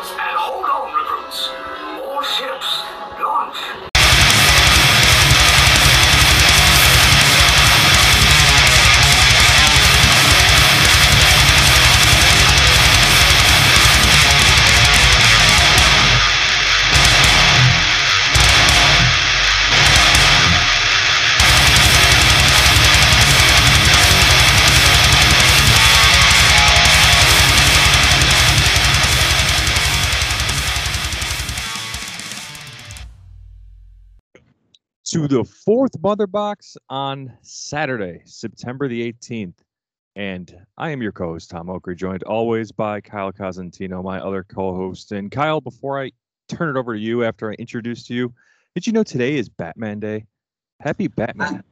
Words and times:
And 0.00 0.36
hold 0.38 0.64
on, 0.64 0.94
recruits. 0.94 1.48
All 2.06 2.22
ships, 2.22 2.82
launch. 3.20 3.87
To 35.28 35.36
the 35.36 35.44
fourth 35.44 35.92
Mother 36.00 36.26
Box 36.26 36.76
on 36.88 37.36
Saturday, 37.42 38.22
September 38.24 38.88
the 38.88 39.12
18th. 39.12 39.58
And 40.16 40.56
I 40.78 40.90
am 40.90 41.02
your 41.02 41.12
co 41.12 41.32
host, 41.32 41.50
Tom 41.50 41.68
Oakley, 41.68 41.94
joined 41.94 42.22
always 42.22 42.72
by 42.72 43.02
Kyle 43.02 43.30
Cosentino, 43.30 44.02
my 44.02 44.20
other 44.20 44.42
co 44.42 44.74
host. 44.74 45.12
And 45.12 45.30
Kyle, 45.30 45.60
before 45.60 46.00
I 46.00 46.12
turn 46.48 46.74
it 46.74 46.78
over 46.78 46.94
to 46.94 47.00
you 47.00 47.24
after 47.24 47.50
I 47.50 47.54
introduce 47.54 48.08
you, 48.08 48.32
did 48.74 48.86
you 48.86 48.92
know 48.92 49.02
today 49.02 49.36
is 49.36 49.50
Batman 49.50 50.00
Day? 50.00 50.24
Happy 50.80 51.08
Batman. 51.08 51.62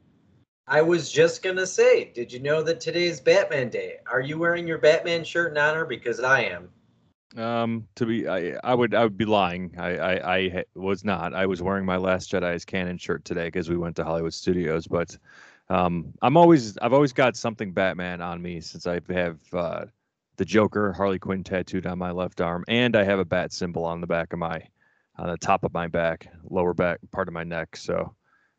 I 0.67 0.81
was 0.81 1.09
just 1.09 1.41
gonna 1.41 1.65
say, 1.65 2.11
did 2.13 2.31
you 2.31 2.39
know 2.39 2.61
that 2.61 2.79
today 2.79 3.05
is 3.05 3.19
Batman 3.19 3.69
Day? 3.69 3.95
Are 4.11 4.21
you 4.21 4.37
wearing 4.37 4.67
your 4.67 4.77
Batman 4.77 5.23
shirt 5.23 5.51
in 5.53 5.57
honor? 5.57 5.85
Because 5.85 6.19
I 6.19 6.41
am. 6.41 6.69
Um, 7.35 7.87
to 7.95 8.05
be, 8.05 8.27
I, 8.27 8.57
I 8.63 8.73
would, 8.73 8.95
I 8.95 9.03
would 9.03 9.17
be 9.17 9.25
lying. 9.25 9.75
I, 9.77 9.97
I, 9.97 10.35
I 10.37 10.63
was 10.75 11.03
not. 11.03 11.33
I 11.33 11.45
was 11.45 11.61
wearing 11.61 11.85
my 11.85 11.97
Last 11.97 12.31
Jedi's 12.31 12.63
canon 12.63 12.97
shirt 12.97 13.25
today 13.25 13.47
because 13.47 13.69
we 13.69 13.77
went 13.77 13.97
to 13.97 14.03
Hollywood 14.03 14.33
Studios. 14.33 14.87
But, 14.87 15.17
um, 15.69 16.13
I'm 16.21 16.37
always, 16.37 16.77
I've 16.77 16.93
always 16.93 17.11
got 17.11 17.35
something 17.35 17.73
Batman 17.73 18.21
on 18.21 18.41
me 18.41 18.61
since 18.61 18.87
I 18.87 19.01
have 19.09 19.37
uh, 19.51 19.85
the 20.37 20.45
Joker, 20.45 20.93
Harley 20.93 21.19
Quinn 21.19 21.43
tattooed 21.43 21.85
on 21.85 21.99
my 21.99 22.11
left 22.11 22.39
arm, 22.39 22.63
and 22.69 22.95
I 22.95 23.03
have 23.03 23.19
a 23.19 23.25
bat 23.25 23.51
symbol 23.51 23.83
on 23.83 23.99
the 23.99 24.07
back 24.07 24.31
of 24.31 24.39
my, 24.39 24.63
on 25.17 25.27
the 25.27 25.37
top 25.37 25.63
of 25.63 25.73
my 25.73 25.87
back, 25.87 26.31
lower 26.49 26.73
back 26.73 26.99
part 27.11 27.27
of 27.27 27.33
my 27.33 27.43
neck. 27.43 27.75
So 27.75 28.15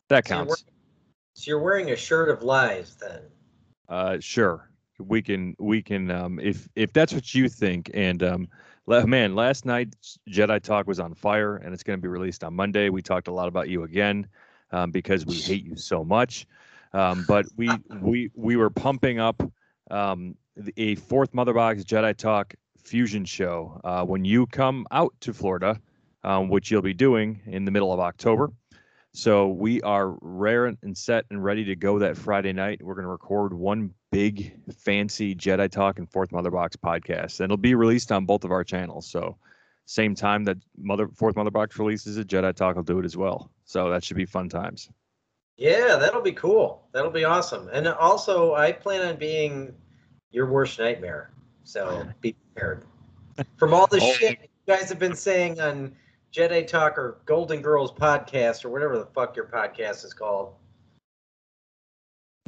that 0.08 0.26
So 0.26 0.34
you're, 0.34 0.44
counts. 0.44 0.64
wearing, 0.64 0.78
so 1.32 1.48
you're 1.48 1.62
wearing 1.62 1.90
a 1.92 1.96
shirt 1.96 2.28
of 2.28 2.42
lies 2.42 2.96
then. 2.96 3.22
Uh, 3.88 4.18
sure. 4.20 4.68
We 4.98 5.22
can, 5.22 5.54
we 5.58 5.82
can, 5.82 6.10
um, 6.10 6.40
if 6.40 6.68
if 6.74 6.92
that's 6.92 7.12
what 7.12 7.34
you 7.34 7.48
think, 7.48 7.90
and 7.94 8.22
um, 8.22 8.48
man, 8.86 9.34
last 9.34 9.64
night's 9.64 10.18
Jedi 10.28 10.60
Talk 10.62 10.86
was 10.86 10.98
on 10.98 11.14
fire, 11.14 11.56
and 11.56 11.72
it's 11.72 11.82
going 11.82 11.98
to 11.98 12.02
be 12.02 12.08
released 12.08 12.42
on 12.42 12.54
Monday. 12.54 12.88
We 12.88 13.02
talked 13.02 13.28
a 13.28 13.32
lot 13.32 13.48
about 13.48 13.68
you 13.68 13.84
again, 13.84 14.26
um, 14.72 14.90
because 14.90 15.24
we 15.24 15.36
hate 15.36 15.64
you 15.64 15.76
so 15.76 16.04
much. 16.04 16.46
Um, 16.92 17.24
but 17.28 17.46
we 17.56 17.70
we 18.00 18.30
we 18.34 18.56
were 18.56 18.70
pumping 18.70 19.20
up 19.20 19.42
um 19.90 20.34
a 20.76 20.96
fourth 20.96 21.34
Mother 21.34 21.52
Box 21.52 21.84
Jedi 21.84 22.16
Talk 22.16 22.54
fusion 22.82 23.24
show 23.24 23.80
uh, 23.84 24.04
when 24.04 24.24
you 24.24 24.46
come 24.46 24.86
out 24.90 25.14
to 25.20 25.32
Florida, 25.32 25.80
um, 26.24 26.48
which 26.48 26.70
you'll 26.70 26.82
be 26.82 26.94
doing 26.94 27.40
in 27.46 27.64
the 27.64 27.70
middle 27.70 27.92
of 27.92 28.00
October. 28.00 28.50
So 29.12 29.48
we 29.48 29.80
are 29.82 30.16
rare 30.20 30.66
and 30.66 30.96
set 30.96 31.24
and 31.30 31.42
ready 31.42 31.64
to 31.64 31.76
go 31.76 31.98
that 31.98 32.16
Friday 32.16 32.52
night. 32.52 32.82
We're 32.82 32.94
going 32.94 33.04
to 33.04 33.10
record 33.10 33.52
one 33.52 33.92
big 34.10 34.54
fancy 34.74 35.34
Jedi 35.34 35.70
Talk 35.70 35.98
and 35.98 36.10
Fourth 36.10 36.32
Mother 36.32 36.50
Box 36.50 36.76
podcast, 36.76 37.40
and 37.40 37.46
it'll 37.46 37.56
be 37.56 37.74
released 37.74 38.10
on 38.12 38.24
both 38.26 38.44
of 38.44 38.50
our 38.52 38.64
channels. 38.64 39.06
So 39.10 39.36
same 39.86 40.14
time 40.14 40.44
that 40.44 40.58
Mother 40.76 41.08
Fourth 41.08 41.36
Mother 41.36 41.50
Box 41.50 41.78
releases 41.78 42.16
it, 42.18 42.26
Jedi 42.28 42.54
Talk 42.54 42.76
will 42.76 42.82
do 42.82 42.98
it 42.98 43.04
as 43.04 43.16
well. 43.16 43.50
So 43.64 43.90
that 43.90 44.04
should 44.04 44.16
be 44.16 44.26
fun 44.26 44.48
times. 44.48 44.90
Yeah, 45.56 45.96
that'll 45.96 46.22
be 46.22 46.32
cool. 46.32 46.86
That'll 46.92 47.10
be 47.10 47.24
awesome. 47.24 47.68
And 47.72 47.88
also, 47.88 48.54
I 48.54 48.70
plan 48.72 49.06
on 49.08 49.16
being 49.16 49.74
your 50.30 50.46
worst 50.46 50.78
nightmare. 50.78 51.30
So 51.64 52.06
be 52.20 52.34
prepared. 52.54 52.84
From 53.56 53.74
all 53.74 53.86
the 53.86 53.98
Oh. 54.00 54.12
shit 54.12 54.38
you 54.42 54.48
guys 54.74 54.88
have 54.88 54.98
been 54.98 55.14
saying 55.16 55.60
on 55.60 55.94
Jedi 56.32 56.66
Talk 56.66 56.96
or 56.98 57.18
Golden 57.24 57.60
Girls 57.62 57.90
podcast 57.92 58.64
or 58.64 58.68
whatever 58.68 58.98
the 58.98 59.06
fuck 59.06 59.34
your 59.34 59.46
podcast 59.46 60.04
is 60.04 60.14
called. 60.14 60.54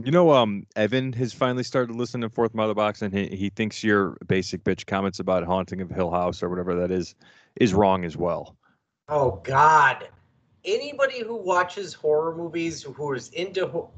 You 0.04 0.12
know, 0.12 0.30
um, 0.30 0.66
Evan 0.76 1.12
has 1.14 1.32
finally 1.32 1.62
started 1.62 1.94
listening 1.94 2.22
to 2.22 2.30
Fourth 2.30 2.54
Mother 2.54 2.74
Box, 2.74 3.02
and 3.02 3.12
he, 3.12 3.26
he 3.28 3.50
thinks 3.50 3.84
your 3.84 4.16
basic 4.26 4.64
bitch 4.64 4.86
comments 4.86 5.20
about 5.20 5.44
haunting 5.44 5.80
of 5.80 5.90
Hill 5.90 6.10
House 6.10 6.42
or 6.42 6.48
whatever 6.48 6.74
that 6.74 6.90
is 6.90 7.14
is 7.56 7.74
wrong 7.74 8.04
as 8.04 8.16
well. 8.16 8.56
Oh 9.08 9.40
God! 9.44 10.08
Anybody 10.64 11.22
who 11.22 11.36
watches 11.36 11.92
horror 11.92 12.34
movies, 12.34 12.82
who 12.82 13.12
is 13.12 13.28
into 13.30 13.88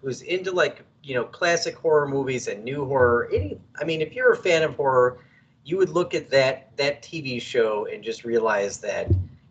who's 0.00 0.22
into 0.22 0.50
like 0.50 0.84
you 1.02 1.14
know 1.14 1.24
classic 1.24 1.76
horror 1.76 2.08
movies 2.08 2.48
and 2.48 2.64
new 2.64 2.84
horror, 2.84 3.30
any 3.32 3.58
I 3.80 3.84
mean, 3.84 4.00
if 4.00 4.14
you're 4.14 4.32
a 4.32 4.36
fan 4.36 4.62
of 4.62 4.74
horror, 4.74 5.18
you 5.64 5.76
would 5.76 5.90
look 5.90 6.14
at 6.14 6.28
that 6.30 6.76
that 6.76 7.02
TV 7.02 7.40
show 7.40 7.86
and 7.86 8.02
just 8.02 8.24
realize 8.24 8.78
that 8.78 9.08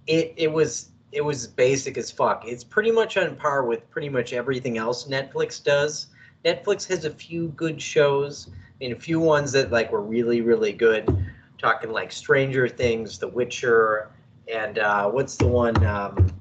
it 0.08 0.34
it 0.36 0.52
was 0.52 0.91
it 1.12 1.22
was 1.22 1.48
basic 1.48 1.98
as 1.98 2.10
fuck. 2.10 2.46
It's 2.46 2.64
pretty 2.64 2.92
much 2.92 3.18
on 3.18 3.36
par 3.36 3.64
with 3.66 3.90
pretty 3.90 4.10
much 4.10 4.34
everything 4.34 4.78
else 4.78 5.08
Netflix 5.08 5.64
does. 5.64 6.08
Netflix 6.46 6.88
has 6.88 7.06
a 7.06 7.10
few 7.10 7.50
good 7.50 7.82
shows. 7.82 8.50
I 8.50 8.54
mean, 8.80 8.94
a 8.94 9.00
few 9.00 9.20
ones 9.20 9.52
that 9.52 9.72
like 9.72 9.92
were 9.92 10.02
really 10.02 10.42
really 10.42 10.74
good. 10.74 11.26
Talking 11.58 11.92
like 11.92 12.12
Stranger 12.12 12.68
Things, 12.68 13.20
The 13.20 13.28
Witcher, 13.28 14.10
and 14.52 14.80
uh, 14.80 15.10
what's 15.10 15.36
the 15.36 15.48
one? 15.48 15.86
Um, 15.86 16.34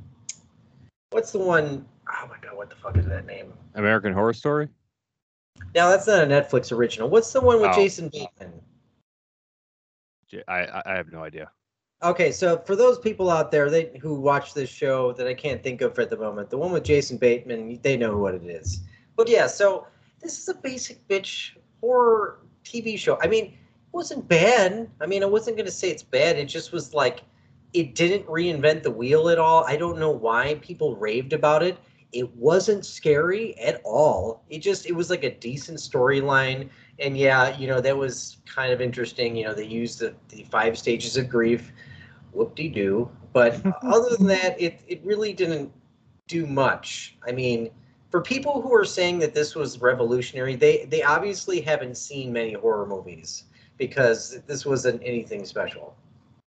what's 1.10 1.32
the 1.32 1.38
one 1.40 1.84
oh 2.08 2.26
my 2.28 2.36
god, 2.40 2.56
what 2.56 2.70
the 2.70 2.76
fuck 2.76 2.96
is 2.96 3.06
that 3.06 3.26
name? 3.26 3.52
American 3.74 4.12
Horror 4.12 4.32
Story. 4.32 4.68
Now 5.74 5.90
that's 5.90 6.06
not 6.06 6.22
a 6.22 6.26
Netflix 6.26 6.72
original. 6.72 7.08
What's 7.08 7.32
the 7.32 7.40
one 7.40 7.60
with 7.60 7.70
Oh. 7.70 7.74
Jason 7.74 8.08
Bateman? 8.08 8.52
I, 10.46 10.82
I 10.86 10.94
have 10.94 11.10
no 11.10 11.24
idea. 11.24 11.50
Okay, 12.02 12.32
so 12.32 12.58
for 12.66 12.76
those 12.76 12.98
people 12.98 13.28
out 13.28 13.50
there 13.50 13.68
they, 13.68 13.90
who 14.00 14.14
watch 14.14 14.54
this 14.54 14.70
show 14.70 15.12
that 15.12 15.26
I 15.26 15.34
can't 15.34 15.62
think 15.62 15.82
of 15.82 15.98
at 15.98 16.08
the 16.08 16.16
moment, 16.16 16.48
the 16.48 16.56
one 16.56 16.72
with 16.72 16.84
Jason 16.84 17.18
Bateman, 17.18 17.78
they 17.82 17.96
know 17.96 18.16
what 18.16 18.34
it 18.34 18.44
is. 18.44 18.80
But 19.16 19.28
yeah, 19.28 19.46
so 19.46 19.86
this 20.20 20.38
is 20.38 20.48
a 20.48 20.54
basic 20.54 21.06
bitch 21.08 21.56
horror 21.82 22.38
TV 22.64 22.98
show. 22.98 23.18
I 23.22 23.26
mean, 23.26 23.46
it 23.46 23.92
wasn't 23.92 24.26
bad. 24.28 24.88
I 25.00 25.06
mean, 25.06 25.22
I 25.22 25.26
wasn't 25.26 25.58
going 25.58 25.66
to 25.66 25.72
say 25.72 25.90
it's 25.90 26.02
bad. 26.02 26.38
It 26.38 26.46
just 26.46 26.72
was 26.72 26.94
like, 26.94 27.20
it 27.74 27.94
didn't 27.94 28.26
reinvent 28.26 28.82
the 28.82 28.90
wheel 28.90 29.28
at 29.28 29.38
all. 29.38 29.64
I 29.64 29.76
don't 29.76 29.98
know 29.98 30.10
why 30.10 30.58
people 30.62 30.96
raved 30.96 31.34
about 31.34 31.62
it. 31.62 31.76
It 32.12 32.34
wasn't 32.34 32.86
scary 32.86 33.58
at 33.58 33.80
all. 33.84 34.42
It 34.48 34.60
just, 34.60 34.86
it 34.86 34.92
was 34.92 35.10
like 35.10 35.22
a 35.22 35.34
decent 35.34 35.78
storyline. 35.78 36.70
And 37.00 37.16
yeah, 37.16 37.56
you 37.56 37.66
know, 37.66 37.80
that 37.80 37.96
was 37.96 38.38
kind 38.44 38.72
of 38.72 38.80
interesting. 38.80 39.36
You 39.36 39.46
know, 39.46 39.54
they 39.54 39.66
used 39.66 40.00
the, 40.00 40.14
the 40.28 40.44
five 40.44 40.76
stages 40.78 41.16
of 41.16 41.28
grief 41.28 41.72
whoop-de-doo. 42.32 43.10
But 43.32 43.60
other 43.82 44.16
than 44.16 44.26
that, 44.28 44.60
it, 44.60 44.80
it 44.86 45.00
really 45.04 45.32
didn't 45.32 45.72
do 46.28 46.46
much. 46.46 47.16
I 47.26 47.32
mean, 47.32 47.70
for 48.10 48.20
people 48.20 48.60
who 48.60 48.74
are 48.74 48.84
saying 48.84 49.18
that 49.20 49.34
this 49.34 49.54
was 49.54 49.80
revolutionary, 49.80 50.56
they, 50.56 50.86
they 50.86 51.02
obviously 51.02 51.60
haven't 51.60 51.96
seen 51.96 52.32
many 52.32 52.54
horror 52.54 52.86
movies 52.86 53.44
because 53.78 54.40
this 54.46 54.66
wasn't 54.66 55.00
anything 55.04 55.44
special. 55.44 55.96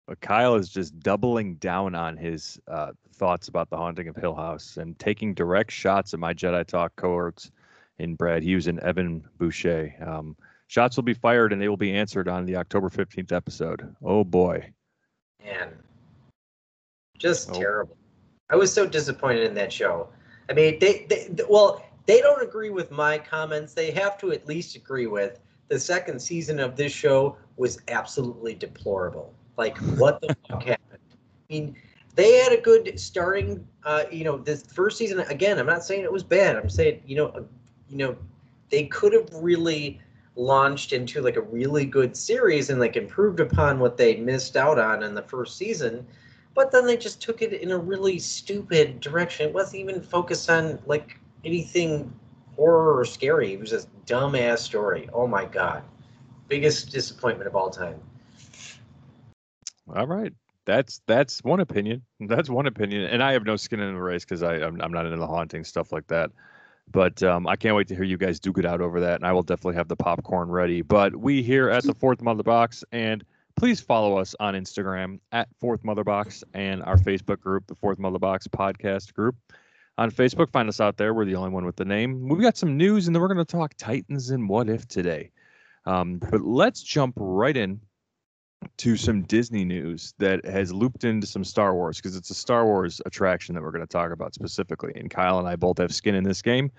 But 0.06 0.20
Kyle 0.20 0.56
is 0.56 0.68
just 0.68 0.98
doubling 1.00 1.54
down 1.56 1.94
on 1.94 2.16
his 2.16 2.60
uh, 2.68 2.92
thoughts 3.14 3.48
about 3.48 3.70
the 3.70 3.76
haunting 3.76 4.08
of 4.08 4.16
Hill 4.16 4.34
House 4.34 4.76
and 4.76 4.98
taking 4.98 5.32
direct 5.32 5.70
shots 5.70 6.12
at 6.12 6.20
my 6.20 6.34
Jedi 6.34 6.66
Talk 6.66 6.94
cohorts 6.96 7.50
in 8.02 8.16
Brad 8.16 8.42
Hughes 8.42 8.66
and 8.66 8.80
Evan 8.80 9.24
Boucher. 9.38 9.94
Um, 10.04 10.36
shots 10.66 10.96
will 10.96 11.04
be 11.04 11.14
fired 11.14 11.52
and 11.52 11.62
they 11.62 11.68
will 11.68 11.76
be 11.76 11.94
answered 11.94 12.28
on 12.28 12.44
the 12.44 12.56
October 12.56 12.90
15th 12.90 13.32
episode. 13.32 13.94
Oh 14.02 14.24
boy. 14.24 14.72
Man, 15.42 15.70
just 17.16 17.50
Oh. 17.50 17.54
terrible. 17.54 17.96
I 18.50 18.56
was 18.56 18.72
so 18.72 18.86
disappointed 18.86 19.44
in 19.44 19.54
that 19.54 19.72
show. 19.72 20.08
I 20.50 20.52
mean, 20.52 20.78
they, 20.80 21.06
they, 21.08 21.28
th- 21.28 21.48
well, 21.48 21.82
they 22.06 22.20
don't 22.20 22.42
agree 22.42 22.70
with 22.70 22.90
my 22.90 23.16
comments. 23.18 23.72
They 23.72 23.92
have 23.92 24.18
to 24.18 24.32
at 24.32 24.46
least 24.46 24.76
agree 24.76 25.06
with 25.06 25.38
the 25.68 25.78
second 25.78 26.20
season 26.20 26.58
of 26.58 26.76
this 26.76 26.92
show 26.92 27.36
was 27.56 27.80
absolutely 27.88 28.54
deplorable. 28.54 29.32
Like, 29.56 29.78
what 29.96 30.20
the 30.20 30.36
fuck 30.48 30.64
happened? 30.64 30.98
I 31.12 31.52
mean, 31.52 31.76
they 32.14 32.32
had 32.34 32.52
a 32.52 32.60
good 32.60 32.98
starting. 33.00 33.66
Uh, 33.84 34.04
you 34.10 34.24
know, 34.24 34.36
this 34.36 34.66
first 34.66 34.98
season. 34.98 35.20
Again, 35.20 35.58
I'm 35.58 35.66
not 35.66 35.84
saying 35.84 36.02
it 36.02 36.12
was 36.12 36.22
bad. 36.24 36.56
I'm 36.56 36.68
saying, 36.68 37.02
you 37.06 37.16
know, 37.16 37.46
you 37.92 37.98
know, 37.98 38.16
they 38.70 38.84
could 38.84 39.12
have 39.12 39.28
really 39.34 40.00
launched 40.34 40.92
into 40.92 41.20
like 41.20 41.36
a 41.36 41.42
really 41.42 41.84
good 41.84 42.16
series 42.16 42.70
and 42.70 42.80
like 42.80 42.96
improved 42.96 43.38
upon 43.38 43.78
what 43.78 43.98
they 43.98 44.16
missed 44.16 44.56
out 44.56 44.78
on 44.78 45.02
in 45.02 45.14
the 45.14 45.22
first 45.22 45.58
season 45.58 46.06
but 46.54 46.70
then 46.70 46.86
they 46.86 46.96
just 46.96 47.20
took 47.20 47.42
it 47.42 47.52
in 47.52 47.70
a 47.70 47.76
really 47.76 48.18
stupid 48.18 48.98
direction 49.00 49.46
it 49.46 49.54
wasn't 49.54 49.78
even 49.78 50.00
focused 50.00 50.48
on 50.48 50.78
like 50.86 51.20
anything 51.44 52.10
horror 52.56 52.96
or 52.96 53.04
scary 53.04 53.52
it 53.52 53.60
was 53.60 53.68
just 53.68 53.88
dumbass 54.06 54.60
story 54.60 55.06
oh 55.12 55.26
my 55.26 55.44
god 55.44 55.82
biggest 56.48 56.90
disappointment 56.90 57.46
of 57.46 57.54
all 57.54 57.68
time 57.68 58.00
All 59.94 60.06
right. 60.06 60.32
That's 60.64 61.00
that's 61.06 61.42
one 61.42 61.60
opinion. 61.60 62.02
That's 62.20 62.48
one 62.48 62.66
opinion, 62.66 63.02
and 63.04 63.22
I 63.22 63.32
have 63.32 63.44
no 63.44 63.56
skin 63.56 63.80
in 63.80 63.94
the 63.94 64.00
race 64.00 64.24
because 64.24 64.42
I 64.42 64.54
I'm, 64.54 64.80
I'm 64.80 64.92
not 64.92 65.06
into 65.06 65.18
the 65.18 65.26
haunting 65.26 65.64
stuff 65.64 65.90
like 65.90 66.06
that. 66.06 66.30
But 66.90 67.22
um, 67.22 67.46
I 67.46 67.56
can't 67.56 67.74
wait 67.74 67.88
to 67.88 67.94
hear 67.94 68.04
you 68.04 68.18
guys 68.18 68.38
duke 68.38 68.58
it 68.58 68.66
out 68.66 68.80
over 68.80 69.00
that, 69.00 69.16
and 69.16 69.26
I 69.26 69.32
will 69.32 69.42
definitely 69.42 69.76
have 69.76 69.88
the 69.88 69.96
popcorn 69.96 70.50
ready. 70.50 70.82
But 70.82 71.16
we 71.16 71.42
here 71.42 71.70
at 71.70 71.84
the 71.84 71.94
Fourth 71.94 72.20
Mother 72.20 72.42
Box, 72.42 72.84
and 72.92 73.24
please 73.56 73.80
follow 73.80 74.18
us 74.18 74.34
on 74.40 74.54
Instagram 74.54 75.20
at 75.30 75.48
Fourth 75.60 75.84
Mother 75.84 76.04
Box 76.04 76.44
and 76.52 76.82
our 76.82 76.96
Facebook 76.96 77.40
group, 77.40 77.66
the 77.66 77.74
Fourth 77.76 77.98
Mother 77.98 78.18
Box 78.18 78.46
Podcast 78.46 79.14
Group. 79.14 79.36
On 79.98 80.10
Facebook, 80.10 80.50
find 80.50 80.68
us 80.68 80.80
out 80.80 80.96
there. 80.96 81.14
We're 81.14 81.26
the 81.26 81.36
only 81.36 81.50
one 81.50 81.66
with 81.66 81.76
the 81.76 81.84
name. 81.84 82.28
We've 82.28 82.40
got 82.40 82.56
some 82.56 82.76
news, 82.76 83.06
and 83.06 83.14
then 83.14 83.20
we're 83.20 83.32
going 83.32 83.44
to 83.44 83.52
talk 83.52 83.74
Titans 83.76 84.30
and 84.30 84.48
what 84.48 84.68
if 84.68 84.88
today. 84.88 85.30
Um, 85.84 86.18
but 86.18 86.42
let's 86.42 86.82
jump 86.82 87.14
right 87.16 87.56
in 87.56 87.80
to 88.78 88.96
some 88.96 89.22
Disney 89.22 89.64
news 89.64 90.14
that 90.18 90.44
has 90.44 90.72
looped 90.72 91.04
into 91.04 91.26
some 91.26 91.44
Star 91.44 91.74
Wars 91.74 91.98
because 91.98 92.16
it's 92.16 92.30
a 92.30 92.34
Star 92.34 92.64
Wars 92.64 93.00
attraction 93.06 93.54
that 93.54 93.62
we're 93.62 93.70
going 93.70 93.86
to 93.86 93.92
talk 93.92 94.12
about 94.12 94.34
specifically. 94.34 94.92
And 94.96 95.10
Kyle 95.10 95.38
and 95.38 95.48
I 95.48 95.56
both 95.56 95.78
have 95.78 95.94
skin 95.94 96.14
in 96.14 96.24
this 96.24 96.42
game. 96.42 96.70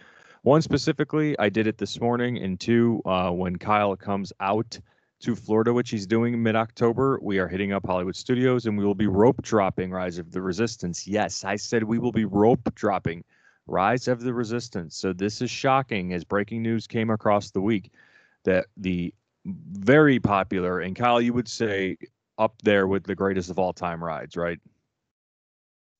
One 0.43 0.61
specifically, 0.61 1.37
I 1.39 1.49
did 1.49 1.67
it 1.67 1.77
this 1.77 2.01
morning, 2.01 2.37
and 2.37 2.59
two, 2.59 3.01
uh, 3.05 3.31
when 3.31 3.55
Kyle 3.55 3.95
comes 3.95 4.33
out 4.41 4.77
to 5.21 5.35
Florida, 5.35 5.71
which 5.71 5.89
he's 5.89 6.05
doing 6.05 6.43
mid 6.43 6.57
October, 6.57 7.17
we 7.21 7.39
are 7.39 7.47
hitting 7.47 7.71
up 7.71 7.85
Hollywood 7.85 8.15
Studios 8.15 8.65
and 8.65 8.77
we 8.77 8.83
will 8.83 8.93
be 8.93 9.07
rope 9.07 9.41
dropping 9.41 9.89
Rise 9.89 10.17
of 10.17 10.31
the 10.31 10.41
Resistance. 10.41 11.07
Yes, 11.07 11.45
I 11.45 11.55
said 11.55 11.83
we 11.83 11.97
will 11.97 12.11
be 12.11 12.25
rope 12.25 12.75
dropping 12.75 13.23
Rise 13.65 14.09
of 14.09 14.19
the 14.19 14.33
Resistance. 14.33 14.97
So 14.97 15.13
this 15.13 15.41
is 15.41 15.49
shocking 15.49 16.11
as 16.11 16.25
breaking 16.25 16.61
news 16.61 16.87
came 16.87 17.09
across 17.09 17.51
the 17.51 17.61
week 17.61 17.91
that 18.43 18.65
the 18.75 19.13
very 19.45 20.19
popular, 20.19 20.79
and 20.79 20.95
Kyle, 20.95 21.21
you 21.21 21.33
would 21.33 21.47
say 21.47 21.97
up 22.37 22.61
there 22.63 22.87
with 22.87 23.03
the 23.03 23.15
greatest 23.15 23.49
of 23.49 23.59
all 23.59 23.73
time 23.73 24.03
rides, 24.03 24.35
right? 24.35 24.59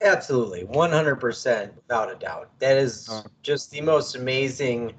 Absolutely, 0.01 0.65
100% 0.65 1.75
without 1.75 2.11
a 2.11 2.15
doubt. 2.15 2.49
That 2.59 2.77
is 2.77 3.23
just 3.41 3.71
the 3.71 3.81
most 3.81 4.15
amazing, 4.15 4.93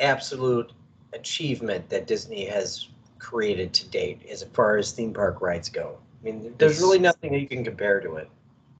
absolute 0.00 0.72
achievement 1.14 1.88
that 1.88 2.06
Disney 2.06 2.44
has 2.46 2.88
created 3.18 3.72
to 3.72 3.88
date 3.88 4.20
as 4.28 4.42
far 4.52 4.76
as 4.76 4.92
theme 4.92 5.12
park 5.12 5.40
rides 5.40 5.68
go. 5.68 5.98
I 6.20 6.24
mean, 6.24 6.54
there's 6.58 6.80
really 6.80 6.98
nothing 6.98 7.32
that 7.32 7.40
you 7.40 7.48
can 7.48 7.64
compare 7.64 8.00
to 8.00 8.16
it. 8.16 8.28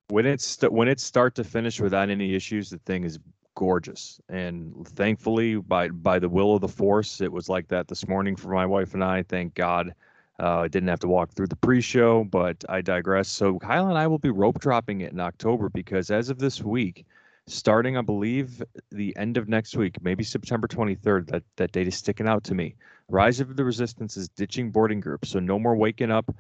when 0.09 0.27
it's 0.27 0.61
when 0.63 0.89
it's 0.89 1.03
start 1.03 1.35
to 1.37 1.45
finish 1.45 1.81
without 1.81 2.11
any 2.11 2.35
issues, 2.35 2.71
the 2.71 2.79
thing 2.79 3.05
is 3.05 3.19
gorgeous. 3.55 4.21
And 4.29 4.87
thankfully, 4.89 5.57
by 5.57 5.89
by 5.89 6.19
the 6.19 6.29
will 6.29 6.55
of 6.55 6.61
the 6.61 6.69
force, 6.69 7.21
it 7.21 7.33
was 7.33 7.49
like 7.49 7.69
that 7.69 7.89
this 7.89 8.07
morning 8.09 8.37
for 8.37 8.49
my 8.49 8.67
wife 8.67 8.95
and 8.95 9.05
I. 9.05 9.23
Thank 9.23 9.55
God, 9.55 9.95
uh, 10.41 10.61
I 10.61 10.69
didn't 10.69 10.89
have 10.89 11.01
to 11.01 11.09
walk 11.09 11.33
through 11.33 11.49
the 11.49 11.57
pre-show. 11.57 12.25
But 12.25 12.65
I 12.69 12.81
digress. 12.81 13.29
So 13.29 13.59
Kyle 13.59 13.89
and 13.89 13.99
I 13.99 14.07
will 14.07 14.19
be 14.19 14.31
rope 14.31 14.61
dropping 14.61 15.01
it 15.01 15.13
in 15.13 15.21
October 15.21 15.69
because 15.69 16.11
as 16.11 16.31
of 16.31 16.39
this 16.39 16.63
week, 16.63 17.07
starting 17.47 17.97
I 17.97 18.03
believe 18.03 18.63
the 18.91 19.17
end 19.17 19.37
of 19.37 19.49
next 19.49 19.77
week, 19.77 19.97
maybe 20.03 20.25
September 20.25 20.69
23rd. 20.69 21.27
That 21.29 21.43
that 21.57 21.73
date 21.73 21.89
is 21.89 21.97
sticking 21.97 22.29
out 22.29 22.45
to 22.45 22.55
me. 22.55 22.75
Rise 23.09 23.41
of 23.41 23.57
the 23.57 23.65
Resistance 23.65 24.17
is 24.17 24.29
ditching 24.29 24.71
boarding 24.71 25.01
groups, 25.01 25.31
so 25.31 25.39
no 25.39 25.59
more 25.59 25.77
waking 25.77 26.11
up 26.11 26.35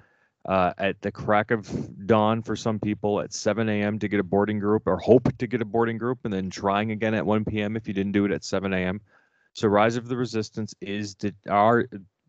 uh, 0.47 0.73
at 0.79 1.00
the 1.03 1.12
crack 1.12 1.50
of 1.50 2.06
dawn 2.06 2.43
for 2.43 2.56
some 2.56 2.79
people 2.79 3.21
at 3.21 3.33
7 3.33 3.69
a.m. 3.69 3.99
to 3.99 4.09
get 4.09 4.21
a 4.21 4.25
boarding 4.25 4.59
group 4.59 4.85
or 4.87 4.99
hope 4.99 5.29
to 5.39 5.47
get 5.47 5.62
a 5.62 5.65
boarding 5.65 5.99
group 5.99 6.21
and 6.25 6.33
then 6.33 6.50
trying 6.50 6.91
again 6.91 7.15
at 7.15 7.25
1 7.25 7.44
p.m. 7.44 7.77
if 7.77 7.87
you 7.87 7.94
didn't 7.94 8.12
do 8.12 8.25
it 8.25 8.33
at 8.33 8.44
7 8.44 8.73
a.m. 8.73 9.00
So 9.55 9.69
Rise 9.69 9.97
of 9.97 10.09
the 10.09 10.17
Resistance 10.17 10.75
is 10.81 11.15
di- 11.15 11.33
are 11.49 11.87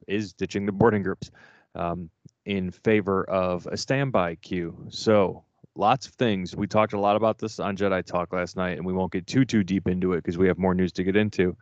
is 0.08 0.34
ditching 0.34 0.66
the 0.66 0.72
boarding 0.72 1.02
groups 1.02 1.32
um, 1.76 2.10
in 2.46 2.72
favor 2.72 3.24
of 3.24 3.66
a 3.68 3.78
standby 3.78 4.36
queue. 4.36 4.76
So 4.90 5.44
lots 5.76 6.08
of 6.08 6.14
things. 6.14 6.56
We 6.56 6.68
talked 6.68 6.94
a 6.94 7.00
lot 7.00 7.16
about 7.16 7.40
this 7.40 7.60
on 7.60 7.78
Jedi 7.78 8.06
Talk 8.06 8.34
last 8.34 8.58
night, 8.58 8.78
and 8.78 8.86
we 8.86 8.94
won't 8.94 9.12
get 9.12 9.26
too 9.26 9.46
too 9.46 9.64
deep 9.64 9.88
into 9.88 10.14
it 10.14 10.18
because 10.18 10.38
we 10.38 10.48
have 10.48 10.58
more 10.58 10.76
news 10.76 10.92
to 10.94 11.04
get 11.04 11.16
into. 11.16 11.56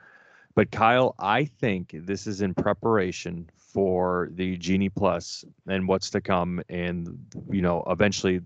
But 0.55 0.71
Kyle, 0.71 1.15
I 1.17 1.45
think 1.45 1.91
this 1.93 2.27
is 2.27 2.41
in 2.41 2.53
preparation 2.53 3.49
for 3.73 4.29
the 4.33 4.57
Genie 4.57 4.89
Plus 4.89 5.45
and 5.67 5.87
what's 5.87 6.09
to 6.11 6.21
come, 6.21 6.61
and 6.69 7.17
you 7.49 7.61
know, 7.61 7.83
eventually, 7.87 8.41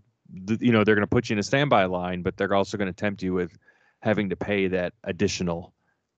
you 0.60 0.72
know, 0.72 0.84
they're 0.84 0.96
going 0.96 1.08
to 1.08 1.08
put 1.08 1.30
you 1.30 1.34
in 1.34 1.40
a 1.40 1.44
standby 1.44 1.86
line, 1.86 2.22
but 2.22 2.38
they're 2.38 2.54
also 2.54 2.78
going 2.78 2.88
to 2.88 2.94
tempt 2.94 3.24
you 3.24 3.34
with 3.34 3.58
having 4.02 4.30
to 4.30 4.36
pay 4.36 4.68
that 4.68 4.94
additional, 5.04 5.74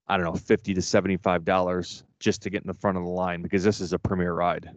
I 0.08 0.18
don't 0.18 0.26
know, 0.26 0.36
fifty 0.36 0.74
to 0.74 0.82
seventy-five 0.82 1.46
dollars 1.46 2.04
just 2.20 2.42
to 2.44 2.50
get 2.50 2.62
in 2.62 2.68
the 2.68 2.74
front 2.74 2.98
of 2.98 3.04
the 3.04 3.10
line 3.10 3.42
because 3.42 3.64
this 3.64 3.80
is 3.80 3.94
a 3.94 4.00
premier 4.00 4.34
ride. 4.34 4.70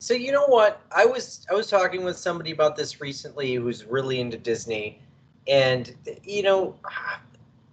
So 0.00 0.14
you 0.14 0.32
know 0.32 0.46
what? 0.46 0.82
I 0.94 1.06
was 1.06 1.46
I 1.50 1.54
was 1.54 1.68
talking 1.68 2.04
with 2.04 2.16
somebody 2.16 2.50
about 2.50 2.76
this 2.76 3.00
recently 3.00 3.54
who's 3.54 3.84
really 3.84 4.20
into 4.20 4.36
Disney, 4.36 5.00
and 5.46 5.94
you 6.22 6.42
know, 6.42 6.76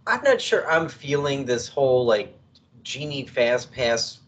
I'm 0.07 0.23
not 0.23 0.39
sure 0.39 0.69
I'm 0.69 0.87
feeling 0.87 1.45
this 1.45 1.67
whole 1.67 2.05
like 2.05 2.37
genie 2.83 3.25
fast 3.25 3.71
pass 3.71 4.20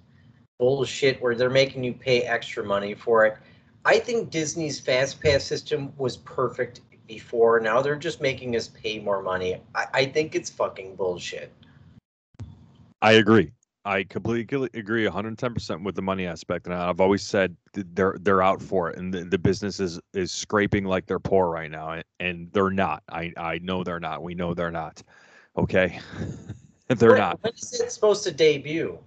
bullshit 0.63 1.21
where 1.21 1.35
they're 1.35 1.49
making 1.49 1.83
you 1.83 1.91
pay 1.91 2.21
extra 2.21 2.63
money 2.63 2.93
for 2.93 3.25
it. 3.25 3.37
I 3.83 3.99
think 3.99 4.29
Disney's 4.29 4.79
fast 4.79 5.21
pass 5.21 5.43
system 5.43 5.91
was 5.97 6.15
perfect 6.15 6.79
before. 7.05 7.59
Now 7.59 7.81
they're 7.81 7.97
just 7.97 8.21
making 8.21 8.55
us 8.55 8.69
pay 8.69 8.97
more 8.97 9.21
money. 9.21 9.57
I, 9.75 9.87
I 9.93 10.05
think 10.05 10.35
it's 10.35 10.49
fucking 10.49 10.95
bullshit. 10.95 11.51
I 13.01 13.11
agree. 13.13 13.51
I 13.83 14.05
completely 14.05 14.69
agree 14.79 15.05
110% 15.05 15.83
with 15.83 15.95
the 15.95 16.01
money 16.01 16.25
aspect. 16.25 16.65
And 16.65 16.73
I've 16.73 17.01
always 17.01 17.23
said 17.23 17.57
they're 17.73 18.15
they're 18.21 18.41
out 18.41 18.61
for 18.61 18.89
it 18.89 18.97
and 18.97 19.13
the, 19.13 19.25
the 19.25 19.37
business 19.37 19.81
is 19.81 19.99
is 20.13 20.31
scraping 20.31 20.85
like 20.85 21.07
they're 21.07 21.19
poor 21.19 21.49
right 21.49 21.69
now 21.69 22.01
and, 22.21 22.49
they're 22.53 22.69
not. 22.69 23.03
I 23.09 23.33
I 23.35 23.59
know 23.61 23.83
they're 23.83 23.99
not. 23.99 24.23
We 24.23 24.33
know 24.33 24.53
they're 24.53 24.71
not. 24.71 25.03
Okay. 25.57 25.99
they're 26.87 27.09
When- 27.09 27.17
not. 27.17 27.39
When 27.43 27.51
is 27.51 27.81
it 27.81 27.91
supposed 27.91 28.23
to 28.23 28.31
debut? 28.31 28.97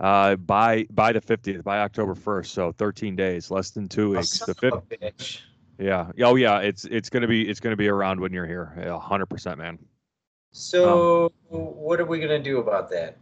Uh 0.00 0.36
by 0.36 0.86
by 0.90 1.12
the 1.12 1.20
50th, 1.20 1.62
by 1.62 1.80
October 1.80 2.14
1st, 2.14 2.46
so 2.46 2.72
13 2.72 3.14
days, 3.14 3.50
less 3.50 3.70
than 3.70 3.86
2 3.86 4.02
Oh, 4.02 4.18
weeks. 4.18 4.38
The 4.38 4.72
of 4.72 4.82
fifth, 4.88 5.42
yeah. 5.78 6.10
Oh 6.22 6.36
yeah, 6.36 6.58
it's 6.58 6.84
it's 6.86 7.10
going 7.10 7.22
to 7.22 7.28
be 7.28 7.48
it's 7.48 7.60
to 7.60 7.76
be 7.76 7.88
around 7.88 8.20
when 8.20 8.32
you're 8.32 8.46
here. 8.46 8.72
Yeah, 8.78 8.98
100%, 9.02 9.58
man. 9.58 9.78
So 10.52 11.32
what 11.48 12.00
are 12.00 12.04
we 12.04 12.18
gonna 12.18 12.42
do 12.42 12.58
about 12.58 12.90
that? 12.90 13.18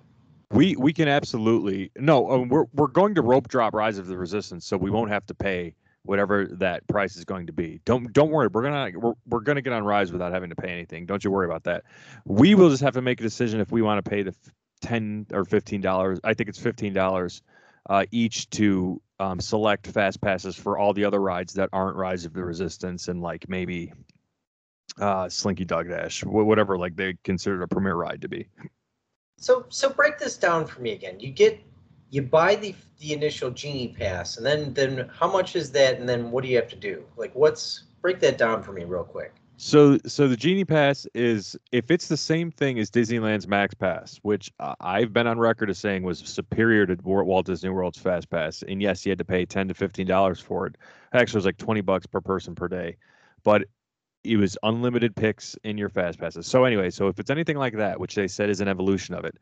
We 0.51 0.77
we 0.77 0.93
can 0.93 1.09
absolutely 1.09 1.91
no. 1.97 2.31
Um, 2.31 2.49
we're 2.49 2.65
we're 2.73 2.87
going 2.87 3.15
to 3.17 3.23
rope 3.23 3.49
drop 3.49 3.75
Rise 3.75 3.99
of 3.99 4.07
the 4.07 4.17
Resistance, 4.17 4.65
so 4.65 4.77
we 4.77 4.91
won't 4.91 5.11
have 5.11 5.27
to 5.27 5.35
pay 5.35 5.75
whatever 6.05 6.47
that 6.53 6.87
price 6.87 7.17
is 7.17 7.25
going 7.25 7.47
to 7.49 7.53
be. 7.53 7.81
Don't 7.85 8.11
don't 8.15 8.31
worry. 8.31 8.49
We're 8.49 8.63
gonna 8.63 8.99
we're, 8.99 9.13
we're 9.27 9.41
gonna 9.41 9.61
get 9.61 9.75
on 9.75 9.85
Rise 9.85 10.11
without 10.11 10.33
having 10.33 10.49
to 10.49 10.57
pay 10.57 10.71
anything. 10.71 11.05
Don't 11.05 11.23
you 11.23 11.31
worry 11.31 11.45
about 11.45 11.65
that. 11.65 11.85
We 12.25 12.55
will 12.55 12.71
just 12.71 12.83
have 12.83 12.95
to 12.95 13.03
make 13.03 13.21
a 13.21 13.23
decision 13.23 13.61
if 13.61 13.71
we 13.71 13.83
want 13.83 14.03
to 14.03 14.09
pay 14.09 14.23
the 14.23 14.35
ten 14.81 15.27
or 15.33 15.45
fifteen 15.45 15.81
dollars. 15.81 16.21
I 16.25 16.35
think 16.35 16.49
it's 16.49 16.59
fifteen 16.59 16.93
dollars 16.93 17.43
uh, 17.89 18.05
each 18.11 18.51
to 18.51 19.01
um, 19.19 19.41
select 19.41 19.87
fast 19.87 20.21
passes 20.21 20.57
for 20.57 20.79
all 20.79 20.93
the 20.93 21.05
other 21.05 21.21
rides 21.21 21.55
that 21.55 21.71
aren't 21.73 21.97
Rise 21.97 22.25
of 22.25 22.33
the 22.33 22.45
Resistance 22.45 23.09
and 23.09 23.21
like 23.21 23.49
maybe 23.49 23.93
uh, 25.01 25.29
Slinky 25.29 25.65
Dog 25.65 25.89
Dash, 25.89 26.25
whatever 26.25 26.79
like 26.79 26.97
they 26.97 27.17
consider 27.25 27.63
a 27.63 27.69
premier 27.69 27.95
ride 27.95 28.23
to 28.23 28.29
be. 28.29 28.49
So 29.39 29.67
so 29.69 29.91
break 29.91 30.19
this 30.19 30.37
down 30.37 30.67
for 30.67 30.81
me 30.81 30.93
again. 30.93 31.21
You 31.21 31.31
get 31.31 31.61
you 32.11 32.23
buy 32.23 32.57
the 32.57 32.75
the 32.99 33.13
initial 33.13 33.51
genie 33.51 33.95
pass, 33.97 34.37
and 34.37 34.45
then 34.45 34.75
then 34.75 35.11
how 35.13 35.31
much 35.31 35.57
is 35.57 35.71
that? 35.73 35.99
And 35.99 36.09
then 36.09 36.31
what 36.31 36.43
do 36.43 36.51
you 36.51 36.57
have 36.57 36.69
to 36.69 36.77
do? 36.77 37.05
Like 37.17 37.35
what's 37.35 37.85
break 38.03 38.21
that 38.21 38.39
down 38.39 38.63
for 38.63 38.73
me 38.73 38.85
real 38.85 39.05
quick. 39.05 39.35
So, 39.61 39.99
so 40.07 40.29
the 40.29 40.37
Genie 40.37 40.65
Pass 40.65 41.05
is 41.15 41.57
if 41.73 41.91
it's 41.91 42.07
the 42.07 42.17
same 42.17 42.53
thing 42.53 42.79
as 42.79 42.93
Disneyland's 42.93 43.49
Max 43.49 43.75
Pass, 43.75 44.21
which 44.23 44.53
I've 44.81 45.13
been 45.13 45.27
on 45.27 45.37
record 45.37 45.69
as 45.69 45.79
saying 45.79 46.05
was 46.05 46.21
superior 46.21 46.87
to 46.87 46.97
Walt 47.03 47.47
Disney 47.47 47.69
World's 47.71 47.99
Fast 47.99 48.31
Pass, 48.31 48.63
and 48.63 48.81
yes, 48.81 49.05
you 49.05 49.11
had 49.11 49.19
to 49.19 49.25
pay 49.25 49.45
ten 49.45 49.67
to 49.67 49.75
fifteen 49.75 50.07
dollars 50.07 50.39
for 50.39 50.69
it. 50.69 50.77
Actually, 51.13 51.39
it 51.39 51.41
was 51.41 51.45
like 51.47 51.57
twenty 51.57 51.81
bucks 51.81 52.07
per 52.07 52.21
person 52.21 52.55
per 52.55 52.69
day, 52.69 52.97
but 53.43 53.65
it 54.23 54.37
was 54.37 54.57
unlimited 54.63 55.17
picks 55.17 55.57
in 55.65 55.77
your 55.77 55.89
Fast 55.89 56.21
Passes. 56.21 56.47
So 56.47 56.65
anyway, 56.65 56.91
so 56.91 57.09
if 57.09 57.19
it's 57.19 57.31
anything 57.31 57.57
like 57.57 57.77
that, 57.79 57.99
which 57.99 58.15
they 58.15 58.29
said 58.29 58.51
is 58.51 58.61
an 58.61 58.69
evolution 58.69 59.17
of 59.17 59.25
it, 59.25 59.39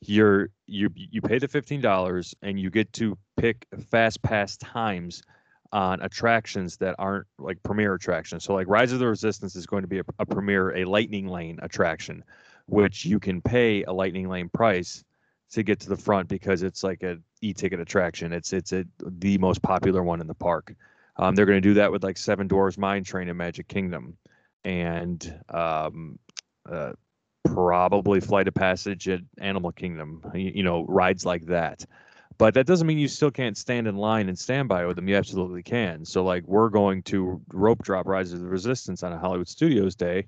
you're 0.00 0.50
you 0.66 0.90
you 0.96 1.22
pay 1.22 1.38
the 1.38 1.46
fifteen 1.46 1.80
dollars 1.80 2.34
and 2.42 2.58
you 2.58 2.70
get 2.70 2.92
to 2.94 3.16
pick 3.36 3.68
Fast 3.88 4.20
Pass 4.22 4.56
times 4.56 5.22
on 5.72 6.00
attractions 6.02 6.76
that 6.78 6.96
aren't 6.98 7.26
like 7.38 7.62
premier 7.62 7.94
attractions. 7.94 8.44
So 8.44 8.54
like 8.54 8.68
Rise 8.68 8.92
of 8.92 8.98
the 8.98 9.06
Resistance 9.06 9.54
is 9.56 9.66
going 9.66 9.82
to 9.82 9.88
be 9.88 10.00
a, 10.00 10.04
a 10.18 10.26
premier, 10.26 10.76
a 10.76 10.84
lightning 10.84 11.28
lane 11.28 11.58
attraction, 11.62 12.24
which 12.66 13.04
you 13.04 13.20
can 13.20 13.40
pay 13.40 13.84
a 13.84 13.92
lightning 13.92 14.28
lane 14.28 14.48
price 14.48 15.04
to 15.52 15.62
get 15.62 15.80
to 15.80 15.88
the 15.88 15.96
front 15.96 16.28
because 16.28 16.62
it's 16.62 16.82
like 16.82 17.02
a 17.02 17.18
e-ticket 17.40 17.80
attraction. 17.80 18.32
It's 18.32 18.52
it's 18.52 18.72
a, 18.72 18.84
the 18.98 19.38
most 19.38 19.62
popular 19.62 20.02
one 20.02 20.20
in 20.20 20.26
the 20.26 20.34
park. 20.34 20.74
Um, 21.16 21.34
they're 21.34 21.46
going 21.46 21.60
to 21.60 21.68
do 21.68 21.74
that 21.74 21.92
with 21.92 22.02
like 22.02 22.16
Seven 22.16 22.46
Dwarfs 22.46 22.78
Mine 22.78 23.04
Train 23.04 23.28
in 23.28 23.36
Magic 23.36 23.68
Kingdom, 23.68 24.16
and 24.64 25.40
um, 25.48 26.18
uh, 26.70 26.92
probably 27.44 28.20
Flight 28.20 28.48
of 28.48 28.54
Passage 28.54 29.08
at 29.08 29.20
Animal 29.38 29.72
Kingdom. 29.72 30.22
You, 30.34 30.52
you 30.56 30.62
know, 30.62 30.84
rides 30.86 31.26
like 31.26 31.46
that. 31.46 31.84
But 32.40 32.54
that 32.54 32.66
doesn't 32.66 32.86
mean 32.86 32.96
you 32.96 33.06
still 33.06 33.30
can't 33.30 33.58
stand 33.58 33.86
in 33.86 33.96
line 33.96 34.30
and 34.30 34.38
stand 34.38 34.66
by 34.66 34.86
with 34.86 34.96
them. 34.96 35.06
You 35.06 35.16
absolutely 35.16 35.62
can. 35.62 36.06
So 36.06 36.24
like 36.24 36.42
we're 36.46 36.70
going 36.70 37.02
to 37.02 37.38
rope 37.52 37.82
drop 37.82 38.06
Rise 38.06 38.32
of 38.32 38.40
the 38.40 38.48
Resistance 38.48 39.02
on 39.02 39.12
a 39.12 39.18
Hollywood 39.18 39.46
Studios 39.46 39.94
day. 39.94 40.24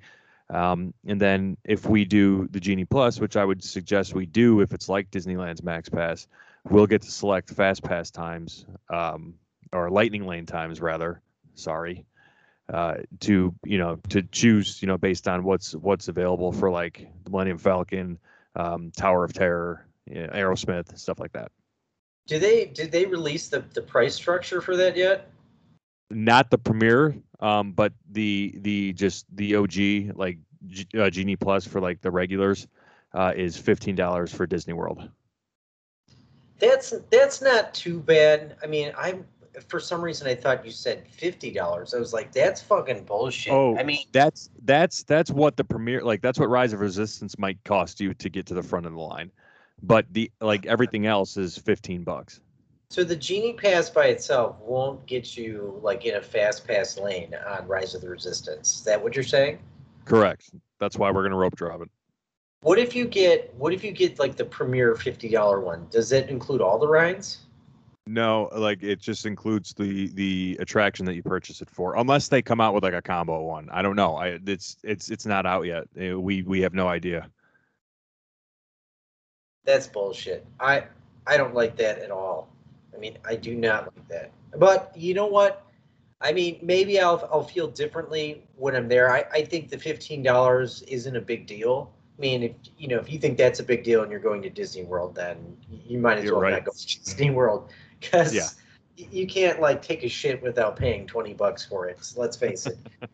Um, 0.50 0.92
and 1.07 1.19
then 1.19 1.57
if 1.64 1.88
we 1.88 2.04
do 2.04 2.49
the 2.50 2.61
Genie 2.61 2.85
Plus, 2.85 3.19
which 3.19 3.38
I 3.38 3.47
would 3.47 3.64
suggest 3.64 4.14
we 4.14 4.26
do 4.26 4.61
if 4.61 4.75
it's 4.75 4.90
like 4.90 5.11
Disneyland's 5.11 5.62
Max 5.62 5.88
Pass, 5.88 6.28
we'll 6.69 6.87
get 6.87 7.00
to 7.00 7.11
select 7.11 7.49
Fast 7.49 7.83
Pass 7.83 8.11
times 8.11 8.66
um, 8.90 9.33
or 9.73 9.88
Lightning 9.88 10.26
Lane 10.26 10.45
times 10.45 10.83
rather. 10.83 11.23
Sorry, 11.54 12.04
uh, 12.71 12.97
to 13.21 13.54
you 13.64 13.78
know 13.78 13.99
to 14.11 14.21
choose 14.21 14.83
you 14.83 14.87
know 14.87 14.99
based 14.99 15.28
on 15.28 15.45
what's 15.45 15.75
what's 15.75 16.09
available 16.09 16.52
for 16.52 16.71
like 16.71 17.09
the 17.25 17.31
Millennium 17.31 17.57
Falcon, 17.57 18.19
um, 18.54 18.90
Tower 18.95 19.25
of 19.25 19.33
Terror, 19.33 19.87
you 20.04 20.26
know, 20.26 20.28
Aerosmith, 20.35 20.99
stuff 20.99 21.19
like 21.19 21.33
that. 21.33 21.50
Do 22.26 22.38
they 22.38 22.67
did 22.67 22.93
they 22.93 23.07
release 23.07 23.49
the, 23.49 23.64
the 23.75 23.83
price 23.83 24.14
structure 24.14 24.61
for 24.61 24.76
that 24.76 24.97
yet? 24.97 25.31
Not 26.11 26.50
the 26.50 26.59
premiere, 26.59 27.17
um, 27.41 27.73
but 27.73 27.93
the 28.11 28.55
the 28.61 28.93
just 28.93 29.26
the 29.35 29.57
OG 29.57 30.17
like 30.17 30.38
G, 30.67 30.87
uh, 30.99 31.11
Genie 31.11 31.37
Plus 31.37 31.67
for 31.67 31.81
like 31.81 32.00
the 32.00 32.11
regulars 32.11 32.69
uh, 33.14 33.33
is 33.35 33.57
fifteen 33.57 33.97
dollars 33.97 34.33
for 34.33 34.47
Disney 34.47 34.75
World. 34.75 35.09
That's 36.59 36.95
that's 37.11 37.43
not 37.43 37.75
too 37.75 37.99
bad. 37.99 38.57
I 38.62 38.67
mean, 38.67 38.93
I'm 38.97 39.26
for 39.67 39.81
some 39.81 40.00
reason 40.00 40.26
I 40.26 40.35
thought 40.35 40.64
you 40.64 40.71
said 40.71 41.07
fifty 41.09 41.50
dollars. 41.50 41.95
I 41.95 41.99
was 41.99 42.12
like, 42.12 42.33
that's 42.33 42.62
fucking 42.62 43.05
bullshit. 43.05 43.52
Oh, 43.52 43.76
I 43.76 43.83
mean, 43.83 44.07
that's 44.12 44.50
that's 44.64 45.02
that's 45.02 45.31
what 45.31 45.57
the 45.57 45.64
premiere 45.64 46.02
like 46.02 46.23
that's 46.23 46.38
what 46.38 46.49
Rise 46.49 46.73
of 46.73 46.81
Resistance 46.81 47.38
might 47.38 47.62
cost 47.64 48.00
you 48.00 48.14
to 48.14 48.29
get 48.29 48.47
to 48.47 48.55
the 48.55 48.62
front 48.62 48.87
of 48.87 48.93
the 48.93 49.00
line, 49.00 49.31
but 49.83 50.07
the 50.12 50.31
like 50.41 50.67
everything 50.67 51.07
else 51.07 51.37
is 51.37 51.59
fifteen 51.59 52.05
bucks. 52.05 52.41
so 52.91 53.03
the 53.05 53.17
genie 53.17 53.53
pass 53.55 53.91
by 53.91 54.07
itself 54.07 54.57
won't 54.61 55.05
get 55.07 55.37
you 55.37 55.79
like 55.83 56.05
in 56.05 56.15
a 56.17 56.23
fast 56.23 56.67
pass 56.67 56.99
lane 56.99 57.35
on 57.49 57.67
Rise 57.67 57.95
of 57.95 58.01
the 58.03 58.09
Resistance. 58.09 58.77
Is 58.77 58.85
that 58.85 59.03
what 59.03 59.15
you're 59.15 59.25
saying? 59.25 59.59
Correct. 60.05 60.51
That's 60.79 60.97
why 60.99 61.11
we're 61.11 61.23
gonna 61.23 61.37
rope 61.37 61.57
drop 61.57 61.81
it. 61.83 61.91
What 62.62 62.79
if 62.79 62.95
you 62.95 63.07
get 63.07 63.53
what 63.57 63.73
if 63.73 63.83
you 63.83 63.93
get 63.93 64.19
like 64.19 64.37
the 64.37 64.45
premier 64.45 64.95
fifty 64.95 65.29
dollar 65.29 65.61
one? 65.61 65.87
Does 65.91 66.12
it 66.12 66.29
include 66.29 66.61
all 66.61 66.79
the 66.79 66.89
rides? 66.89 67.39
No, 68.07 68.49
like 68.57 68.83
it 68.83 69.01
just 69.01 69.27
includes 69.27 69.75
the 69.75 70.09
the 70.15 70.57
attraction 70.61 71.07
that 71.07 71.15
you 71.15 71.23
purchase 71.23 71.62
it 71.62 71.71
for, 71.71 71.97
unless 71.97 72.27
they 72.29 72.43
come 72.43 72.61
out 72.61 72.75
with 72.75 72.83
like 72.83 72.95
a 72.95 73.03
combo 73.03 73.41
one. 73.43 73.69
I 73.71 73.81
don't 73.83 73.95
know. 73.95 74.17
I 74.17 74.39
it's 74.45 74.77
it's 74.83 75.09
it's 75.09 75.25
not 75.25 75.47
out 75.47 75.62
yet. 75.67 75.85
Uh, 76.01 76.19
We 76.21 76.43
we 76.43 76.61
have 76.62 76.75
no 76.75 76.89
idea. 76.89 77.29
That's 79.64 79.87
bullshit. 79.87 80.45
I 80.61 80.85
I 81.26 81.37
don't 81.37 81.54
like 81.54 81.76
that 81.76 81.99
at 81.99 82.11
all. 82.11 82.49
I 82.95 82.99
mean, 82.99 83.19
I 83.25 83.37
do 83.37 83.54
not 83.54 83.85
like 83.97 84.09
that. 84.09 84.31
But 84.59 84.92
you 84.97 85.14
know 85.14 85.26
what? 85.26 85.64
I 86.21 86.33
mean, 86.33 86.59
maybe 86.62 87.00
I'll 87.00 87.28
I'll 87.33 87.45
feel 87.45 87.69
differently 87.69 88.45
when 88.57 88.75
I'm 88.76 88.88
there. 88.88 89.11
I, 89.12 89.25
I 89.33 89.45
think 89.45 89.71
the 89.71 89.78
fifteen 89.78 90.23
dollars 90.23 90.83
isn't 90.83 91.16
a 91.16 91.21
big 91.21 91.47
deal. 91.47 91.92
I 92.19 92.21
mean, 92.21 92.42
if 92.42 92.52
you 92.78 92.88
know 92.88 92.99
if 92.99 93.11
you 93.11 93.19
think 93.19 93.38
that's 93.38 93.61
a 93.61 93.64
big 93.64 93.83
deal 93.85 94.02
and 94.02 94.11
you're 94.11 94.21
going 94.21 94.42
to 94.42 94.50
Disney 94.50 94.85
World, 94.85 95.14
then 95.14 95.57
you 95.71 95.99
might 95.99 96.19
as 96.19 96.25
You're 96.25 96.35
well 96.35 96.42
right. 96.42 96.52
not 96.52 96.64
go 96.64 96.73
to 96.73 96.87
Disney 97.04 97.31
World 97.31 97.71
because 98.00 98.35
Yeah. 98.35 98.49
you 98.97 99.26
can't 99.26 99.61
like 99.61 99.81
take 99.83 100.02
a 100.04 100.09
shit 100.09 100.42
without 100.42 100.76
paying 100.76 101.07
twenty 101.07 101.35
bucks 101.35 101.64
for 101.64 101.88
it. 101.88 102.04
So 102.04 102.21
let's 102.21 102.37
face 102.37 102.66
it. 102.66 102.78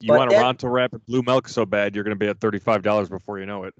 You 0.00 0.06
But 0.08 0.18
want 0.18 0.30
a 0.32 0.36
that- 0.36 0.44
Ronto 0.58 0.70
Rapid 0.72 1.04
blue 1.06 1.22
milk 1.22 1.48
so 1.48 1.66
bad, 1.66 1.92
you're 1.96 2.04
gonna 2.04 2.14
be 2.14 2.28
at 2.28 2.38
thirty 2.40 2.60
five 2.60 2.82
dollars 2.82 3.08
before 3.08 3.40
you 3.40 3.46
know 3.46 3.64
it. 3.64 3.74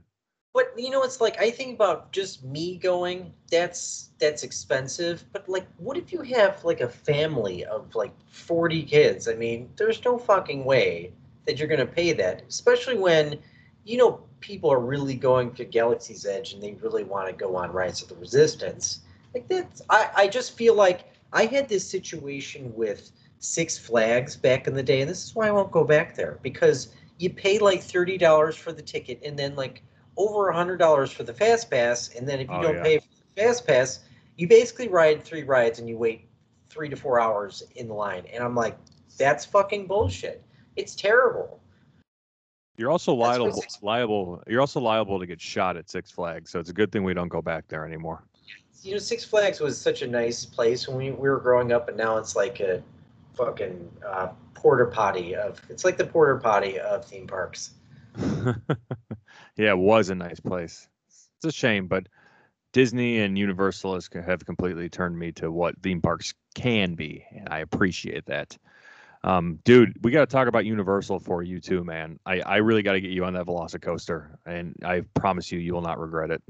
But 0.55 0.73
you 0.77 0.91
know, 0.91 1.03
it's 1.03 1.21
like 1.21 1.39
I 1.41 1.51
think 1.51 1.75
about 1.75 2.13
just 2.13 2.43
me 2.43 2.77
going. 2.79 3.33
That's 3.51 4.11
that's 4.19 4.43
expensive. 4.43 5.25
But 5.33 5.49
like, 5.49 5.67
what 5.77 5.97
if 5.97 6.13
you 6.13 6.23
have 6.23 6.65
like 6.65 6.81
a 6.81 6.89
family 6.89 7.65
of 7.65 7.95
like 7.95 8.13
forty 8.29 8.83
kids? 8.83 9.29
I 9.29 9.35
mean, 9.35 9.69
there's 9.77 10.05
no 10.05 10.19
fucking 10.19 10.65
way 10.65 11.13
that 11.47 11.59
you're 11.59 11.69
gonna 11.69 11.87
pay 11.87 12.13
that, 12.15 12.43
especially 12.49 12.97
when 12.97 13.39
you 13.85 13.99
know 13.99 14.21
people 14.41 14.73
are 14.73 14.81
really 14.81 15.15
going 15.15 15.53
to 15.55 15.65
Galaxy's 15.65 16.25
Edge 16.25 16.53
and 16.53 16.63
they 16.63 16.75
really 16.75 17.05
want 17.05 17.27
to 17.29 17.33
go 17.33 17.57
on 17.57 17.73
Rise 17.73 18.03
of 18.03 18.09
the 18.09 18.17
Resistance. 18.17 19.01
Like 19.35 19.49
that's 19.49 19.83
I 19.91 20.11
I 20.17 20.29
just 20.29 20.57
feel 20.57 20.75
like 20.75 21.13
I 21.33 21.45
had 21.45 21.69
this 21.69 21.89
situation 21.89 22.73
with 22.75 23.13
Six 23.39 23.79
Flags 23.79 24.35
back 24.35 24.67
in 24.67 24.75
the 24.75 24.83
day, 24.83 25.01
and 25.01 25.11
this 25.11 25.25
is 25.25 25.35
why 25.35 25.49
I 25.49 25.53
won't 25.53 25.71
go 25.71 25.85
back 25.85 26.15
there 26.17 26.39
because 26.43 26.89
you 27.19 27.31
pay 27.31 27.59
like 27.59 27.83
thirty 27.83 28.17
dollars 28.17 28.57
for 28.57 28.73
the 28.73 28.83
ticket 28.83 29.21
and 29.25 29.39
then 29.39 29.55
like 29.55 29.83
over 30.19 30.49
a 30.49 30.55
hundred 30.55 30.77
dollars 30.77 31.11
for 31.11 31.23
the 31.23 31.33
fast 31.33 31.71
pass, 31.71 32.15
and 32.15 32.29
then 32.29 32.41
if 32.41 32.49
you 32.49 32.55
Oh, 32.57 32.63
don't 32.63 32.75
yeah. 32.77 32.83
pay 32.83 32.99
for 32.99 33.07
the 33.35 33.43
fast 33.43 33.67
pass, 33.67 34.01
you 34.37 34.47
basically 34.49 34.89
ride 34.89 35.25
three 35.25 35.45
rides 35.45 35.79
and 35.79 35.89
you 35.89 35.97
wait 35.97 36.29
three 36.69 36.89
to 36.91 36.97
four 36.97 37.19
hours 37.21 37.63
in 37.77 37.89
the 37.89 37.95
line. 37.95 38.25
And 38.33 38.45
I'm 38.45 38.55
like, 38.55 38.77
that's 39.17 39.47
fucking 39.47 39.87
bullshit. 39.87 40.45
It's 40.77 40.95
terrible. 40.95 41.61
You're 42.77 42.91
also 42.91 43.13
liable 43.15 43.53
Six- 43.53 43.83
liable. 43.83 44.43
You're 44.47 44.61
also 44.61 44.81
liable 44.81 45.19
to 45.19 45.27
get 45.27 45.41
shot 45.41 45.77
at 45.77 45.89
Six 45.91 46.11
Flags, 46.11 46.51
so 46.51 46.61
it's 46.61 46.71
a 46.71 46.75
good 46.75 46.93
thing 46.93 47.03
we 47.03 47.15
don't 47.15 47.29
go 47.29 47.43
back 47.43 47.67
there 47.69 47.85
anymore. 47.87 48.23
You 48.83 48.93
know, 48.93 48.99
Six 48.99 49.25
Flags 49.25 49.59
was 49.59 49.81
such 49.81 50.03
a 50.03 50.07
nice 50.07 50.45
place 50.45 50.87
when 50.87 50.97
we, 50.97 51.11
we 51.11 51.29
were 51.29 51.41
growing 51.41 51.73
up, 51.73 51.89
and 51.89 51.97
now 51.97 52.19
it's 52.19 52.37
like 52.37 52.61
a 52.61 52.81
fucking 53.35 53.91
uh, 54.07 54.29
porter 54.55 54.87
potty 54.87 55.35
of. 55.35 55.61
It's 55.69 55.85
like 55.85 55.97
the 55.97 56.07
porter 56.07 56.37
potty 56.37 56.79
of 56.79 57.05
theme 57.05 57.27
parks. 57.27 57.71
yeah, 59.59 59.71
it 59.71 59.79
was 59.79 60.09
a 60.09 60.15
nice 60.15 60.41
place. 60.41 60.89
It's 61.09 61.45
a 61.45 61.53
shame, 61.53 61.89
but 61.89 62.07
Disney 62.73 63.19
and 63.19 63.37
Universal 63.37 63.95
has, 63.95 64.09
have 64.25 64.47
completely 64.47 64.89
turned 64.89 65.19
me 65.19 65.33
to 65.33 65.51
what 65.51 65.81
theme 65.83 66.01
parks 66.01 66.33
can 66.55 66.95
be, 66.95 67.25
and 67.33 67.49
I 67.51 67.59
appreciate 67.59 68.27
that. 68.27 68.57
Um, 69.25 69.59
dude, 69.65 69.97
we 70.03 70.13
got 70.13 70.21
to 70.21 70.27
talk 70.27 70.47
about 70.47 70.65
Universal 70.65 71.19
for 71.19 71.43
you 71.43 71.61
too, 71.61 71.83
man. 71.83 72.21
I, 72.25 72.41
I 72.41 72.57
really 72.59 72.83
got 72.83 72.93
to 72.93 73.01
get 73.01 73.11
you 73.11 73.25
on 73.25 73.35
that 73.35 73.47
Velocicoaster, 73.47 74.37
and 74.47 74.77
I 74.85 75.03
promise 75.15 75.51
you, 75.51 75.59
you 75.59 75.75
will 75.75 75.83
not 75.83 75.99
regret 75.99 76.31
it. 76.31 76.43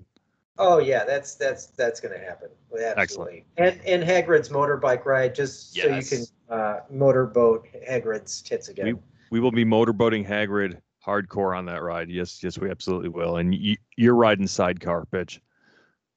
Oh 0.58 0.78
yeah, 0.78 1.04
that's 1.04 1.36
that's 1.36 1.66
that's 1.66 2.00
gonna 2.00 2.18
happen. 2.18 2.48
Absolutely. 2.96 3.44
And 3.56 3.80
and 3.86 4.02
Hagrid's 4.02 4.48
motorbike 4.48 5.04
ride, 5.04 5.34
just 5.34 5.74
so 5.74 5.88
you 5.88 6.02
can 6.02 6.24
uh, 6.50 6.80
motorboat 6.90 7.68
Hagrid's 7.88 8.42
tits 8.42 8.68
again. 8.68 8.98
We 9.30 9.38
will 9.38 9.52
be 9.52 9.64
motorboating 9.64 10.26
Hagrid 10.26 10.80
hardcore 11.08 11.56
on 11.56 11.64
that 11.66 11.82
ride. 11.82 12.10
Yes, 12.10 12.42
yes, 12.44 12.58
we 12.58 12.70
absolutely 12.70 13.08
will. 13.08 13.38
And 13.38 13.54
you, 13.54 13.76
you're 13.96 14.14
riding 14.14 14.46
sidecar, 14.46 15.06
bitch. 15.10 15.40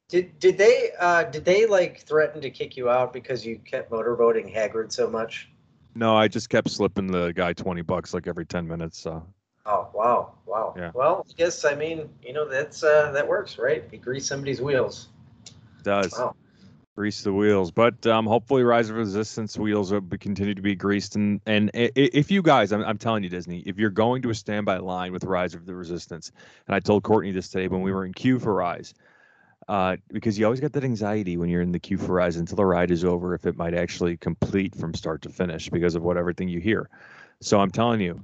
Did 0.09 0.37
did 0.39 0.57
they 0.57 0.91
uh, 0.99 1.23
did 1.23 1.45
they 1.45 1.65
like 1.65 2.01
threaten 2.01 2.41
to 2.41 2.49
kick 2.49 2.75
you 2.75 2.89
out 2.89 3.13
because 3.13 3.45
you 3.45 3.59
kept 3.59 3.89
motorboating 3.89 4.53
Hagrid 4.53 4.91
so 4.91 5.09
much? 5.09 5.49
No, 5.95 6.17
I 6.17 6.27
just 6.27 6.49
kept 6.49 6.69
slipping 6.69 7.07
the 7.07 7.31
guy 7.31 7.53
20 7.53 7.81
bucks 7.81 8.13
like 8.13 8.27
every 8.27 8.45
10 8.45 8.67
minutes. 8.67 8.99
So 8.99 9.25
Oh 9.65 9.87
wow, 9.93 10.33
wow. 10.45 10.73
Yeah. 10.77 10.91
Well, 10.93 11.25
I 11.29 11.33
guess 11.37 11.63
I 11.63 11.75
mean 11.75 12.09
you 12.21 12.33
know 12.33 12.47
that's 12.47 12.83
uh, 12.83 13.11
that 13.11 13.25
works, 13.25 13.57
right? 13.57 13.85
You 13.89 13.99
grease 13.99 14.25
somebody's 14.25 14.61
wheels. 14.61 15.07
it 15.45 15.83
does. 15.83 16.11
Wow. 16.11 16.35
Grease 17.01 17.23
the 17.23 17.33
wheels. 17.33 17.71
But 17.71 18.05
um, 18.05 18.27
hopefully, 18.27 18.61
Rise 18.61 18.91
of 18.91 18.95
Resistance 18.95 19.57
wheels 19.57 19.91
will 19.91 20.01
be, 20.01 20.19
continue 20.19 20.53
to 20.53 20.61
be 20.61 20.75
greased. 20.75 21.15
And 21.15 21.41
and 21.47 21.71
if 21.73 22.29
you 22.29 22.43
guys, 22.43 22.71
I'm, 22.71 22.83
I'm 22.83 22.99
telling 22.99 23.23
you, 23.23 23.29
Disney, 23.29 23.63
if 23.65 23.79
you're 23.79 23.89
going 23.89 24.21
to 24.21 24.29
a 24.29 24.35
standby 24.35 24.77
line 24.77 25.11
with 25.11 25.23
Rise 25.23 25.55
of 25.55 25.65
the 25.65 25.73
Resistance, 25.73 26.31
and 26.67 26.75
I 26.75 26.79
told 26.79 27.01
Courtney 27.01 27.31
this 27.31 27.49
today 27.49 27.67
when 27.67 27.81
we 27.81 27.91
were 27.91 28.05
in 28.05 28.13
queue 28.13 28.37
for 28.37 28.53
Rise, 28.53 28.93
uh, 29.67 29.97
because 30.13 30.37
you 30.37 30.45
always 30.45 30.59
got 30.59 30.73
that 30.73 30.83
anxiety 30.83 31.37
when 31.37 31.49
you're 31.49 31.63
in 31.63 31.71
the 31.71 31.79
queue 31.79 31.97
for 31.97 32.13
Rise 32.13 32.35
until 32.35 32.57
the 32.57 32.67
ride 32.67 32.91
is 32.91 33.03
over 33.03 33.33
if 33.33 33.47
it 33.47 33.57
might 33.57 33.73
actually 33.73 34.15
complete 34.15 34.75
from 34.75 34.93
start 34.93 35.23
to 35.23 35.29
finish 35.29 35.69
because 35.69 35.95
of 35.95 36.03
what 36.03 36.17
everything 36.17 36.49
you 36.49 36.59
hear. 36.59 36.87
So 37.41 37.59
I'm 37.59 37.71
telling 37.71 37.99
you, 37.99 38.23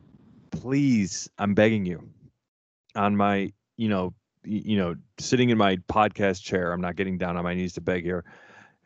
please, 0.51 1.27
I'm 1.39 1.55
begging 1.55 1.83
you, 1.83 2.07
on 2.95 3.17
my, 3.17 3.51
you 3.75 3.89
know, 3.89 4.13
you 4.43 4.77
know, 4.77 4.93
sitting 5.17 5.49
in 5.49 5.57
my 5.57 5.77
podcast 5.89 6.43
chair, 6.43 6.71
I'm 6.71 6.81
not 6.81 6.95
getting 6.95 7.17
down 7.17 7.37
on 7.37 7.43
my 7.43 7.55
knees 7.55 7.73
to 7.73 7.81
beg 7.81 8.03
here 8.03 8.23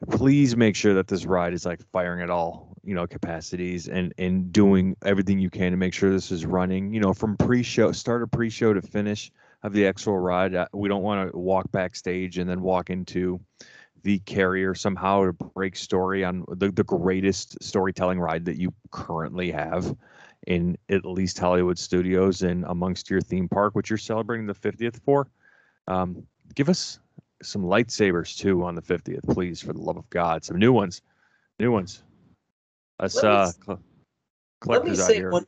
please 0.10 0.56
make 0.56 0.76
sure 0.76 0.94
that 0.94 1.08
this 1.08 1.26
ride 1.26 1.54
is 1.54 1.66
like 1.66 1.82
firing 1.92 2.22
at 2.22 2.30
all 2.30 2.76
you 2.84 2.96
know 2.96 3.06
capacities 3.06 3.88
and 3.88 4.14
and 4.18 4.52
doing 4.52 4.96
everything 5.06 5.38
you 5.38 5.50
can 5.50 5.72
to 5.72 5.78
make 5.78 5.94
sure 5.94 6.10
this 6.10 6.32
is 6.32 6.46
running 6.46 6.94
you 6.94 7.00
know 7.00 7.14
from 7.14 7.38
pre-show 7.38 7.92
start 7.92 8.24
a 8.24 8.28
pre-show 8.28 8.74
to 8.74 8.82
finish 8.82 9.32
of 9.64 9.74
the 9.74 9.88
actual 9.88 10.18
ride. 10.18 10.56
Uh, 10.56 10.68
we 10.74 10.90
don't 10.90 11.04
want 11.04 11.32
to 11.32 11.38
walk 11.38 11.72
backstage 11.72 12.38
and 12.38 12.50
then 12.50 12.62
walk 12.62 12.90
into 12.90 13.40
the 14.04 14.20
carrier 14.20 14.74
somehow 14.74 15.26
to 15.26 15.34
break 15.34 15.76
story 15.76 16.24
on 16.24 16.44
the, 16.50 16.72
the 16.72 16.84
greatest 16.84 17.62
storytelling 17.62 18.20
ride 18.20 18.46
that 18.46 18.58
you 18.58 18.74
currently 18.90 19.52
have 19.52 19.96
in 20.48 20.76
at 20.90 21.06
least 21.06 21.38
hollywood 21.38 21.78
studios 21.78 22.42
and 22.42 22.66
amongst 22.66 23.12
your 23.12 23.22
theme 23.22 23.48
park 23.48 23.76
which 23.76 23.92
you're 23.92 23.98
celebrating 23.98 24.48
the 24.48 24.56
50th 24.56 25.00
for. 25.04 25.28
Um, 25.88 26.24
give 26.56 26.68
us 26.68 27.00
some 27.44 27.64
lightsabers 27.64 28.38
too 28.38 28.64
on 28.64 28.76
the 28.76 28.82
50th, 28.82 29.28
please, 29.34 29.62
for 29.62 29.74
the 29.74 29.80
love 29.82 29.98
of 29.98 30.10
God. 30.10 30.44
Some 30.44 30.58
new 30.58 30.74
ones. 30.74 31.02
New 31.60 31.72
ones. 31.72 32.04
Let's 33.00 33.16
Let 33.16 33.24
me 33.24 33.30
uh 33.30 33.52
cl- 33.66 33.80
Let 34.68 34.84
me 34.86 34.92
out 34.92 34.98
say 34.98 35.16
here. 35.16 35.32
one. 35.32 35.46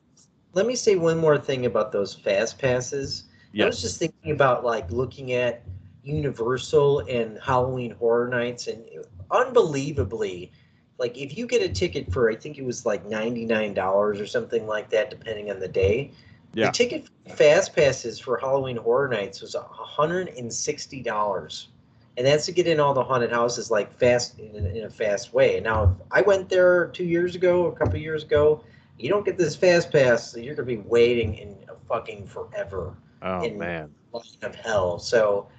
Let 0.54 0.68
me 0.68 0.76
say 0.76 0.96
one 0.96 1.18
more 1.18 1.38
thing 1.38 1.66
about 1.66 1.92
those 1.92 2.14
fast 2.14 2.60
passes. 2.60 3.26
I 3.60 3.66
was 3.66 3.82
just 3.82 4.00
thinking 4.00 4.32
about 4.32 4.64
like 4.64 4.92
looking 4.92 5.34
at 5.34 5.64
Universal 6.04 7.00
and 7.02 7.40
Halloween 7.40 7.92
Horror 7.92 8.28
Nights, 8.28 8.68
and 8.68 8.84
unbelievably, 9.32 10.52
like 10.98 11.18
if 11.18 11.38
you 11.38 11.48
get 11.48 11.62
a 11.62 11.70
ticket 11.70 12.12
for, 12.12 12.30
I 12.30 12.36
think 12.36 12.58
it 12.58 12.66
was 12.66 12.86
like 12.86 13.06
ninety 13.06 13.46
nine 13.46 13.74
dollars 13.74 14.20
or 14.20 14.28
something 14.28 14.68
like 14.68 14.90
that, 14.90 15.10
depending 15.10 15.52
on 15.52 15.60
the 15.60 15.68
day. 15.68 16.12
Yeah. 16.54 16.68
The 16.68 16.72
ticket 16.72 17.10
fast 17.36 17.76
passes 17.76 18.20
for 18.20 18.38
Halloween 18.38 18.78
Horror 18.78 19.08
Nights 19.08 19.42
was 19.42 19.56
hundred 19.60 20.30
and 20.30 20.52
sixty 20.52 21.02
dollars, 21.02 21.70
and 22.18 22.26
that's 22.28 22.46
to 22.46 22.52
get 22.52 22.68
in 22.68 22.80
all 22.80 22.94
the 22.94 23.04
haunted 23.04 23.32
houses 23.32 23.72
like 23.72 23.92
fast 23.98 24.38
in, 24.40 24.66
a- 24.66 24.70
in 24.70 24.84
a 24.86 24.90
fast 24.90 25.34
way. 25.34 25.60
Now, 25.60 25.84
if 25.84 25.90
I 26.12 26.22
went 26.22 26.50
there 26.50 26.88
two 26.88 27.06
years 27.06 27.36
ago, 27.36 27.66
a 27.68 27.72
couple 27.76 27.98
years 27.98 28.24
ago. 28.24 28.64
You 29.00 29.10
don't 29.10 29.26
get 29.26 29.40
this 29.40 29.56
fast 29.56 29.92
pass, 29.92 30.32
so 30.32 30.38
you're 30.38 30.54
gonna 30.54 30.68
be 30.68 30.78
waiting 30.78 31.34
in 31.34 31.58
a 31.68 31.74
fucking 31.90 32.28
forever 32.28 32.96
Oh 33.24 33.42
in- 33.42 33.58
man. 33.58 33.90
line 34.14 34.24
of 34.44 34.54
hell. 34.54 35.00
So, 35.00 35.50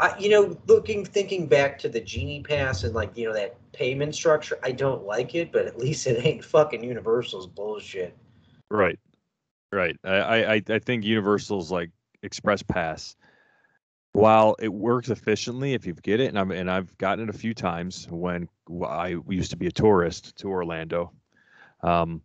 I, 0.00 0.18
you 0.18 0.28
know, 0.28 0.58
looking, 0.66 1.04
thinking 1.04 1.46
back 1.46 1.78
to 1.78 1.88
the 1.88 2.00
genie 2.00 2.42
pass 2.42 2.82
and 2.82 2.94
like 2.94 3.16
you 3.16 3.28
know 3.28 3.32
that 3.34 3.56
payment 3.72 4.12
structure, 4.16 4.58
I 4.64 4.72
don't 4.72 5.04
like 5.06 5.36
it, 5.36 5.52
but 5.52 5.66
at 5.66 5.78
least 5.78 6.08
it 6.08 6.24
ain't 6.26 6.44
fucking 6.44 6.82
Universal's 6.82 7.46
bullshit. 7.46 8.16
Right. 8.70 8.98
Right. 9.72 9.96
I, 10.02 10.54
I- 10.56 10.62
I 10.68 10.78
think 10.80 11.04
Universal's 11.04 11.70
like 11.70 11.90
Express 12.24 12.62
Pass. 12.64 13.14
While 14.18 14.56
it 14.58 14.72
works 14.72 15.10
efficiently 15.10 15.74
if 15.74 15.86
you 15.86 15.94
get 15.94 16.18
it, 16.20 16.26
and 16.26 16.38
I'm 16.38 16.50
and 16.50 16.70
I've 16.70 16.96
gotten 16.98 17.28
it 17.28 17.34
a 17.34 17.38
few 17.38 17.54
times 17.54 18.06
when 18.10 18.48
I 18.86 19.16
used 19.28 19.50
to 19.52 19.56
be 19.56 19.66
a 19.68 19.70
tourist 19.70 20.36
to 20.38 20.48
Orlando. 20.48 21.12
Um, 21.82 22.20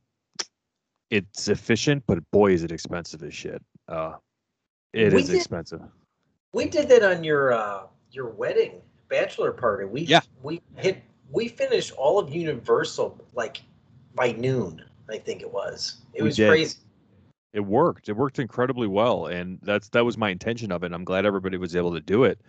it's 1.12 1.48
efficient, 1.48 2.04
but 2.08 2.20
boy, 2.32 2.54
is 2.54 2.64
it 2.64 2.72
expensive 2.72 3.22
as 3.22 3.34
shit. 3.36 3.62
Uh, 3.88 4.14
it 4.94 5.14
We 5.14 5.20
is 5.22 5.28
did- 5.28 5.36
expensive. 5.38 5.82
We 6.54 6.66
did 6.66 6.90
that 6.90 7.04
on 7.04 7.24
your 7.24 7.52
uh, 7.54 7.84
your 8.12 8.30
wedding 8.30 8.82
bachelor 9.10 9.52
party. 9.52 9.86
We 9.86 10.02
Yeah. 10.02 10.22
we 10.42 10.62
hit 10.78 11.04
we 11.32 11.48
finished 11.48 11.92
all 11.94 12.18
of 12.20 12.34
Universal 12.34 13.20
like 13.36 13.62
by 14.16 14.32
noon. 14.34 14.84
I 15.10 15.18
think 15.20 15.42
it 15.42 15.52
was. 15.52 15.98
It 16.14 16.22
We 16.24 16.30
was 16.30 16.38
did. 16.38 16.50
crazy. 16.50 16.78
It 17.54 17.62
worked. 17.62 18.10
It 18.10 18.14
worked 18.14 18.40
incredibly 18.40 18.88
well, 18.88 19.28
and 19.28 19.60
that's 19.62 19.90
that 19.90 20.04
was 20.04 20.18
my 20.18 20.30
intention 20.30 20.72
of 20.72 20.84
it. 20.84 20.88
And 20.88 20.96
I'm 20.96 21.04
glad 21.04 21.26
everybody 21.26 21.58
was 21.58 21.76
able 21.76 21.94
to 21.94 22.02
do 22.02 22.24
it 22.24 22.42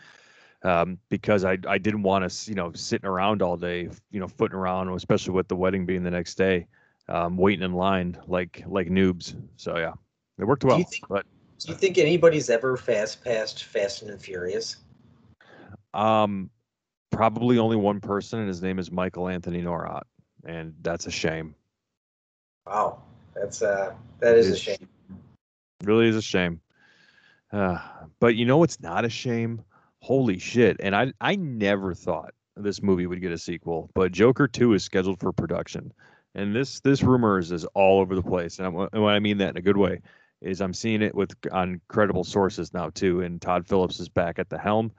um, 0.62 0.99
because 1.11 1.44
I 1.44 1.58
I 1.68 1.78
didn't 1.78 2.02
want 2.02 2.25
us 2.25 2.49
you 2.49 2.54
know 2.54 2.73
sitting 2.73 3.08
around 3.08 3.42
all 3.42 3.56
day 3.56 3.88
you 4.11 4.20
know 4.20 4.28
footing 4.28 4.56
around, 4.56 4.88
especially 4.88 5.34
with 5.34 5.49
the 5.49 5.56
wedding 5.56 5.84
being 5.87 6.02
the 6.02 6.11
next 6.11 6.37
day, 6.37 6.66
um, 7.08 7.37
waiting 7.37 7.64
in 7.64 7.75
line 7.75 8.18
like 8.26 8.64
like 8.66 8.88
noobs. 8.88 9.37
So 9.56 9.76
yeah, 9.76 9.92
it 10.38 10.44
worked 10.44 10.62
Do 10.62 10.68
you 10.68 10.75
well. 10.75 10.84
think- 10.84 11.08
But 11.08 11.26
Do 11.58 11.73
you 11.73 11.78
think 11.78 11.99
anybody's 11.99 12.49
ever 12.50 12.76
fast 12.76 13.23
passed 13.23 13.64
Fast 13.64 14.02
and 14.02 14.20
Furious? 14.20 14.76
um, 15.92 16.50
probably 17.11 17.58
only 17.58 17.76
one 17.76 18.00
person, 18.00 18.40
and 18.40 18.49
his 18.49 18.61
name 18.62 18.78
is 18.80 18.90
Michael 18.90 19.28
Anthony 19.28 19.62
Norot, 19.62 20.02
and 20.44 20.75
that's 20.82 21.06
a 21.06 21.11
shame. 21.11 21.54
Wow, 22.66 23.02
that's 23.34 23.62
uh 23.62 23.94
that 24.18 24.37
is 24.37 24.49
a 24.50 24.56
shame. 24.56 24.88
Really 25.83 26.09
is 26.09 26.16
a 26.16 26.23
shame. 26.23 26.61
Uh, 27.52 27.78
but 28.21 28.35
you 28.37 28.45
know 28.45 28.59
what's 28.59 28.81
not 28.81 29.04
a 29.04 29.11
shame? 29.11 29.62
Holy 30.00 30.38
shit! 30.38 30.76
And 30.81 30.95
I 30.95 31.12
I 31.21 31.37
never 31.37 31.95
thought 31.95 32.35
this 32.57 32.83
movie 32.83 33.07
would 33.07 33.21
get 33.21 33.33
a 33.33 33.38
sequel, 33.38 33.90
but 33.95 34.12
Joker 34.12 34.49
Two 34.49 34.75
is 34.75 34.85
scheduled 34.85 35.21
for 35.21 35.33
production, 35.33 35.93
and 36.35 36.54
this 36.54 36.81
this 36.81 37.02
rumors 37.02 37.52
is 37.52 37.64
all 37.75 38.00
over 38.00 38.14
the 38.14 38.23
place. 38.23 38.59
And, 38.59 38.66
I'm, 38.66 38.88
and 38.93 39.02
when 39.02 39.14
I 39.14 39.21
mean 39.21 39.38
that 39.38 39.50
in 39.50 39.57
a 39.57 39.62
good 39.62 39.76
way 39.76 40.00
is 40.40 40.61
I'm 40.61 40.75
seeing 40.75 41.00
it 41.00 41.14
with 41.14 41.33
on 41.52 41.81
credible 41.88 42.25
sources 42.25 42.75
now 42.75 42.90
too. 42.90 43.23
And 43.23 43.40
Todd 43.40 43.66
Phillips 43.66 43.99
is 43.99 44.09
back 44.09 44.38
at 44.38 44.50
the 44.50 44.59
helm, 44.59 44.93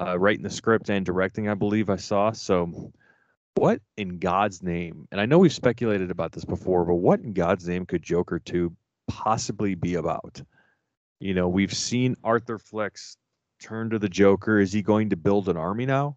uh, 0.00 0.18
writing 0.18 0.42
the 0.42 0.50
script 0.50 0.90
and 0.90 1.06
directing. 1.06 1.48
I 1.48 1.54
believe 1.54 1.88
I 1.90 1.96
saw. 1.96 2.32
So 2.32 2.92
what 3.54 3.80
in 3.96 4.18
God's 4.18 4.62
name? 4.62 5.06
And 5.12 5.20
I 5.20 5.26
know 5.26 5.38
we've 5.38 5.52
speculated 5.52 6.10
about 6.10 6.32
this 6.32 6.44
before, 6.44 6.84
but 6.84 6.94
what 6.94 7.20
in 7.20 7.34
God's 7.34 7.68
name 7.68 7.86
could 7.86 8.02
Joker 8.02 8.38
Two 8.38 8.74
possibly 9.10 9.74
be 9.74 9.96
about? 9.96 10.40
You 11.18 11.34
know, 11.34 11.48
we've 11.48 11.74
seen 11.74 12.16
Arthur 12.22 12.58
Fleck 12.58 12.96
turn 13.60 13.90
to 13.90 13.98
the 13.98 14.08
Joker. 14.08 14.60
Is 14.60 14.72
he 14.72 14.82
going 14.82 15.10
to 15.10 15.16
build 15.16 15.48
an 15.48 15.56
army 15.56 15.84
now? 15.84 16.16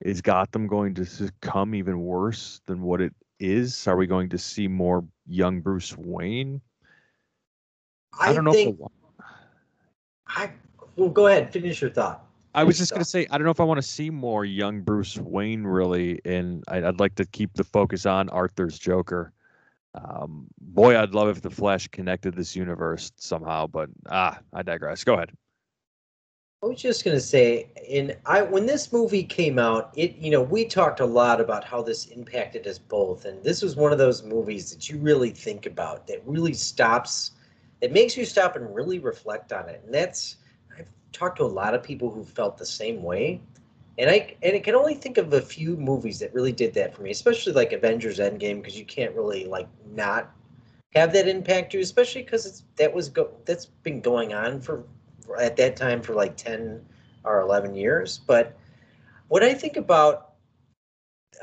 Is 0.00 0.22
Gotham 0.22 0.66
going 0.66 0.94
to 0.94 1.04
succumb 1.04 1.74
even 1.74 2.00
worse 2.00 2.62
than 2.66 2.80
what 2.80 3.02
it 3.02 3.14
is? 3.38 3.86
Are 3.86 3.96
we 3.96 4.06
going 4.06 4.30
to 4.30 4.38
see 4.38 4.66
more 4.66 5.04
young 5.26 5.60
Bruce 5.60 5.96
Wayne? 5.96 6.62
I, 8.18 8.32
don't 8.32 8.44
know. 8.44 8.52
think 8.52 8.80
I, 10.26 10.44
I 10.44 10.50
well, 10.96 11.10
go 11.10 11.26
ahead. 11.26 11.52
Finish 11.52 11.82
your 11.82 11.90
thought. 11.90 12.26
I 12.54 12.64
was 12.64 12.78
just 12.78 12.90
going 12.90 13.02
to 13.02 13.08
say, 13.08 13.28
I 13.30 13.38
don't 13.38 13.44
know 13.44 13.52
if 13.52 13.60
I 13.60 13.64
want 13.64 13.78
to 13.78 13.86
see 13.86 14.10
more 14.10 14.44
young 14.44 14.80
Bruce 14.80 15.16
Wayne 15.16 15.62
really, 15.62 16.20
and 16.24 16.64
I'd, 16.66 16.82
I'd 16.82 16.98
like 16.98 17.14
to 17.16 17.26
keep 17.26 17.54
the 17.54 17.62
focus 17.62 18.06
on 18.06 18.28
Arthur's 18.30 18.78
Joker. 18.78 19.32
Um, 19.94 20.46
boy, 20.60 20.98
I'd 20.98 21.14
love 21.14 21.28
if 21.28 21.42
the 21.42 21.50
Flash 21.50 21.88
connected 21.88 22.34
this 22.34 22.54
universe 22.54 23.10
somehow, 23.16 23.66
but 23.66 23.90
ah, 24.08 24.38
I 24.52 24.62
digress. 24.62 25.02
Go 25.04 25.14
ahead. 25.14 25.32
I 26.62 26.66
was 26.66 26.80
just 26.80 27.04
gonna 27.04 27.20
say, 27.20 27.70
in 27.88 28.14
I 28.26 28.42
when 28.42 28.66
this 28.66 28.92
movie 28.92 29.24
came 29.24 29.58
out, 29.58 29.92
it 29.96 30.16
you 30.16 30.30
know 30.30 30.42
we 30.42 30.66
talked 30.66 31.00
a 31.00 31.06
lot 31.06 31.40
about 31.40 31.64
how 31.64 31.82
this 31.82 32.06
impacted 32.08 32.66
us 32.66 32.78
both, 32.78 33.24
and 33.24 33.42
this 33.42 33.62
was 33.62 33.76
one 33.76 33.92
of 33.92 33.98
those 33.98 34.22
movies 34.22 34.70
that 34.70 34.90
you 34.90 34.98
really 34.98 35.30
think 35.30 35.64
about 35.64 36.06
that 36.06 36.22
really 36.26 36.52
stops, 36.52 37.32
it 37.80 37.92
makes 37.92 38.14
you 38.14 38.26
stop 38.26 38.56
and 38.56 38.74
really 38.74 38.98
reflect 38.98 39.54
on 39.54 39.70
it, 39.70 39.80
and 39.86 39.94
that's 39.94 40.36
I've 40.78 40.90
talked 41.12 41.38
to 41.38 41.44
a 41.44 41.46
lot 41.46 41.74
of 41.74 41.82
people 41.82 42.10
who 42.10 42.22
felt 42.22 42.58
the 42.58 42.66
same 42.66 43.02
way, 43.02 43.40
and 44.00 44.08
I 44.08 44.34
and 44.42 44.56
I 44.56 44.60
can 44.60 44.74
only 44.74 44.94
think 44.94 45.18
of 45.18 45.34
a 45.34 45.42
few 45.42 45.76
movies 45.76 46.18
that 46.20 46.32
really 46.32 46.52
did 46.52 46.72
that 46.74 46.94
for 46.94 47.02
me, 47.02 47.10
especially 47.10 47.52
like 47.52 47.72
Avengers 47.72 48.18
Endgame, 48.18 48.56
because 48.56 48.78
you 48.78 48.86
can't 48.86 49.14
really 49.14 49.44
like 49.44 49.68
not 49.94 50.34
have 50.94 51.12
that 51.12 51.28
impact 51.28 51.74
you, 51.74 51.80
especially 51.80 52.22
because 52.22 52.64
that 52.76 52.92
was 52.92 53.10
go 53.10 53.30
that's 53.44 53.66
been 53.66 54.00
going 54.00 54.32
on 54.32 54.58
for 54.58 54.84
at 55.38 55.54
that 55.58 55.76
time 55.76 56.00
for 56.00 56.14
like 56.14 56.34
10 56.38 56.82
or 57.24 57.40
11 57.40 57.74
years. 57.74 58.20
But 58.26 58.56
when 59.28 59.42
I 59.42 59.52
think 59.52 59.76
about, 59.76 60.32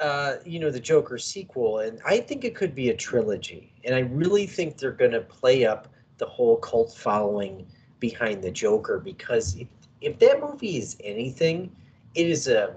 uh, 0.01 0.37
you 0.43 0.59
know, 0.59 0.71
the 0.71 0.79
Joker 0.79 1.19
sequel, 1.19 1.79
and 1.79 2.01
I 2.05 2.19
think 2.19 2.43
it 2.43 2.55
could 2.55 2.73
be 2.73 2.89
a 2.89 2.95
trilogy, 2.95 3.71
and 3.85 3.93
I 3.93 3.99
really 3.99 4.47
think 4.47 4.77
they're 4.77 4.91
going 4.91 5.11
to 5.11 5.21
play 5.21 5.65
up 5.65 5.87
the 6.17 6.25
whole 6.25 6.57
cult 6.57 6.95
following 6.95 7.67
behind 7.99 8.43
the 8.43 8.51
Joker 8.51 8.99
because 8.99 9.55
if, 9.57 9.67
if 10.01 10.17
that 10.17 10.41
movie 10.41 10.77
is 10.77 10.97
anything, 11.03 11.71
it 12.17 12.27
is 12.27 12.47
a 12.47 12.75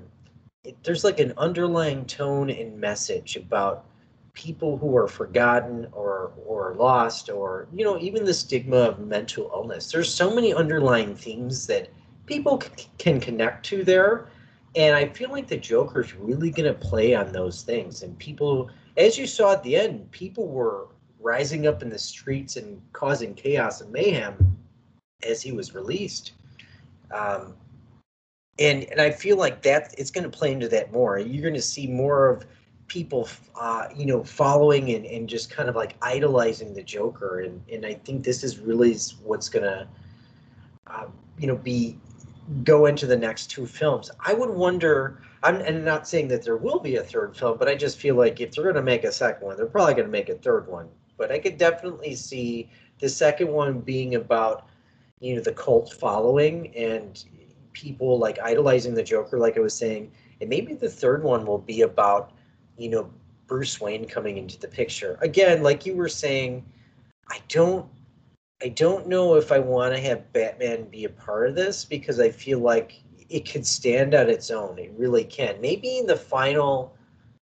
it, 0.65 0.77
there's 0.85 1.03
like 1.03 1.19
an 1.19 1.33
underlying 1.39 2.05
tone 2.05 2.51
and 2.51 2.79
message 2.79 3.37
about 3.37 3.87
people 4.35 4.77
who 4.77 4.95
are 4.97 5.09
forgotten 5.09 5.89
or 5.93 6.33
or 6.47 6.75
lost 6.75 7.31
or 7.31 7.67
you 7.73 7.85
know 7.85 7.99
even 7.99 8.25
the 8.25 8.35
stigma 8.35 8.77
of 8.77 9.01
mental 9.01 9.51
illness. 9.55 9.91
There's 9.91 10.13
so 10.13 10.33
many 10.35 10.53
underlying 10.53 11.17
themes 11.17 11.67
that 11.67 11.89
people 12.27 12.61
c- 12.61 12.87
can 12.99 13.19
connect 13.19 13.65
to 13.67 13.83
there. 13.83 14.29
And 14.77 14.95
i 14.95 15.09
feel 15.09 15.31
like 15.31 15.49
the 15.49 15.57
joker's 15.57 16.15
really 16.15 16.51
going 16.51 16.73
to 16.73 16.79
play 16.79 17.15
on 17.15 17.33
those 17.33 17.63
things. 17.63 18.03
And 18.03 18.17
people 18.19 18.71
as 18.99 19.19
you 19.19 19.27
saw 19.27 19.55
at 19.55 19.63
the 19.63 19.75
end 19.75 20.11
people 20.11 20.47
were 20.47 20.89
rising 21.19 21.67
up 21.67 21.83
in 21.83 21.89
the 21.89 21.99
streets 21.99 22.57
and 22.57 22.81
causing 22.93 23.35
chaos 23.35 23.81
and 23.81 23.91
mayhem 23.91 24.57
as 25.27 25.43
he 25.43 25.53
was 25.53 25.75
released. 25.75 26.33
Um, 27.11 27.55
and 28.61 28.85
and 28.85 29.01
i 29.01 29.11
feel 29.11 29.37
like 29.37 29.63
that 29.63 29.95
it's 29.99 30.11
going 30.11 30.25
to 30.25 30.31
play 30.31 30.53
into 30.53 30.69
that 30.69 30.93
more. 30.93 31.19
You're 31.19 31.43
going 31.43 31.55
to 31.55 31.63
see 31.63 31.87
more 31.87 32.29
of 32.29 32.45
people 32.87 33.29
uh, 33.59 33.87
you 33.97 34.05
know 34.05 34.23
following 34.23 34.91
and, 34.91 35.07
and 35.07 35.29
just 35.29 35.51
kind 35.51 35.69
of 35.69 35.75
like 35.77 35.97
idolizing 36.03 36.75
the 36.75 36.83
joker. 36.83 37.41
And, 37.41 37.63
and 37.73 37.85
i 37.87 37.95
think 37.95 38.25
this 38.25 38.45
is 38.45 38.59
really 38.59 38.97
what's 39.25 39.49
gonna 39.49 39.89
um, 40.87 41.13
you 41.39 41.47
know 41.47 41.57
be 41.57 41.99
go 42.65 42.87
into 42.87 43.07
the 43.07 43.17
next 43.17 43.47
two 43.47 43.67
films. 43.67 44.11
I 44.21 44.35
would 44.35 44.51
wonder 44.51 45.23
i'm 45.43 45.57
and 45.63 45.85
not 45.85 46.07
saying 46.07 46.29
that 46.29 46.43
there 46.43 46.59
will 46.59 46.81
be 46.81 46.97
a 46.97 47.03
third 47.03 47.35
film 47.37 47.57
but 47.59 47.67
i 47.67 47.75
just 47.75 47.99
feel 47.99 48.15
like 48.15 48.41
if 48.41 48.53
they're 48.53 48.65
gonna 48.65 48.83
make 48.83 49.05
a 49.05 49.13
second 49.13 49.47
one 49.47 49.57
they're 49.57 49.67
probably 49.67 49.95
gonna 49.95 50.09
make 50.09 50.29
a 50.29 50.35
third 50.35 50.69
one. 50.69 50.89
But 51.17 51.33
i 51.33 51.39
could 51.39 51.57
definitely 51.57 52.15
see 52.15 52.71
the 52.99 53.09
second 53.09 53.49
one 53.49 53.81
being 53.81 54.17
about 54.17 54.69
you 55.21 55.37
know 55.37 55.41
the 55.41 55.53
cult 55.53 55.93
following 55.93 56.75
and 56.75 57.25
people 57.73 58.19
like 58.19 58.39
idolizing 58.41 58.95
the 58.95 59.03
joker 59.03 59.39
like 59.39 59.57
i 59.57 59.61
was 59.61 59.77
saying 59.77 60.11
and 60.41 60.49
maybe 60.49 60.75
the 60.75 60.89
third 60.89 61.23
one 61.23 61.47
will 61.47 61.59
be 61.59 61.83
about 61.83 62.33
you 62.77 62.89
know 62.89 63.11
Bruce 63.51 63.81
Wayne 63.81 64.07
coming 64.07 64.39
into 64.39 64.57
the 64.61 64.69
picture. 64.69 65.19
Again, 65.23 65.61
like 65.61 65.85
you 65.85 65.97
were 65.97 66.09
saying, 66.09 66.65
I 67.29 67.41
don't 67.49 67.85
I 68.63 68.69
don't 68.69 69.09
know 69.09 69.35
if 69.35 69.51
I 69.51 69.59
want 69.59 69.93
to 69.93 70.01
have 70.01 70.33
Batman 70.33 70.85
be 70.85 71.05
a 71.05 71.09
part 71.09 71.49
of 71.49 71.57
this 71.57 71.85
because 71.85 72.21
I 72.21 72.31
feel 72.31 72.61
like 72.61 73.03
it 73.29 73.51
could 73.51 73.67
stand 73.67 74.15
on 74.15 74.29
its 74.29 74.53
own. 74.53 74.79
It 74.79 74.93
really 74.97 75.25
can. 75.25 75.61
Maybe 75.61 75.99
in 75.99 76.07
the 76.07 76.17
final 76.17 76.95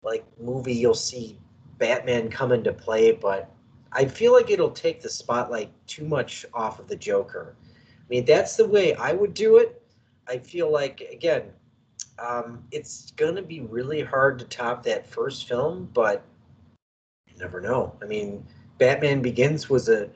like 0.01 0.23
movie 0.39 0.73
you'll 0.73 0.93
see 0.93 1.37
Batman 1.77 2.29
come 2.29 2.53
into 2.53 2.71
play, 2.71 3.11
but 3.11 3.51
I 3.91 4.05
feel 4.05 4.31
like 4.31 4.49
it'll 4.49 4.71
take 4.71 5.01
the 5.01 5.09
spotlight 5.09 5.71
too 5.87 6.05
much 6.05 6.45
off 6.53 6.79
of 6.79 6.87
the 6.87 6.95
Joker. 6.95 7.55
I 7.67 8.03
mean, 8.09 8.23
that's 8.23 8.55
the 8.55 8.67
way 8.67 8.93
I 8.95 9.11
would 9.11 9.33
do 9.33 9.57
it, 9.57 9.80
I 10.27 10.37
feel 10.37 10.71
like 10.71 11.01
again, 11.11 11.43
um, 12.19 12.63
it's 12.71 13.11
gonna 13.11 13.41
be 13.41 13.61
really 13.61 14.01
hard 14.01 14.39
to 14.39 14.45
top 14.45 14.83
that 14.83 15.07
first 15.07 15.47
film, 15.47 15.89
but 15.93 16.23
you 17.27 17.37
never 17.39 17.61
know. 17.61 17.95
I 18.01 18.05
mean, 18.05 18.45
Batman 18.77 19.21
Begins 19.21 19.69
was 19.69 19.89
a 19.89 20.09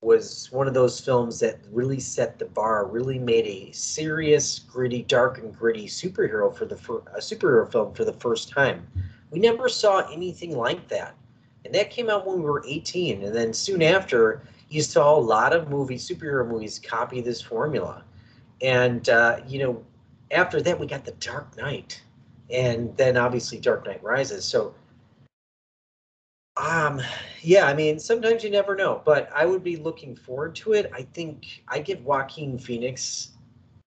was 0.00 0.48
one 0.52 0.68
of 0.68 0.74
those 0.74 1.00
films 1.00 1.40
that 1.40 1.58
really 1.72 1.98
set 1.98 2.38
the 2.38 2.44
bar, 2.44 2.86
really 2.86 3.18
made 3.18 3.46
a 3.46 3.72
serious, 3.72 4.60
gritty, 4.60 5.02
dark 5.02 5.38
and 5.38 5.56
gritty 5.56 5.86
superhero 5.86 6.54
for 6.54 6.66
the 6.66 6.76
fir- 6.76 7.02
a 7.14 7.18
superhero 7.18 7.70
film 7.70 7.92
for 7.94 8.04
the 8.04 8.12
first 8.12 8.48
time. 8.48 8.86
We 9.30 9.40
never 9.40 9.68
saw 9.68 10.08
anything 10.10 10.56
like 10.56 10.86
that, 10.88 11.16
and 11.64 11.74
that 11.74 11.90
came 11.90 12.08
out 12.08 12.26
when 12.26 12.38
we 12.38 12.44
were 12.44 12.64
18. 12.66 13.24
And 13.24 13.34
then 13.34 13.52
soon 13.52 13.82
after, 13.82 14.42
you 14.68 14.82
saw 14.82 15.16
a 15.16 15.18
lot 15.18 15.52
of 15.52 15.68
movies, 15.68 16.08
superhero 16.08 16.46
movies, 16.46 16.78
copy 16.78 17.20
this 17.20 17.42
formula. 17.42 18.04
And 18.62 19.08
uh, 19.08 19.40
you 19.46 19.58
know, 19.58 19.84
after 20.30 20.60
that, 20.62 20.78
we 20.78 20.86
got 20.86 21.04
the 21.04 21.12
Dark 21.12 21.56
Knight, 21.56 22.02
and 22.50 22.96
then 22.96 23.16
obviously 23.16 23.58
Dark 23.58 23.86
Knight 23.86 24.02
Rises. 24.02 24.44
So 24.44 24.74
um, 26.58 27.00
yeah, 27.42 27.66
I 27.66 27.74
mean, 27.74 27.98
sometimes 27.98 28.42
you 28.42 28.50
never 28.50 28.74
know, 28.74 29.00
but 29.04 29.30
I 29.34 29.46
would 29.46 29.62
be 29.62 29.76
looking 29.76 30.16
forward 30.16 30.56
to 30.56 30.72
it. 30.72 30.90
I 30.92 31.02
think 31.02 31.62
I 31.68 31.78
give 31.78 32.04
Joaquin 32.04 32.58
Phoenix 32.58 33.30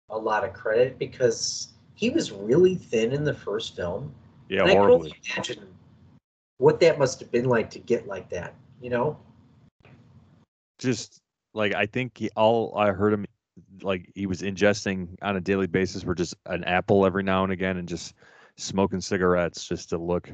a 0.09 0.17
lot 0.17 0.45
of 0.45 0.53
credit 0.53 0.97
because 0.97 1.73
he 1.95 2.09
was 2.09 2.31
really 2.31 2.75
thin 2.75 3.11
in 3.11 3.23
the 3.23 3.33
first 3.33 3.75
film. 3.75 4.13
Yeah, 4.47 4.61
and 4.61 4.69
I 4.69 4.73
can 4.73 4.81
horribly. 4.83 5.09
only 5.09 5.21
imagine 5.35 5.67
what 6.57 6.79
that 6.79 6.97
must 6.97 7.19
have 7.19 7.31
been 7.31 7.45
like 7.45 7.69
to 7.71 7.79
get 7.79 8.07
like 8.07 8.29
that, 8.29 8.53
you 8.81 8.89
know? 8.89 9.17
Just 10.79 11.19
like 11.53 11.73
I 11.73 11.85
think 11.85 12.17
he, 12.17 12.29
all 12.35 12.73
I 12.77 12.91
heard 12.91 13.13
him 13.13 13.25
like 13.81 14.11
he 14.15 14.25
was 14.25 14.41
ingesting 14.41 15.07
on 15.21 15.35
a 15.35 15.41
daily 15.41 15.67
basis 15.67 16.03
were 16.03 16.15
just 16.15 16.35
an 16.45 16.63
apple 16.63 17.05
every 17.05 17.23
now 17.23 17.43
and 17.43 17.51
again 17.51 17.77
and 17.77 17.87
just 17.87 18.13
smoking 18.57 19.01
cigarettes 19.01 19.67
just 19.67 19.89
to 19.89 19.97
look 19.97 20.29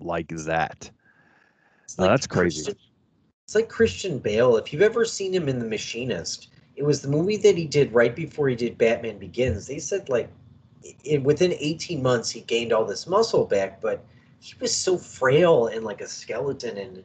like 0.00 0.28
that. 0.28 0.90
Oh, 1.98 2.04
that's 2.04 2.26
crazy. 2.26 2.64
Christian- 2.64 2.92
it's 3.44 3.54
like 3.54 3.68
Christian 3.68 4.18
Bale. 4.18 4.56
If 4.56 4.72
you've 4.72 4.82
ever 4.82 5.04
seen 5.04 5.34
him 5.34 5.48
in 5.48 5.58
The 5.58 5.66
Machinist, 5.66 6.48
it 6.76 6.84
was 6.84 7.02
the 7.02 7.08
movie 7.08 7.36
that 7.38 7.56
he 7.56 7.66
did 7.66 7.92
right 7.92 8.14
before 8.14 8.48
he 8.48 8.56
did 8.56 8.78
Batman 8.78 9.18
Begins. 9.18 9.66
They 9.66 9.78
said 9.78 10.08
like 10.08 10.30
within 11.22 11.52
18 11.52 12.02
months 12.02 12.30
he 12.30 12.40
gained 12.40 12.72
all 12.72 12.84
this 12.84 13.06
muscle 13.06 13.44
back, 13.44 13.80
but 13.80 14.04
he 14.40 14.54
was 14.60 14.74
so 14.74 14.96
frail 14.96 15.66
and 15.66 15.84
like 15.84 16.00
a 16.00 16.08
skeleton 16.08 16.76
in 16.78 17.04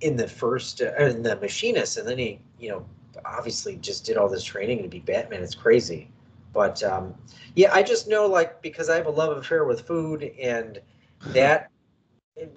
in 0.00 0.16
the 0.16 0.28
first 0.28 0.82
uh, 0.82 0.92
in 0.96 1.22
the 1.22 1.36
Machinist, 1.36 1.96
and 1.96 2.08
then 2.08 2.18
he 2.18 2.40
you 2.58 2.70
know 2.70 2.86
obviously 3.24 3.76
just 3.76 4.04
did 4.04 4.16
all 4.16 4.28
this 4.28 4.44
training 4.44 4.82
to 4.82 4.88
be 4.88 5.00
Batman. 5.00 5.42
It's 5.42 5.54
crazy. 5.54 6.10
But 6.52 6.82
um, 6.82 7.14
yeah, 7.54 7.72
I 7.72 7.82
just 7.82 8.08
know 8.08 8.26
like 8.26 8.60
because 8.62 8.88
I 8.88 8.96
have 8.96 9.06
a 9.06 9.10
love 9.10 9.36
affair 9.36 9.64
with 9.64 9.86
food 9.86 10.22
and 10.40 10.80
that 11.26 11.70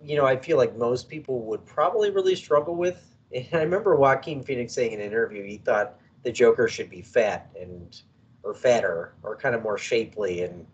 you 0.03 0.15
know, 0.15 0.25
I 0.25 0.37
feel 0.37 0.57
like 0.57 0.77
most 0.77 1.09
people 1.09 1.41
would 1.41 1.65
probably 1.65 2.09
really 2.09 2.35
struggle 2.35 2.75
with. 2.75 3.09
And 3.33 3.47
I 3.51 3.63
remember 3.63 3.95
Joaquin 3.95 4.43
Phoenix 4.43 4.73
saying 4.73 4.91
in 4.91 4.99
an 4.99 5.07
interview 5.07 5.43
he 5.43 5.57
thought 5.57 5.99
the 6.23 6.31
Joker 6.31 6.67
should 6.67 6.89
be 6.89 7.01
fat 7.01 7.49
and 7.59 8.01
or 8.43 8.53
fatter 8.53 9.13
or 9.23 9.35
kind 9.35 9.55
of 9.55 9.63
more 9.63 9.77
shapely, 9.77 10.43
and 10.43 10.65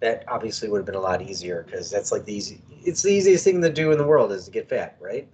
that 0.00 0.24
obviously 0.28 0.68
would 0.68 0.78
have 0.78 0.86
been 0.86 0.94
a 0.94 1.00
lot 1.00 1.22
easier 1.22 1.64
because 1.64 1.90
that's 1.90 2.12
like 2.12 2.24
the 2.24 2.34
easy. 2.34 2.60
It's 2.84 3.02
the 3.02 3.10
easiest 3.10 3.44
thing 3.44 3.62
to 3.62 3.72
do 3.72 3.92
in 3.92 3.98
the 3.98 4.06
world 4.06 4.32
is 4.32 4.44
to 4.44 4.50
get 4.50 4.68
fat, 4.68 4.96
right? 5.00 5.26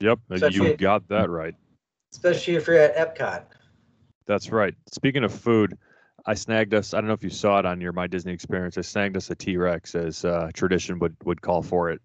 Yep, 0.00 0.18
you 0.50 0.76
got 0.76 1.06
that 1.08 1.30
right. 1.30 1.54
Especially 2.14 2.54
if 2.54 2.68
you're 2.68 2.76
at 2.78 2.94
Epcot. 2.96 3.42
That's 4.26 4.50
right. 4.50 4.72
Speaking 4.92 5.24
of 5.24 5.34
food, 5.34 5.76
I 6.26 6.34
snagged 6.34 6.72
us. 6.72 6.94
I 6.94 6.98
don't 6.98 7.08
know 7.08 7.14
if 7.14 7.24
you 7.24 7.28
saw 7.28 7.58
it 7.58 7.66
on 7.66 7.80
your 7.80 7.92
My 7.92 8.06
Disney 8.06 8.32
Experience. 8.32 8.78
I 8.78 8.82
snagged 8.82 9.16
us 9.16 9.30
a 9.30 9.34
T 9.34 9.56
Rex 9.56 9.96
as 9.96 10.24
uh, 10.24 10.50
tradition 10.54 11.00
would 11.00 11.16
would 11.24 11.42
call 11.42 11.60
for 11.60 11.90
it 11.90 12.00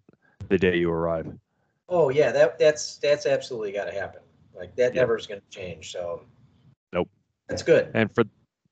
the 0.48 0.58
day 0.58 0.76
you 0.76 0.90
arrive. 0.90 1.32
Oh 1.88 2.08
yeah, 2.08 2.32
that 2.32 2.58
that's 2.58 2.96
that's 2.98 3.24
absolutely 3.24 3.70
got 3.70 3.84
to 3.84 3.92
happen. 3.92 4.20
Like 4.52 4.74
that 4.76 4.94
Yeah. 4.94 5.02
never 5.02 5.16
is 5.16 5.28
going 5.28 5.40
to 5.40 5.56
change. 5.56 5.92
So 5.92 6.24
Nope. 6.92 7.08
that's 7.48 7.62
good. 7.62 7.92
And 7.94 8.12
for 8.12 8.24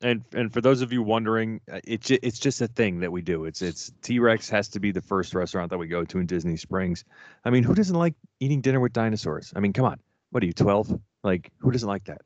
and 0.02 0.24
and 0.34 0.52
for 0.52 0.60
those 0.60 0.82
of 0.82 0.92
you 0.92 1.02
wondering, 1.02 1.60
uh, 1.72 1.80
it's 1.84 2.10
it's 2.10 2.40
just 2.40 2.60
a 2.60 2.66
thing 2.66 2.98
that 3.00 3.12
we 3.12 3.22
do. 3.22 3.44
It's 3.44 3.62
it's 3.62 3.92
T 4.02 4.18
Rex 4.18 4.50
has 4.50 4.68
to 4.70 4.80
be 4.80 4.90
the 4.90 5.02
first 5.02 5.34
restaurant 5.34 5.70
that 5.70 5.78
we 5.78 5.86
go 5.86 6.04
to 6.04 6.18
in 6.18 6.26
Disney 6.26 6.56
Springs. 6.56 7.04
I 7.44 7.50
mean, 7.50 7.62
who 7.62 7.74
doesn't 7.74 7.96
like 7.96 8.14
eating 8.40 8.60
dinner 8.60 8.80
with 8.80 8.92
dinosaurs? 8.92 9.52
I 9.54 9.60
mean, 9.60 9.72
come 9.72 9.84
on. 9.86 10.00
What 10.30 10.42
are 10.42 10.46
you, 10.46 10.52
twelve? 10.52 10.92
Like, 11.24 11.50
who 11.58 11.70
doesn't 11.70 11.88
like 11.88 12.04
that? 12.04 12.22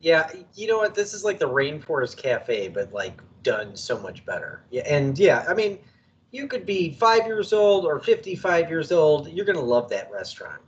Yeah, 0.00 0.30
you 0.54 0.68
know 0.68 0.78
what? 0.78 0.94
This 0.94 1.12
is 1.12 1.24
like 1.24 1.38
the 1.38 1.48
Rainforest 1.48 2.16
Cafe, 2.16 2.68
but 2.68 2.92
like 2.92 3.20
done 3.42 3.74
so 3.74 3.98
much 3.98 4.24
better. 4.24 4.64
Yeah, 4.70 4.82
and 4.86 5.18
yeah, 5.18 5.44
I 5.48 5.54
mean, 5.54 5.78
you 6.30 6.46
could 6.46 6.64
be 6.64 6.92
five 6.92 7.26
years 7.26 7.52
old 7.52 7.84
or 7.84 7.98
fifty-five 7.98 8.68
years 8.68 8.92
old. 8.92 9.28
You're 9.32 9.46
gonna 9.46 9.60
love 9.60 9.88
that 9.90 10.10
restaurant. 10.12 10.62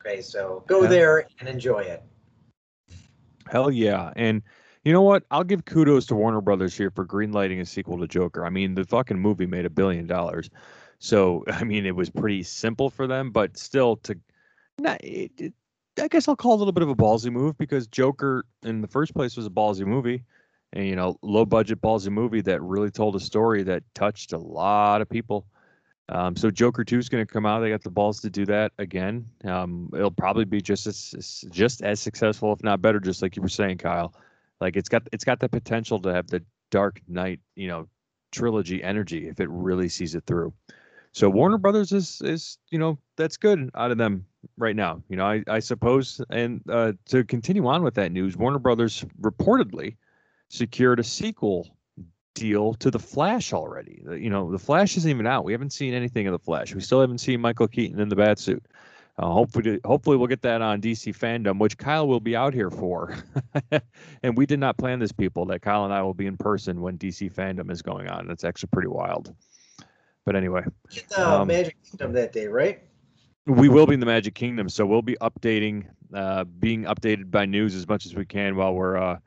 Okay, 0.00 0.20
so 0.20 0.64
go 0.66 0.82
Yeah. 0.82 0.88
there 0.88 1.28
and 1.40 1.48
enjoy 1.48 1.78
it. 1.80 2.02
Hell 3.50 3.70
yeah. 3.70 4.12
And 4.16 4.42
you 4.84 4.92
know 4.92 5.02
what? 5.02 5.24
I'll 5.30 5.44
give 5.44 5.64
kudos 5.64 6.06
to 6.06 6.14
Warner 6.14 6.42
Brothers 6.42 6.76
here 6.76 6.90
for 6.90 7.06
greenlighting 7.06 7.60
a 7.60 7.66
sequel 7.66 7.98
to 7.98 8.06
Joker. 8.06 8.44
I 8.44 8.50
mean, 8.50 8.74
the 8.74 8.84
fucking 8.84 9.18
movie 9.18 9.46
made 9.46 9.64
a 9.64 9.70
billion 9.70 10.06
dollars. 10.06 10.50
So, 10.98 11.44
I 11.48 11.64
mean, 11.64 11.86
it 11.86 11.96
was 11.96 12.10
pretty 12.10 12.42
simple 12.42 12.90
for 12.90 13.06
them, 13.06 13.30
but 13.30 13.56
still 13.56 13.96
to 13.98 14.18
not 14.78 15.02
it, 15.02 15.32
it, 15.38 15.54
I 16.00 16.08
guess 16.08 16.28
I'll 16.28 16.36
call 16.36 16.54
a 16.54 16.58
little 16.58 16.72
bit 16.72 16.82
of 16.82 16.88
a 16.88 16.94
ballsy 16.94 17.30
move 17.30 17.56
because 17.56 17.86
Joker 17.86 18.44
in 18.62 18.80
the 18.80 18.88
first 18.88 19.14
place 19.14 19.36
was 19.36 19.46
a 19.46 19.50
ballsy 19.50 19.86
movie. 19.86 20.24
And 20.72 20.86
you 20.86 20.96
know, 20.96 21.16
low 21.22 21.44
budget 21.44 21.80
ballsy 21.80 22.10
movie 22.10 22.40
that 22.42 22.60
really 22.60 22.90
told 22.90 23.14
a 23.14 23.20
story 23.20 23.62
that 23.62 23.84
touched 23.94 24.32
a 24.32 24.38
lot 24.38 25.00
of 25.00 25.08
people. 25.08 25.46
Um, 26.08 26.36
so 26.36 26.50
Joker 26.50 26.84
2 26.84 26.98
is 26.98 27.08
going 27.08 27.24
to 27.24 27.32
come 27.32 27.46
out. 27.46 27.60
They 27.60 27.70
got 27.70 27.82
the 27.82 27.90
balls 27.90 28.20
to 28.22 28.30
do 28.30 28.44
that 28.46 28.72
again. 28.78 29.26
Um, 29.44 29.88
it'll 29.94 30.10
probably 30.10 30.44
be 30.44 30.60
just 30.60 30.86
as- 30.86 31.44
just 31.50 31.82
as 31.82 32.00
successful, 32.00 32.52
if 32.52 32.62
not 32.62 32.82
better, 32.82 33.00
just 33.00 33.22
like 33.22 33.36
you 33.36 33.42
were 33.42 33.48
saying, 33.48 33.78
Kyle. 33.78 34.14
Like 34.60 34.76
it's 34.76 34.88
got 34.88 35.08
it's 35.12 35.24
got 35.24 35.40
the 35.40 35.48
potential 35.48 36.00
to 36.00 36.12
have 36.12 36.26
the 36.26 36.42
Dark 36.70 37.00
Knight, 37.08 37.40
you 37.54 37.68
know, 37.68 37.88
trilogy 38.32 38.82
energy 38.82 39.28
if 39.28 39.40
it 39.40 39.48
really 39.48 39.88
sees 39.88 40.14
it 40.14 40.24
through. 40.26 40.52
So 41.14 41.30
Warner 41.30 41.58
Brothers 41.58 41.92
is 41.92 42.20
is 42.22 42.58
you 42.70 42.78
know 42.78 42.98
that's 43.16 43.36
good 43.36 43.70
out 43.76 43.92
of 43.92 43.98
them 43.98 44.26
right 44.58 44.74
now. 44.74 45.00
You 45.08 45.16
know, 45.16 45.24
I 45.24 45.44
I 45.46 45.60
suppose. 45.60 46.20
And 46.30 46.60
uh, 46.68 46.92
to 47.06 47.22
continue 47.24 47.66
on 47.68 47.84
with 47.84 47.94
that 47.94 48.10
news, 48.10 48.36
Warner 48.36 48.58
Brothers 48.58 49.04
reportedly 49.20 49.96
secured 50.48 50.98
a 50.98 51.04
sequel 51.04 51.78
deal 52.34 52.74
to 52.74 52.90
the 52.90 52.98
Flash 52.98 53.52
already. 53.52 54.02
You 54.10 54.28
know, 54.28 54.50
the 54.50 54.58
Flash 54.58 54.96
isn't 54.96 55.08
even 55.08 55.24
out. 55.24 55.44
We 55.44 55.52
haven't 55.52 55.72
seen 55.72 55.94
anything 55.94 56.26
of 56.26 56.32
the 56.32 56.38
Flash. 56.40 56.74
We 56.74 56.80
still 56.80 57.00
haven't 57.00 57.18
seen 57.18 57.40
Michael 57.40 57.68
Keaton 57.68 58.00
in 58.00 58.08
the 58.08 58.16
bat 58.16 58.40
suit. 58.40 58.66
Uh, 59.16 59.30
hopefully, 59.30 59.78
hopefully 59.84 60.16
we'll 60.16 60.26
get 60.26 60.42
that 60.42 60.60
on 60.60 60.80
DC 60.80 61.16
Fandom, 61.16 61.60
which 61.60 61.78
Kyle 61.78 62.08
will 62.08 62.18
be 62.18 62.34
out 62.34 62.52
here 62.52 62.70
for. 62.70 63.16
and 64.24 64.36
we 64.36 64.46
did 64.46 64.58
not 64.58 64.76
plan 64.78 64.98
this, 64.98 65.12
people. 65.12 65.46
That 65.46 65.62
Kyle 65.62 65.84
and 65.84 65.94
I 65.94 66.02
will 66.02 66.14
be 66.14 66.26
in 66.26 66.36
person 66.36 66.80
when 66.80 66.98
DC 66.98 67.32
Fandom 67.32 67.70
is 67.70 67.82
going 67.82 68.08
on. 68.08 68.26
That's 68.26 68.42
actually 68.42 68.70
pretty 68.72 68.88
wild. 68.88 69.32
But 70.24 70.36
anyway, 70.36 70.62
Get 70.90 71.08
the 71.10 71.28
Um, 71.28 71.48
Magic 71.48 71.76
Kingdom 71.84 72.12
that 72.14 72.32
day, 72.32 72.46
right? 72.46 72.82
we 73.46 73.68
will 73.68 73.86
be 73.86 73.92
in 73.92 74.00
the 74.00 74.06
Magic 74.06 74.34
Kingdom, 74.34 74.70
so 74.70 74.86
we'll 74.86 75.02
be 75.02 75.16
updating, 75.20 75.86
uh, 76.14 76.44
being 76.44 76.84
updated 76.84 77.30
by 77.30 77.44
news 77.44 77.74
as 77.74 77.86
much 77.86 78.06
as 78.06 78.14
we 78.14 78.24
can 78.24 78.56
while 78.56 78.74
we're 78.74 78.96
uh, 78.96 79.18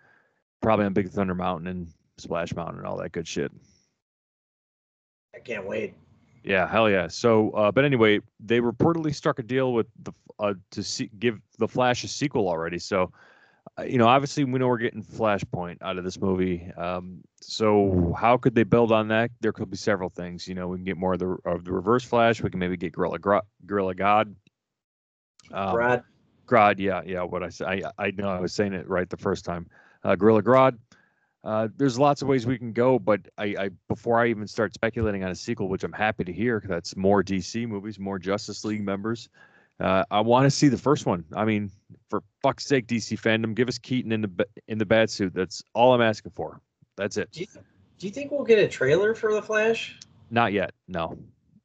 probably 0.60 0.86
on 0.88 0.94
Big 0.94 1.10
Thunder 1.10 1.36
Mountain 1.36 1.68
and 1.68 1.88
Splash 2.18 2.56
Mountain 2.56 2.80
and 2.80 2.88
all 2.88 2.98
that 2.98 3.12
good 3.12 3.28
shit. 3.28 3.52
I 5.36 5.40
can't 5.40 5.68
wait. 5.68 5.94
Yeah, 6.44 6.68
hell 6.68 6.90
yeah. 6.90 7.08
So, 7.08 7.52
uh, 7.52 7.72
but 7.72 7.86
anyway, 7.86 8.22
they 8.40 8.60
reportedly 8.60 9.14
struck 9.14 9.38
a 9.38 9.44
deal 9.44 9.74
with 9.74 9.86
the 10.02 10.14
uh, 10.40 10.56
to 10.72 10.82
see, 10.82 11.12
give 11.20 11.40
the 11.60 11.68
Flash 11.68 12.04
a 12.04 12.08
sequel 12.08 12.48
already. 12.48 12.80
So, 12.80 13.12
you 13.86 13.98
know, 13.98 14.08
obviously 14.08 14.44
we 14.44 14.58
know 14.60 14.68
we're 14.68 14.78
getting 14.78 15.04
Flashpoint 15.04 15.78
out 15.82 15.98
of 15.98 16.04
this 16.04 16.20
movie. 16.20 16.72
Um, 16.78 17.22
so 17.42 18.16
how 18.18 18.38
could 18.38 18.56
they 18.56 18.64
build 18.64 18.92
on 18.92 19.10
that? 19.10 19.30
There 19.40 19.52
could 19.54 19.70
be 19.70 19.78
several 19.78 20.10
things. 20.10 20.48
You 20.48 20.56
know, 20.56 20.68
we 20.68 20.78
can 20.78 20.84
get 20.84 20.98
more 20.98 21.14
of 21.14 21.20
the 21.20 21.38
of 21.46 21.64
the 21.64 21.72
Reverse 21.72 22.04
Flash. 22.04 22.42
We 22.42 22.50
can 22.50 22.60
maybe 22.60 22.78
get 22.78 22.94
Gorilla 22.94 23.20
Gorilla 23.66 23.96
God. 23.96 24.36
Um, 25.52 25.74
Brad, 25.74 26.04
Grodd, 26.48 26.80
yeah, 26.80 27.02
yeah. 27.06 27.22
What 27.24 27.44
I 27.44 27.50
say, 27.50 27.66
I 27.66 28.06
I 28.06 28.12
know 28.12 28.30
I 28.30 28.40
was 28.40 28.54
saying 28.54 28.74
it 28.74 28.88
right 28.90 29.10
the 29.10 29.18
first 29.18 29.46
time. 29.46 29.68
Uh, 30.04 30.16
Gorilla 30.16 30.42
Grodd. 30.42 30.78
Uh, 31.44 31.68
there's 31.78 32.00
lots 32.00 32.22
of 32.22 32.28
ways 32.28 32.46
we 32.46 32.58
can 32.58 32.74
go, 32.74 33.00
but 33.00 33.22
I, 33.38 33.56
I 33.58 33.70
before 33.88 34.20
I 34.20 34.28
even 34.28 34.48
start 34.48 34.74
speculating 34.74 35.24
on 35.24 35.32
a 35.32 35.36
sequel, 35.36 35.70
which 35.70 35.84
I'm 35.84 35.94
happy 35.94 36.24
to 36.24 36.34
hear, 36.34 36.62
that's 36.68 36.96
more 36.98 37.24
DC 37.24 37.68
movies, 37.68 38.00
more 38.00 38.18
Justice 38.20 38.66
League 38.66 38.84
members. 38.84 39.30
Uh, 39.80 40.04
I 40.10 40.22
want 40.22 40.46
to 40.46 40.52
see 40.52 40.70
the 40.70 40.78
first 40.78 41.06
one. 41.06 41.24
I 41.36 41.46
mean, 41.46 41.72
for 42.10 42.24
fuck's 42.42 42.66
sake, 42.66 42.88
DC 42.88 43.20
fandom, 43.20 43.54
give 43.54 43.68
us 43.68 43.78
Keaton 43.78 44.12
in 44.12 44.22
the 44.22 44.48
in 44.68 44.78
the 44.78 44.86
bad 44.86 45.10
suit. 45.10 45.34
That's 45.34 45.64
all 45.74 45.94
I'm 45.94 46.02
asking 46.02 46.32
for. 46.36 46.62
That's 46.96 47.18
it. 47.18 47.32
do 47.32 47.42
you, 47.42 47.48
do 48.00 48.08
you 48.08 48.12
think 48.12 48.32
we'll 48.32 48.44
get 48.44 48.58
a 48.58 48.68
trailer 48.68 49.14
for 49.14 49.34
the 49.34 49.42
Flash? 49.42 50.00
Not 50.32 50.52
yet. 50.52 50.72
No, 50.88 51.18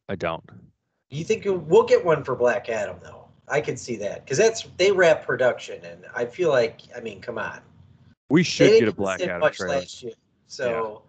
I 0.09 0.17
don't. 0.17 0.47
Do 0.47 1.17
you 1.17 1.25
think 1.25 1.45
we'll 1.47 1.85
get 1.85 2.05
one 2.05 2.23
for 2.23 2.35
Black 2.37 2.69
Adam 2.69 2.97
though? 3.03 3.29
I 3.49 3.61
can 3.61 3.77
see 3.77 3.97
that 3.97 4.25
because 4.25 4.39
that's 4.39 4.69
they 4.77 4.93
wrap 4.93 5.25
production, 5.25 5.83
and 5.85 6.05
I 6.15 6.27
feel 6.27 6.51
like 6.51 6.83
I 6.97 7.01
mean, 7.01 7.21
come 7.21 7.39
on, 7.39 7.61
We 8.29 8.43
should 8.43 8.79
get 8.79 8.89
a 8.89 8.93
Black 8.93 9.21
Adam 9.23 9.51
trailer. 9.53 9.83
year, 10.01 10.13
so 10.47 11.03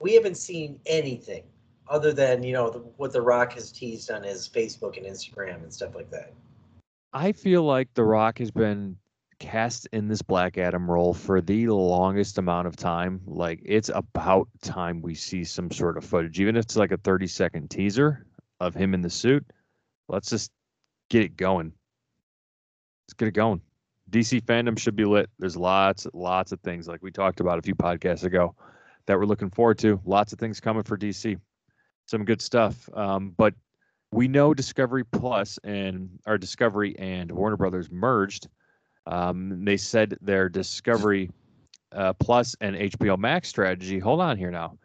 we 0.00 0.14
haven't 0.14 0.36
seen 0.36 0.78
anything 0.86 1.42
other 1.88 2.12
than 2.12 2.42
you 2.42 2.52
know 2.52 2.70
the, 2.70 2.78
what 2.78 3.12
The 3.12 3.22
Rock 3.22 3.52
has 3.52 3.72
teased 3.72 4.10
on 4.10 4.22
his 4.22 4.48
Facebook 4.48 4.96
and 4.96 5.06
Instagram 5.06 5.62
and 5.62 5.72
stuff 5.72 5.94
like 5.94 6.10
that. 6.10 6.32
I 7.12 7.32
feel 7.32 7.62
like 7.62 7.92
The 7.94 8.04
Rock 8.04 8.38
has 8.38 8.50
been 8.50 8.96
cast 9.38 9.86
in 9.92 10.08
this 10.08 10.22
Black 10.22 10.58
Adam 10.58 10.90
role 10.90 11.12
for 11.12 11.40
the 11.40 11.68
longest 11.68 12.38
amount 12.38 12.66
of 12.66 12.76
time. 12.76 13.20
Like 13.26 13.60
it's 13.64 13.90
about 13.92 14.48
time 14.62 15.02
we 15.02 15.14
see 15.14 15.44
some 15.44 15.70
sort 15.70 15.96
of 15.96 16.04
footage, 16.04 16.40
even 16.40 16.56
if 16.56 16.64
it's 16.64 16.76
like 16.76 16.92
a 16.92 16.96
30 16.96 17.26
second 17.26 17.70
teaser 17.70 18.26
of 18.60 18.74
him 18.74 18.94
in 18.94 19.00
the 19.00 19.10
suit. 19.10 19.44
Let's 20.08 20.30
just 20.30 20.50
get 21.10 21.22
it 21.22 21.36
going. 21.36 21.72
Let's 23.06 23.14
get 23.14 23.28
it 23.28 23.34
going. 23.34 23.60
DC 24.10 24.42
fandom 24.42 24.78
should 24.78 24.96
be 24.96 25.04
lit. 25.04 25.30
There's 25.38 25.56
lots, 25.56 26.06
lots 26.12 26.52
of 26.52 26.60
things 26.60 26.86
like 26.86 27.02
we 27.02 27.10
talked 27.10 27.40
about 27.40 27.58
a 27.58 27.62
few 27.62 27.74
podcasts 27.74 28.24
ago 28.24 28.54
that 29.06 29.18
we're 29.18 29.24
looking 29.24 29.50
forward 29.50 29.78
to. 29.78 30.00
Lots 30.04 30.32
of 30.32 30.38
things 30.38 30.60
coming 30.60 30.82
for 30.82 30.96
DC. 30.96 31.38
Some 32.06 32.24
good 32.24 32.42
stuff. 32.42 32.88
Um, 32.94 33.34
but 33.36 33.54
we 34.10 34.28
know 34.28 34.54
Discovery 34.54 35.04
Plus 35.04 35.58
and 35.64 36.18
our 36.26 36.38
Discovery 36.38 36.96
and 36.98 37.30
Warner 37.32 37.56
Brothers 37.56 37.90
merged. 37.90 38.48
Um, 39.06 39.64
they 39.64 39.76
said 39.76 40.16
their 40.20 40.48
Discovery 40.48 41.30
uh, 41.92 42.12
Plus 42.14 42.54
and 42.60 42.76
HBO 42.76 43.18
Max 43.18 43.48
strategy. 43.48 43.98
Hold 43.98 44.20
on 44.20 44.36
here 44.36 44.50
now. 44.50 44.78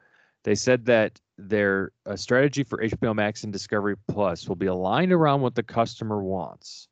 They 0.44 0.56
said 0.56 0.86
that 0.86 1.20
their 1.38 1.92
uh, 2.06 2.16
strategy 2.16 2.64
for 2.64 2.80
HBO 2.80 3.16
Max 3.16 3.44
and 3.44 3.54
Discovery 3.54 3.96
Plus 4.08 4.48
will 4.48 4.56
be 4.56 4.68
aligned 4.68 5.12
around 5.12 5.42
what 5.42 5.56
the 5.56 5.64
customer 5.64 6.24
wants. 6.24 6.88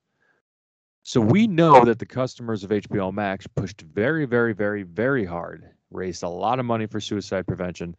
So 1.04 1.22
we 1.22 1.48
know 1.48 1.86
that 1.86 2.00
the 2.00 2.06
customers 2.06 2.64
of 2.64 2.70
HBO 2.70 3.14
Max 3.14 3.48
pushed 3.48 3.82
very, 3.82 4.26
very, 4.26 4.54
very, 4.54 4.84
very 4.84 5.24
hard, 5.24 5.70
raised 5.90 6.24
a 6.24 6.30
lot 6.30 6.60
of 6.60 6.66
money 6.66 6.86
for 6.86 7.00
suicide 7.00 7.48
prevention, 7.48 7.96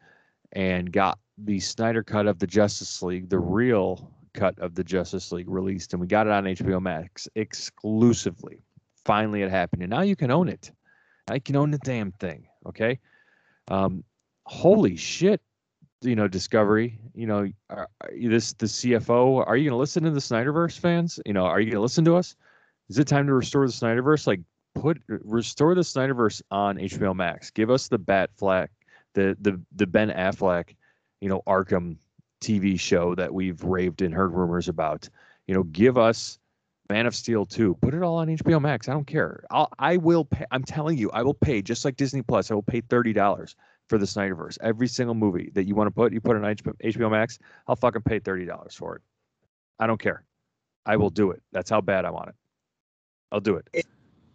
and 0.52 0.92
got 0.92 1.18
the 1.44 1.60
Snyder 1.60 2.02
cut 2.02 2.26
of 2.26 2.38
the 2.38 2.46
Justice 2.46 3.02
League, 3.02 3.28
the 3.28 3.38
real 3.38 4.10
cut 4.34 4.58
of 4.58 4.74
the 4.74 4.84
Justice 4.84 5.32
League 5.32 5.48
released, 5.48 5.92
and 5.92 6.00
we 6.00 6.06
got 6.06 6.26
it 6.26 6.32
on 6.32 6.44
HBO 6.44 6.80
Max 6.80 7.28
exclusively. 7.34 8.62
Finally, 9.04 9.42
it 9.42 9.50
happened, 9.50 9.82
and 9.82 9.90
now 9.90 10.02
you 10.02 10.16
can 10.16 10.30
own 10.30 10.48
it. 10.48 10.70
I 11.28 11.38
can 11.38 11.56
own 11.56 11.70
the 11.70 11.78
damn 11.78 12.12
thing. 12.12 12.46
Okay. 12.66 12.98
Um, 13.68 14.04
holy 14.44 14.96
shit, 14.96 15.40
you 16.00 16.16
know, 16.16 16.28
Discovery. 16.28 16.98
You 17.14 17.26
know, 17.26 17.48
are, 17.70 17.88
are 18.00 18.10
this 18.20 18.52
the 18.54 18.66
CFO. 18.66 19.46
Are 19.46 19.56
you 19.56 19.64
going 19.64 19.76
to 19.76 19.80
listen 19.80 20.02
to 20.04 20.10
the 20.10 20.20
Snyderverse 20.20 20.78
fans? 20.78 21.20
You 21.26 21.32
know, 21.32 21.44
are 21.44 21.60
you 21.60 21.66
going 21.66 21.76
to 21.76 21.82
listen 21.82 22.04
to 22.06 22.16
us? 22.16 22.36
Is 22.88 22.98
it 22.98 23.06
time 23.06 23.26
to 23.26 23.34
restore 23.34 23.66
the 23.66 23.72
Snyderverse? 23.72 24.26
Like, 24.26 24.40
put 24.74 25.00
restore 25.08 25.74
the 25.74 25.82
Snyderverse 25.82 26.42
on 26.50 26.76
HBO 26.76 27.14
Max. 27.14 27.50
Give 27.50 27.70
us 27.70 27.88
the 27.88 27.98
Batfleck, 27.98 28.68
the 29.14 29.36
the 29.40 29.60
the 29.76 29.86
Ben 29.86 30.10
Affleck, 30.10 30.74
you 31.20 31.28
know, 31.28 31.42
Arkham 31.46 31.96
TV 32.40 32.78
show 32.78 33.14
that 33.14 33.32
we've 33.32 33.62
raved 33.62 34.02
and 34.02 34.14
heard 34.14 34.32
rumors 34.32 34.68
about. 34.68 35.08
You 35.46 35.54
know, 35.54 35.62
give 35.64 35.98
us 35.98 36.38
Man 36.88 37.06
of 37.06 37.14
Steel 37.14 37.44
2. 37.44 37.74
Put 37.80 37.94
it 37.94 38.02
all 38.02 38.16
on 38.16 38.28
HBO 38.28 38.60
Max. 38.60 38.88
I 38.88 38.92
don't 38.92 39.06
care. 39.06 39.44
I'll, 39.50 39.70
I 39.78 39.96
will 39.96 40.24
pay. 40.24 40.44
I'm 40.50 40.64
telling 40.64 40.96
you, 40.98 41.10
I 41.10 41.22
will 41.22 41.34
pay 41.34 41.62
just 41.62 41.84
like 41.84 41.96
Disney 41.96 42.22
Plus. 42.22 42.50
I 42.50 42.54
will 42.54 42.62
pay 42.62 42.80
thirty 42.80 43.12
dollars 43.12 43.56
for 43.88 43.98
the 43.98 44.06
Snyderverse. 44.06 44.58
Every 44.62 44.88
single 44.88 45.14
movie 45.14 45.50
that 45.54 45.66
you 45.66 45.74
want 45.74 45.88
to 45.88 45.90
put, 45.90 46.12
you 46.12 46.20
put 46.20 46.36
on 46.36 46.42
HBO 46.42 47.10
Max. 47.10 47.38
I'll 47.66 47.76
fucking 47.76 48.02
pay 48.02 48.18
thirty 48.18 48.44
dollars 48.44 48.74
for 48.74 48.96
it. 48.96 49.02
I 49.78 49.86
don't 49.86 50.00
care. 50.00 50.24
I 50.86 50.96
will 50.96 51.10
do 51.10 51.30
it. 51.30 51.42
That's 51.52 51.70
how 51.70 51.80
bad 51.80 52.04
I 52.04 52.10
want 52.10 52.30
it. 52.30 52.34
I'll 53.30 53.40
do 53.40 53.56
it. 53.56 53.86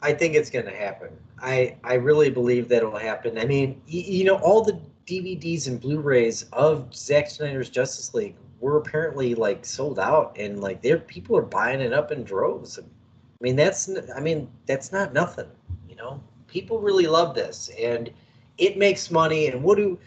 I 0.02 0.14
think 0.14 0.36
it's 0.36 0.50
going 0.50 0.66
to 0.66 0.76
happen. 0.76 1.10
I 1.40 1.78
I 1.84 1.96
really 1.96 2.30
believe 2.30 2.68
that 2.70 2.78
it'll 2.78 2.98
happen. 2.98 3.38
I 3.38 3.46
mean, 3.46 3.82
you 3.88 4.26
know, 4.26 4.36
all 4.36 4.62
the 4.64 4.80
DVDs 5.06 5.68
and 5.68 5.80
Blu-rays 5.80 6.44
of 6.54 6.94
Zack 6.96 7.30
Snyder's 7.30 7.70
Justice 7.70 8.14
League 8.14 8.36
were 8.60 8.78
apparently 8.78 9.36
like 9.36 9.66
sold 9.66 10.00
out, 10.00 10.36
and 10.40 10.62
like 10.62 10.82
there 10.82 10.98
people 10.98 11.36
are 11.36 11.42
buying 11.42 11.82
it 11.82 11.92
up 11.94 12.12
in 12.12 12.24
droves. 12.24 12.80
I 12.80 12.84
mean, 13.42 13.56
that's 13.56 13.90
I 14.16 14.20
mean 14.22 14.50
that's 14.66 14.92
not 14.92 15.14
nothing. 15.14 15.50
You 15.90 15.96
know, 15.96 16.24
people 16.48 16.80
really 16.80 17.08
love 17.08 17.36
this, 17.36 17.70
and 17.78 18.10
it 18.58 18.78
makes 18.78 19.12
money. 19.12 19.48
And 19.48 19.62
what 19.62 19.78
do 19.78 20.00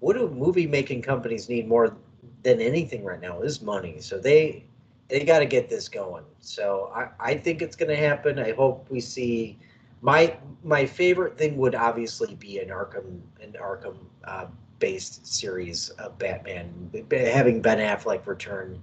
what 0.00 0.14
do 0.14 0.28
movie 0.28 0.66
making 0.66 1.02
companies 1.02 1.48
need 1.48 1.68
more 1.68 1.96
than 2.42 2.60
anything 2.60 3.04
right 3.04 3.20
now 3.20 3.42
is 3.42 3.62
money. 3.62 4.00
So 4.00 4.18
they 4.18 4.64
they 5.08 5.24
got 5.24 5.40
to 5.40 5.46
get 5.46 5.68
this 5.68 5.88
going. 5.88 6.24
So 6.40 6.90
I, 6.94 7.08
I 7.20 7.34
think 7.36 7.62
it's 7.62 7.76
going 7.76 7.90
to 7.90 7.96
happen. 7.96 8.38
I 8.38 8.52
hope 8.52 8.86
we 8.90 9.00
see. 9.00 9.58
My 10.02 10.36
my 10.62 10.86
favorite 10.86 11.36
thing 11.36 11.56
would 11.56 11.74
obviously 11.74 12.34
be 12.34 12.58
an 12.58 12.68
Arkham 12.68 13.20
an 13.40 13.56
Arkham 13.60 13.96
uh, 14.24 14.46
based 14.78 15.26
series 15.26 15.90
of 15.90 16.18
Batman, 16.18 16.90
having 17.10 17.60
Ben 17.60 17.78
Affleck 17.78 18.26
return. 18.26 18.80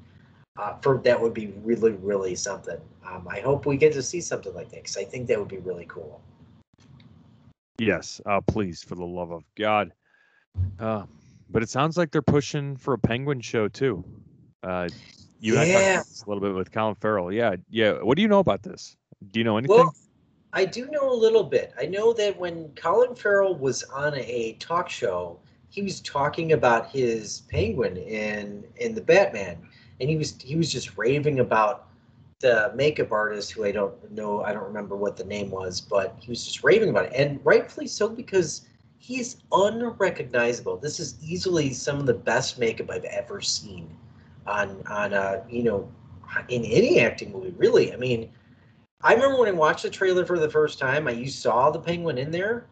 Uh, 0.58 0.76
for 0.82 0.98
that 1.00 1.20
would 1.20 1.34
be 1.34 1.54
really 1.64 1.92
really 1.92 2.36
something. 2.36 2.80
Um, 3.06 3.28
I 3.30 3.40
hope 3.40 3.66
we 3.66 3.78
get 3.78 3.94
to 3.94 4.04
see 4.04 4.22
something 4.22 4.54
like 4.54 4.70
that 4.70 4.84
because 4.84 4.98
I 4.98 5.04
think 5.04 5.28
that 5.28 5.40
would 5.40 5.48
be 5.48 5.58
really 5.60 5.86
cool. 5.88 6.22
Yes, 7.80 8.20
uh, 8.26 8.42
please, 8.42 8.84
for 8.84 8.96
the 8.96 9.06
love 9.06 9.32
of 9.32 9.44
God. 9.56 9.94
Uh, 10.80 11.04
but 11.50 11.62
it 11.64 11.70
sounds 11.70 11.96
like 11.96 12.12
they're 12.12 12.22
pushing 12.22 12.76
for 12.76 12.94
a 12.94 13.00
Penguin 13.00 13.40
show 13.40 13.68
too. 13.68 14.04
Uh, 14.64 14.90
you 15.40 15.54
Yeah. 15.56 15.98
this 15.98 16.24
a 16.26 16.30
little 16.30 16.42
bit 16.42 16.56
with 16.56 16.72
Colin 16.72 16.96
Farrell. 16.96 17.32
Yeah, 17.32 17.56
yeah. 17.70 17.94
What 17.94 18.16
do 18.16 18.22
you 18.22 18.28
know 18.28 18.40
about 18.40 18.64
this? 18.64 18.96
Do 19.32 19.40
you 19.40 19.44
know 19.44 19.58
anything? 19.58 19.78
Well, 19.78 19.96
I 20.54 20.66
do 20.66 20.88
know 20.88 21.12
a 21.12 21.14
little 21.14 21.44
bit. 21.44 21.74
I 21.80 21.86
know 21.86 22.14
that 22.14 22.38
when 22.40 22.70
Colin 22.76 23.16
Farrell 23.16 23.56
was 23.56 23.84
on 23.84 24.16
a 24.16 24.54
talk 24.60 24.90
show, 24.90 25.40
he 25.70 25.82
was 25.82 26.00
talking 26.02 26.54
about 26.54 26.90
his 26.90 27.42
penguin 27.50 27.98
in 27.98 28.64
in 28.78 28.96
the 28.96 29.02
Batman, 29.02 29.58
and 30.00 30.10
he 30.10 30.18
was 30.18 30.36
he 30.42 30.56
was 30.56 30.72
just 30.72 30.98
raving 30.98 31.40
about 31.40 31.88
the 32.40 32.72
makeup 32.76 33.12
artist 33.12 33.52
who 33.52 33.66
I 33.66 33.72
don't 33.72 34.12
know, 34.12 34.44
I 34.44 34.54
don't 34.54 34.64
remember 34.64 34.96
what 34.96 35.18
the 35.18 35.26
name 35.26 35.50
was, 35.52 35.82
but 35.82 36.16
he 36.20 36.30
was 36.30 36.44
just 36.46 36.64
raving 36.64 36.90
about 36.90 37.06
it, 37.06 37.14
and 37.16 37.40
rightfully 37.44 37.88
so 37.88 38.10
because 38.10 38.68
he's 38.98 39.38
unrecognizable. 39.52 40.78
This 40.78 41.00
is 41.00 41.16
easily 41.24 41.72
some 41.74 42.00
of 42.00 42.06
the 42.06 42.14
best 42.14 42.58
makeup 42.60 42.90
I've 42.90 43.04
ever 43.06 43.42
seen 43.42 43.90
on 44.46 44.82
on 44.90 45.14
uh 45.14 45.44
you 45.50 45.64
know 45.64 45.92
in 46.50 46.64
any 46.66 47.00
acting 47.00 47.32
movie. 47.32 47.54
Really, 47.58 47.94
I 47.94 47.98
mean. 47.98 48.30
I 49.02 49.14
remember 49.14 49.40
when 49.40 49.50
I 49.50 49.52
watched 49.52 49.84
the 49.84 49.90
trailer 49.90 50.26
for 50.26 50.40
the 50.40 50.50
first 50.50 50.80
time, 50.80 51.08
I 51.08 51.12
you 51.12 51.30
saw 51.30 51.70
the 51.70 51.80
penguin 51.80 52.18
in 52.18 52.32
there, 52.32 52.68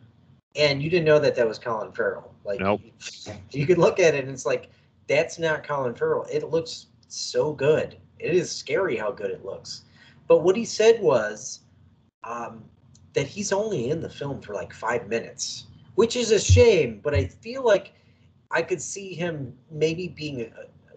and 0.55 0.81
you 0.81 0.89
didn't 0.89 1.05
know 1.05 1.19
that 1.19 1.35
that 1.35 1.47
was 1.47 1.59
Colin 1.59 1.91
Farrell. 1.91 2.33
Like, 2.43 2.59
Nope. 2.59 2.81
you 3.51 3.65
could 3.67 3.77
look 3.77 3.99
at 3.99 4.15
it 4.15 4.23
and 4.23 4.33
it's 4.33 4.45
like, 4.45 4.69
that's 5.07 5.37
not 5.37 5.63
Colin 5.63 5.93
Farrell. 5.93 6.25
It 6.31 6.49
looks 6.49 6.87
so 7.07 7.53
good. 7.53 7.97
It 8.17 8.33
is 8.33 8.51
scary 8.51 8.97
how 8.97 9.11
good 9.11 9.29
it 9.29 9.45
looks. 9.45 9.83
But 10.27 10.39
what 10.39 10.55
he 10.55 10.65
said 10.65 10.99
was 10.99 11.59
um, 12.23 12.63
that 13.13 13.27
he's 13.27 13.51
only 13.51 13.91
in 13.91 14.01
the 14.01 14.09
film 14.09 14.41
for 14.41 14.55
like 14.55 14.73
five 14.73 15.07
minutes, 15.07 15.67
which 15.93 16.15
is 16.15 16.31
a 16.31 16.39
shame. 16.39 17.01
But 17.03 17.13
I 17.13 17.25
feel 17.27 17.63
like 17.63 17.93
I 18.49 18.63
could 18.63 18.81
see 18.81 19.13
him 19.13 19.53
maybe 19.69 20.07
being, 20.07 20.51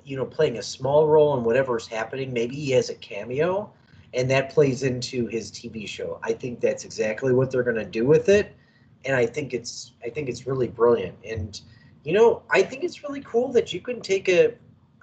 you 0.04 0.16
know, 0.16 0.24
playing 0.24 0.56
a 0.56 0.62
small 0.62 1.06
role 1.06 1.36
in 1.36 1.44
whatever's 1.44 1.86
happening. 1.86 2.32
Maybe 2.32 2.54
he 2.54 2.70
has 2.70 2.88
a 2.88 2.94
cameo 2.94 3.70
and 4.14 4.30
that 4.30 4.50
plays 4.50 4.82
into 4.82 5.26
his 5.26 5.50
TV 5.50 5.86
show. 5.86 6.18
I 6.22 6.32
think 6.32 6.60
that's 6.60 6.84
exactly 6.84 7.32
what 7.32 7.50
they're 7.50 7.62
going 7.62 7.76
to 7.76 7.84
do 7.84 8.06
with 8.06 8.28
it, 8.28 8.56
and 9.04 9.14
I 9.14 9.26
think 9.26 9.54
it's 9.54 9.92
I 10.04 10.08
think 10.08 10.28
it's 10.28 10.46
really 10.46 10.68
brilliant. 10.68 11.16
And 11.24 11.60
you 12.04 12.12
know, 12.12 12.42
I 12.50 12.62
think 12.62 12.84
it's 12.84 13.02
really 13.02 13.20
cool 13.22 13.52
that 13.52 13.72
you 13.72 13.80
can 13.80 14.00
take 14.00 14.28
a 14.28 14.54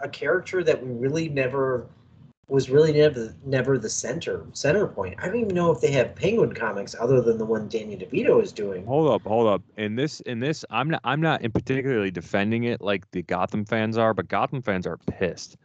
a 0.01 0.09
character 0.09 0.63
that 0.63 0.85
we 0.85 0.91
really 0.93 1.29
never 1.29 1.87
was 2.47 2.69
really 2.69 2.93
never 2.93 3.33
never 3.43 3.77
the 3.77 3.89
center 3.89 4.45
center 4.53 4.87
point. 4.87 5.15
I 5.17 5.25
don't 5.25 5.37
even 5.37 5.55
know 5.55 5.71
if 5.71 5.81
they 5.81 5.91
have 5.91 6.15
Penguin 6.15 6.53
comics 6.53 6.95
other 6.99 7.21
than 7.21 7.37
the 7.37 7.45
one 7.45 7.67
Danny 7.67 7.97
DeVito 7.97 8.41
is 8.41 8.51
doing. 8.51 8.85
Hold 8.85 9.09
up, 9.09 9.23
hold 9.23 9.47
up. 9.47 9.63
In 9.77 9.95
this, 9.95 10.19
in 10.21 10.39
this, 10.39 10.63
I'm 10.69 10.89
not, 10.89 11.01
I'm 11.03 11.21
not 11.21 11.41
in 11.41 11.51
particularly 11.51 12.11
defending 12.11 12.65
it 12.65 12.81
like 12.81 13.09
the 13.11 13.23
Gotham 13.23 13.65
fans 13.65 13.97
are, 13.97 14.13
but 14.13 14.27
Gotham 14.27 14.61
fans 14.61 14.85
are 14.85 14.97
pissed. 14.97 15.57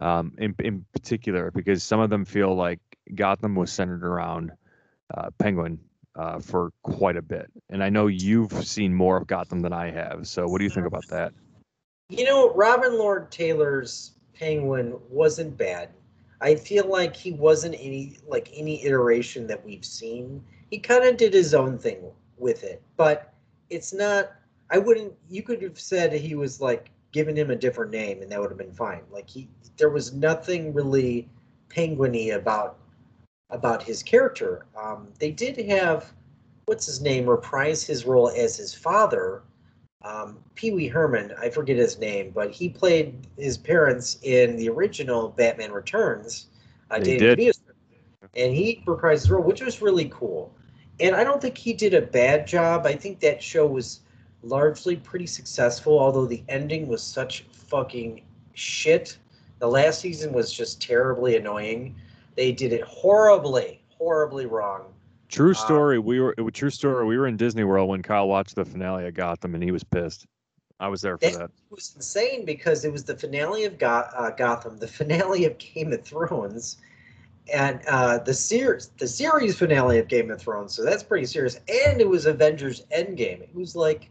Um, 0.00 0.34
in 0.38 0.54
in 0.60 0.84
particular 0.92 1.50
because 1.50 1.82
some 1.82 2.00
of 2.00 2.08
them 2.08 2.24
feel 2.24 2.54
like 2.54 2.80
Gotham 3.14 3.54
was 3.54 3.70
centered 3.70 4.02
around 4.02 4.52
uh, 5.14 5.30
Penguin 5.38 5.78
uh, 6.16 6.38
for 6.38 6.72
quite 6.82 7.16
a 7.16 7.22
bit, 7.22 7.50
and 7.68 7.82
I 7.82 7.90
know 7.90 8.06
you've 8.06 8.52
seen 8.66 8.94
more 8.94 9.16
of 9.16 9.26
Gotham 9.26 9.60
than 9.60 9.72
I 9.72 9.90
have. 9.90 10.26
So, 10.26 10.46
what 10.46 10.58
do 10.58 10.64
you 10.64 10.70
think 10.70 10.86
about 10.86 11.06
that? 11.08 11.32
You 12.08 12.24
know, 12.24 12.52
Robin 12.54 12.98
Lord 12.98 13.30
Taylor's 13.30 14.12
Penguin 14.34 14.96
wasn't 15.08 15.56
bad. 15.56 15.90
I 16.40 16.54
feel 16.54 16.88
like 16.88 17.14
he 17.14 17.32
wasn't 17.32 17.76
any 17.78 18.16
like 18.26 18.50
any 18.54 18.84
iteration 18.84 19.46
that 19.48 19.64
we've 19.64 19.84
seen. 19.84 20.42
He 20.70 20.78
kind 20.78 21.04
of 21.04 21.16
did 21.16 21.34
his 21.34 21.54
own 21.54 21.78
thing 21.78 22.10
with 22.38 22.64
it, 22.64 22.82
but 22.96 23.34
it's 23.68 23.92
not. 23.92 24.32
I 24.70 24.78
wouldn't. 24.78 25.12
You 25.28 25.42
could 25.42 25.62
have 25.62 25.78
said 25.78 26.12
he 26.12 26.34
was 26.34 26.60
like 26.60 26.90
giving 27.12 27.36
him 27.36 27.50
a 27.50 27.56
different 27.56 27.90
name, 27.90 28.22
and 28.22 28.30
that 28.30 28.40
would 28.40 28.50
have 28.50 28.58
been 28.58 28.72
fine. 28.72 29.02
Like 29.10 29.28
he, 29.28 29.48
there 29.76 29.90
was 29.90 30.12
nothing 30.12 30.72
really 30.72 31.28
penguiny 31.68 32.34
about 32.34 32.78
about 33.50 33.82
his 33.82 34.02
character. 34.02 34.66
Um, 34.80 35.08
they 35.18 35.30
did 35.30 35.56
have 35.68 36.12
what's 36.66 36.86
his 36.86 37.00
name, 37.00 37.24
reprised 37.24 37.86
his 37.86 38.04
role 38.04 38.30
as 38.30 38.56
his 38.56 38.72
father. 38.72 39.42
Um, 40.02 40.38
Pee 40.54 40.70
Wee 40.70 40.86
Herman, 40.86 41.34
I 41.38 41.50
forget 41.50 41.76
his 41.76 41.98
name, 41.98 42.30
but 42.30 42.52
he 42.52 42.68
played 42.68 43.26
his 43.36 43.58
parents 43.58 44.18
in 44.22 44.56
the 44.56 44.68
original 44.68 45.28
Batman 45.30 45.72
Returns. 45.72 46.46
Uh, 46.90 46.98
did. 47.00 47.20
And 48.36 48.54
he 48.54 48.82
reprised 48.86 49.22
his 49.22 49.30
role, 49.30 49.42
which 49.42 49.62
was 49.62 49.82
really 49.82 50.08
cool. 50.10 50.54
And 51.00 51.16
I 51.16 51.24
don't 51.24 51.42
think 51.42 51.58
he 51.58 51.72
did 51.72 51.94
a 51.94 52.02
bad 52.02 52.46
job. 52.46 52.86
I 52.86 52.94
think 52.94 53.20
that 53.20 53.42
show 53.42 53.66
was 53.66 54.00
largely 54.42 54.96
pretty 54.96 55.26
successful, 55.26 55.98
although 55.98 56.26
the 56.26 56.42
ending 56.48 56.86
was 56.88 57.02
such 57.02 57.42
fucking 57.52 58.22
shit. 58.54 59.18
The 59.58 59.68
last 59.68 60.00
season 60.00 60.32
was 60.32 60.52
just 60.52 60.80
terribly 60.80 61.36
annoying. 61.36 61.94
They 62.36 62.52
did 62.52 62.72
it 62.72 62.82
horribly, 62.82 63.82
horribly 63.90 64.46
wrong. 64.46 64.92
True 65.28 65.50
Uh, 65.52 65.54
story. 65.54 65.98
We 65.98 66.20
were 66.20 66.34
it 66.38 66.40
was 66.42 66.54
true 66.54 66.70
story. 66.70 67.06
We 67.06 67.18
were 67.18 67.26
in 67.26 67.36
Disney 67.36 67.64
World 67.64 67.88
when 67.88 68.02
Kyle 68.02 68.28
watched 68.28 68.54
the 68.56 68.64
finale 68.64 69.06
of 69.06 69.14
Gotham, 69.14 69.54
and 69.54 69.62
he 69.62 69.70
was 69.70 69.84
pissed. 69.84 70.26
I 70.80 70.88
was 70.88 71.02
there 71.02 71.18
for 71.18 71.26
That- 71.26 71.38
that. 71.38 71.44
It 71.44 71.74
was 71.74 71.92
insane 71.94 72.44
because 72.46 72.84
it 72.86 72.90
was 72.92 73.04
the 73.04 73.16
finale 73.16 73.64
of 73.64 73.78
Go- 73.78 74.08
uh, 74.16 74.30
Gotham, 74.30 74.78
the 74.78 74.88
finale 74.98 75.44
of 75.44 75.58
Game 75.58 75.92
of 75.92 76.02
Thrones, 76.02 76.78
and 77.52 77.80
uh, 77.86 78.18
the 78.18 78.32
series, 78.34 78.88
the 78.98 79.06
series 79.06 79.58
finale 79.58 79.98
of 79.98 80.08
Game 80.08 80.30
of 80.30 80.40
Thrones. 80.40 80.74
So 80.74 80.82
that's 80.82 81.02
pretty 81.02 81.26
serious. 81.26 81.60
And 81.68 82.00
it 82.00 82.08
was 82.08 82.24
Avengers 82.26 82.86
Endgame. 82.96 83.42
It 83.42 83.54
was 83.54 83.76
like, 83.76 84.08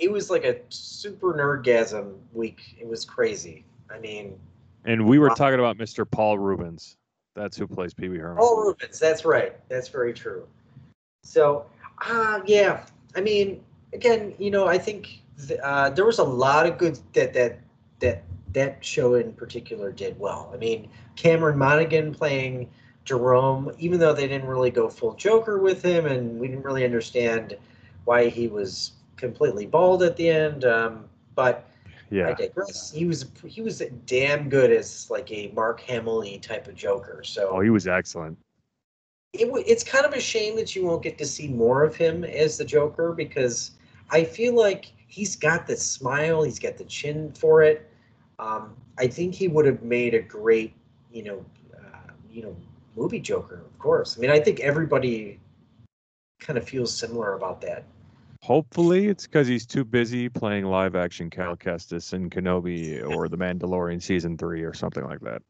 it 0.00 0.10
was 0.10 0.30
like 0.30 0.44
a 0.44 0.56
super 0.70 1.34
nerdgasm 1.34 2.14
week. 2.32 2.76
It 2.80 2.88
was 2.88 3.04
crazy. 3.04 3.64
I 3.92 3.98
mean, 3.98 4.38
And 4.86 5.06
we 5.06 5.18
were 5.18 5.28
Wow. 5.28 5.34
talking 5.34 5.58
about 5.58 5.76
Mr. 5.76 6.10
Paul 6.10 6.38
Reubens. 6.38 6.96
That's 7.34 7.56
who 7.56 7.66
plays 7.66 7.92
Pee 7.92 8.08
Wee 8.08 8.16
Herman. 8.18 8.38
Paul 8.38 8.66
Reubens. 8.66 8.98
That's 8.98 9.26
right. 9.26 9.54
That's 9.68 9.88
very 9.88 10.14
true. 10.14 10.46
So, 11.22 11.66
uh, 12.08 12.40
yeah. 12.46 12.86
I 13.14 13.20
mean, 13.20 13.62
again, 13.92 14.34
you 14.38 14.50
know, 14.50 14.66
I 14.66 14.78
think 14.78 15.20
th- 15.46 15.60
uh, 15.62 15.90
there 15.90 16.06
was 16.06 16.18
a 16.18 16.24
lot 16.24 16.64
of 16.66 16.78
good 16.78 16.98
that 17.12 17.34
that 17.34 17.58
that 18.00 18.22
that 18.54 18.82
show 18.84 19.14
in 19.14 19.34
particular 19.34 19.92
did 19.92 20.18
well. 20.18 20.50
I 20.52 20.56
mean, 20.56 20.88
Cameron 21.16 21.58
Monaghan 21.58 22.14
playing 22.14 22.70
Jerome, 23.04 23.70
even 23.78 24.00
though 24.00 24.14
they 24.14 24.26
didn't 24.26 24.48
really 24.48 24.70
go 24.70 24.88
full 24.88 25.14
Joker 25.14 25.58
with 25.58 25.82
him, 25.82 26.06
and 26.06 26.40
we 26.40 26.48
didn't 26.48 26.64
really 26.64 26.84
understand 26.86 27.56
why 28.06 28.28
he 28.28 28.48
was 28.48 28.92
completely 29.20 29.66
bald 29.66 30.02
at 30.02 30.16
the 30.16 30.28
end. 30.28 30.64
Um, 30.64 31.04
but 31.34 31.70
I 32.10 32.14
yeah. 32.14 32.34
digress. 32.34 32.90
He 32.90 33.04
was 33.04 33.26
he 33.46 33.62
was 33.62 33.80
damn 34.06 34.48
good 34.48 34.72
as 34.72 35.08
like 35.10 35.30
a 35.30 35.52
Mark 35.54 35.80
Hamill 35.80 36.24
type 36.40 36.66
of 36.66 36.74
Joker. 36.74 37.22
So 37.22 37.50
Oh, 37.52 37.60
he 37.60 37.70
was 37.70 37.86
excellent. 37.86 38.36
it, 39.32 39.46
it's 39.66 39.84
kind 39.84 40.04
of 40.04 40.12
a 40.12 40.20
shame 40.20 40.56
that 40.56 40.74
you 40.74 40.84
won't 40.84 41.02
get 41.02 41.18
to 41.18 41.26
see 41.26 41.46
more 41.46 41.84
of 41.84 41.94
him 41.94 42.24
as 42.24 42.58
the 42.58 42.64
Joker 42.64 43.12
because 43.12 43.72
I 44.10 44.24
feel 44.24 44.56
like 44.56 44.92
he's 45.06 45.36
got 45.36 45.66
the 45.66 45.76
smile, 45.76 46.42
he's 46.42 46.58
got 46.58 46.76
the 46.76 46.84
chin 46.84 47.32
for 47.32 47.62
it. 47.62 47.88
Um, 48.40 48.74
I 48.98 49.06
think 49.06 49.34
he 49.34 49.46
would 49.48 49.66
have 49.66 49.82
made 49.82 50.14
a 50.14 50.20
great, 50.20 50.74
you 51.12 51.22
know, 51.22 51.44
uh, 51.76 52.12
you 52.30 52.42
know, 52.42 52.56
movie 52.96 53.20
Joker. 53.20 53.60
Of 53.60 53.78
course, 53.78 54.16
I 54.16 54.20
mean, 54.20 54.30
I 54.30 54.40
think 54.40 54.60
everybody 54.60 55.38
kind 56.40 56.58
of 56.58 56.68
feels 56.68 56.92
similar 56.92 57.34
about 57.34 57.60
that. 57.60 57.84
Hopefully, 58.42 59.08
it's 59.08 59.26
because 59.26 59.46
he's 59.46 59.66
too 59.66 59.84
busy 59.84 60.28
playing 60.28 60.64
live 60.64 60.96
action 60.96 61.28
Cal 61.28 61.56
Kestis 61.56 62.14
in 62.14 62.30
Kenobi 62.30 63.06
or 63.06 63.28
The 63.28 63.36
Mandalorian 63.36 64.00
season 64.02 64.38
three 64.38 64.62
or 64.62 64.72
something 64.72 65.04
like 65.04 65.20
that. 65.20 65.42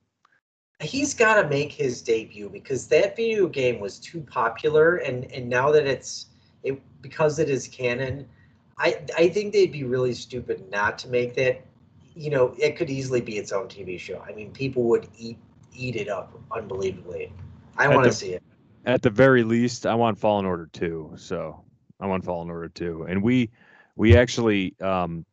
He's 0.81 1.15
got 1.15 1.41
to 1.41 1.49
make 1.49 1.71
his 1.71 2.03
debut 2.03 2.49
because 2.49 2.89
that 2.89 3.15
video 3.15 3.47
game 3.47 3.79
was 3.79 3.99
too 3.99 4.21
popular, 4.23 4.97
and 4.97 5.31
and 5.33 5.49
now 5.49 5.71
that 5.71 5.87
it's 5.87 6.27
it 6.65 6.83
because 7.01 7.39
it 7.39 7.49
is 7.49 7.69
canon, 7.69 8.27
I 8.77 9.01
I 9.17 9.29
think 9.29 9.53
they'd 9.53 9.71
be 9.71 9.85
really 9.85 10.15
stupid 10.15 10.69
not 10.71 10.99
to 11.01 11.09
make 11.09 11.35
that. 11.35 11.65
You 12.17 12.31
know, 12.31 12.55
it 12.59 12.77
could 12.77 12.91
easily 12.91 13.21
be 13.21 13.39
its 13.39 13.53
own 13.53 13.69
TV 13.69 14.01
show. 14.01 14.25
I 14.29 14.33
mean, 14.33 14.51
people 14.51 14.83
would 14.85 15.07
eat 15.17 15.39
eat 15.73 15.95
it 15.95 16.09
up 16.09 16.37
unbelievably. 16.51 17.33
I 17.77 17.87
want 17.89 18.07
to 18.07 18.13
see 18.13 18.33
it. 18.33 18.43
At 18.85 19.03
the 19.03 19.11
very 19.11 19.45
least, 19.45 19.87
I 19.87 19.95
want 19.95 20.19
Fallen 20.19 20.45
Order 20.45 20.69
two. 20.73 21.13
So 21.17 21.63
I 22.01 22.07
want 22.07 22.25
Fallen 22.25 22.51
Order 22.51 22.69
two, 22.69 23.07
and 23.09 23.23
we 23.23 23.51
we 23.97 24.17
actually 24.17 24.75
um, 24.81 25.27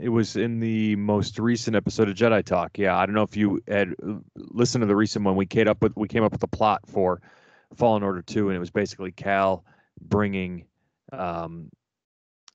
it 0.00 0.08
was 0.08 0.36
in 0.36 0.60
the 0.60 0.96
most 0.96 1.38
recent 1.38 1.76
episode 1.76 2.08
of 2.08 2.16
Jedi 2.16 2.44
Talk. 2.44 2.78
Yeah, 2.78 2.96
I 2.96 3.06
don't 3.06 3.14
know 3.14 3.22
if 3.22 3.36
you 3.36 3.60
had 3.68 3.94
listened 4.34 4.82
to 4.82 4.86
the 4.86 4.96
recent 4.96 5.24
one. 5.24 5.36
We 5.36 5.46
came 5.46 5.68
up 5.68 5.82
with 5.82 5.96
we 5.96 6.08
came 6.08 6.24
up 6.24 6.32
with 6.32 6.42
a 6.42 6.48
plot 6.48 6.80
for 6.86 7.22
Fallen 7.76 8.02
Order 8.02 8.22
two, 8.22 8.48
and 8.48 8.56
it 8.56 8.60
was 8.60 8.70
basically 8.70 9.12
Cal 9.12 9.64
bringing 10.00 10.64
um, 11.12 11.70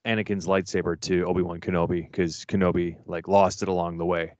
Anakin's 0.06 0.46
lightsaber 0.46 1.00
to 1.02 1.26
Obi 1.26 1.42
Wan 1.42 1.60
Kenobi 1.60 2.02
because 2.02 2.46
Kenobi 2.46 2.98
like 3.06 3.28
lost 3.28 3.64
it 3.64 3.70
along 3.70 3.98
the 3.98 4.06
way, 4.06 4.34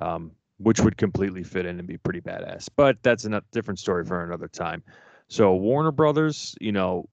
um, 0.00 0.32
which 0.58 0.80
would 0.80 0.96
completely 0.96 1.42
fit 1.42 1.66
in 1.66 1.78
and 1.78 1.88
be 1.88 1.96
pretty 1.96 2.20
badass. 2.20 2.68
But 2.76 3.02
that's 3.02 3.24
a 3.24 3.42
different 3.52 3.78
story 3.78 4.04
for 4.04 4.22
another 4.22 4.48
time. 4.48 4.82
So 5.28 5.54
Warner 5.54 5.92
Brothers, 5.92 6.54
you 6.60 6.72
know, 6.72 7.08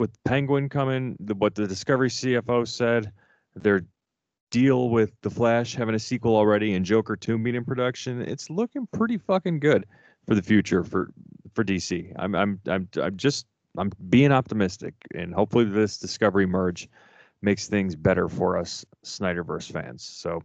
with 0.00 0.10
Penguin 0.24 0.70
coming, 0.70 1.14
the, 1.20 1.34
what 1.34 1.54
the 1.54 1.68
Discovery 1.68 2.08
CFO 2.08 2.66
said, 2.66 3.12
their 3.54 3.82
deal 4.50 4.88
with 4.88 5.12
the 5.20 5.30
Flash 5.30 5.74
having 5.74 5.94
a 5.94 5.98
sequel 5.98 6.34
already 6.34 6.72
and 6.72 6.84
Joker 6.84 7.16
2 7.16 7.38
being 7.38 7.54
in 7.54 7.64
production, 7.66 8.22
it's 8.22 8.48
looking 8.48 8.88
pretty 8.92 9.18
fucking 9.18 9.60
good 9.60 9.86
for 10.26 10.34
the 10.34 10.42
future 10.42 10.82
for 10.82 11.10
for 11.54 11.62
DC. 11.62 12.12
I'm 12.16 12.34
I'm 12.34 12.60
I'm 12.66 12.88
I'm 13.00 13.16
just 13.16 13.46
I'm 13.76 13.92
being 14.08 14.32
optimistic 14.32 14.94
and 15.14 15.34
hopefully 15.34 15.66
this 15.66 15.98
Discovery 15.98 16.46
merge 16.46 16.88
makes 17.42 17.68
things 17.68 17.94
better 17.94 18.28
for 18.28 18.56
us 18.56 18.84
Snyderverse 19.04 19.70
fans. 19.70 20.02
So 20.02 20.42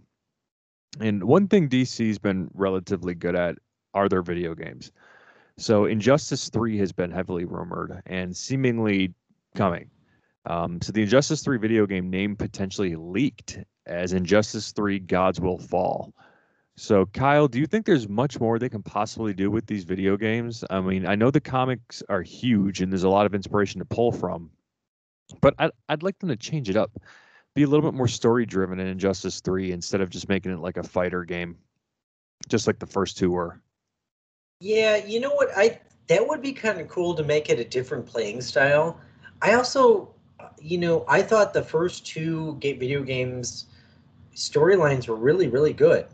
and 0.99 1.23
one 1.23 1.47
thing 1.47 1.69
DC's 1.69 2.19
been 2.19 2.49
relatively 2.53 3.15
good 3.15 3.35
at 3.35 3.57
are 3.93 4.09
their 4.09 4.21
video 4.21 4.53
games. 4.53 4.91
So 5.57 5.85
Injustice 5.85 6.49
3 6.49 6.77
has 6.79 6.91
been 6.91 7.11
heavily 7.11 7.45
rumored 7.45 8.01
and 8.05 8.35
seemingly 8.35 9.13
coming. 9.55 9.89
Um, 10.45 10.81
so 10.81 10.91
the 10.91 11.01
Injustice 11.01 11.41
3 11.41 11.57
video 11.57 11.87
game 11.87 12.09
name 12.09 12.35
potentially 12.35 12.95
leaked 12.95 13.59
as 13.87 14.13
Injustice 14.13 14.71
3 14.71 14.99
Gods 14.99 15.39
Will 15.39 15.57
Fall. 15.57 16.13
So 16.77 17.05
Kyle, 17.07 17.47
do 17.47 17.59
you 17.59 17.65
think 17.65 17.85
there's 17.85 18.09
much 18.09 18.39
more 18.39 18.59
they 18.59 18.69
can 18.69 18.83
possibly 18.83 19.33
do 19.33 19.49
with 19.49 19.65
these 19.65 19.85
video 19.85 20.17
games? 20.17 20.63
I 20.69 20.81
mean, 20.81 21.07
I 21.07 21.15
know 21.15 21.31
the 21.31 21.39
comics 21.39 22.03
are 22.09 22.21
huge 22.21 22.81
and 22.81 22.91
there's 22.91 23.03
a 23.03 23.09
lot 23.09 23.25
of 23.25 23.33
inspiration 23.33 23.79
to 23.79 23.85
pull 23.85 24.11
from, 24.11 24.51
but 25.41 25.55
I'd, 25.57 25.71
I'd 25.89 26.03
like 26.03 26.19
them 26.19 26.29
to 26.29 26.35
change 26.35 26.69
it 26.69 26.75
up. 26.75 26.91
Be 27.55 27.63
a 27.63 27.67
little 27.67 27.89
bit 27.89 27.97
more 27.97 28.09
story 28.09 28.45
driven 28.45 28.79
in 28.79 28.87
Injustice 28.87 29.39
3 29.39 29.71
instead 29.71 30.01
of 30.01 30.09
just 30.09 30.27
making 30.27 30.51
it 30.51 30.59
like 30.59 30.75
a 30.75 30.83
fighter 30.83 31.23
game, 31.23 31.57
just 32.49 32.67
like 32.67 32.79
the 32.79 32.85
first 32.85 33.17
two 33.17 33.31
were. 33.31 33.61
Yeah, 34.59 34.97
you 34.97 35.21
know 35.21 35.31
what? 35.31 35.49
I 35.55 35.79
that 36.07 36.27
would 36.27 36.41
be 36.41 36.53
kind 36.53 36.79
of 36.79 36.87
cool 36.87 37.15
to 37.15 37.23
make 37.23 37.49
it 37.49 37.59
a 37.59 37.65
different 37.65 38.05
playing 38.05 38.41
style. 38.41 38.99
I 39.41 39.53
also, 39.53 40.13
you 40.59 40.77
know, 40.77 41.05
I 41.07 41.21
thought 41.21 41.53
the 41.53 41.61
first 41.61 42.05
two 42.05 42.57
video 42.61 43.03
games 43.03 43.65
storylines 44.35 45.07
were 45.07 45.15
really, 45.15 45.47
really 45.47 45.73
good. 45.73 46.07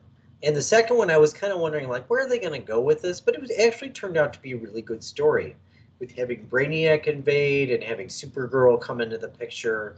And 0.43 0.55
the 0.55 0.61
second 0.61 0.97
one, 0.97 1.11
I 1.11 1.17
was 1.17 1.33
kind 1.33 1.53
of 1.53 1.59
wondering, 1.59 1.87
like, 1.87 2.09
where 2.09 2.25
are 2.25 2.29
they 2.29 2.39
going 2.39 2.59
to 2.59 2.65
go 2.65 2.81
with 2.81 3.01
this? 3.01 3.21
But 3.21 3.35
it 3.35 3.41
was 3.41 3.51
actually 3.59 3.91
turned 3.91 4.17
out 4.17 4.33
to 4.33 4.41
be 4.41 4.53
a 4.53 4.57
really 4.57 4.81
good 4.81 5.03
story, 5.03 5.55
with 5.99 6.11
having 6.15 6.47
Brainiac 6.47 7.05
invade 7.05 7.69
and 7.69 7.83
having 7.83 8.07
Supergirl 8.07 8.81
come 8.81 9.01
into 9.01 9.19
the 9.19 9.27
picture. 9.27 9.97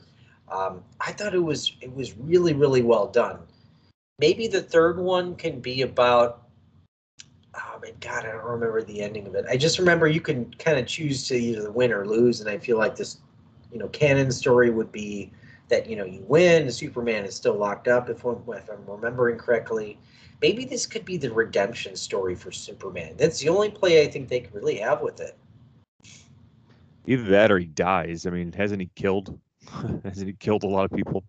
Um, 0.52 0.84
I 1.00 1.14
thought 1.14 1.34
it 1.34 1.40
was 1.40 1.78
it 1.82 1.94
was 1.96 2.18
really, 2.18 2.54
really 2.54 2.82
well 2.82 3.08
done. 3.08 3.40
Maybe 4.20 4.48
the 4.48 4.62
third 4.62 5.00
one 5.00 5.36
can 5.36 5.60
be 5.60 5.82
about 5.82 6.43
god, 8.00 8.26
I 8.26 8.32
don't 8.32 8.44
remember 8.44 8.82
the 8.82 9.02
ending 9.02 9.28
of 9.28 9.36
it. 9.36 9.46
I 9.50 9.58
just 9.58 9.80
remember 9.80 10.08
you 10.08 10.22
can 10.22 10.54
kind 10.56 10.78
of 10.78 10.86
choose 10.86 11.28
to 11.28 11.36
either 11.36 11.72
win 11.72 11.92
or 11.92 12.06
lose, 12.06 12.42
and 12.42 12.50
I 12.50 12.58
feel 12.58 12.78
like 12.78 12.96
this, 12.96 13.18
you 13.72 13.80
know, 13.80 13.88
canon 13.90 14.32
story 14.32 14.70
would 14.70 14.92
be 14.92 15.32
that 15.70 15.90
you 15.90 15.96
know 15.96 16.06
you 16.06 16.24
win, 16.28 16.70
Superman 16.70 17.26
is 17.26 17.36
still 17.36 17.56
locked 17.56 17.88
up 17.88 18.10
if 18.10 18.24
I'm, 18.26 18.44
if 18.50 18.70
I'm 18.70 18.86
remembering 18.86 19.38
correctly. 19.38 19.98
Maybe 20.42 20.66
this 20.66 20.86
could 20.86 21.06
be 21.06 21.18
the 21.18 21.32
redemption 21.32 21.96
story 21.96 22.36
for 22.36 22.52
Superman. 22.52 23.16
That's 23.18 23.40
the 23.40 23.50
only 23.50 23.72
play 23.72 24.04
I 24.04 24.08
think 24.08 24.28
they 24.28 24.42
could 24.42 24.54
really 24.54 24.78
have 24.78 25.02
with 25.02 25.22
it. 25.22 25.38
Either 27.06 27.24
that 27.24 27.52
or 27.52 27.60
he 27.60 27.66
dies. 27.66 28.26
I 28.26 28.30
mean, 28.30 28.52
hasn't 28.52 28.82
he 28.82 28.90
killed? 28.96 29.40
hasn't 30.04 30.28
he 30.28 30.34
killed 30.34 30.64
a 30.64 30.68
lot 30.68 30.86
of 30.86 30.92
people? 30.92 31.24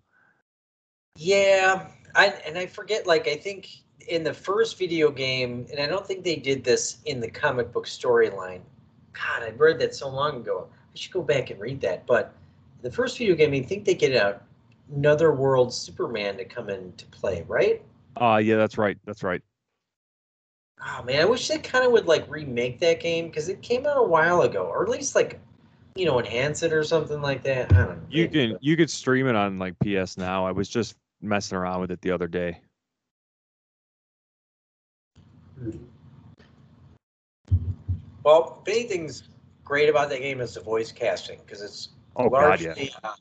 Yeah, 1.16 1.88
I 2.14 2.26
and 2.46 2.58
I 2.58 2.66
forget. 2.66 3.06
Like 3.06 3.28
I 3.28 3.36
think 3.36 3.68
in 4.04 4.24
the 4.24 4.34
first 4.34 4.78
video 4.78 5.10
game, 5.10 5.66
and 5.70 5.80
I 5.80 5.86
don't 5.86 6.06
think 6.06 6.24
they 6.24 6.36
did 6.36 6.64
this 6.64 6.98
in 7.04 7.20
the 7.20 7.30
comic 7.30 7.72
book 7.72 7.86
storyline. 7.86 8.60
God, 9.12 9.42
I 9.42 9.50
read 9.50 9.78
that 9.80 9.94
so 9.94 10.08
long 10.08 10.38
ago. 10.38 10.68
I 10.72 10.96
should 10.98 11.12
go 11.12 11.22
back 11.22 11.50
and 11.50 11.60
read 11.60 11.80
that. 11.82 12.06
But 12.06 12.34
the 12.82 12.90
first 12.90 13.18
video 13.18 13.34
game, 13.34 13.52
I 13.52 13.62
think 13.62 13.84
they 13.84 13.94
get 13.94 14.12
a, 14.12 14.40
another 14.94 15.32
world 15.32 15.72
Superman 15.72 16.36
to 16.36 16.44
come 16.44 16.68
into 16.70 17.06
play, 17.06 17.44
right? 17.48 17.82
Uh 18.20 18.40
yeah, 18.42 18.56
that's 18.56 18.78
right. 18.78 18.96
That's 19.04 19.22
right. 19.22 19.42
Oh 20.86 21.02
man, 21.04 21.20
I 21.20 21.24
wish 21.24 21.48
they 21.48 21.58
kind 21.58 21.84
of 21.84 21.92
would 21.92 22.06
like 22.06 22.30
remake 22.30 22.78
that 22.80 23.00
game 23.00 23.26
because 23.26 23.48
it 23.48 23.62
came 23.62 23.86
out 23.86 23.96
a 23.96 24.02
while 24.02 24.42
ago, 24.42 24.64
or 24.66 24.82
at 24.82 24.88
least 24.88 25.14
like 25.14 25.40
you 25.94 26.04
know, 26.04 26.18
enhance 26.18 26.62
it 26.62 26.72
or 26.72 26.82
something 26.82 27.22
like 27.22 27.42
that. 27.44 27.72
I 27.72 27.76
don't 27.76 27.96
know. 27.96 28.06
You 28.10 28.28
can 28.28 28.58
you 28.60 28.76
could 28.76 28.90
stream 28.90 29.26
it 29.26 29.36
on 29.36 29.58
like 29.58 29.74
PS 29.78 30.18
Now. 30.18 30.46
I 30.46 30.52
was 30.52 30.68
just 30.68 30.96
messing 31.22 31.56
around 31.56 31.80
with 31.80 31.90
it 31.90 32.00
the 32.02 32.10
other 32.10 32.28
day. 32.28 32.60
Well, 38.22 38.62
if 38.66 38.72
anything's 38.72 39.28
great 39.64 39.88
about 39.88 40.08
that 40.10 40.20
game 40.20 40.40
is 40.40 40.54
the 40.54 40.60
voice 40.60 40.90
casting 40.92 41.38
because 41.44 41.62
it's 41.62 41.90
Oh 42.16 42.28
God, 42.30 42.60
yeah. 42.60 42.68
largely, 42.68 42.92
uh, 43.02 43.14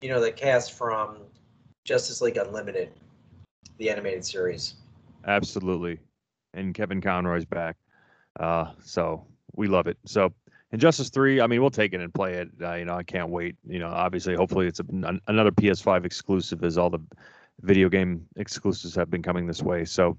you 0.00 0.08
know, 0.08 0.20
the 0.20 0.30
cast 0.30 0.72
from 0.72 1.18
Justice 1.84 2.20
League 2.20 2.36
Unlimited, 2.36 2.90
the 3.78 3.90
animated 3.90 4.24
series. 4.24 4.74
Absolutely. 5.26 5.98
And 6.54 6.72
Kevin 6.74 7.00
Conroy's 7.00 7.44
back. 7.44 7.76
Uh, 8.38 8.72
so 8.80 9.26
we 9.56 9.66
love 9.66 9.86
it. 9.86 9.98
So 10.04 10.32
Injustice 10.72 11.10
3, 11.10 11.40
I 11.40 11.46
mean, 11.46 11.60
we'll 11.60 11.70
take 11.70 11.94
it 11.94 12.00
and 12.00 12.12
play 12.14 12.34
it. 12.34 12.48
Uh, 12.62 12.74
you 12.74 12.84
know, 12.84 12.94
I 12.94 13.02
can't 13.02 13.30
wait. 13.30 13.56
You 13.66 13.78
know, 13.80 13.88
obviously, 13.88 14.34
hopefully 14.34 14.66
it's 14.66 14.80
a, 14.80 14.84
an- 14.88 15.20
another 15.26 15.50
PS5 15.50 16.04
exclusive 16.04 16.62
as 16.64 16.78
all 16.78 16.90
the 16.90 17.00
video 17.62 17.88
game 17.88 18.26
exclusives 18.36 18.94
have 18.94 19.10
been 19.10 19.22
coming 19.22 19.46
this 19.46 19.62
way. 19.62 19.84
So 19.84 20.16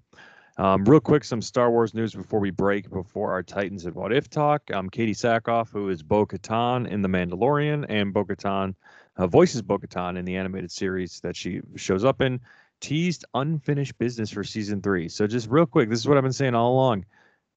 um, 0.57 0.83
real 0.85 0.99
quick, 0.99 1.23
some 1.23 1.41
Star 1.41 1.69
Wars 1.69 1.93
news 1.93 2.13
before 2.13 2.39
we 2.39 2.49
break, 2.51 2.89
before 2.89 3.31
our 3.31 3.43
Titans 3.43 3.85
and 3.85 3.95
What 3.95 4.11
If 4.11 4.29
talk. 4.29 4.63
Um, 4.73 4.89
Katee 4.89 5.11
Sackhoff, 5.11 5.69
who 5.69 5.89
is 5.89 6.01
Bo-Katan 6.01 6.87
in 6.87 7.01
The 7.01 7.09
Mandalorian, 7.09 7.85
and 7.89 8.13
Bo-Katan 8.13 8.75
uh, 9.17 9.27
voices 9.27 9.61
Bo-Katan 9.61 10.17
in 10.17 10.25
the 10.25 10.35
animated 10.35 10.71
series 10.71 11.19
that 11.21 11.35
she 11.35 11.61
shows 11.75 12.03
up 12.03 12.21
in, 12.21 12.39
teased 12.79 13.25
unfinished 13.33 13.97
business 13.97 14.31
for 14.31 14.43
season 14.43 14.81
three. 14.81 15.09
So 15.09 15.27
just 15.27 15.49
real 15.49 15.65
quick, 15.65 15.89
this 15.89 15.99
is 15.99 16.07
what 16.07 16.17
I've 16.17 16.23
been 16.23 16.33
saying 16.33 16.55
all 16.55 16.73
along. 16.73 17.05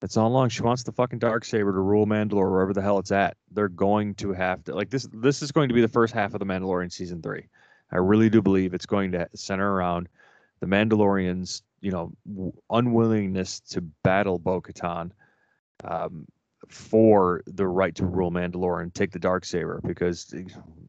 It's 0.03 0.17
all 0.17 0.29
along. 0.29 0.49
She 0.49 0.63
wants 0.63 0.83
the 0.83 0.93
fucking 0.93 1.19
dark 1.19 1.45
saber 1.45 1.73
to 1.73 1.79
rule 1.79 2.07
Mandalore 2.07 2.51
wherever 2.51 2.73
the 2.73 2.81
hell 2.81 2.99
it's 2.99 3.13
at. 3.13 3.37
They're 3.51 3.69
going 3.69 4.15
to 4.17 4.33
have 4.33 4.65
to 4.65 4.75
like 4.75 4.89
this. 4.89 5.07
This 5.13 5.43
is 5.43 5.53
going 5.53 5.69
to 5.69 5.75
be 5.75 5.83
the 5.83 5.89
first 5.89 6.15
half 6.15 6.33
of 6.33 6.41
the 6.41 6.47
Mandalorian 6.47 6.91
season 6.91 7.21
three. 7.21 7.49
I 7.93 7.99
really 7.99 8.31
do 8.31 8.41
believe 8.41 8.73
it's 8.73 8.87
going 8.87 9.13
to 9.13 9.29
center 9.35 9.71
around 9.71 10.09
the 10.61 10.67
Mandalorians, 10.67 11.63
you 11.81 11.91
know, 11.91 12.13
unwillingness 12.71 13.61
to 13.61 13.81
battle 13.81 14.39
Bo-Katan 14.39 15.11
um, 15.85 16.27
for 16.69 17.43
the 17.47 17.67
right 17.67 17.95
to 17.97 18.07
rule 18.07 18.31
Mandalore 18.31 18.83
and 18.83 18.95
take 18.95 19.13
the 19.13 19.19
dark 19.19 19.45
saber. 19.45 19.81
Because 19.85 20.33
eh, 20.37 20.43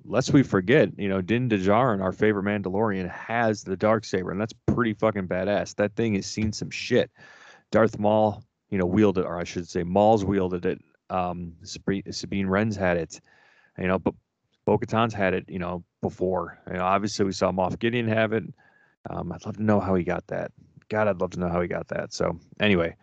lest 0.04 0.34
we 0.34 0.44
forget, 0.44 0.90
you 0.98 1.10
know, 1.10 1.22
Din 1.22 1.50
Djarin, 1.50 2.02
our 2.02 2.12
favorite 2.12 2.44
Mandalorian, 2.44 3.10
has 3.10 3.64
the 3.64 3.78
dark 3.78 4.04
saber, 4.06 4.32
and 4.32 4.40
that's 4.40 4.54
pretty 4.68 4.94
fucking 4.94 5.28
badass. 5.28 5.76
That 5.76 5.96
thing 5.96 6.16
has 6.16 6.26
seen 6.26 6.52
some 6.52 6.70
shit. 6.70 7.10
Darth 7.72 7.98
Maul, 7.98 8.44
you 8.70 8.78
know, 8.78 8.86
wielded, 8.86 9.26
or 9.26 9.40
I 9.40 9.46
should 9.46 9.70
say, 9.70 9.84
Maul's 9.84 10.26
wielded 10.26 10.66
it. 10.66 10.82
Um, 11.10 11.54
Sabine, 11.64 12.12
Sabine 12.12 12.48
Wren's 12.48 12.76
had 12.76 12.98
it. 12.98 13.22
You 13.78 13.88
know, 13.88 14.00
but 14.00 14.14
Bo-Katan's 14.66 15.14
had 15.14 15.34
it. 15.34 15.46
You 15.48 15.60
know, 15.60 15.84
before. 16.02 16.60
You 16.68 16.78
know, 16.78 16.84
obviously 16.84 17.26
we 17.26 17.32
saw 17.32 17.52
Moff 17.52 17.80
Gideon 17.80 18.08
have 18.08 18.34
it. 18.34 18.44
Um, 19.10 19.32
I'd 19.32 19.46
love 19.46 19.58
to 19.58 19.64
know 19.64 19.80
how 19.80 19.96
he 19.96 20.04
got 20.04 20.28
that. 20.28 20.52
God, 20.92 21.08
I'd 21.08 21.22
love 21.22 21.32
to 21.32 21.40
know 21.40 21.48
how 21.48 21.62
he 21.62 21.70
got 21.70 21.88
that. 21.88 22.12
So 22.12 22.38
anyway, 22.60 22.98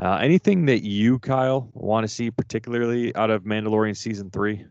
uh, 0.00 0.18
anything 0.22 0.64
that 0.66 0.84
you, 0.84 1.18
Kyle, 1.18 1.68
want 1.74 2.04
to 2.04 2.08
see 2.08 2.30
particularly 2.30 3.14
out 3.16 3.30
of 3.30 3.42
Mandalorian 3.42 3.96
season 3.96 4.30
three? 4.30 4.64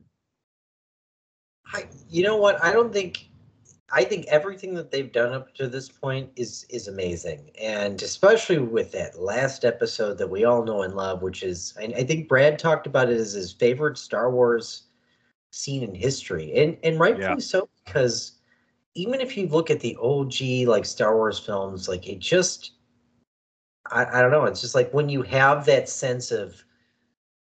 I, 1.73 1.83
you 2.09 2.23
know 2.23 2.37
what? 2.37 2.63
I 2.63 2.71
don't 2.71 2.93
think. 2.93 3.27
I 3.93 4.05
think 4.05 4.25
everything 4.27 4.73
that 4.75 4.89
they've 4.89 5.11
done 5.11 5.33
up 5.33 5.53
to 5.55 5.67
this 5.67 5.89
point 5.89 6.29
is 6.37 6.65
is 6.69 6.87
amazing, 6.87 7.51
and 7.61 8.01
especially 8.01 8.59
with 8.59 8.93
that 8.93 9.19
last 9.19 9.65
episode 9.65 10.17
that 10.19 10.29
we 10.29 10.45
all 10.45 10.63
know 10.63 10.83
and 10.83 10.95
love, 10.95 11.21
which 11.21 11.43
is 11.43 11.73
I, 11.77 11.93
I 11.97 12.03
think 12.05 12.29
Brad 12.29 12.57
talked 12.57 12.87
about 12.87 13.09
it 13.09 13.17
as 13.17 13.33
his 13.33 13.51
favorite 13.51 13.97
Star 13.97 14.31
Wars 14.31 14.83
scene 15.51 15.83
in 15.83 15.93
history, 15.93 16.53
and 16.55 16.77
and 16.83 17.01
rightfully 17.01 17.35
Yeah. 17.35 17.37
so 17.39 17.67
because 17.83 18.39
even 18.95 19.21
if 19.21 19.37
you 19.37 19.47
look 19.47 19.69
at 19.69 19.79
the 19.79 19.97
OG 20.01 20.67
like 20.67 20.85
Star 20.85 21.15
Wars 21.15 21.39
films, 21.39 21.87
like 21.87 22.07
it 22.07 22.19
just 22.19 22.71
I, 23.89 24.05
I 24.05 24.21
don't 24.21 24.31
know, 24.31 24.45
it's 24.45 24.61
just 24.61 24.75
like 24.75 24.93
when 24.93 25.09
you 25.09 25.21
have 25.23 25.65
that 25.65 25.89
sense 25.89 26.31
of 26.31 26.63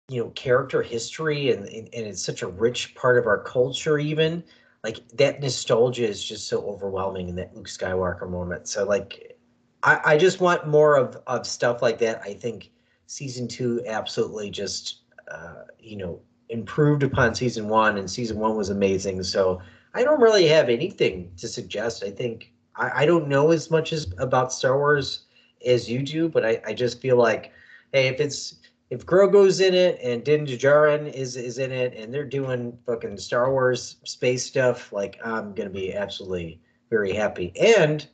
you 0.09 0.21
know 0.21 0.29
character 0.31 0.81
history 0.81 1.51
and, 1.51 1.65
and 1.67 1.87
and 1.93 2.07
it's 2.07 2.23
such 2.23 2.41
a 2.41 2.47
rich 2.47 2.95
part 2.95 3.17
of 3.17 3.27
our 3.27 3.43
culture 3.43 3.99
even 3.99 4.43
like 4.83 5.07
that 5.13 5.39
nostalgia 5.39 6.07
is 6.07 6.23
just 6.23 6.47
so 6.47 6.61
overwhelming 6.67 7.29
in 7.29 7.35
that 7.35 7.55
luke 7.55 7.67
skywalker 7.67 8.27
moment. 8.29 8.67
So 8.67 8.85
like 8.85 9.37
i 9.83 9.99
i 10.05 10.17
just 10.17 10.41
want 10.41 10.67
more 10.67 10.95
of 10.95 11.17
of 11.27 11.45
stuff 11.45 11.81
like 11.81 11.99
that. 11.99 12.21
I 12.23 12.33
think 12.33 12.71
season 13.05 13.47
two 13.47 13.83
absolutely 13.85 14.49
just 14.49 15.01
uh 15.29 15.63
you 15.79 15.97
know 15.97 16.21
improved 16.49 17.03
upon 17.03 17.35
season 17.35 17.67
one 17.67 17.97
and 17.97 18.09
season 18.09 18.39
one 18.39 18.55
was 18.57 18.69
amazing. 18.69 19.21
So 19.23 19.61
i 19.99 20.03
don't 20.03 20.21
really 20.21 20.47
have 20.47 20.69
anything 20.69 21.31
to 21.37 21.47
suggest 21.47 22.03
i 22.03 22.09
think 22.09 22.51
i, 22.75 23.03
I 23.03 23.05
don't 23.05 23.27
know 23.27 23.51
as 23.51 23.69
much 23.69 23.93
as 23.93 24.11
about 24.17 24.53
star 24.53 24.77
wars 24.77 25.25
as 25.65 25.89
you 25.89 26.01
do 26.03 26.29
but 26.29 26.45
i 26.45 26.61
i 26.65 26.73
just 26.73 27.01
feel 27.01 27.17
like 27.17 27.51
hey 27.91 28.07
if 28.07 28.19
it's 28.19 28.59
if 28.89 29.05
Grogu's 29.05 29.59
in 29.59 29.73
it 29.73 29.99
and 30.01 30.23
Din 30.23 30.45
Djarin 30.45 31.13
is 31.13 31.35
is 31.35 31.59
in 31.59 31.71
it 31.71 31.93
and 31.95 32.13
they're 32.13 32.25
doing 32.25 32.77
fucking 32.85 33.17
Star 33.17 33.51
Wars 33.51 33.97
space 34.03 34.45
stuff, 34.45 34.91
like 34.91 35.19
I'm 35.23 35.53
gonna 35.53 35.69
be 35.69 35.93
absolutely 35.93 36.59
very 36.89 37.13
happy. 37.13 37.53
And 37.59 38.07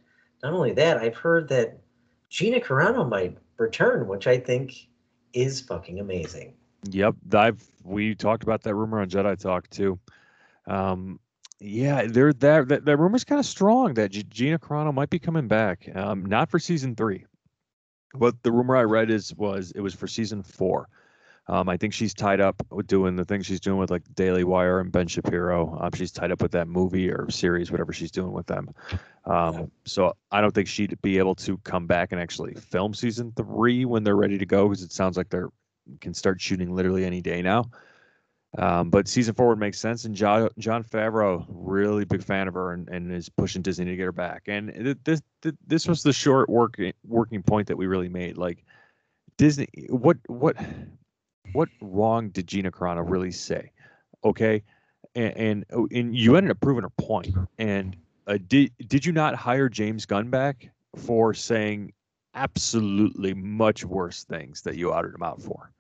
not 0.43 0.53
only 0.53 0.73
that, 0.73 0.97
I've 0.97 1.15
heard 1.15 1.47
that 1.49 1.79
Gina 2.29 2.59
Carano 2.59 3.07
might 3.07 3.37
return, 3.57 4.07
which 4.07 4.27
I 4.27 4.37
think 4.37 4.87
is 5.33 5.61
fucking 5.61 5.99
amazing. 5.99 6.53
Yep, 6.89 7.15
I've 7.33 7.63
we 7.83 8.13
talked 8.15 8.43
about 8.43 8.61
that 8.63 8.75
rumor 8.75 8.99
on 8.99 9.09
Jedi 9.09 9.39
Talk 9.39 9.69
too. 9.69 9.97
Um, 10.67 11.19
yeah, 11.59 12.05
there 12.07 12.33
that 12.33 12.67
that, 12.67 12.85
that 12.85 12.97
rumor's 12.97 13.23
kind 13.23 13.39
of 13.39 13.45
strong 13.45 13.93
that 13.95 14.11
Gina 14.11 14.59
Carano 14.59 14.93
might 14.93 15.09
be 15.09 15.19
coming 15.19 15.47
back. 15.47 15.89
Um, 15.95 16.25
not 16.25 16.49
for 16.49 16.59
season 16.59 16.95
three, 16.95 17.25
but 18.13 18.41
the 18.43 18.51
rumor 18.51 18.75
I 18.75 18.83
read 18.83 19.09
is 19.09 19.33
was 19.35 19.71
it 19.75 19.81
was 19.81 19.93
for 19.93 20.07
season 20.07 20.43
four. 20.43 20.89
Um, 21.47 21.69
I 21.69 21.77
think 21.77 21.93
she's 21.93 22.13
tied 22.13 22.41
up 22.41 22.55
with 22.71 22.87
doing 22.87 23.15
the 23.15 23.23
things 23.23 23.45
she's 23.45 23.59
doing 23.59 23.77
with 23.77 23.91
like 23.91 24.01
Daily 24.15 24.43
Wire 24.43 24.79
and 24.79 24.91
Ben 24.91 25.07
Shapiro. 25.07 25.77
Um, 25.79 25.91
she's 25.93 26.11
tied 26.11 26.31
up 26.31 26.41
with 26.41 26.51
that 26.53 26.67
movie 26.67 27.11
or 27.11 27.29
series, 27.29 27.71
whatever 27.71 27.93
she's 27.93 28.09
doing 28.09 28.31
with 28.31 28.47
them. 28.47 28.73
Um, 29.25 29.69
so 29.85 30.15
I 30.31 30.41
don't 30.41 30.55
think 30.55 30.67
she'd 30.67 30.99
be 31.03 31.19
able 31.19 31.35
to 31.35 31.57
come 31.59 31.85
back 31.85 32.11
and 32.11 32.19
actually 32.19 32.55
film 32.55 32.95
season 32.95 33.31
three 33.35 33.85
when 33.85 34.03
they're 34.03 34.15
ready 34.15 34.39
to 34.39 34.45
go 34.45 34.67
because 34.67 34.81
it 34.81 34.91
sounds 34.91 35.17
like 35.17 35.29
they're 35.29 35.49
can 36.01 36.13
start 36.13 36.41
shooting 36.41 36.73
literally 36.73 37.05
any 37.05 37.21
day 37.21 37.41
now. 37.41 37.69
Um, 38.57 38.89
but 38.89 39.07
season 39.07 39.33
four 39.33 39.49
would 39.49 39.59
make 39.59 39.73
sense, 39.73 40.05
and 40.05 40.15
Jon, 40.15 40.49
Jon 40.59 40.83
Favreau, 40.83 41.45
really 41.49 42.05
big 42.05 42.23
fan 42.23 42.47
of 42.47 42.53
her, 42.53 42.71
and, 42.71 42.87
and 42.87 43.11
is 43.11 43.27
pushing 43.27 43.61
Disney 43.61 43.85
to 43.85 43.95
get 43.95 44.03
her 44.03 44.11
back. 44.11 44.43
And 44.47 44.73
th- 44.73 44.97
this 45.03 45.21
th- 45.41 45.55
this 45.67 45.87
was 45.87 46.03
the 46.03 46.13
short 46.13 46.49
working 46.49 46.93
working 47.05 47.43
point 47.43 47.67
that 47.67 47.75
we 47.75 47.85
really 47.85 48.07
made. 48.07 48.37
Like 48.37 48.63
Disney, 49.37 49.67
what 49.89 50.17
what 50.27 50.55
what 51.51 51.69
wrong 51.81 52.29
did 52.29 52.47
Gina 52.47 52.71
Carano 52.71 53.03
really 53.07 53.31
say? 53.31 53.71
Okay, 54.23 54.63
and 55.15 55.37
and, 55.37 55.65
oh, 55.73 55.87
and 55.91 56.15
you 56.15 56.37
ended 56.37 56.51
up 56.51 56.61
proving 56.61 56.83
her 56.83 56.89
point. 56.91 57.35
And 57.57 57.97
uh, 58.27 58.37
did 58.47 58.71
did 58.87 59.05
you 59.05 59.11
not 59.11 59.35
hire 59.35 59.67
James 59.67 60.05
Gunn 60.05 60.29
back 60.29 60.69
for 60.95 61.33
saying 61.33 61.91
absolutely 62.35 63.33
much 63.33 63.83
worse 63.83 64.23
things 64.23 64.61
that 64.61 64.77
you 64.77 64.93
outed 64.93 65.13
him 65.13 65.23
out 65.23 65.41
for? 65.41 65.71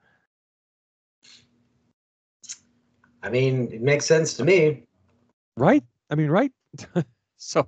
I 3.25 3.29
mean, 3.29 3.71
it 3.73 3.81
makes 3.81 4.05
sense 4.05 4.35
to 4.35 4.45
me. 4.45 4.83
right 5.57 5.83
i 6.11 6.15
mean 6.15 6.29
right 6.29 6.51
so 7.37 7.67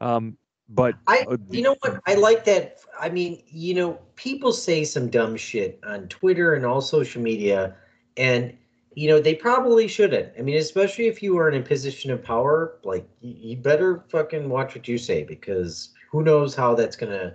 um 0.00 0.36
but 0.68 0.94
I, 1.06 1.26
uh, 1.28 1.36
you 1.50 1.62
know 1.62 1.76
what? 1.80 2.00
I 2.06 2.14
like 2.14 2.44
that. 2.46 2.78
I 2.98 3.10
mean, 3.10 3.42
you 3.46 3.74
know, 3.74 3.98
people 4.16 4.52
say 4.52 4.84
some 4.84 5.10
dumb 5.10 5.36
shit 5.36 5.78
on 5.86 6.08
Twitter 6.08 6.54
and 6.54 6.64
all 6.64 6.80
social 6.80 7.20
media, 7.20 7.76
and 8.16 8.56
you 8.94 9.08
know 9.08 9.20
they 9.20 9.34
probably 9.34 9.88
shouldn't. 9.88 10.32
I 10.38 10.42
mean, 10.42 10.56
especially 10.56 11.06
if 11.06 11.22
you 11.22 11.36
are 11.38 11.50
in 11.50 11.60
a 11.60 11.64
position 11.64 12.10
of 12.10 12.22
power, 12.22 12.78
like 12.82 13.06
you, 13.20 13.34
you 13.50 13.56
better 13.56 14.04
fucking 14.08 14.48
watch 14.48 14.74
what 14.74 14.88
you 14.88 14.96
say 14.96 15.22
because 15.22 15.90
who 16.10 16.22
knows 16.22 16.54
how 16.54 16.74
that's 16.74 16.96
gonna 16.96 17.34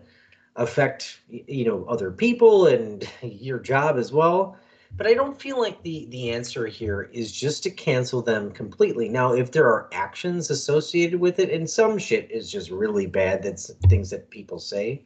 affect 0.56 1.20
you 1.30 1.66
know 1.66 1.86
other 1.86 2.12
people 2.12 2.66
and 2.66 3.08
your 3.22 3.60
job 3.60 3.98
as 3.98 4.12
well. 4.12 4.58
But 4.98 5.08
I 5.08 5.14
don't 5.14 5.40
feel 5.40 5.60
like 5.60 5.82
the 5.84 6.08
the 6.10 6.32
answer 6.32 6.66
here 6.68 7.04
is 7.14 7.32
just 7.32 7.64
to 7.64 7.70
cancel 7.70 8.22
them 8.22 8.52
completely. 8.52 9.08
Now, 9.08 9.34
if 9.34 9.52
there 9.52 9.68
are 9.68 9.90
actions 9.94 10.50
associated 10.50 11.20
with 11.20 11.40
it, 11.40 11.50
and 11.52 11.70
some 11.70 11.98
shit 11.98 12.30
is 12.32 12.52
just 12.52 12.70
really 12.70 13.06
bad, 13.06 13.44
that's 13.44 13.72
things 13.88 14.10
that 14.10 14.30
people 14.30 14.60
say. 14.60 15.04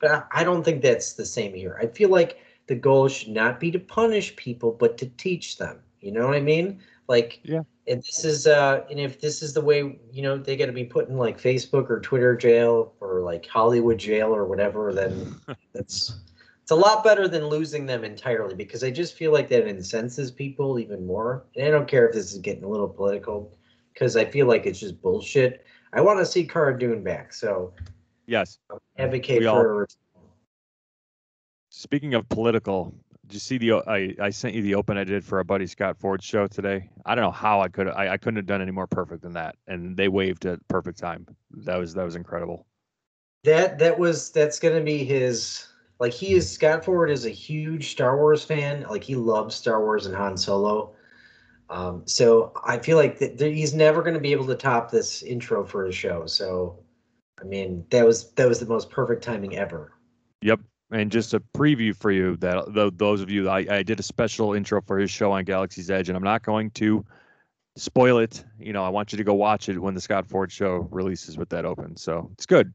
But 0.00 0.10
I, 0.10 0.40
I 0.40 0.44
don't 0.44 0.62
think 0.62 0.82
that's 0.82 1.14
the 1.14 1.26
same 1.26 1.54
here. 1.54 1.78
I 1.80 1.86
feel 1.86 2.10
like 2.10 2.38
the 2.66 2.74
goal 2.74 3.08
should 3.08 3.30
not 3.30 3.58
be 3.58 3.70
to 3.70 3.78
punish 3.78 4.36
people, 4.36 4.72
but 4.72 4.96
to 4.98 5.06
teach 5.06 5.58
them. 5.58 5.80
You 6.00 6.12
know 6.12 6.26
what 6.26 6.36
I 6.36 6.40
mean? 6.40 6.80
Like, 7.08 7.40
Yeah. 7.44 7.62
And 7.88 8.00
this 8.00 8.24
is, 8.24 8.46
uh, 8.46 8.84
and 8.90 9.00
if 9.00 9.20
this 9.20 9.42
is 9.42 9.54
the 9.54 9.60
way, 9.60 9.98
you 10.12 10.22
know, 10.22 10.36
they 10.38 10.56
got 10.56 10.66
to 10.66 10.72
be 10.72 10.84
put 10.84 11.08
in 11.08 11.16
like 11.16 11.40
Facebook 11.40 11.90
or 11.90 11.98
Twitter 12.00 12.36
jail 12.36 12.94
or 13.00 13.22
like 13.22 13.44
Hollywood 13.44 13.98
jail 13.98 14.34
or 14.34 14.44
whatever, 14.44 14.92
then 14.92 15.34
that's 15.72 16.14
it's 16.62 16.70
a 16.70 16.76
lot 16.76 17.02
better 17.02 17.26
than 17.26 17.46
losing 17.46 17.86
them 17.86 18.04
entirely 18.04 18.54
because 18.54 18.84
I 18.84 18.90
just 18.90 19.14
feel 19.14 19.32
like 19.32 19.48
that 19.48 19.66
incenses 19.66 20.30
people 20.30 20.78
even 20.78 21.04
more. 21.04 21.44
And 21.56 21.66
I 21.66 21.70
don't 21.70 21.88
care 21.88 22.06
if 22.06 22.14
this 22.14 22.32
is 22.32 22.38
getting 22.38 22.62
a 22.62 22.68
little 22.68 22.88
political 22.88 23.56
because 23.92 24.16
I 24.16 24.24
feel 24.24 24.46
like 24.46 24.64
it's 24.64 24.78
just 24.78 25.02
bullshit. 25.02 25.64
I 25.92 26.00
want 26.00 26.20
to 26.20 26.26
see 26.26 26.46
Cara 26.46 26.78
Dune 26.78 27.02
back, 27.02 27.32
so 27.34 27.74
Yes. 28.26 28.58
advocate 28.96 29.40
We 29.40 29.46
for 29.46 29.80
all- 29.82 29.86
Speaking 31.70 32.14
of 32.14 32.28
political, 32.28 32.94
did 33.26 33.34
you 33.34 33.40
see 33.40 33.58
the 33.58 33.72
I, 33.88 34.14
I 34.20 34.30
sent 34.30 34.54
you 34.54 34.62
the 34.62 34.74
open 34.74 34.96
I 34.98 35.04
did 35.04 35.24
for 35.24 35.38
our 35.38 35.44
buddy 35.44 35.66
Scott 35.66 35.96
Ford 35.98 36.22
show 36.22 36.46
today? 36.46 36.90
I 37.06 37.14
don't 37.14 37.24
know 37.24 37.30
how 37.30 37.60
I 37.60 37.68
could 37.68 37.88
I, 37.88 38.12
I 38.12 38.16
couldn't 38.18 38.36
have 38.36 38.46
done 38.46 38.60
any 38.62 38.70
more 38.72 38.86
perfect 38.86 39.22
than 39.22 39.32
that. 39.32 39.56
And 39.66 39.96
they 39.96 40.08
waved 40.08 40.44
at 40.46 40.66
perfect 40.68 40.98
time. 40.98 41.26
That 41.50 41.76
was 41.78 41.94
that 41.94 42.04
was 42.04 42.14
incredible. 42.14 42.66
That 43.44 43.78
that 43.78 43.98
was 43.98 44.30
that's 44.30 44.58
gonna 44.58 44.82
be 44.82 45.02
his 45.04 45.66
like 45.98 46.12
he 46.12 46.34
is 46.34 46.50
Scott 46.50 46.84
Ford 46.84 47.10
is 47.10 47.26
a 47.26 47.30
huge 47.30 47.90
Star 47.92 48.16
Wars 48.16 48.44
fan. 48.44 48.84
Like 48.88 49.04
he 49.04 49.14
loves 49.14 49.54
Star 49.54 49.80
Wars 49.80 50.06
and 50.06 50.14
Han 50.14 50.36
Solo. 50.36 50.94
Um, 51.70 52.02
so 52.06 52.52
I 52.64 52.78
feel 52.78 52.96
like 52.96 53.18
that 53.18 53.38
that 53.38 53.52
he's 53.52 53.72
never 53.72 54.02
going 54.02 54.14
to 54.14 54.20
be 54.20 54.32
able 54.32 54.46
to 54.46 54.54
top 54.54 54.90
this 54.90 55.22
intro 55.22 55.64
for 55.64 55.86
his 55.86 55.94
show. 55.94 56.26
So, 56.26 56.78
I 57.40 57.44
mean, 57.44 57.86
that 57.90 58.04
was 58.04 58.32
that 58.32 58.48
was 58.48 58.60
the 58.60 58.66
most 58.66 58.90
perfect 58.90 59.22
timing 59.22 59.56
ever. 59.56 59.92
Yep. 60.42 60.60
And 60.90 61.10
just 61.10 61.32
a 61.32 61.40
preview 61.40 61.96
for 61.96 62.10
you 62.10 62.36
that 62.38 62.74
tho- 62.74 62.90
those 62.90 63.22
of 63.22 63.30
you, 63.30 63.48
I, 63.48 63.64
I 63.70 63.82
did 63.82 63.98
a 63.98 64.02
special 64.02 64.52
intro 64.52 64.82
for 64.82 64.98
his 64.98 65.10
show 65.10 65.32
on 65.32 65.44
Galaxy's 65.44 65.90
Edge, 65.90 66.10
and 66.10 66.16
I'm 66.16 66.22
not 66.22 66.42
going 66.42 66.70
to 66.72 67.02
spoil 67.76 68.18
it. 68.18 68.44
You 68.58 68.74
know, 68.74 68.84
I 68.84 68.90
want 68.90 69.12
you 69.12 69.16
to 69.16 69.24
go 69.24 69.32
watch 69.32 69.70
it 69.70 69.78
when 69.78 69.94
the 69.94 70.00
Scott 70.02 70.26
Ford 70.26 70.52
show 70.52 70.88
releases 70.90 71.38
with 71.38 71.48
that 71.50 71.64
open. 71.64 71.96
So 71.96 72.30
it's 72.34 72.44
good, 72.44 72.74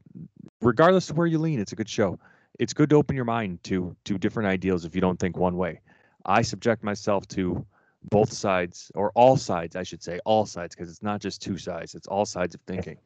regardless 0.60 1.10
of 1.10 1.16
where 1.16 1.28
you 1.28 1.38
lean. 1.38 1.60
It's 1.60 1.72
a 1.72 1.76
good 1.76 1.88
show. 1.88 2.18
It's 2.58 2.72
good 2.72 2.90
to 2.90 2.96
open 2.96 3.14
your 3.14 3.24
mind 3.24 3.62
to 3.64 3.96
to 4.04 4.18
different 4.18 4.48
ideals 4.48 4.84
if 4.84 4.94
you 4.94 5.00
don't 5.00 5.18
think 5.18 5.36
one 5.36 5.56
way. 5.56 5.80
I 6.26 6.42
subject 6.42 6.82
myself 6.82 7.26
to 7.28 7.64
both 8.10 8.32
sides 8.32 8.90
or 8.94 9.10
all 9.14 9.36
sides, 9.36 9.76
I 9.76 9.82
should 9.82 10.02
say, 10.02 10.20
all 10.24 10.46
sides, 10.46 10.74
because 10.74 10.90
it's 10.90 11.02
not 11.02 11.20
just 11.20 11.40
two 11.40 11.58
sides; 11.58 11.94
it's 11.94 12.08
all 12.08 12.26
sides 12.26 12.54
of 12.54 12.60
thinking. 12.62 12.98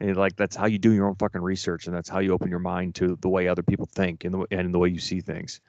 And 0.00 0.16
like 0.16 0.36
that's 0.36 0.56
how 0.56 0.66
you 0.66 0.78
do 0.78 0.92
your 0.92 1.08
own 1.08 1.14
fucking 1.16 1.40
research, 1.40 1.86
and 1.86 1.94
that's 1.94 2.08
how 2.08 2.18
you 2.18 2.32
open 2.32 2.50
your 2.50 2.58
mind 2.58 2.94
to 2.96 3.16
the 3.20 3.28
way 3.28 3.48
other 3.48 3.62
people 3.62 3.86
think 3.86 4.24
and 4.24 4.34
the 4.34 4.46
and 4.50 4.74
the 4.74 4.78
way 4.78 4.88
you 4.88 5.00
see 5.00 5.20
things. 5.20 5.60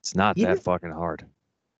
It's 0.00 0.14
not 0.14 0.36
Yeah. 0.36 0.54
that 0.54 0.62
fucking 0.62 0.90
hard. 0.90 1.24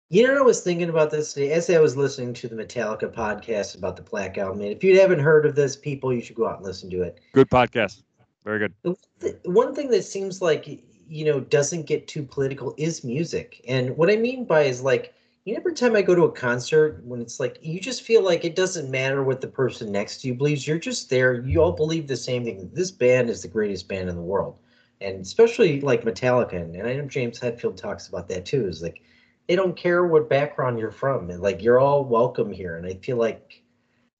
You 0.09 0.24
know, 0.26 0.38
I 0.38 0.42
was 0.42 0.61
thinking 0.61 0.88
about 0.88 1.11
this 1.11 1.32
today 1.32 1.50
as 1.50 1.68
I 1.68 1.80
was 1.80 1.96
listening 1.96 2.32
to 2.34 2.48
the 2.48 2.54
Metallica 2.54 3.12
podcast 3.12 3.76
about 3.76 3.96
the 3.96 4.02
Black 4.02 4.38
Album. 4.38 4.61
And 4.61 4.70
if 4.70 4.84
you 4.84 5.00
haven't 5.00 5.18
heard 5.18 5.46
of 5.46 5.57
this, 5.57 5.74
people, 5.74 6.12
you 6.12 6.20
should 6.20 6.36
go 6.36 6.46
out 6.46 6.59
and 6.59 6.64
listen 6.64 6.88
to 6.90 7.02
it. 7.02 7.18
Good 7.32 7.50
podcast, 7.50 8.02
very 8.44 8.61
good. 8.61 8.96
One 9.44 9.74
thing 9.74 9.90
that 9.90 10.04
seems 10.04 10.40
like 10.40 10.84
you 11.09 11.24
know 11.24 11.40
doesn't 11.40 11.86
get 11.86 12.09
too 12.09 12.22
political 12.22 12.74
is 12.76 13.04
music. 13.04 13.61
And 13.68 13.96
what 13.96 14.11
i 14.11 14.16
mean 14.16 14.44
by 14.44 14.62
is 14.62 14.82
like 14.82 15.14
you 15.44 15.54
know, 15.54 15.61
every 15.61 15.74
time 15.74 15.94
i 15.94 16.02
go 16.02 16.14
to 16.14 16.24
a 16.24 16.32
concert 16.32 17.00
when 17.04 17.20
it's 17.20 17.38
like 17.38 17.59
you 17.62 17.80
just 17.80 18.02
feel 18.02 18.22
like 18.22 18.44
it 18.44 18.57
doesn't 18.57 18.90
matter 18.90 19.22
what 19.22 19.40
the 19.40 19.46
person 19.46 19.92
next 19.92 20.20
to 20.20 20.28
you 20.28 20.34
believes 20.34 20.66
you're 20.66 20.78
just 20.78 21.09
there 21.09 21.40
you 21.42 21.62
all 21.62 21.72
believe 21.72 22.07
the 22.07 22.16
same 22.16 22.44
thing 22.44 22.68
this 22.72 22.90
band 22.90 23.30
is 23.30 23.42
the 23.42 23.48
greatest 23.48 23.88
band 23.88 24.09
in 24.09 24.16
the 24.16 24.22
world. 24.22 24.59
And 25.00 25.20
especially 25.20 25.80
like 25.80 26.04
metallica 26.04 26.54
and, 26.54 26.76
i 26.86 26.94
know 26.94 27.07
james 27.07 27.38
hetfield 27.38 27.76
talks 27.76 28.09
about 28.09 28.28
that 28.28 28.46
too 28.46 28.66
is 28.66 28.82
like 28.82 29.02
they 29.46 29.54
don't 29.54 29.76
care 29.76 30.04
what 30.07 30.28
background 30.28 30.78
you're 30.78 30.90
from 30.90 31.30
and 31.30 31.40
like 31.40 31.62
you're 31.62 31.80
all 31.80 32.04
welcome 32.04 32.50
here. 32.50 32.76
And 32.76 32.86
i 32.86 32.94
feel 32.94 33.16
like 33.16 33.62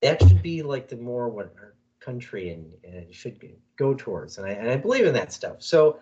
that 0.03 0.21
should 0.23 0.43
be 0.43 0.63
like 0.63 0.89
the 0.89 0.97
more 0.97 1.29
what 1.29 1.53
our 1.59 1.75
country 2.01 2.51
and, 2.51 2.73
and 2.85 3.13
should 3.13 3.41
go 3.77 3.95
towards. 3.95 4.39
And 4.39 4.47
I, 4.47 4.51
and 4.51 4.71
I 4.71 4.77
believe 4.77 5.07
in 5.07 5.15
that 5.15 5.33
stuff. 5.33 5.57
So 5.63 5.99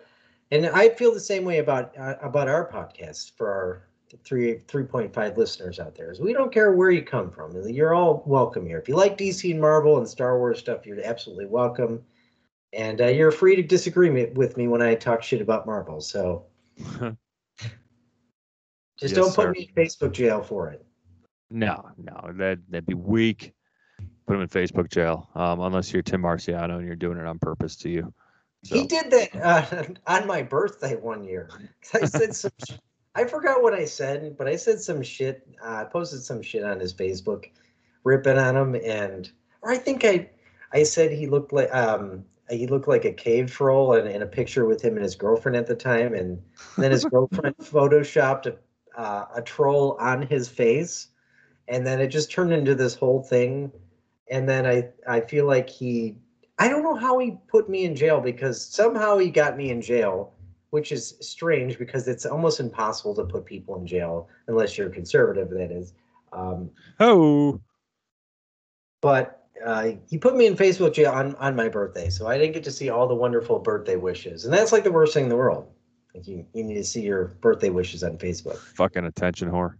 and 0.51 0.65
i 0.67 0.89
feel 0.89 1.13
the 1.13 1.19
same 1.19 1.43
way 1.43 1.59
about 1.59 1.95
uh, 1.97 2.15
about 2.21 2.47
our 2.47 2.69
podcast 2.69 3.31
for 3.37 3.47
our 3.49 3.87
three 4.23 4.55
3.5 4.67 5.37
listeners 5.37 5.79
out 5.79 5.95
there 5.95 6.11
is 6.11 6.19
we 6.19 6.31
don't 6.33 6.53
care 6.53 6.71
where 6.71 6.91
you 6.91 7.01
come 7.01 7.29
from 7.29 7.51
you're 7.67 7.93
all 7.93 8.23
welcome 8.25 8.65
here 8.65 8.77
if 8.77 8.87
you 8.87 8.95
like 8.95 9.17
dc 9.17 9.49
and 9.49 9.59
marvel 9.59 9.97
and 9.97 10.07
star 10.07 10.37
wars 10.37 10.59
stuff 10.59 10.85
you're 10.85 11.03
absolutely 11.03 11.45
welcome 11.45 12.01
and 12.73 13.01
uh, 13.01 13.07
you're 13.07 13.31
free 13.31 13.55
to 13.55 13.63
disagree 13.63 14.09
me- 14.09 14.29
with 14.35 14.55
me 14.57 14.67
when 14.67 14.81
i 14.81 14.95
talk 14.95 15.21
shit 15.21 15.41
about 15.41 15.65
marvel 15.65 15.99
so 15.99 16.45
just 16.77 17.15
Yes, 19.01 19.11
don't 19.11 19.35
put 19.35 19.43
sir. 19.45 19.51
me 19.51 19.69
in 19.75 19.83
facebook 19.83 20.13
jail 20.13 20.41
for 20.41 20.69
it 20.69 20.85
no, 21.51 21.89
no, 21.97 22.31
that 22.33 22.59
that'd 22.69 22.85
be 22.87 22.95
weak. 22.95 23.53
Put 24.27 24.35
him 24.35 24.41
in 24.41 24.47
Facebook 24.47 24.89
jail, 24.89 25.29
um, 25.35 25.61
unless 25.61 25.93
you're 25.93 26.01
Tim 26.01 26.23
Marciano 26.23 26.77
and 26.77 26.85
you're 26.87 26.95
doing 26.95 27.17
it 27.19 27.25
on 27.25 27.37
purpose 27.37 27.75
to 27.77 27.89
you. 27.89 28.13
So, 28.65 28.75
He 28.75 28.87
did 28.87 29.11
that 29.11 29.35
uh, 29.35 29.83
on 30.07 30.25
my 30.25 30.41
birthday 30.41 30.95
one 30.95 31.23
year. 31.23 31.49
I 31.93 32.05
said 32.05 32.35
some. 32.35 32.51
sh- 32.57 32.71
I 33.13 33.25
forgot 33.25 33.61
what 33.61 33.75
I 33.75 33.85
said, 33.85 34.35
but 34.39 34.47
I 34.47 34.55
said 34.55 34.81
some 34.81 35.03
shit. 35.03 35.47
Uh, 35.63 35.75
I 35.75 35.83
posted 35.83 36.23
some 36.23 36.41
shit 36.41 36.63
on 36.63 36.79
his 36.79 36.91
Facebook, 36.91 37.45
ripping 38.03 38.39
on 38.39 38.57
him, 38.57 38.75
and 38.83 39.31
or 39.61 39.69
I 39.71 39.77
think 39.77 40.03
I, 40.03 40.31
I 40.73 40.81
said 40.81 41.11
he 41.11 41.27
looked 41.27 41.53
like 41.53 41.71
um 41.75 42.25
he 42.49 42.65
looked 42.65 42.87
like 42.87 43.05
a 43.05 43.13
cave 43.13 43.51
troll 43.51 43.93
in, 43.93 44.07
in 44.07 44.23
a 44.23 44.27
picture 44.27 44.65
with 44.65 44.81
him 44.81 44.95
and 44.95 45.03
his 45.03 45.15
girlfriend 45.15 45.55
at 45.55 45.67
the 45.67 45.75
time, 45.75 46.15
and 46.15 46.41
then 46.77 46.89
his 46.91 47.05
girlfriend 47.05 47.55
photoshopped 47.61 48.47
a, 48.47 48.99
uh, 48.99 49.27
a 49.35 49.43
troll 49.43 49.95
on 49.99 50.23
his 50.23 50.49
face, 50.49 51.09
and 51.67 51.85
then 51.85 52.01
it 52.01 52.07
just 52.07 52.31
turned 52.31 52.51
into 52.51 52.73
this 52.73 52.95
whole 52.95 53.21
thing, 53.21 53.71
and 54.31 54.49
then 54.49 54.65
I 54.65 54.89
I 55.07 55.21
feel 55.21 55.45
like 55.45 55.69
he 55.69 56.17
I 56.57 56.69
don't 56.69 56.83
know 56.83 56.95
how 56.95 57.19
he 57.19 57.37
put 57.47 57.69
me 57.69 57.85
in 57.85 57.95
jail 57.95 58.21
because 58.21 58.65
somehow 58.65 59.17
he 59.17 59.29
got 59.29 59.57
me 59.57 59.71
in 59.71 59.81
jail, 59.81 60.33
which 60.69 60.91
is 60.91 61.15
strange 61.19 61.77
because 61.77 62.07
it's 62.07 62.25
almost 62.25 62.59
impossible 62.59 63.13
to 63.15 63.25
put 63.25 63.45
people 63.45 63.77
in 63.77 63.85
jail 63.85 64.29
unless 64.47 64.77
you're 64.77 64.89
conservative, 64.89 65.49
that 65.49 65.71
is. 65.71 65.93
Um, 66.31 66.69
oh, 66.99 67.59
but 69.01 69.47
uh, 69.65 69.91
he 70.09 70.17
put 70.17 70.35
me 70.35 70.45
in 70.45 70.55
Facebook 70.55 70.93
jail 70.93 71.11
on, 71.11 71.35
on 71.35 71.55
my 71.55 71.69
birthday, 71.69 72.09
so 72.09 72.27
I 72.27 72.37
didn't 72.37 72.53
get 72.53 72.63
to 72.65 72.71
see 72.71 72.89
all 72.89 73.07
the 73.07 73.15
wonderful 73.15 73.59
birthday 73.59 73.95
wishes. 73.95 74.45
And 74.45 74.53
that's 74.53 74.71
like 74.71 74.83
the 74.83 74.91
worst 74.91 75.13
thing 75.13 75.23
in 75.23 75.29
the 75.29 75.35
world. 75.35 75.67
Like 76.13 76.27
you, 76.27 76.45
you 76.53 76.63
need 76.63 76.75
to 76.75 76.83
see 76.83 77.01
your 77.01 77.25
birthday 77.41 77.69
wishes 77.69 78.03
on 78.03 78.17
Facebook. 78.17 78.57
fucking 78.57 79.05
attention 79.05 79.51
whore. 79.51 79.75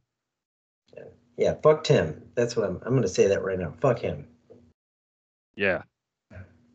Yeah, 1.38 1.56
fuck 1.62 1.84
Tim. 1.84 2.22
That's 2.36 2.56
what 2.56 2.66
I'm. 2.66 2.82
I'm 2.86 2.92
going 2.92 3.02
to 3.02 3.10
say 3.10 3.28
that 3.28 3.44
right 3.44 3.60
now. 3.60 3.74
Fuck 3.82 4.00
him. 4.00 4.28
Yeah. 5.56 5.84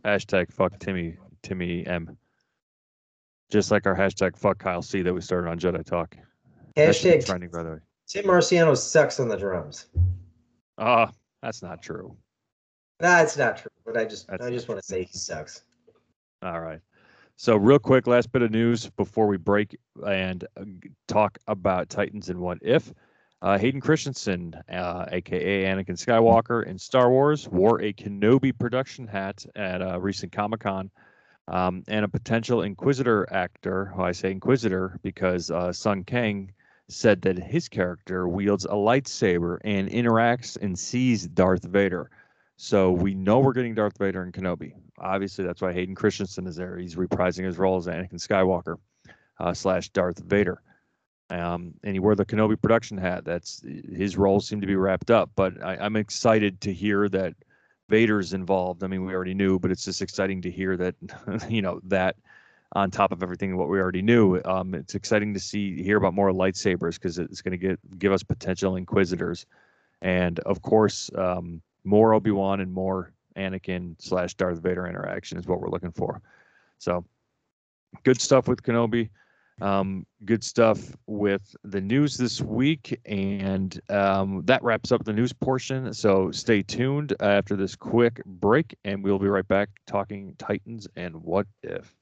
Hashtag 0.04 0.52
fuck 0.52 0.78
Timmy 0.78 1.16
Timmy 1.42 1.86
M. 1.86 2.16
Just 3.50 3.70
like 3.70 3.86
our 3.86 3.96
hashtag 3.96 4.36
fuck 4.36 4.58
Kyle 4.58 4.82
C 4.82 5.02
that 5.02 5.12
we 5.12 5.20
started 5.20 5.50
on 5.50 5.58
Jedi 5.58 5.84
Talk. 5.84 6.16
That 6.76 6.94
should 6.94 7.12
be 7.12 7.18
Hashtag 7.18 7.26
trending, 7.26 7.50
by 7.50 7.62
the 7.62 7.70
way. 7.70 7.78
Tim 8.06 8.24
Marciano 8.24 8.76
sucks 8.76 9.20
on 9.20 9.28
the 9.28 9.36
drums. 9.36 9.86
Ah, 10.78 11.10
that's 11.42 11.62
not 11.62 11.82
true. 11.82 12.16
Nah, 13.00 13.20
it's 13.20 13.36
not 13.36 13.58
true. 13.58 13.70
But 13.84 13.96
I 13.96 14.04
just 14.04 14.28
That's 14.28 14.44
I 14.44 14.50
just 14.50 14.68
want 14.68 14.80
to 14.80 14.86
say 14.86 15.04
he 15.04 15.16
sucks. 15.16 15.64
All 16.42 16.60
right. 16.60 16.80
So, 17.36 17.56
real 17.56 17.78
quick, 17.78 18.06
last 18.06 18.32
bit 18.32 18.42
of 18.42 18.50
news 18.50 18.90
before 18.90 19.26
we 19.26 19.38
break 19.38 19.78
and 20.06 20.44
uh, 20.58 20.64
talk 21.08 21.38
about 21.46 21.88
Titans 21.88 22.28
and 22.28 22.38
what 22.38 22.58
if. 22.60 22.92
Uh, 23.42 23.56
Hayden 23.56 23.80
Christensen, 23.80 24.54
uh, 24.70 25.06
aka 25.10 25.64
Anakin 25.64 25.96
Skywalker 25.96 26.66
in 26.66 26.78
Star 26.78 27.10
Wars, 27.10 27.48
wore 27.48 27.80
a 27.80 27.92
Kenobi 27.92 28.56
production 28.56 29.06
hat 29.06 29.46
at 29.56 29.80
a 29.80 29.98
recent 29.98 30.32
Comic 30.32 30.60
Con. 30.60 30.90
Um, 31.48 31.82
and 31.88 32.04
a 32.04 32.08
potential 32.08 32.62
Inquisitor 32.62 33.26
actor, 33.32 33.86
who 33.86 34.02
I 34.02 34.12
say 34.12 34.30
Inquisitor 34.30 35.00
because 35.02 35.50
uh, 35.50 35.72
Sung 35.72 36.04
Kang 36.04 36.52
said 36.88 37.22
that 37.22 37.38
his 37.38 37.68
character 37.68 38.28
wields 38.28 38.66
a 38.66 38.74
lightsaber 38.74 39.58
and 39.64 39.88
interacts 39.88 40.56
and 40.60 40.78
sees 40.78 41.26
Darth 41.26 41.64
Vader. 41.64 42.10
So 42.56 42.92
we 42.92 43.14
know 43.14 43.40
we're 43.40 43.52
getting 43.52 43.74
Darth 43.74 43.98
Vader 43.98 44.22
and 44.22 44.32
Kenobi. 44.32 44.74
Obviously, 44.98 45.44
that's 45.44 45.62
why 45.62 45.72
Hayden 45.72 45.94
Christensen 45.94 46.46
is 46.46 46.56
there. 46.56 46.76
He's 46.76 46.94
reprising 46.94 47.44
his 47.44 47.58
role 47.58 47.78
as 47.78 47.86
Anakin 47.86 48.14
Skywalker 48.14 48.76
uh, 49.38 49.54
slash 49.54 49.88
Darth 49.88 50.18
Vader. 50.18 50.60
Um, 51.30 51.74
and 51.84 51.94
he 51.94 52.00
wore 52.00 52.16
the 52.16 52.26
Kenobi 52.26 52.60
production 52.60 52.98
hat. 52.98 53.24
That's 53.24 53.62
his 53.64 54.16
roles 54.16 54.48
seem 54.48 54.60
to 54.60 54.66
be 54.66 54.74
wrapped 54.74 55.10
up. 55.10 55.30
But 55.36 55.62
I, 55.62 55.76
I'm 55.76 55.96
excited 55.96 56.60
to 56.62 56.72
hear 56.72 57.08
that 57.08 57.34
Vader's 57.88 58.32
involved. 58.32 58.82
I 58.82 58.88
mean, 58.88 59.04
we 59.04 59.14
already 59.14 59.34
knew, 59.34 59.58
but 59.58 59.70
it's 59.70 59.84
just 59.84 60.02
exciting 60.02 60.42
to 60.42 60.50
hear 60.50 60.76
that, 60.76 60.94
you 61.48 61.62
know, 61.62 61.80
that 61.84 62.16
on 62.72 62.90
top 62.90 63.12
of 63.12 63.22
everything 63.22 63.56
what 63.56 63.68
we 63.68 63.80
already 63.80 64.02
knew. 64.02 64.40
Um, 64.44 64.74
it's 64.74 64.94
exciting 64.94 65.34
to 65.34 65.40
see 65.40 65.82
hear 65.82 65.96
about 65.96 66.14
more 66.14 66.30
lightsabers 66.30 66.94
because 66.94 67.18
it's 67.18 67.42
going 67.42 67.52
to 67.52 67.58
get 67.58 67.98
give 67.98 68.12
us 68.12 68.22
potential 68.22 68.76
Inquisitors, 68.76 69.46
and 70.02 70.38
of 70.40 70.62
course, 70.62 71.10
um, 71.16 71.60
more 71.84 72.14
Obi 72.14 72.30
Wan 72.30 72.60
and 72.60 72.72
more 72.72 73.12
Anakin 73.36 73.96
slash 73.98 74.34
Darth 74.34 74.58
Vader 74.58 74.86
interaction 74.86 75.38
is 75.38 75.46
what 75.46 75.60
we're 75.60 75.70
looking 75.70 75.92
for. 75.92 76.20
So, 76.78 77.04
good 78.04 78.20
stuff 78.20 78.48
with 78.48 78.62
Kenobi. 78.62 79.10
Um, 79.60 80.06
good 80.24 80.42
stuff 80.42 80.96
with 81.06 81.54
the 81.64 81.80
news 81.80 82.16
this 82.16 82.40
week, 82.40 82.98
and 83.04 83.78
um, 83.90 84.42
that 84.46 84.62
wraps 84.62 84.90
up 84.92 85.04
the 85.04 85.12
news 85.12 85.32
portion. 85.32 85.92
So 85.92 86.30
stay 86.30 86.62
tuned 86.62 87.14
after 87.20 87.56
this 87.56 87.76
quick 87.76 88.22
break, 88.24 88.74
and 88.84 89.04
we'll 89.04 89.18
be 89.18 89.28
right 89.28 89.46
back 89.46 89.68
talking 89.86 90.34
Titans 90.38 90.88
and 90.96 91.16
what 91.16 91.46
if. 91.62 91.94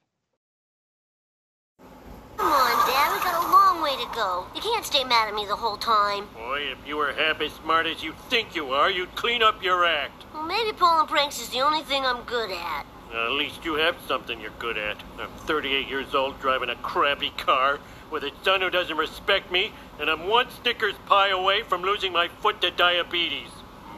Come 2.37 2.53
on, 2.53 2.89
Dad, 2.89 3.13
we 3.13 3.25
got 3.25 3.45
a 3.45 3.51
long 3.51 3.83
way 3.83 3.97
to 3.97 4.09
go. 4.15 4.47
You 4.55 4.61
can't 4.61 4.85
stay 4.85 5.03
mad 5.03 5.29
at 5.29 5.35
me 5.35 5.45
the 5.45 5.57
whole 5.57 5.77
time. 5.77 6.29
Boy, 6.35 6.61
if 6.71 6.79
you 6.87 6.97
were 6.97 7.13
half 7.13 7.41
as 7.41 7.53
smart 7.53 7.87
as 7.87 8.03
you 8.03 8.15
think 8.31 8.55
you 8.55 8.71
are, 8.73 8.91
you'd 8.91 9.15
clean 9.17 9.43
up 9.43 9.63
your 9.63 9.85
act. 9.85 10.25
Well, 10.33 10.45
maybe 10.45 10.73
pulling 10.73 11.09
pranks 11.09 11.41
is 11.41 11.49
the 11.49 11.61
only 11.61 11.83
thing 11.83 12.07
I'm 12.07 12.23
good 12.23 12.53
at. 12.53 12.87
Uh, 13.13 13.25
at 13.25 13.33
least 13.33 13.65
you 13.65 13.75
have 13.75 13.97
something 14.07 14.39
you're 14.41 14.51
good 14.59 14.77
at. 14.77 14.99
I'm 15.19 15.31
38 15.47 15.89
years 15.89 16.15
old 16.15 16.39
driving 16.41 16.69
a 16.69 16.75
crappy 16.77 17.31
car 17.31 17.79
with 18.11 18.23
a 18.23 18.31
son 18.43 18.61
who 18.61 18.69
doesn't 18.69 18.97
respect 18.97 19.51
me, 19.51 19.73
and 19.99 20.11
I'm 20.11 20.27
one 20.27 20.51
Snickers 20.51 20.95
pie 21.07 21.31
away 21.31 21.63
from 21.63 21.83
losing 21.83 22.13
my 22.13 22.29
foot 22.29 22.61
to 22.61 22.71
diabetes. 22.71 23.49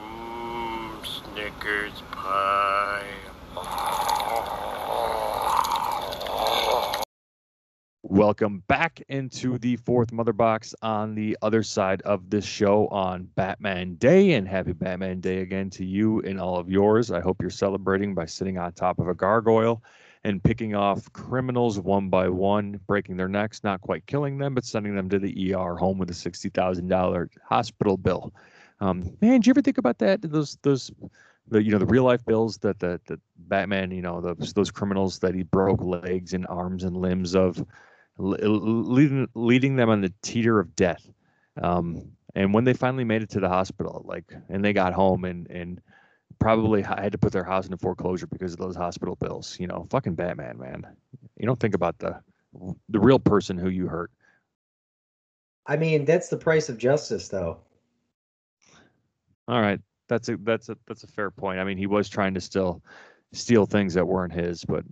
Mmm, 0.01 1.05
Snickers 1.05 2.03
pie. 2.13 3.05
Welcome 8.03 8.63
back 8.67 9.03
into 9.09 9.59
the 9.59 9.77
fourth 9.77 10.11
Mother 10.11 10.33
Box 10.33 10.75
on 10.81 11.15
the 11.15 11.37
other 11.43 11.63
side 11.63 12.01
of 12.03 12.31
this 12.31 12.47
show 12.47 12.89
on 12.89 13.25
Batman 13.35 13.97
Day. 13.97 14.33
And 14.33 14.49
happy 14.49 14.73
Batman 14.73 15.21
Day 15.21 15.43
again 15.43 15.69
to 15.71 15.85
you 15.85 16.21
and 16.21 16.41
all 16.41 16.57
of 16.57 16.71
yours. 16.71 17.11
I 17.11 17.21
hope 17.21 17.43
you're 17.43 17.51
celebrating 17.51 18.15
by 18.15 18.25
sitting 18.25 18.57
on 18.57 18.73
top 18.73 19.01
of 19.01 19.09
a 19.09 19.15
gargoyle 19.15 19.83
and 20.25 20.43
picking 20.43 20.75
off 20.75 21.13
criminals 21.13 21.79
one 21.79 22.09
by 22.09 22.31
one, 22.31 22.81
breaking 22.87 23.19
their 23.19 23.29
necks, 23.29 23.63
not 23.63 23.83
quite 23.83 24.07
killing 24.07 24.39
them, 24.39 24.55
but 24.55 24.65
sending 24.65 24.97
them 24.97 25.11
to 25.11 25.19
the 25.19 25.55
ER 25.55 25.75
home 25.75 25.99
with 25.99 26.09
a 26.09 26.15
$60,000 26.15 27.29
hospital 27.45 27.99
bill. 27.99 28.33
Um, 28.81 29.15
man, 29.21 29.41
do 29.41 29.49
you 29.49 29.53
ever 29.53 29.61
think 29.61 29.77
about 29.77 29.99
that? 29.99 30.23
Those, 30.23 30.57
those, 30.63 30.91
the 31.49 31.63
you 31.63 31.71
know 31.71 31.79
the 31.79 31.87
real 31.87 32.05
life 32.05 32.25
bills 32.25 32.59
that 32.59 32.79
the, 32.79 33.01
the 33.07 33.21
Batman 33.37 33.91
you 33.91 34.03
know 34.03 34.21
those 34.21 34.53
those 34.53 34.71
criminals 34.71 35.19
that 35.19 35.35
he 35.35 35.43
broke 35.43 35.83
legs 35.83 36.33
and 36.33 36.47
arms 36.47 36.85
and 36.85 36.97
limbs 36.97 37.35
of 37.35 37.65
leading 38.21 39.29
leading 39.35 39.77
them 39.77 39.89
on 39.89 40.01
the 40.01 40.13
teeter 40.23 40.59
of 40.61 40.75
death. 40.77 41.09
Um, 41.61 42.13
and 42.35 42.55
when 42.55 42.65
they 42.65 42.75
finally 42.75 43.05
made 43.05 43.23
it 43.23 43.31
to 43.31 43.41
the 43.41 43.49
hospital, 43.49 44.03
like, 44.07 44.33
and 44.49 44.65
they 44.65 44.73
got 44.73 44.93
home 44.93 45.25
and 45.25 45.49
and 45.51 45.81
probably 46.39 46.83
had 46.83 47.13
to 47.13 47.19
put 47.19 47.33
their 47.33 47.45
house 47.45 47.67
into 47.67 47.77
foreclosure 47.77 48.27
because 48.27 48.53
of 48.53 48.59
those 48.59 48.77
hospital 48.77 49.17
bills. 49.17 49.57
You 49.59 49.67
know, 49.67 49.87
fucking 49.91 50.15
Batman, 50.15 50.59
man. 50.59 50.87
You 51.37 51.47
don't 51.47 51.59
think 51.59 51.75
about 51.75 51.99
the 51.99 52.21
the 52.89 53.01
real 53.01 53.19
person 53.19 53.57
who 53.57 53.69
you 53.69 53.87
hurt. 53.87 54.11
I 55.67 55.77
mean, 55.77 56.05
that's 56.05 56.29
the 56.29 56.37
price 56.37 56.69
of 56.69 56.79
justice, 56.79 57.29
though. 57.29 57.59
All 59.49 59.61
right, 59.61 59.81
that's 60.09 60.29
a 60.29 60.37
that's 60.39 60.69
a 60.69 60.77
that's 60.87 61.05
a 61.05 61.09
fair 61.09 61.31
point. 61.31 61.59
I 61.59 61.65
mean, 61.65 61.79
he 61.79 61.87
was 61.87 62.09
trying 62.09 62.35
to 62.35 62.41
still 62.41 62.83
steal 63.33 63.67
things 63.67 63.95
that 63.95 64.07
weren't 64.07 64.33
his, 64.33 64.65
but 64.65 64.85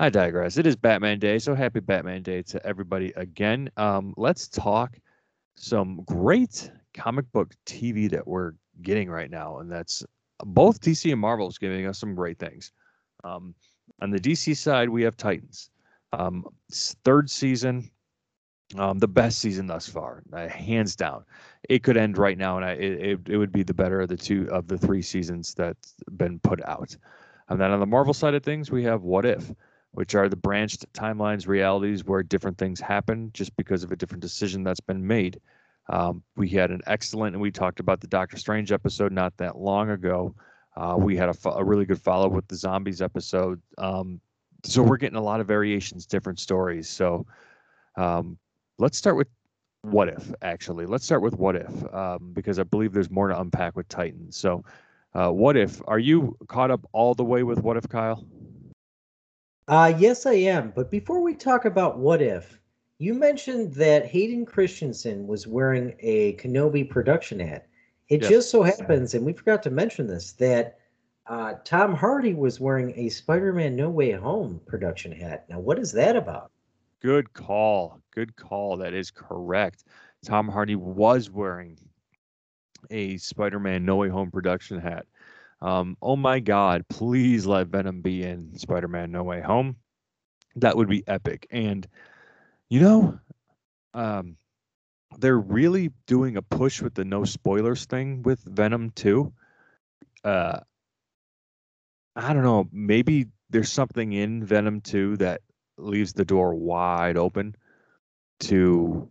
I 0.00 0.10
digress. 0.10 0.58
It 0.58 0.66
is 0.66 0.76
Batman 0.76 1.18
Day, 1.18 1.40
so 1.40 1.56
happy 1.56 1.80
Batman 1.80 2.22
Day 2.22 2.42
to 2.42 2.64
everybody 2.64 3.12
again. 3.16 3.68
Um, 3.76 4.14
let's 4.16 4.46
talk 4.46 4.96
some 5.56 6.02
great 6.04 6.70
comic 6.94 7.30
book 7.32 7.52
TV 7.66 8.08
that 8.12 8.24
we're 8.24 8.52
getting 8.82 9.10
right 9.10 9.28
now, 9.28 9.58
and 9.58 9.70
that's 9.70 10.04
both 10.44 10.80
DC 10.80 11.10
and 11.10 11.20
Marvel 11.20 11.48
is 11.48 11.58
giving 11.58 11.84
us 11.86 11.98
some 11.98 12.14
great 12.14 12.38
things. 12.38 12.70
Um, 13.24 13.56
on 14.00 14.10
the 14.10 14.20
DC 14.20 14.56
side, 14.56 14.88
we 14.88 15.02
have 15.02 15.16
Titans, 15.16 15.70
um, 16.12 16.44
third 17.02 17.28
season, 17.28 17.90
um, 18.76 19.00
the 19.00 19.08
best 19.08 19.40
season 19.40 19.66
thus 19.66 19.88
far, 19.88 20.22
uh, 20.32 20.46
hands 20.46 20.94
down. 20.94 21.24
It 21.68 21.82
could 21.82 21.96
end 21.96 22.18
right 22.18 22.38
now, 22.38 22.56
and 22.56 22.64
I, 22.64 22.70
it, 22.74 23.20
it 23.28 23.36
would 23.36 23.50
be 23.50 23.64
the 23.64 23.74
better 23.74 24.00
of 24.02 24.08
the 24.08 24.16
two 24.16 24.48
of 24.52 24.68
the 24.68 24.78
three 24.78 25.02
seasons 25.02 25.54
that's 25.54 25.96
been 26.16 26.38
put 26.38 26.62
out. 26.66 26.96
And 27.48 27.60
then 27.60 27.72
on 27.72 27.80
the 27.80 27.86
Marvel 27.86 28.14
side 28.14 28.34
of 28.34 28.44
things, 28.44 28.70
we 28.70 28.84
have 28.84 29.02
What 29.02 29.26
If 29.26 29.50
which 29.92 30.14
are 30.14 30.28
the 30.28 30.36
branched 30.36 30.90
timelines 30.92 31.46
realities 31.46 32.04
where 32.04 32.22
different 32.22 32.58
things 32.58 32.80
happen 32.80 33.30
just 33.32 33.56
because 33.56 33.82
of 33.82 33.92
a 33.92 33.96
different 33.96 34.22
decision 34.22 34.62
that's 34.62 34.80
been 34.80 35.06
made. 35.06 35.40
Um, 35.90 36.22
we 36.36 36.48
had 36.48 36.70
an 36.70 36.82
excellent, 36.86 37.34
and 37.34 37.42
we 37.42 37.50
talked 37.50 37.80
about 37.80 38.00
the 38.00 38.06
Doctor 38.06 38.36
Strange 38.36 38.72
episode 38.72 39.12
not 39.12 39.36
that 39.38 39.56
long 39.56 39.90
ago. 39.90 40.34
Uh, 40.76 40.96
we 40.98 41.16
had 41.16 41.28
a, 41.28 41.48
a, 41.48 41.64
really 41.64 41.86
good 41.86 42.00
follow 42.00 42.28
with 42.28 42.46
the 42.46 42.54
zombies 42.54 43.02
episode. 43.02 43.60
Um, 43.78 44.20
so 44.64 44.82
we're 44.82 44.98
getting 44.98 45.16
a 45.16 45.22
lot 45.22 45.40
of 45.40 45.46
variations, 45.46 46.06
different 46.06 46.38
stories. 46.38 46.88
So 46.88 47.26
um, 47.96 48.38
let's 48.78 48.98
start 48.98 49.16
with 49.16 49.28
what 49.82 50.08
if, 50.08 50.32
actually. 50.42 50.86
Let's 50.86 51.04
start 51.04 51.22
with 51.22 51.34
what 51.34 51.56
if, 51.56 51.94
um, 51.94 52.32
because 52.32 52.58
I 52.58 52.64
believe 52.64 52.92
there's 52.92 53.10
more 53.10 53.28
to 53.28 53.40
unpack 53.40 53.76
with 53.76 53.88
Titans. 53.88 54.36
So, 54.36 54.64
uh, 55.14 55.30
what 55.30 55.56
if? 55.56 55.80
Are 55.86 55.98
you 55.98 56.36
caught 56.48 56.70
up 56.70 56.86
all 56.92 57.14
the 57.14 57.24
way 57.24 57.42
with 57.42 57.60
what 57.62 57.76
if, 57.76 57.88
Kyle? 57.88 58.24
Uh, 59.68 59.92
yes, 59.98 60.24
I 60.24 60.32
am. 60.32 60.72
But 60.74 60.90
before 60.90 61.20
we 61.20 61.34
talk 61.34 61.66
about 61.66 61.98
what 61.98 62.22
if, 62.22 62.58
you 62.98 63.12
mentioned 63.12 63.74
that 63.74 64.06
Hayden 64.06 64.46
Christensen 64.46 65.26
was 65.26 65.46
wearing 65.46 65.94
a 66.00 66.34
Kenobi 66.36 66.88
production 66.88 67.38
hat. 67.38 67.68
It 68.08 68.22
yes. 68.22 68.30
just 68.30 68.50
so 68.50 68.62
happens, 68.62 69.12
and 69.12 69.24
we 69.26 69.34
forgot 69.34 69.62
to 69.64 69.70
mention 69.70 70.06
this, 70.06 70.32
that 70.32 70.78
uh, 71.26 71.54
Tom 71.64 71.94
Hardy 71.94 72.32
was 72.32 72.58
wearing 72.58 72.94
a 72.96 73.10
Spider 73.10 73.52
Man 73.52 73.76
No 73.76 73.90
Way 73.90 74.12
Home 74.12 74.60
production 74.66 75.12
hat. 75.12 75.44
Now, 75.50 75.60
what 75.60 75.78
is 75.78 75.92
that 75.92 76.16
about? 76.16 76.50
Good 77.00 77.34
call. 77.34 78.00
Good 78.14 78.34
call. 78.36 78.78
That 78.78 78.94
is 78.94 79.10
correct. 79.10 79.84
Tom 80.24 80.48
Hardy 80.48 80.76
was 80.76 81.30
wearing 81.30 81.78
a 82.90 83.18
Spider 83.18 83.60
Man 83.60 83.84
No 83.84 83.96
Way 83.96 84.08
Home 84.08 84.30
production 84.30 84.80
hat. 84.80 85.06
Um, 85.60 85.96
oh 86.00 86.16
my 86.16 86.40
God, 86.40 86.84
please 86.88 87.46
let 87.46 87.68
Venom 87.68 88.00
be 88.00 88.22
in 88.22 88.56
Spider 88.58 88.88
Man 88.88 89.10
No 89.10 89.24
Way 89.24 89.40
Home. 89.40 89.76
That 90.56 90.76
would 90.76 90.88
be 90.88 91.06
epic. 91.06 91.46
And, 91.50 91.86
you 92.68 92.80
know, 92.80 93.18
um, 93.94 94.36
they're 95.18 95.38
really 95.38 95.90
doing 96.06 96.36
a 96.36 96.42
push 96.42 96.80
with 96.80 96.94
the 96.94 97.04
no 97.04 97.24
spoilers 97.24 97.86
thing 97.86 98.22
with 98.22 98.40
Venom 98.44 98.90
too. 98.90 99.32
Uh, 100.22 100.60
I 102.14 102.32
don't 102.32 102.42
know. 102.42 102.68
Maybe 102.72 103.26
there's 103.50 103.72
something 103.72 104.12
in 104.12 104.44
Venom 104.44 104.80
2 104.80 105.18
that 105.18 105.40
leaves 105.76 106.12
the 106.12 106.24
door 106.24 106.54
wide 106.54 107.16
open 107.16 107.54
to 108.40 109.10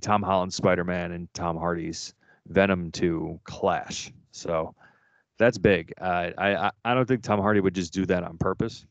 Tom 0.00 0.22
Holland's 0.22 0.56
Spider 0.56 0.84
Man 0.84 1.12
and 1.12 1.32
Tom 1.34 1.56
Hardy's 1.56 2.14
Venom 2.46 2.90
2 2.90 3.40
clash. 3.44 4.12
So 4.32 4.74
that's 5.38 5.58
big. 5.58 5.92
Uh, 6.00 6.30
I 6.38 6.70
I 6.84 6.94
don't 6.94 7.06
think 7.06 7.22
Tom 7.22 7.40
Hardy 7.40 7.60
would 7.60 7.74
just 7.74 7.92
do 7.92 8.06
that 8.06 8.24
on 8.24 8.38
purpose. 8.38 8.86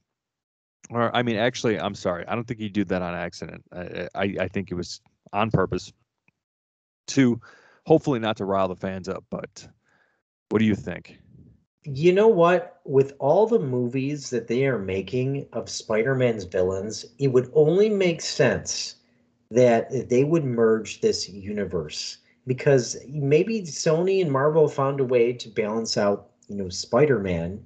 Or 0.89 1.15
I 1.15 1.23
mean, 1.23 1.37
actually, 1.37 1.79
I'm 1.79 1.95
sorry. 1.95 2.25
I 2.27 2.35
don't 2.35 2.47
think 2.47 2.59
he'd 2.59 2.73
do 2.73 2.85
that 2.85 3.01
on 3.01 3.15
accident. 3.15 3.63
I 3.71 4.07
I, 4.15 4.35
I 4.41 4.47
think 4.47 4.71
it 4.71 4.75
was 4.75 5.01
on 5.33 5.51
purpose 5.51 5.91
to 7.07 7.39
hopefully 7.85 8.19
not 8.19 8.37
to 8.37 8.45
rile 8.45 8.67
the 8.67 8.75
fans 8.75 9.09
up. 9.09 9.23
But 9.29 9.67
what 10.49 10.59
do 10.59 10.65
you 10.65 10.75
think? 10.75 11.19
You 11.83 12.13
know 12.13 12.27
what? 12.27 12.81
With 12.83 13.13
all 13.19 13.45
the 13.47 13.59
movies 13.59 14.29
that 14.31 14.47
they 14.47 14.65
are 14.65 14.79
making 14.79 15.47
of 15.53 15.69
Spider-Man's 15.69 16.45
villains, 16.45 17.05
it 17.19 17.27
would 17.27 17.51
only 17.53 17.89
make 17.89 18.21
sense 18.21 18.95
that 19.51 20.09
they 20.09 20.23
would 20.23 20.43
merge 20.43 21.01
this 21.01 21.29
universe 21.29 22.17
because 22.47 22.97
maybe 23.07 23.61
Sony 23.61 24.21
and 24.21 24.31
Marvel 24.31 24.67
found 24.67 24.99
a 24.99 25.05
way 25.05 25.33
to 25.33 25.49
balance 25.49 25.97
out 25.97 26.31
you 26.47 26.55
know 26.55 26.69
Spider-Man. 26.69 27.63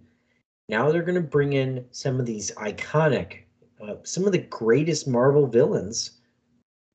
Now 0.68 0.92
they're 0.92 1.04
going 1.04 1.16
to 1.16 1.22
bring 1.22 1.54
in 1.54 1.86
some 1.92 2.20
of 2.20 2.26
these 2.26 2.52
iconic, 2.52 3.40
uh, 3.82 3.96
some 4.04 4.26
of 4.26 4.32
the 4.32 4.38
greatest 4.38 5.08
Marvel 5.08 5.48
villains 5.48 6.12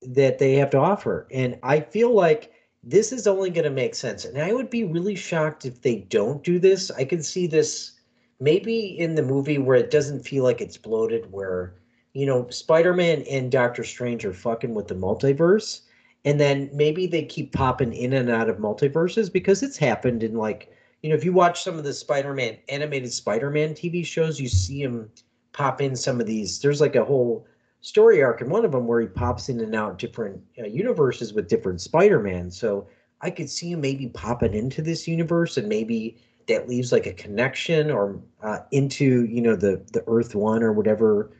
that 0.02 0.38
they 0.38 0.54
have 0.54 0.70
to 0.70 0.78
offer, 0.78 1.26
and 1.30 1.58
I 1.62 1.80
feel 1.80 2.12
like 2.12 2.52
this 2.82 3.12
is 3.12 3.26
only 3.26 3.50
going 3.50 3.64
to 3.64 3.70
make 3.70 3.94
sense. 3.94 4.24
And 4.24 4.38
I 4.38 4.52
would 4.52 4.68
be 4.68 4.84
really 4.84 5.14
shocked 5.14 5.64
if 5.64 5.80
they 5.80 5.96
don't 5.96 6.44
do 6.44 6.58
this. 6.58 6.90
I 6.90 7.04
can 7.04 7.22
see 7.22 7.46
this 7.46 7.92
maybe 8.40 8.98
in 8.98 9.14
the 9.14 9.22
movie 9.22 9.58
where 9.58 9.76
it 9.76 9.90
doesn't 9.90 10.26
feel 10.26 10.44
like 10.44 10.60
it's 10.60 10.76
bloated, 10.76 11.32
where 11.32 11.74
you 12.12 12.26
know 12.26 12.48
Spider-Man 12.48 13.22
and 13.22 13.50
Doctor 13.50 13.84
Strange 13.84 14.24
are 14.24 14.34
fucking 14.34 14.74
with 14.74 14.88
the 14.88 14.94
multiverse 14.94 15.80
and 16.24 16.40
then 16.40 16.70
maybe 16.72 17.06
they 17.06 17.24
keep 17.24 17.52
popping 17.52 17.92
in 17.92 18.12
and 18.14 18.30
out 18.30 18.48
of 18.48 18.56
multiverses 18.56 19.32
because 19.32 19.62
it's 19.62 19.76
happened 19.76 20.22
in 20.22 20.34
like 20.34 20.70
you 21.04 21.10
know, 21.10 21.16
if 21.16 21.22
you 21.22 21.34
watch 21.34 21.62
some 21.62 21.76
of 21.76 21.84
the 21.84 21.92
Spider-Man 21.92 22.56
animated 22.70 23.12
Spider-Man 23.12 23.74
TV 23.74 24.06
shows, 24.06 24.40
you 24.40 24.48
see 24.48 24.82
him 24.82 25.10
pop 25.52 25.82
in 25.82 25.94
some 25.94 26.18
of 26.18 26.26
these. 26.26 26.58
There's 26.60 26.80
like 26.80 26.96
a 26.96 27.04
whole 27.04 27.46
story 27.82 28.22
arc 28.22 28.40
in 28.40 28.48
one 28.48 28.64
of 28.64 28.72
them 28.72 28.86
where 28.86 29.02
he 29.02 29.06
pops 29.06 29.50
in 29.50 29.60
and 29.60 29.74
out 29.74 29.98
different 29.98 30.40
uh, 30.58 30.64
universes 30.64 31.34
with 31.34 31.46
different 31.46 31.82
Spider-Man. 31.82 32.50
So 32.50 32.88
I 33.20 33.28
could 33.28 33.50
see 33.50 33.72
him 33.72 33.82
maybe 33.82 34.08
popping 34.08 34.54
into 34.54 34.80
this 34.80 35.06
universe, 35.06 35.58
and 35.58 35.68
maybe 35.68 36.16
that 36.48 36.70
leaves 36.70 36.90
like 36.90 37.04
a 37.04 37.12
connection 37.12 37.90
or 37.90 38.18
uh, 38.42 38.60
into 38.70 39.26
you 39.26 39.42
know 39.42 39.56
the 39.56 39.84
the 39.92 40.02
Earth 40.06 40.34
One 40.34 40.62
or 40.62 40.72
whatever 40.72 41.32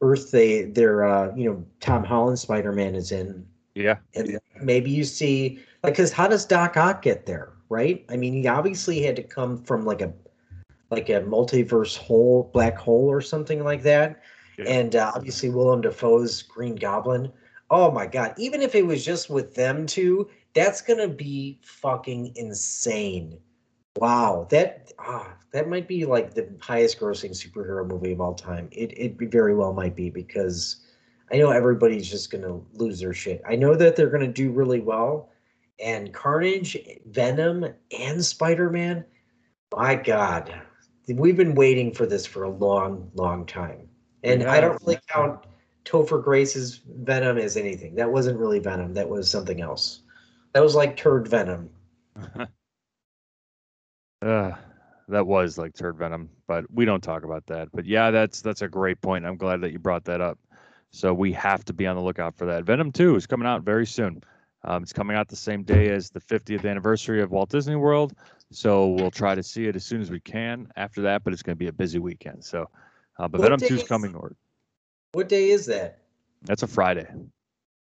Earth 0.00 0.30
they 0.30 0.62
their 0.62 1.04
uh, 1.04 1.30
you 1.36 1.50
know 1.50 1.62
Tom 1.80 2.04
Holland 2.04 2.38
Spider-Man 2.38 2.94
is 2.94 3.12
in. 3.12 3.46
Yeah. 3.74 3.96
And 4.14 4.38
maybe 4.62 4.90
you 4.90 5.04
see 5.04 5.58
like 5.82 5.92
because 5.92 6.10
how 6.10 6.26
does 6.26 6.46
Doc 6.46 6.78
Ock 6.78 7.02
get 7.02 7.26
there? 7.26 7.52
Right? 7.74 8.04
I 8.08 8.16
mean, 8.16 8.32
he 8.32 8.46
obviously 8.46 9.02
had 9.02 9.16
to 9.16 9.22
come 9.22 9.62
from 9.64 9.84
like 9.84 10.00
a 10.00 10.12
like 10.90 11.08
a 11.08 11.20
multiverse 11.22 11.96
hole, 11.96 12.50
black 12.54 12.78
hole, 12.78 13.10
or 13.10 13.20
something 13.20 13.64
like 13.64 13.82
that. 13.82 14.22
Yeah. 14.56 14.66
And 14.66 14.94
uh, 14.94 15.12
obviously, 15.14 15.50
Willem 15.50 15.80
Dafoe's 15.80 16.42
Green 16.42 16.76
Goblin. 16.76 17.32
Oh 17.70 17.90
my 17.90 18.06
god! 18.06 18.34
Even 18.38 18.62
if 18.62 18.76
it 18.76 18.86
was 18.86 19.04
just 19.04 19.28
with 19.28 19.54
them 19.54 19.86
two, 19.86 20.30
that's 20.54 20.80
gonna 20.80 21.08
be 21.08 21.58
fucking 21.62 22.32
insane. 22.36 23.38
Wow, 23.96 24.46
that 24.50 24.92
ah, 25.00 25.34
that 25.52 25.68
might 25.68 25.88
be 25.88 26.04
like 26.04 26.34
the 26.34 26.48
highest 26.60 27.00
grossing 27.00 27.32
superhero 27.32 27.86
movie 27.86 28.12
of 28.12 28.20
all 28.20 28.34
time. 28.34 28.68
It 28.70 28.96
it 28.96 29.16
very 29.32 29.56
well 29.56 29.72
might 29.72 29.96
be 29.96 30.10
because 30.10 30.76
I 31.32 31.38
know 31.38 31.50
everybody's 31.50 32.08
just 32.08 32.30
gonna 32.30 32.60
lose 32.74 33.00
their 33.00 33.14
shit. 33.14 33.42
I 33.48 33.56
know 33.56 33.74
that 33.74 33.96
they're 33.96 34.10
gonna 34.10 34.28
do 34.28 34.52
really 34.52 34.80
well, 34.80 35.30
and 35.78 36.12
Carnage, 36.12 36.78
Venom, 37.06 37.66
and 37.98 38.24
Spider 38.24 38.70
Man. 38.70 39.04
My 39.76 39.94
God, 39.94 40.54
we've 41.08 41.36
been 41.36 41.54
waiting 41.54 41.92
for 41.92 42.06
this 42.06 42.26
for 42.26 42.44
a 42.44 42.50
long, 42.50 43.10
long 43.14 43.46
time, 43.46 43.88
and 44.22 44.44
I 44.44 44.60
don't 44.60 44.80
really 44.82 45.00
count 45.08 45.46
Topher 45.84 46.22
Grace's 46.22 46.80
Venom 46.86 47.38
as 47.38 47.56
anything. 47.56 47.94
That 47.94 48.10
wasn't 48.10 48.38
really 48.38 48.60
Venom. 48.60 48.94
That 48.94 49.08
was 49.08 49.28
something 49.28 49.60
else. 49.60 50.02
That 50.52 50.62
was 50.62 50.74
like 50.74 50.96
turd 50.96 51.28
Venom. 51.28 51.70
Uh, 54.24 54.52
that 55.08 55.26
was 55.26 55.58
like 55.58 55.74
turd 55.74 55.98
venom, 55.98 56.30
but 56.46 56.64
we 56.72 56.86
don't 56.86 57.02
talk 57.02 57.24
about 57.24 57.44
that. 57.46 57.68
But 57.74 57.84
yeah, 57.84 58.10
that's 58.10 58.40
that's 58.40 58.62
a 58.62 58.68
great 58.68 59.00
point. 59.02 59.26
I'm 59.26 59.36
glad 59.36 59.60
that 59.60 59.72
you 59.72 59.78
brought 59.78 60.04
that 60.04 60.20
up. 60.20 60.38
So 60.92 61.12
we 61.12 61.32
have 61.32 61.64
to 61.66 61.72
be 61.72 61.86
on 61.86 61.96
the 61.96 62.02
lookout 62.02 62.36
for 62.38 62.46
that. 62.46 62.64
Venom 62.64 62.92
2 62.92 63.16
is 63.16 63.26
coming 63.26 63.48
out 63.48 63.62
very 63.62 63.84
soon. 63.84 64.22
Um, 64.64 64.82
it's 64.82 64.92
coming 64.92 65.16
out 65.16 65.28
the 65.28 65.36
same 65.36 65.62
day 65.62 65.90
as 65.90 66.10
the 66.10 66.20
50th 66.20 66.68
anniversary 66.68 67.22
of 67.22 67.30
Walt 67.30 67.50
Disney 67.50 67.76
World. 67.76 68.14
So 68.50 68.88
we'll 68.88 69.10
try 69.10 69.34
to 69.34 69.42
see 69.42 69.66
it 69.66 69.76
as 69.76 69.84
soon 69.84 70.00
as 70.00 70.10
we 70.10 70.20
can 70.20 70.68
after 70.76 71.02
that, 71.02 71.24
but 71.24 71.32
it's 71.32 71.42
going 71.42 71.56
to 71.56 71.58
be 71.58 71.68
a 71.68 71.72
busy 71.72 71.98
weekend. 71.98 72.44
So, 72.44 72.68
uh, 73.18 73.28
but 73.28 73.40
What 73.40 73.46
Venom 73.46 73.60
day 73.60 73.68
2 73.68 73.74
is 73.74 73.82
coming. 73.84 74.14
Or 74.14 74.34
What 75.12 75.28
day 75.28 75.50
is 75.50 75.66
that? 75.66 75.98
that's 76.42 76.62
a 76.62 76.66
Friday. 76.66 77.06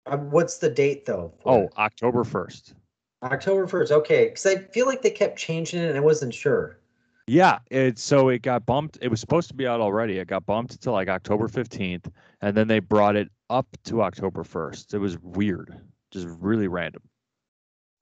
Um, 0.06 0.30
what's 0.30 0.58
the 0.58 0.68
date 0.68 1.06
though? 1.06 1.32
Oh, 1.44 1.62
it? 1.64 1.72
October 1.76 2.24
1st. 2.24 2.74
October 3.22 3.66
first. 3.66 3.92
Okay, 3.92 4.26
because 4.26 4.46
I 4.46 4.56
feel 4.56 4.86
like 4.86 5.02
they 5.02 5.10
kept 5.10 5.38
changing 5.38 5.80
it, 5.80 5.88
and 5.88 5.96
I 5.96 6.00
wasn't 6.00 6.34
sure. 6.34 6.78
Yeah, 7.28 7.60
it 7.70 7.98
so 7.98 8.30
it 8.30 8.42
got 8.42 8.66
bumped. 8.66 8.98
It 9.00 9.08
was 9.08 9.20
supposed 9.20 9.48
to 9.48 9.54
be 9.54 9.66
out 9.66 9.80
already. 9.80 10.18
It 10.18 10.26
got 10.26 10.44
bumped 10.44 10.80
to 10.82 10.90
like 10.90 11.08
October 11.08 11.46
15th, 11.48 12.10
and 12.40 12.56
then 12.56 12.66
they 12.66 12.80
brought 12.80 13.14
it 13.14 13.28
up 13.48 13.66
to 13.84 14.02
October 14.02 14.42
1st. 14.42 14.94
It 14.94 14.98
was 14.98 15.18
weird, 15.20 15.80
just 16.12 16.28
really 16.40 16.68
random. 16.68 17.02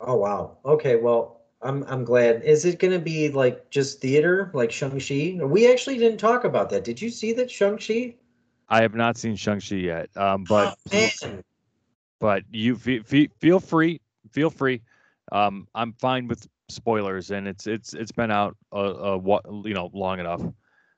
Oh 0.00 0.16
wow. 0.16 0.58
Okay, 0.64 0.96
well, 0.96 1.40
I'm 1.62 1.84
I'm 1.84 2.04
glad. 2.04 2.42
Is 2.42 2.64
it 2.64 2.78
going 2.78 2.92
to 2.92 2.98
be 2.98 3.28
like 3.30 3.70
just 3.70 4.00
theater, 4.00 4.50
like 4.54 4.72
Shang 4.72 5.00
Chi? 5.00 5.42
We 5.44 5.70
actually 5.72 5.98
didn't 5.98 6.18
talk 6.18 6.44
about 6.44 6.70
that. 6.70 6.84
Did 6.84 7.00
you 7.00 7.10
see 7.10 7.32
that 7.34 7.50
Shang 7.50 7.78
Chi? 7.78 8.16
I 8.70 8.82
have 8.82 8.94
not 8.94 9.18
seen 9.18 9.34
Shang-Chi 9.34 9.74
yet, 9.76 10.16
um, 10.16 10.44
but 10.44 10.78
man, 10.92 11.10
but 12.20 12.44
you 12.50 12.76
fe- 12.76 13.00
fe- 13.00 13.28
feel 13.40 13.58
free, 13.58 14.00
feel 14.30 14.48
free. 14.48 14.80
Um, 15.32 15.66
I'm 15.74 15.92
fine 15.94 16.28
with 16.28 16.46
spoilers, 16.68 17.32
and 17.32 17.48
it's 17.48 17.66
it's 17.66 17.94
it's 17.94 18.12
been 18.12 18.30
out 18.30 18.56
a, 18.72 18.78
a 18.78 19.18
you 19.64 19.74
know 19.74 19.90
long 19.92 20.20
enough, 20.20 20.42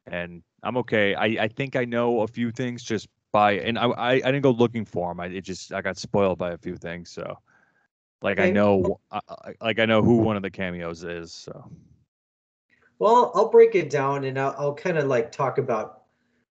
and 0.06 0.42
I'm 0.62 0.76
okay. 0.78 1.14
I 1.14 1.44
I 1.44 1.48
think 1.48 1.76
I 1.76 1.86
know 1.86 2.20
a 2.20 2.26
few 2.26 2.50
things 2.50 2.82
just 2.82 3.08
by, 3.32 3.52
and 3.52 3.78
I 3.78 3.86
I, 3.86 4.12
I 4.12 4.20
didn't 4.20 4.42
go 4.42 4.50
looking 4.50 4.84
for 4.84 5.10
them. 5.10 5.20
I 5.20 5.26
it 5.26 5.42
just 5.42 5.72
I 5.72 5.82
got 5.82 5.96
spoiled 5.96 6.38
by 6.38 6.52
a 6.52 6.58
few 6.58 6.76
things, 6.76 7.10
so 7.10 7.38
like 8.22 8.38
I 8.38 8.50
know 8.50 9.00
I, 9.10 9.20
like 9.60 9.78
I 9.78 9.86
know 9.86 10.02
who 10.02 10.18
one 10.18 10.36
of 10.36 10.42
the 10.42 10.50
cameos 10.50 11.02
is. 11.04 11.32
So 11.32 11.70
Well, 12.98 13.32
I'll 13.34 13.48
break 13.48 13.74
it 13.74 13.90
down 13.90 14.24
and 14.24 14.38
I'll, 14.38 14.54
I'll 14.56 14.74
kind 14.74 14.96
of 14.96 15.06
like 15.08 15.32
talk 15.32 15.58
about, 15.58 16.02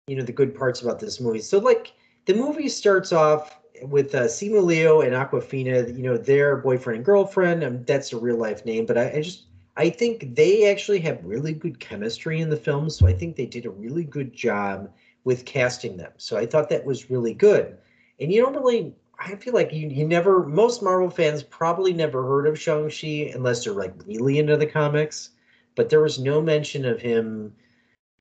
you 0.09 0.17
know, 0.17 0.25
the 0.25 0.33
good 0.33 0.55
parts 0.57 0.83
about 0.83 0.99
this 0.99 1.21
movie. 1.21 1.39
So, 1.39 1.59
like, 1.59 1.93
the 2.27 2.35
movie 2.35 2.69
starts 2.69 3.13
off 3.13 3.61
with 3.83 4.15
uh, 4.15 4.23
Simu 4.25 4.63
Liu 4.65 5.03
and 5.03 5.13
Awkwafina, 5.13 5.97
you 5.97 6.03
know, 6.03 6.17
their 6.17 6.57
boyfriend 6.57 6.97
and 6.97 7.05
girlfriend. 7.05 7.63
And 7.63 7.87
that's 7.87 8.13
a 8.13 8.19
real 8.19 8.37
life 8.37 8.65
name, 8.65 8.87
but 8.87 8.99
I, 8.99 9.13
I 9.13 9.23
just, 9.23 9.45
I 9.77 9.89
think 9.89 10.35
they 10.35 10.69
actually 10.71 10.99
have 11.01 11.25
really 11.25 11.53
good 11.53 11.79
chemistry 11.79 12.41
in 12.41 12.51
the 12.51 12.57
film. 12.57 12.91
So 12.91 13.07
I 13.07 13.13
think 13.13 13.37
they 13.37 13.47
did 13.47 13.67
a 13.67 13.71
really 13.71 14.05
good 14.05 14.33
job 14.33 14.91
with 15.25 15.45
casting 15.45 15.97
them. 15.97 16.13
So 16.17 16.37
I 16.37 16.47
thought 16.47 16.69
that 16.71 16.85
was 16.85 17.11
really 17.11 17.35
good. 17.35 17.77
And 18.21 18.33
you 18.33 18.43
don't 18.43 18.55
really, 18.55 18.95
I 19.19 19.37
feel 19.37 19.55
like 19.55 19.73
you, 19.73 19.89
you 19.89 20.07
never, 20.07 20.45
most 20.45 20.83
Marvel 20.83 21.11
fans 21.11 21.43
probably 21.43 21.93
never 21.93 22.27
heard 22.27 22.47
of 22.47 22.59
Shang-Chi 22.61 23.33
unless 23.35 23.65
they're 23.65 23.73
like 23.73 23.95
really 24.07 24.39
into 24.39 24.57
the 24.57 24.67
comics 24.67 25.31
but 25.75 25.89
there 25.89 26.01
was 26.01 26.19
no 26.19 26.41
mention 26.41 26.85
of 26.85 27.01
him 27.01 27.53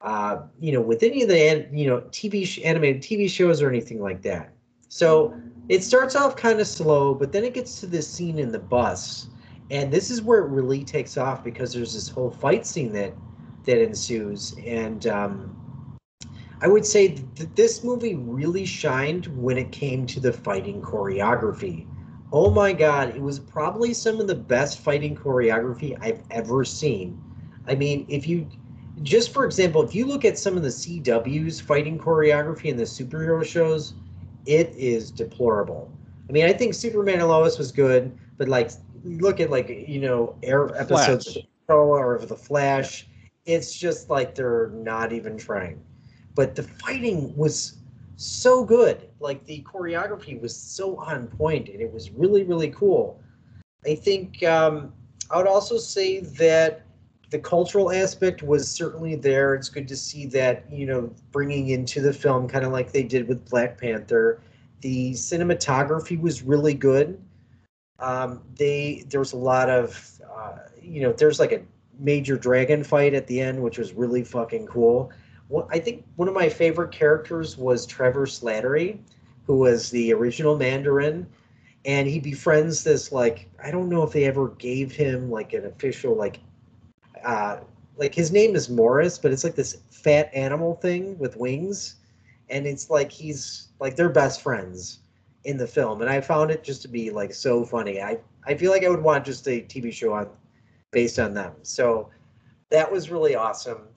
uh 0.01 0.41
you 0.59 0.71
know 0.71 0.81
with 0.81 1.03
any 1.03 1.21
of 1.21 1.29
the 1.29 1.67
you 1.71 1.87
know 1.87 2.01
tv 2.09 2.63
animated 2.65 3.01
tv 3.01 3.29
shows 3.29 3.61
or 3.61 3.69
anything 3.69 4.01
like 4.01 4.21
that 4.21 4.53
so 4.89 5.33
it 5.69 5.83
starts 5.83 6.15
off 6.15 6.35
kind 6.35 6.59
of 6.59 6.67
slow 6.67 7.13
but 7.13 7.31
then 7.31 7.43
it 7.43 7.53
gets 7.53 7.79
to 7.79 7.85
this 7.85 8.07
scene 8.07 8.39
in 8.39 8.51
the 8.51 8.59
bus 8.59 9.27
and 9.69 9.91
this 9.91 10.09
is 10.09 10.21
where 10.21 10.39
it 10.39 10.49
really 10.49 10.83
takes 10.83 11.17
off 11.17 11.43
because 11.43 11.73
there's 11.73 11.93
this 11.93 12.09
whole 12.09 12.31
fight 12.31 12.65
scene 12.65 12.91
that 12.91 13.13
that 13.65 13.81
ensues 13.81 14.55
and 14.65 15.07
um 15.07 15.55
i 16.61 16.67
would 16.67 16.85
say 16.85 17.07
that 17.35 17.55
this 17.55 17.83
movie 17.83 18.15
really 18.15 18.65
shined 18.65 19.27
when 19.37 19.57
it 19.57 19.71
came 19.71 20.05
to 20.05 20.19
the 20.19 20.31
fighting 20.31 20.81
choreography 20.81 21.87
oh 22.31 22.49
my 22.49 22.71
god 22.71 23.09
it 23.09 23.21
was 23.21 23.39
probably 23.39 23.93
some 23.93 24.19
of 24.19 24.27
the 24.27 24.35
best 24.35 24.79
fighting 24.79 25.15
choreography 25.15 25.97
i've 26.01 26.21
ever 26.31 26.63
seen 26.63 27.21
I 27.67 27.75
mean, 27.75 28.05
if 28.09 28.27
you 28.27 28.47
just 29.03 29.33
for 29.33 29.45
example, 29.45 29.81
if 29.81 29.95
you 29.95 30.05
look 30.05 30.25
at 30.25 30.37
some 30.37 30.57
of 30.57 30.63
the 30.63 30.69
CW's 30.69 31.59
fighting 31.59 31.97
choreography 31.97 32.65
in 32.65 32.77
the 32.77 32.83
superhero 32.83 33.43
shows, 33.45 33.93
it 34.45 34.73
is 34.75 35.11
deplorable. 35.11 35.91
I 36.29 36.31
mean, 36.31 36.45
I 36.45 36.53
think 36.53 36.73
Superman 36.73 37.19
and 37.19 37.27
Lois 37.27 37.57
was 37.57 37.71
good, 37.71 38.17
but 38.37 38.47
like 38.47 38.71
look 39.03 39.39
at 39.39 39.49
like 39.49 39.69
you 39.69 40.01
know 40.01 40.35
air 40.43 40.75
episodes 40.75 41.33
Flash. 41.33 41.45
of 41.69 41.75
or 41.75 42.15
of 42.15 42.27
the 42.27 42.35
Flash, 42.35 43.07
it's 43.45 43.73
just 43.73 44.09
like 44.09 44.35
they're 44.35 44.69
not 44.73 45.13
even 45.13 45.37
trying. 45.37 45.81
But 46.35 46.55
the 46.55 46.63
fighting 46.63 47.35
was 47.35 47.77
so 48.15 48.63
good. 48.63 49.09
Like 49.19 49.43
the 49.45 49.63
choreography 49.63 50.39
was 50.39 50.55
so 50.55 50.97
on 50.97 51.27
point, 51.27 51.69
and 51.69 51.81
it 51.81 51.91
was 51.91 52.11
really 52.11 52.43
really 52.43 52.71
cool. 52.71 53.21
I 53.85 53.95
think 53.95 54.43
um, 54.43 54.93
I 55.29 55.37
would 55.37 55.47
also 55.47 55.77
say 55.77 56.19
that 56.19 56.85
the 57.31 57.39
cultural 57.39 57.91
aspect 57.91 58.43
was 58.43 58.69
certainly 58.69 59.15
there. 59.15 59.55
It's 59.55 59.69
good 59.69 59.87
to 59.87 59.95
see 59.95 60.25
that, 60.27 60.65
you 60.71 60.85
know, 60.85 61.09
bringing 61.31 61.69
into 61.69 62.01
the 62.01 62.11
film, 62.11 62.47
kind 62.47 62.65
of 62.65 62.73
like 62.73 62.91
they 62.91 63.03
did 63.03 63.27
with 63.27 63.49
Black 63.49 63.79
Panther. 63.79 64.41
The 64.81 65.13
cinematography 65.13 66.19
was 66.19 66.43
really 66.43 66.73
good. 66.73 67.19
Um, 67.99 68.41
they 68.55 69.05
there 69.07 69.21
was 69.21 69.31
a 69.31 69.37
lot 69.37 69.69
of, 69.69 70.19
uh, 70.35 70.57
you 70.81 71.01
know, 71.01 71.13
there's 71.13 71.39
like 71.39 71.53
a 71.53 71.61
major 71.99 72.35
dragon 72.35 72.83
fight 72.83 73.13
at 73.13 73.27
the 73.27 73.39
end, 73.39 73.61
which 73.61 73.77
was 73.77 73.93
really 73.93 74.23
fucking 74.23 74.67
cool. 74.67 75.11
I 75.69 75.79
think 75.79 76.05
one 76.15 76.27
of 76.27 76.33
my 76.33 76.49
favorite 76.49 76.91
characters 76.91 77.57
was 77.57 77.85
Trevor 77.85 78.25
Slattery, 78.25 78.99
who 79.45 79.57
was 79.57 79.89
the 79.89 80.13
original 80.13 80.57
Mandarin, 80.57 81.27
and 81.85 82.07
he 82.07 82.19
befriends 82.19 82.83
this 82.83 83.11
like 83.11 83.49
I 83.63 83.71
don't 83.71 83.89
know 83.89 84.03
if 84.03 84.11
they 84.11 84.25
ever 84.25 84.49
gave 84.49 84.91
him 84.91 85.29
like 85.29 85.53
an 85.53 85.65
official 85.65 86.15
like 86.15 86.39
uh, 87.23 87.57
like 87.97 88.15
his 88.15 88.31
name 88.31 88.55
is 88.55 88.69
Morris, 88.69 89.17
but 89.17 89.31
it's 89.31 89.43
like 89.43 89.55
this 89.55 89.77
fat 89.89 90.29
animal 90.33 90.75
thing 90.75 91.17
with 91.19 91.37
wings, 91.37 91.95
and 92.49 92.65
it's 92.65 92.89
like 92.89 93.11
he's 93.11 93.69
like 93.79 93.95
they're 93.95 94.09
best 94.09 94.41
friends 94.41 94.99
in 95.43 95.57
the 95.57 95.67
film, 95.67 96.01
and 96.01 96.09
I 96.09 96.21
found 96.21 96.51
it 96.51 96.63
just 96.63 96.81
to 96.83 96.87
be 96.87 97.09
like 97.09 97.33
so 97.33 97.65
funny. 97.65 98.01
I 98.01 98.19
I 98.45 98.55
feel 98.55 98.71
like 98.71 98.83
I 98.83 98.89
would 98.89 99.03
want 99.03 99.25
just 99.25 99.47
a 99.47 99.61
TV 99.61 99.91
show 99.91 100.13
on 100.13 100.29
based 100.91 101.19
on 101.19 101.33
them. 101.33 101.53
So 101.63 102.09
that 102.69 102.91
was 102.91 103.09
really 103.11 103.35
awesome. 103.35 103.87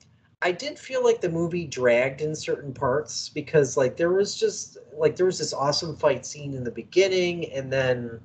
I 0.45 0.53
did 0.53 0.79
feel 0.79 1.03
like 1.03 1.23
the 1.23 1.31
movie 1.31 1.65
dragged 1.65 2.21
in 2.21 2.37
certain 2.37 2.75
parts 2.75 3.31
because 3.31 3.79
like 3.79 3.97
there 3.97 4.13
was 4.13 4.37
just 4.37 4.77
like 4.95 5.17
there 5.17 5.25
was 5.25 5.39
this 5.39 5.55
awesome 5.55 5.97
fight 5.97 6.27
scene 6.27 6.53
in 6.53 6.63
the 6.63 6.71
beginning 6.71 7.51
and 7.51 7.73
then 7.73 8.21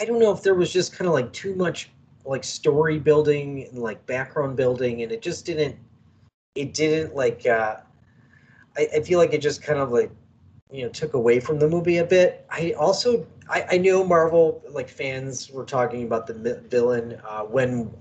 I 0.00 0.04
don't 0.04 0.18
know 0.18 0.32
if 0.32 0.42
there 0.42 0.56
was 0.56 0.72
just 0.72 0.92
kind 0.92 1.06
of 1.06 1.14
like 1.14 1.32
too 1.32 1.54
much 1.54 1.90
like 2.24 2.42
story 2.42 2.98
building 2.98 3.68
and 3.68 3.78
like 3.78 4.04
background 4.06 4.56
building 4.56 5.02
and 5.04 5.12
it 5.12 5.22
just 5.22 5.46
didn't 5.46 5.76
it 6.56 6.74
didn't 6.74 7.14
like 7.14 7.46
uh 7.46 7.76
I, 8.76 8.88
I 8.96 9.00
feel 9.00 9.20
like 9.20 9.32
it 9.32 9.40
just 9.40 9.62
kind 9.62 9.78
of 9.78 9.92
like 9.92 10.10
you 10.72 10.82
know 10.82 10.88
took 10.88 11.14
away 11.14 11.38
from 11.38 11.60
the 11.60 11.68
movie 11.68 11.98
a 11.98 12.04
bit. 12.04 12.44
I 12.50 12.72
also 12.72 13.28
i, 13.48 13.64
I 13.70 13.78
know 13.78 14.02
marvel 14.04 14.60
like 14.68 14.88
fans 14.88 15.52
were 15.52 15.64
talking 15.64 16.02
about 16.02 16.26
the 16.26 16.60
villain 16.68 17.20
uh 17.24 17.42
when 17.42 17.94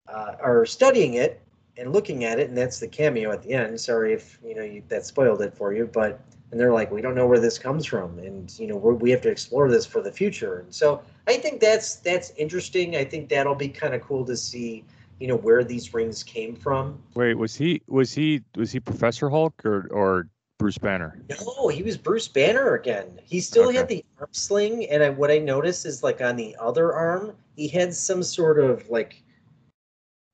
uh, 0.09 0.37
are 0.41 0.65
studying 0.65 1.15
it 1.15 1.41
and 1.77 1.93
looking 1.93 2.25
at 2.25 2.41
it, 2.41 2.49
and 2.49 2.57
that's 2.57 2.81
the 2.81 2.89
cameo 2.89 3.31
at 3.31 3.43
the 3.43 3.53
end. 3.53 3.81
Sorry 3.81 4.13
if 4.13 4.39
you 4.45 4.55
know 4.55 4.63
you, 4.63 4.83
that 4.89 5.07
spoiled 5.07 5.43
it 5.43 5.55
for 5.55 5.73
you, 5.73 5.87
but 5.87 6.21
and 6.51 6.59
they're 6.59 6.73
like, 6.73 6.91
we 6.91 7.03
don't 7.03 7.15
know 7.15 7.27
where 7.27 7.41
this 7.41 7.59
comes 7.59 7.85
from, 7.85 8.19
and 8.19 8.59
you 8.59 8.67
know 8.67 8.77
we 8.77 9.11
have 9.11 9.21
to 9.23 9.31
explore 9.31 9.69
this 9.71 9.85
for 9.85 10.01
the 10.01 10.11
future. 10.11 10.61
And 10.61 10.75
so 10.75 11.03
I 11.27 11.37
think 11.37 11.61
that's 11.61 11.97
that's 11.97 12.31
interesting. 12.37 12.97
I 12.97 13.05
think 13.05 13.29
that'll 13.29 13.55
be 13.55 13.69
kind 13.69 13.95
of 13.95 14.01
cool 14.03 14.25
to 14.25 14.37
see, 14.37 14.85
you 15.21 15.27
know, 15.27 15.37
where 15.37 15.65
these 15.65 15.95
rings 15.95 16.23
came 16.23 16.55
from. 16.55 16.99
Wait, 17.15 17.35
was 17.35 17.55
he 17.55 17.83
was 17.87 18.13
he 18.13 18.43
was 18.57 18.71
he 18.71 18.81
Professor 18.81 19.29
Hulk 19.29 19.65
or 19.65 19.89
or 19.91 20.29
Bruce 20.59 20.79
Banner? 20.79 21.21
No, 21.29 21.69
he 21.69 21.83
was 21.83 21.97
Bruce 21.97 22.29
Banner 22.29 22.75
again. 22.75 23.21
He 23.25 23.41
still 23.41 23.71
had 23.71 23.89
the 23.89 24.05
arm 24.19 24.29
sling, 24.33 24.87
and 24.91 25.03
I, 25.03 25.11
what 25.11 25.31
I 25.31 25.39
noticed 25.39 25.87
is 25.87 26.03
like 26.03 26.21
on 26.21 26.37
the 26.37 26.57
other 26.61 26.93
arm, 26.95 27.35
he 27.57 27.69
had 27.69 27.95
some 27.95 28.23
sort 28.23 28.59
of 28.59 28.89
like, 28.91 29.23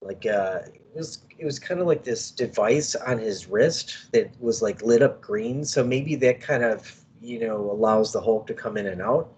like 0.03 0.26
uh, 0.26 0.61
it 0.66 0.97
was 0.97 1.24
it 1.39 1.45
was 1.45 1.59
kind 1.59 1.80
of 1.80 1.87
like 1.87 2.05
this 2.05 2.30
device 2.30 2.95
on 2.95 3.18
his 3.18 3.49
wrist 3.49 4.12
that 4.12 4.30
was 4.41 4.62
like 4.62 4.82
lit 4.82 5.03
up 5.03 5.20
green. 5.20 5.64
So 5.64 5.85
maybe 5.85 6.14
that 6.16 6.41
kind 6.41 6.62
of 6.62 6.95
you 7.20 7.41
know 7.41 7.70
allows 7.70 8.12
the 8.12 8.20
Hulk 8.20 8.47
to 8.49 8.55
come 8.55 8.76
in 8.76 8.87
and 8.87 9.01
out. 9.01 9.32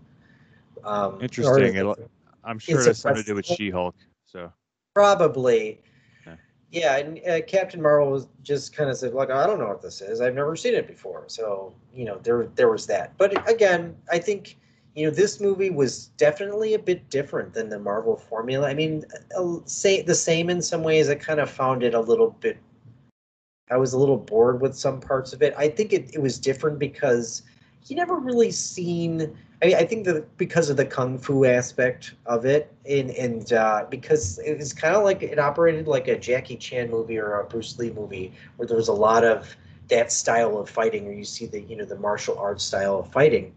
Um, 0.85 1.19
Interesting. 1.21 1.77
It- 1.77 2.11
I'm 2.45 2.61
sure 2.61 2.77
It's 2.77 2.87
it 2.87 2.91
has 2.91 2.99
something 3.01 3.23
to 3.23 3.27
do 3.27 3.35
with. 3.35 3.45
She-Hulk. 3.45 3.97
So 4.25 4.53
Probably. 4.97 5.83
Okay. 6.27 6.39
Yeah, 6.71 6.97
and 6.97 7.21
uh, 7.29 7.43
Captain 7.43 7.83
Marvel 7.83 8.11
was 8.11 8.29
just 8.43 8.75
kind 8.75 8.89
of 8.89 8.97
said, 8.97 9.13
"Like, 9.13 9.29
I 9.29 9.47
don't 9.47 9.59
know 9.59 9.69
what 9.69 9.83
this 9.83 10.01
is. 10.01 10.23
I've 10.23 10.35
never 10.35 10.57
seen 10.57 10.73
it 10.73 10.87
before." 10.87 11.25
So, 11.27 11.75
you 11.93 12.07
know, 12.07 12.19
there 12.23 12.47
there 12.55 12.71
was 12.71 12.87
that. 12.87 13.13
But 13.19 13.47
again, 13.47 13.95
I 14.11 14.19
think 14.19 14.57
you 14.95 15.05
know 15.05 15.11
this 15.11 15.39
movie 15.39 15.69
was 15.69 16.07
definitely 16.17 16.73
a 16.73 16.79
bit 16.79 17.11
different 17.11 17.53
than 17.53 17.69
the 17.69 17.79
Marvel 17.79 18.17
formula. 18.17 18.69
I 18.69 18.73
mean, 18.73 19.05
uh, 19.37 19.59
say 19.67 20.01
the 20.01 20.15
same 20.15 20.49
in 20.49 20.63
some 20.63 20.83
ways. 20.83 21.11
I 21.11 21.15
kind 21.15 21.41
of 21.41 21.51
found 21.51 21.83
it 21.83 21.93
a 21.93 22.01
little 22.01 22.31
bit. 22.41 22.57
I 23.71 23.77
was 23.77 23.93
a 23.93 23.99
little 23.99 24.17
bored 24.17 24.63
with 24.63 24.75
some 24.75 24.99
parts 24.99 25.35
of 25.35 25.43
it. 25.43 25.53
I 25.59 25.69
think 25.69 25.93
it, 25.93 26.15
it 26.15 26.23
was 26.23 26.39
different 26.39 26.79
because 26.79 27.43
you 27.85 27.97
never 27.97 28.17
really 28.17 28.51
seen. 28.51 29.37
I, 29.63 29.75
I 29.75 29.85
think 29.87 30.05
that 30.07 30.37
because 30.37 30.69
of 30.71 30.77
the 30.77 30.85
kung 30.85 31.19
fu 31.19 31.45
aspect 31.45 32.15
of 32.27 32.45
it, 32.45 32.73
and 32.89 33.11
and 33.11 33.53
uh, 33.53 33.87
because 33.91 34.39
it 34.41 34.59
was 34.59 34.73
kind 34.73 34.95
of 34.95 35.05
like 35.05 35.23
it 35.23 35.39
operated 35.39 35.87
like 35.89 36.09
a 36.09 36.19
Jackie 36.19 36.57
Chan 36.57 36.91
movie 36.91 37.19
or 37.19 37.41
a 37.41 37.45
Bruce 37.45 37.79
Lee 37.79 37.91
movie, 37.91 38.33
where 38.57 38.67
there 38.69 38.77
was 38.77 38.89
a 38.89 38.93
lot 38.93 39.25
of 39.25 39.57
that 39.89 40.13
style 40.13 40.59
of 40.59 40.69
fighting, 40.69 41.05
where 41.07 41.15
you 41.15 41.25
see 41.25 41.47
the 41.47 41.61
you 41.63 41.77
know 41.77 41.85
the 41.85 41.97
martial 41.99 42.39
arts 42.39 42.65
style 42.65 42.99
of 43.01 43.11
fighting. 43.13 43.55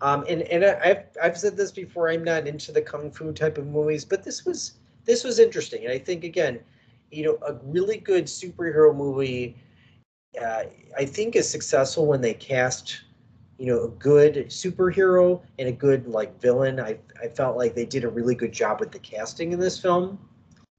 Um, 0.00 0.24
and 0.28 0.42
and 0.42 0.64
I- 0.64 0.80
I've 0.84 1.04
I've 1.22 1.38
said 1.38 1.56
this 1.56 1.72
before. 1.72 2.08
I'm 2.10 2.24
not 2.24 2.46
into 2.46 2.72
the 2.72 2.82
kung 2.82 3.10
fu 3.10 3.32
type 3.32 3.58
of 3.58 3.66
movies, 3.66 4.04
but 4.04 4.22
this 4.24 4.44
was 4.44 4.74
this 5.04 5.24
was 5.24 5.38
interesting, 5.38 5.84
and 5.84 5.92
I 5.92 5.98
think 5.98 6.24
again, 6.24 6.60
you 7.10 7.24
know, 7.24 7.38
a 7.46 7.54
really 7.64 7.96
good 7.98 8.26
superhero 8.26 8.94
movie. 8.94 9.56
Uh, 10.40 10.64
I 10.96 11.04
think 11.04 11.36
is 11.36 11.48
successful 11.48 12.06
when 12.06 12.20
they 12.20 12.34
cast 12.34 13.02
you 13.58 13.66
know 13.66 13.84
a 13.84 13.88
good 13.88 14.46
superhero 14.46 15.42
and 15.58 15.68
a 15.68 15.72
good 15.72 16.06
like 16.06 16.40
villain. 16.40 16.80
I 16.80 16.98
i 17.22 17.26
felt 17.26 17.56
like 17.56 17.74
they 17.74 17.84
did 17.84 18.04
a 18.04 18.08
really 18.08 18.34
good 18.34 18.52
job 18.52 18.80
with 18.80 18.92
the 18.92 19.00
casting 19.00 19.52
in 19.52 19.58
this 19.58 19.78
film. 19.78 20.18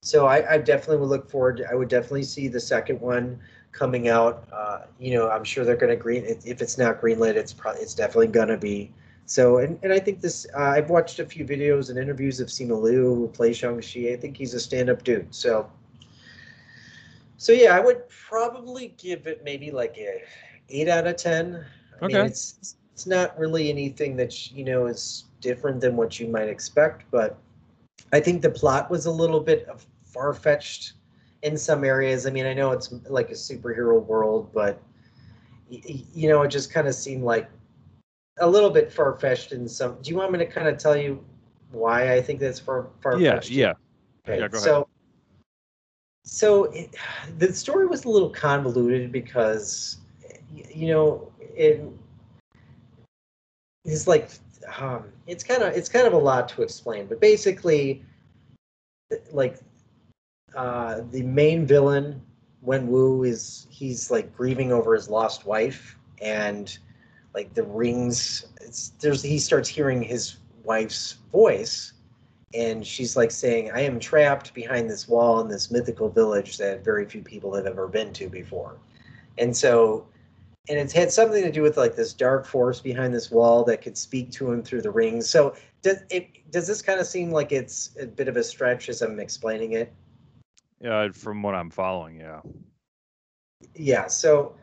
So 0.02 0.26
i, 0.26 0.54
I 0.54 0.58
definitely 0.58 0.98
would 0.98 1.10
look 1.10 1.30
forward 1.30 1.58
to, 1.58 1.70
i 1.70 1.76
would 1.76 1.90
definitely 1.90 2.24
see 2.24 2.48
the 2.48 2.60
second 2.60 3.00
one 3.02 3.40
coming 3.72 4.08
out. 4.08 4.48
Uh, 4.52 4.86
you 4.98 5.14
know 5.14 5.30
i'm 5.30 5.44
sure 5.44 5.66
they're 5.66 5.76
going 5.76 5.96
to 5.96 6.02
green 6.02 6.24
if 6.26 6.62
it's 6.62 6.78
not 6.78 7.02
greenlit 7.02 7.36
it's 7.36 7.54
probably 7.54 7.82
it's 7.82 7.94
definitely 7.94 8.28
going 8.28 8.48
to 8.48 8.58
be. 8.58 8.92
So 9.26 9.58
and, 9.58 9.78
and 9.84 9.92
i 9.92 10.00
think 10.00 10.22
this 10.22 10.48
uh, 10.58 10.74
i've 10.78 10.90
watched 10.90 11.20
a 11.20 11.26
few 11.26 11.46
videos 11.46 11.90
and 11.90 12.00
interviews 12.00 12.40
of 12.40 12.48
simu 12.48 12.82
liu 12.82 13.14
who 13.14 13.28
plays 13.28 13.58
shang-chi. 13.58 14.12
I 14.14 14.16
think 14.16 14.38
he's 14.38 14.54
a 14.54 14.60
stand-up 14.60 15.04
dude 15.04 15.36
so. 15.36 15.70
So 17.36 17.52
yeah 17.52 17.76
i 17.76 17.82
would 17.82 18.08
probably 18.08 18.96
give 18.98 19.28
it 19.28 19.44
maybe 19.44 19.70
like 19.70 19.98
a 19.98 20.24
8 20.70 20.88
out 20.88 21.08
of 21.08 21.18
10 21.18 21.66
I 22.02 22.08
mean, 22.08 22.18
it's 22.18 22.76
it's 22.93 23.06
not 23.06 23.38
really 23.38 23.70
anything 23.70 24.16
that 24.18 24.52
you 24.52 24.64
know 24.64 24.88
is 24.88 25.26
different 25.41 25.82
than 25.82 25.95
what 25.95 26.20
you 26.20 26.28
might 26.28 26.50
expect, 26.50 27.06
but 27.12 27.38
I 28.12 28.20
think 28.20 28.41
the 28.41 28.50
plot 28.50 28.89
was 28.89 29.06
a 29.06 29.12
little 29.12 29.39
bit 29.39 29.68
of 29.68 29.86
far 30.04 30.34
fetched 30.34 30.93
in 31.43 31.58
some 31.58 31.84
areas. 31.84 32.26
I 32.26 32.32
mean, 32.32 32.45
I 32.45 32.54
know 32.54 32.72
it's 32.72 32.91
like 33.08 33.30
a 33.30 33.34
superhero 33.34 34.04
world, 34.04 34.50
but 34.54 34.82
you 35.70 36.30
know, 36.30 36.41
it 36.41 36.50
just 36.50 36.72
kind 36.72 36.88
of 36.88 36.95
seemed 36.95 37.24
like 37.24 37.50
a 38.39 38.50
little 38.50 38.70
bit 38.70 38.91
far 38.91 39.18
fetched 39.18 39.52
in 39.52 39.68
some. 39.68 39.97
Do 40.02 40.10
you 40.10 40.18
want 40.18 40.32
me 40.32 40.39
to 40.39 40.45
kind 40.45 40.68
of 40.68 40.78
tell 40.78 40.97
you 40.97 41.24
why 41.72 42.14
I 42.14 42.22
think 42.22 42.39
that's 42.39 42.60
far 42.60 42.88
far 43.02 43.20
yeah, 43.20 43.36
fetched? 43.36 43.52
yeah. 43.52 43.74
Okay, 44.28 44.39
Yeah, 44.39 44.47
go 44.47 44.58
ahead. 44.58 44.64
so 44.64 44.88
so 46.26 46.66
it, 46.66 46.95
the 47.38 47.54
story 47.54 47.88
was 47.88 48.06
a 48.06 48.10
little 48.10 48.30
convoluted 48.30 49.12
because 49.12 49.97
you 50.52 50.88
know 50.88 51.32
it 51.60 51.84
is 53.84 54.07
like 54.07 54.30
um, 54.80 55.05
it's 55.28 55.43
kind 55.43 55.62
of 55.62 55.74
it's 55.74 55.89
kind 55.89 56.07
of 56.07 56.14
a 56.14 56.18
lot 56.18 56.47
to 56.49 56.62
explain, 56.62 57.05
but 57.05 57.20
basically, 57.20 58.03
like 59.32 59.60
uh, 60.55 61.01
the 61.12 61.22
main 61.24 61.66
villain 61.66 62.22
Wen 62.62 62.88
Wu 62.88 63.24
is 63.24 63.68
he's 63.70 64.10
like 64.10 64.36
grieving 64.36 64.72
over 64.72 64.95
his 64.95 65.10
lost 65.10 65.45
wife 65.45 65.97
and 66.22 66.78
like 67.34 67.53
the 67.53 67.64
rings. 67.64 68.45
It's 68.62 68.93
there's 68.99 69.22
he 69.22 69.38
starts 69.38 69.68
hearing 69.68 70.01
his 70.01 70.38
wife's 70.64 71.18
voice 71.32 71.93
and 72.53 72.86
she's 72.88 73.18
like 73.18 73.32
saying, 73.32 73.72
"I 73.72 73.82
am 73.82 73.99
trapped 73.99 74.53
behind 74.53 74.89
this 74.89 75.07
wall 75.10 75.41
in 75.41 75.49
this 75.49 75.72
mythical 75.72 76.10
village 76.10 76.57
that 76.57 76.86
very 76.86 77.05
few 77.05 77.22
people 77.22 77.53
have 77.53 77.66
ever 77.66 77.88
been 77.88 78.14
to 78.14 78.30
before." 78.30 78.78
And 79.38 79.55
so, 79.55 80.07
and 80.68 80.78
it's 80.78 80.93
had 80.93 81.12
something 81.12 81.41
to 81.43 81.51
do 81.51 81.62
with 81.62 81.78
like 81.78 81.95
this 81.95 82.14
dark 82.14 82.45
force 82.45 82.80
behind 82.80 83.14
this 83.14 83.32
wall 83.32 83.64
that 83.64 83.82
could 83.82 83.97
speak 83.97 84.32
to 84.32 84.51
him 84.51 84.62
through 84.62 84.82
the 84.82 84.91
rings. 84.91 85.30
So, 85.30 85.55
does 85.82 86.03
it 86.10 86.51
does 86.51 86.68
this 86.68 86.82
kind 86.82 86.99
of 86.99 87.07
seem 87.07 87.32
like 87.32 87.51
it's 87.51 87.95
a 87.99 88.05
bit 88.05 88.28
of 88.28 88.38
a 88.38 88.43
stretch 88.43 88.89
as 88.89 89.01
I'm 89.01 89.20
explaining 89.20 89.74
it? 89.74 89.93
Yeah, 90.82 91.10
from 91.12 91.41
what 91.41 91.55
I'm 91.55 91.70
following, 91.70 92.20
yeah. 92.20 92.41
yeah 93.76 94.07
so 94.07 94.55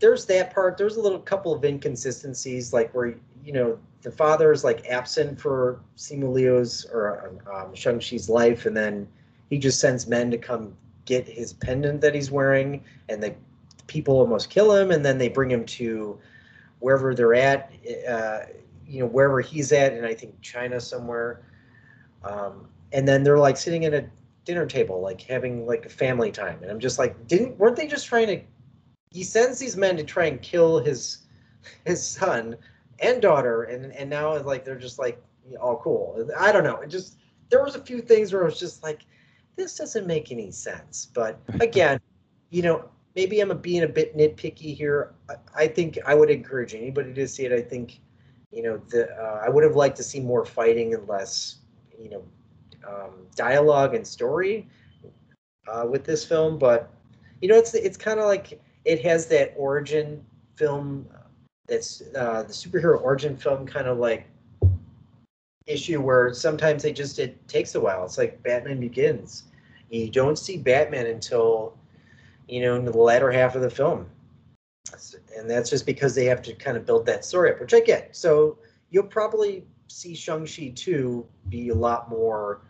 there's 0.00 0.26
that 0.26 0.52
part 0.52 0.76
there's 0.76 0.96
a 0.96 1.00
little 1.00 1.20
couple 1.20 1.52
of 1.52 1.64
inconsistencies 1.64 2.72
like 2.72 2.92
where 2.94 3.14
you 3.44 3.52
know 3.52 3.78
the 4.02 4.10
father 4.10 4.50
is 4.50 4.64
like 4.64 4.84
absent 4.86 5.38
for 5.38 5.80
Simu 5.96 6.32
Liu's 6.32 6.86
or 6.92 7.38
um, 7.52 7.74
Shang-Chi's 7.74 8.28
life 8.28 8.66
and 8.66 8.76
then 8.76 9.06
he 9.50 9.58
just 9.58 9.78
sends 9.78 10.06
men 10.06 10.30
to 10.30 10.38
come 10.38 10.74
get 11.04 11.28
his 11.28 11.52
pendant 11.52 12.00
that 12.00 12.14
he's 12.14 12.30
wearing 12.30 12.82
and 13.08 13.22
the 13.22 13.34
people 13.90 14.18
almost 14.18 14.48
kill 14.48 14.74
him 14.74 14.90
and 14.90 15.04
then 15.04 15.18
they 15.18 15.28
bring 15.28 15.50
him 15.50 15.64
to 15.66 16.18
wherever 16.78 17.14
they're 17.14 17.34
at 17.34 17.70
uh, 18.08 18.40
you 18.86 19.00
know 19.00 19.06
wherever 19.06 19.40
he's 19.40 19.72
at 19.72 19.92
and 19.92 20.06
I 20.06 20.14
think 20.14 20.40
China 20.40 20.80
somewhere 20.80 21.42
um, 22.24 22.68
and 22.92 23.06
then 23.06 23.22
they're 23.22 23.38
like 23.38 23.56
sitting 23.56 23.84
at 23.84 23.94
a 23.94 24.04
dinner 24.44 24.66
table, 24.66 25.00
like 25.00 25.20
having 25.20 25.66
like 25.66 25.86
a 25.86 25.88
family 25.88 26.30
time. 26.30 26.58
And 26.62 26.70
I'm 26.70 26.80
just 26.80 26.98
like, 26.98 27.26
didn't 27.26 27.58
weren't 27.58 27.76
they 27.76 27.86
just 27.86 28.06
trying 28.06 28.26
to? 28.26 28.40
He 29.10 29.24
sends 29.24 29.58
these 29.58 29.76
men 29.76 29.96
to 29.96 30.04
try 30.04 30.26
and 30.26 30.40
kill 30.42 30.78
his 30.78 31.18
his 31.84 32.04
son 32.06 32.56
and 33.00 33.20
daughter, 33.22 33.64
and 33.64 33.92
and 33.92 34.10
now 34.10 34.38
like 34.42 34.64
they're 34.64 34.78
just 34.78 34.98
like 34.98 35.22
all 35.60 35.78
cool. 35.78 36.28
I 36.38 36.52
don't 36.52 36.64
know. 36.64 36.76
It 36.76 36.88
just 36.88 37.16
there 37.48 37.62
was 37.62 37.74
a 37.74 37.80
few 37.80 38.00
things 38.00 38.32
where 38.32 38.42
I 38.42 38.44
was 38.44 38.58
just 38.58 38.82
like, 38.82 39.02
this 39.56 39.76
doesn't 39.76 40.06
make 40.06 40.30
any 40.30 40.50
sense. 40.50 41.06
But 41.12 41.38
again, 41.60 42.00
you 42.50 42.62
know, 42.62 42.88
maybe 43.16 43.40
I'm 43.40 43.56
being 43.58 43.82
a 43.82 43.88
bit 43.88 44.16
nitpicky 44.16 44.76
here. 44.76 45.14
I, 45.28 45.34
I 45.64 45.66
think 45.66 45.98
I 46.06 46.14
would 46.14 46.30
encourage 46.30 46.74
anybody 46.74 47.12
to 47.14 47.26
see 47.26 47.44
it. 47.44 47.52
I 47.52 47.60
think, 47.60 48.00
you 48.50 48.62
know, 48.62 48.78
the 48.88 49.10
uh, 49.16 49.42
I 49.44 49.48
would 49.48 49.64
have 49.64 49.76
liked 49.76 49.96
to 49.98 50.02
see 50.02 50.20
more 50.20 50.44
fighting 50.44 50.94
and 50.94 51.06
less, 51.08 51.56
you 51.98 52.10
know, 52.10 52.24
um, 52.86 53.26
dialogue 53.36 53.94
and 53.94 54.06
story 54.06 54.68
uh, 55.68 55.86
with 55.88 56.04
this 56.04 56.24
film, 56.24 56.58
but 56.58 56.90
you 57.40 57.48
know, 57.48 57.56
it's 57.56 57.74
it's 57.74 57.96
kind 57.96 58.20
of 58.20 58.26
like 58.26 58.60
it 58.84 59.02
has 59.02 59.26
that 59.26 59.54
origin 59.56 60.24
film 60.56 61.06
that's 61.66 62.02
uh, 62.16 62.42
the 62.42 62.52
superhero 62.52 63.00
origin 63.00 63.36
film 63.36 63.66
kind 63.66 63.86
of 63.86 63.98
like 63.98 64.26
issue 65.66 66.00
where 66.00 66.34
sometimes 66.34 66.82
they 66.82 66.92
just 66.92 67.18
it 67.18 67.46
takes 67.48 67.74
a 67.74 67.80
while. 67.80 68.04
It's 68.04 68.18
like 68.18 68.42
Batman 68.42 68.80
Begins. 68.80 69.44
You 69.90 70.10
don't 70.10 70.38
see 70.38 70.56
Batman 70.56 71.06
until 71.06 71.76
you 72.50 72.60
know 72.60 72.76
in 72.76 72.84
the 72.84 72.96
latter 72.96 73.30
half 73.30 73.54
of 73.54 73.62
the 73.62 73.70
film, 73.70 74.06
and 75.36 75.48
that's 75.48 75.70
just 75.70 75.86
because 75.86 76.14
they 76.14 76.26
have 76.26 76.42
to 76.42 76.54
kind 76.54 76.76
of 76.76 76.84
build 76.84 77.06
that 77.06 77.24
story 77.24 77.52
up, 77.52 77.60
which 77.60 77.74
I 77.74 77.80
get. 77.80 78.16
So 78.16 78.58
you'll 78.90 79.04
probably 79.04 79.64
see 79.88 80.14
Shang-Chi 80.14 80.72
2 80.74 81.26
be 81.48 81.68
a 81.70 81.74
lot 81.74 82.08
more 82.08 82.62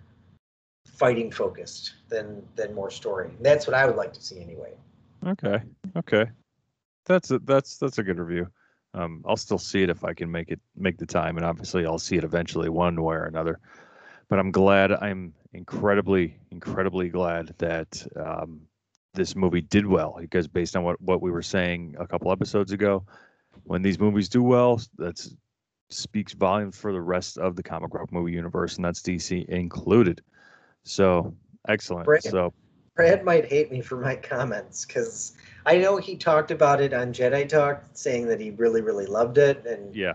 fighting 0.87 1.31
focused 1.31 1.95
than 2.09 2.43
than 2.57 2.75
more 2.75 2.91
story. 2.91 3.31
That's 3.41 3.67
what 3.67 3.75
I 3.75 3.87
would 3.87 3.97
like 3.97 4.13
to 4.13 4.23
see 4.23 4.41
anyway. 4.41 4.75
Okay. 5.27 5.63
Okay. 5.97 6.27
That's 7.07 7.31
a 7.31 7.39
that's 7.41 7.79
that's 7.79 7.99
a 7.99 8.03
good 8.03 8.19
review. 8.19 8.49
Um, 8.93 9.25
I'll 9.27 9.37
still 9.37 9.59
see 9.59 9.83
it 9.83 9.91
if 9.91 10.05
I 10.05 10.15
can 10.15 10.31
make 10.31 10.51
it 10.51 10.61
make 10.77 10.99
the 10.99 11.07
time, 11.07 11.37
and 11.37 11.47
obviously 11.47 11.87
I'll 11.87 11.99
see 11.99 12.17
it 12.17 12.25
eventually, 12.25 12.69
one 12.69 13.01
way 13.03 13.17
or 13.17 13.25
another. 13.25 13.61
But 14.29 14.39
I'm 14.39 14.51
glad. 14.51 14.93
I'm 14.93 15.33
incredibly, 15.53 16.37
incredibly 16.51 17.09
glad 17.09 17.55
that 17.59 18.07
um, 18.17 18.63
this 19.15 19.35
movie 19.35 19.61
did 19.61 19.87
well 19.87 20.17
because 20.21 20.47
based 20.47 20.77
on 20.77 20.85
what 20.85 21.01
what 21.01 21.21
we 21.21 21.31
were 21.31 21.43
saying 21.43 21.97
a 21.99 22.07
couple 22.07 22.31
episodes 22.31 22.73
ago, 22.73 23.05
when 23.65 23.83
these 23.83 23.99
movies 23.99 24.29
do 24.29 24.43
well, 24.43 24.81
that 24.99 25.27
speaks 25.89 26.33
volumes 26.33 26.77
for 26.77 26.93
the 26.93 27.01
rest 27.01 27.39
of 27.39 27.57
the 27.57 27.63
comic 27.63 27.91
book 27.91 28.13
movie 28.13 28.33
universe, 28.33 28.77
and 28.77 28.85
that's 28.85 29.03
DC 29.03 29.45
included. 29.47 30.23
So 30.85 31.35
excellent. 31.69 32.07
Brand- 32.07 32.23
So 32.23 32.53
Brad 32.97 33.25
might 33.25 33.47
hate 33.47 33.73
me 33.73 33.81
for 33.81 33.97
my 33.97 34.15
comments 34.17 34.85
because 34.85 35.33
I 35.65 35.79
know 35.79 35.97
he 35.97 36.17
talked 36.17 36.51
about 36.51 36.81
it 36.81 36.93
on 36.93 37.13
Jedi 37.13 37.49
Talk, 37.49 37.83
saying 37.95 38.27
that 38.29 38.41
he 38.41 38.51
really, 38.51 38.83
really 38.83 39.07
loved 39.07 39.39
it. 39.39 39.65
And 39.67 39.95
yeah, 39.95 40.15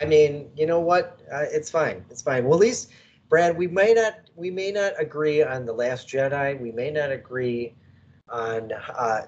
I 0.00 0.04
mean, 0.04 0.50
you 0.56 0.66
know 0.66 0.80
what? 0.80 1.20
Uh, 1.32 1.44
it's 1.50 1.70
fine. 1.70 2.04
It's 2.10 2.22
fine. 2.22 2.44
Well, 2.44 2.54
at 2.54 2.60
least, 2.60 2.90
Brad, 3.28 3.56
we 3.56 3.66
may 3.66 3.92
not 3.94 4.14
we 4.36 4.50
may 4.50 4.70
not 4.70 4.92
agree 4.98 5.42
on 5.42 5.66
the 5.66 5.72
Last 5.72 6.08
Jedi. 6.08 6.60
We 6.60 6.70
may 6.70 6.90
not 6.90 7.10
agree 7.10 7.74
on 8.28 8.72
uh, 8.72 9.22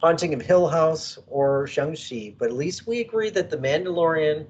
Haunting 0.00 0.34
of 0.34 0.42
Hill 0.42 0.68
House 0.68 1.18
or 1.26 1.66
Shang 1.66 1.96
Chi, 1.96 2.34
but 2.38 2.48
at 2.48 2.54
least 2.54 2.86
we 2.86 3.00
agree 3.00 3.30
that 3.30 3.50
the 3.50 3.56
Mandalorian 3.56 4.46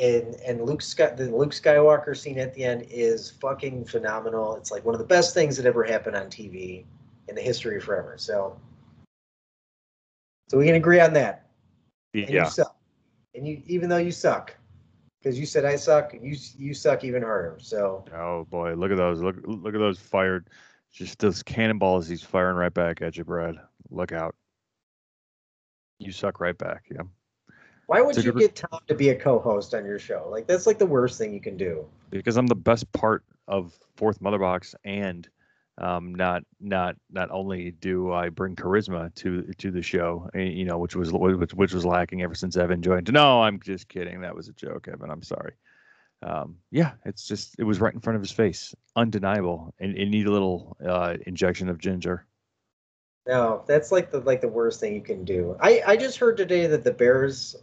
and 0.00 0.34
and 0.46 0.62
Luke 0.62 0.82
Sky, 0.82 1.10
the 1.10 1.24
Luke 1.24 1.52
Skywalker 1.52 2.16
scene 2.16 2.38
at 2.38 2.54
the 2.54 2.64
end 2.64 2.86
is 2.90 3.30
fucking 3.30 3.84
phenomenal. 3.86 4.56
It's 4.56 4.70
like 4.70 4.84
one 4.84 4.94
of 4.94 4.98
the 4.98 5.06
best 5.06 5.34
things 5.34 5.56
that 5.56 5.66
ever 5.66 5.82
happened 5.82 6.16
on 6.16 6.26
TV 6.26 6.84
in 7.28 7.34
the 7.34 7.40
history 7.40 7.76
of 7.78 7.84
forever. 7.84 8.14
So, 8.16 8.58
so 10.48 10.58
we 10.58 10.66
can 10.66 10.76
agree 10.76 11.00
on 11.00 11.12
that. 11.14 11.46
And 12.14 12.28
yeah. 12.28 12.44
you 12.44 12.50
suck. 12.50 12.76
And 13.34 13.46
you, 13.46 13.62
even 13.66 13.88
though 13.88 13.98
you 13.98 14.12
suck, 14.12 14.56
because 15.18 15.38
you 15.38 15.46
said 15.46 15.64
I 15.64 15.76
suck, 15.76 16.14
you 16.14 16.36
you 16.56 16.74
suck 16.74 17.04
even 17.04 17.22
harder. 17.22 17.58
So 17.60 18.04
Oh 18.14 18.44
boy, 18.44 18.74
look 18.74 18.90
at 18.90 18.96
those! 18.96 19.20
Look 19.20 19.36
look 19.44 19.74
at 19.74 19.78
those 19.80 19.98
fired, 19.98 20.48
just 20.96 21.18
those 21.18 21.42
cannonballs 21.42 22.08
he's 22.08 22.22
firing 22.22 22.56
right 22.56 22.72
back 22.72 23.02
at 23.02 23.16
you, 23.16 23.24
Brad. 23.24 23.56
Look 23.90 24.12
out! 24.12 24.34
You 25.98 26.10
suck 26.10 26.40
right 26.40 26.56
back. 26.56 26.84
Yeah. 26.90 27.02
why 27.86 28.00
would 28.00 28.22
you 28.24 28.32
get 28.32 28.56
Tom 28.56 28.80
to 28.88 28.94
be 28.94 29.10
a 29.10 29.14
co-host 29.14 29.74
on 29.74 29.84
your 29.84 29.98
show? 29.98 30.26
Like 30.30 30.46
that's 30.46 30.66
like 30.66 30.78
the 30.78 30.86
worst 30.86 31.18
thing 31.18 31.34
you 31.34 31.40
can 31.40 31.56
do. 31.56 31.86
because 32.10 32.36
I'm 32.36 32.46
the 32.46 32.54
best 32.54 32.90
part 32.92 33.24
of 33.46 33.78
Fourth 33.96 34.20
Mother 34.20 34.38
Box, 34.38 34.74
and 34.84 35.28
um, 35.78 36.14
not 36.14 36.42
not 36.60 36.96
not 37.10 37.30
only 37.30 37.72
do 37.72 38.12
I 38.12 38.30
bring 38.30 38.56
charisma 38.56 39.14
to 39.16 39.42
to 39.58 39.70
the 39.70 39.82
show, 39.82 40.30
eh, 40.34 40.44
you 40.44 40.64
know, 40.64 40.78
which 40.78 40.96
was 40.96 41.12
which, 41.12 41.52
which 41.52 41.74
was 41.74 41.84
lacking 41.84 42.22
ever 42.22 42.34
since 42.34 42.56
Evan 42.56 42.80
joined. 42.80 43.12
No, 43.12 43.42
I'm 43.42 43.60
just 43.60 43.88
kidding. 43.88 44.22
That 44.22 44.34
was 44.34 44.48
a 44.48 44.52
joke, 44.54 44.88
Evan. 44.88 45.10
I'm 45.10 45.22
sorry. 45.22 45.52
Um, 46.22 46.56
yeah, 46.70 46.92
it's 47.04 47.26
just 47.26 47.56
it 47.58 47.64
was 47.64 47.80
right 47.80 47.92
in 47.94 48.00
front 48.00 48.16
of 48.16 48.22
his 48.22 48.32
face, 48.32 48.74
undeniable, 48.96 49.74
and 49.78 49.96
it 49.96 50.06
need 50.06 50.26
a 50.26 50.32
little 50.32 50.76
uh, 50.84 51.16
injection 51.26 51.68
of 51.68 51.78
ginger. 51.78 52.26
No, 53.26 53.64
that's 53.66 53.92
like 53.92 54.10
the 54.10 54.20
like 54.20 54.40
the 54.40 54.48
worst 54.48 54.80
thing 54.80 54.94
you 54.94 55.00
can 55.00 55.24
do. 55.24 55.56
I 55.60 55.82
I 55.86 55.96
just 55.96 56.18
heard 56.18 56.36
today 56.36 56.66
that 56.68 56.84
the 56.84 56.92
Bears, 56.92 57.56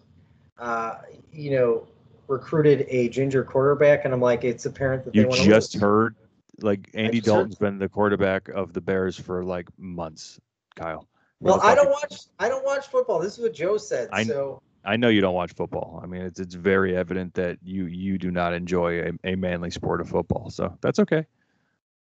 uh, 0.58 0.96
you 1.32 1.52
know, 1.52 1.88
recruited 2.28 2.86
a 2.90 3.10
ginger 3.10 3.44
quarterback, 3.44 4.06
and 4.06 4.14
I'm 4.14 4.22
like, 4.22 4.44
it's 4.44 4.66
apparent 4.66 5.06
that 5.06 5.16
You 5.16 5.24
they 5.24 5.28
want 5.30 5.42
just 5.42 5.72
to 5.74 5.80
heard, 5.80 6.16
like 6.62 6.90
Andy 6.94 7.20
just 7.20 7.28
heard- 7.28 7.34
Dalton's 7.36 7.56
been 7.56 7.80
the 7.80 7.90
quarterback 7.90 8.50
of 8.50 8.74
the 8.74 8.82
Bears 8.82 9.20
for 9.20 9.44
like 9.44 9.68
months. 9.80 10.40
Kyle. 10.76 11.08
Well, 11.40 11.60
I 11.62 11.76
don't 11.76 11.90
watch 11.90 12.22
I 12.40 12.50
don't 12.50 12.66
watch 12.66 12.88
football. 12.88 13.20
This 13.20 13.34
is 13.34 13.40
what 13.40 13.54
Joe 13.54 13.78
said. 13.78 14.10
I- 14.12 14.24
so 14.26 14.62
I 14.86 14.98
know 14.98 15.10
you 15.10 15.22
don't 15.22 15.34
watch 15.34 15.54
football. 15.54 16.00
I 16.04 16.08
mean, 16.08 16.22
it's 16.22 16.40
it's 16.40 16.56
very 16.56 16.96
evident 16.96 17.34
that 17.36 17.58
you 17.64 17.86
you 17.86 18.18
do 18.18 18.32
not 18.32 18.54
enjoy 18.54 19.02
a, 19.02 19.12
a 19.34 19.36
manly 19.36 19.72
sport 19.72 20.02
of 20.02 20.10
football. 20.10 20.50
So 20.50 20.78
that's 20.82 21.00
okay. 21.00 21.26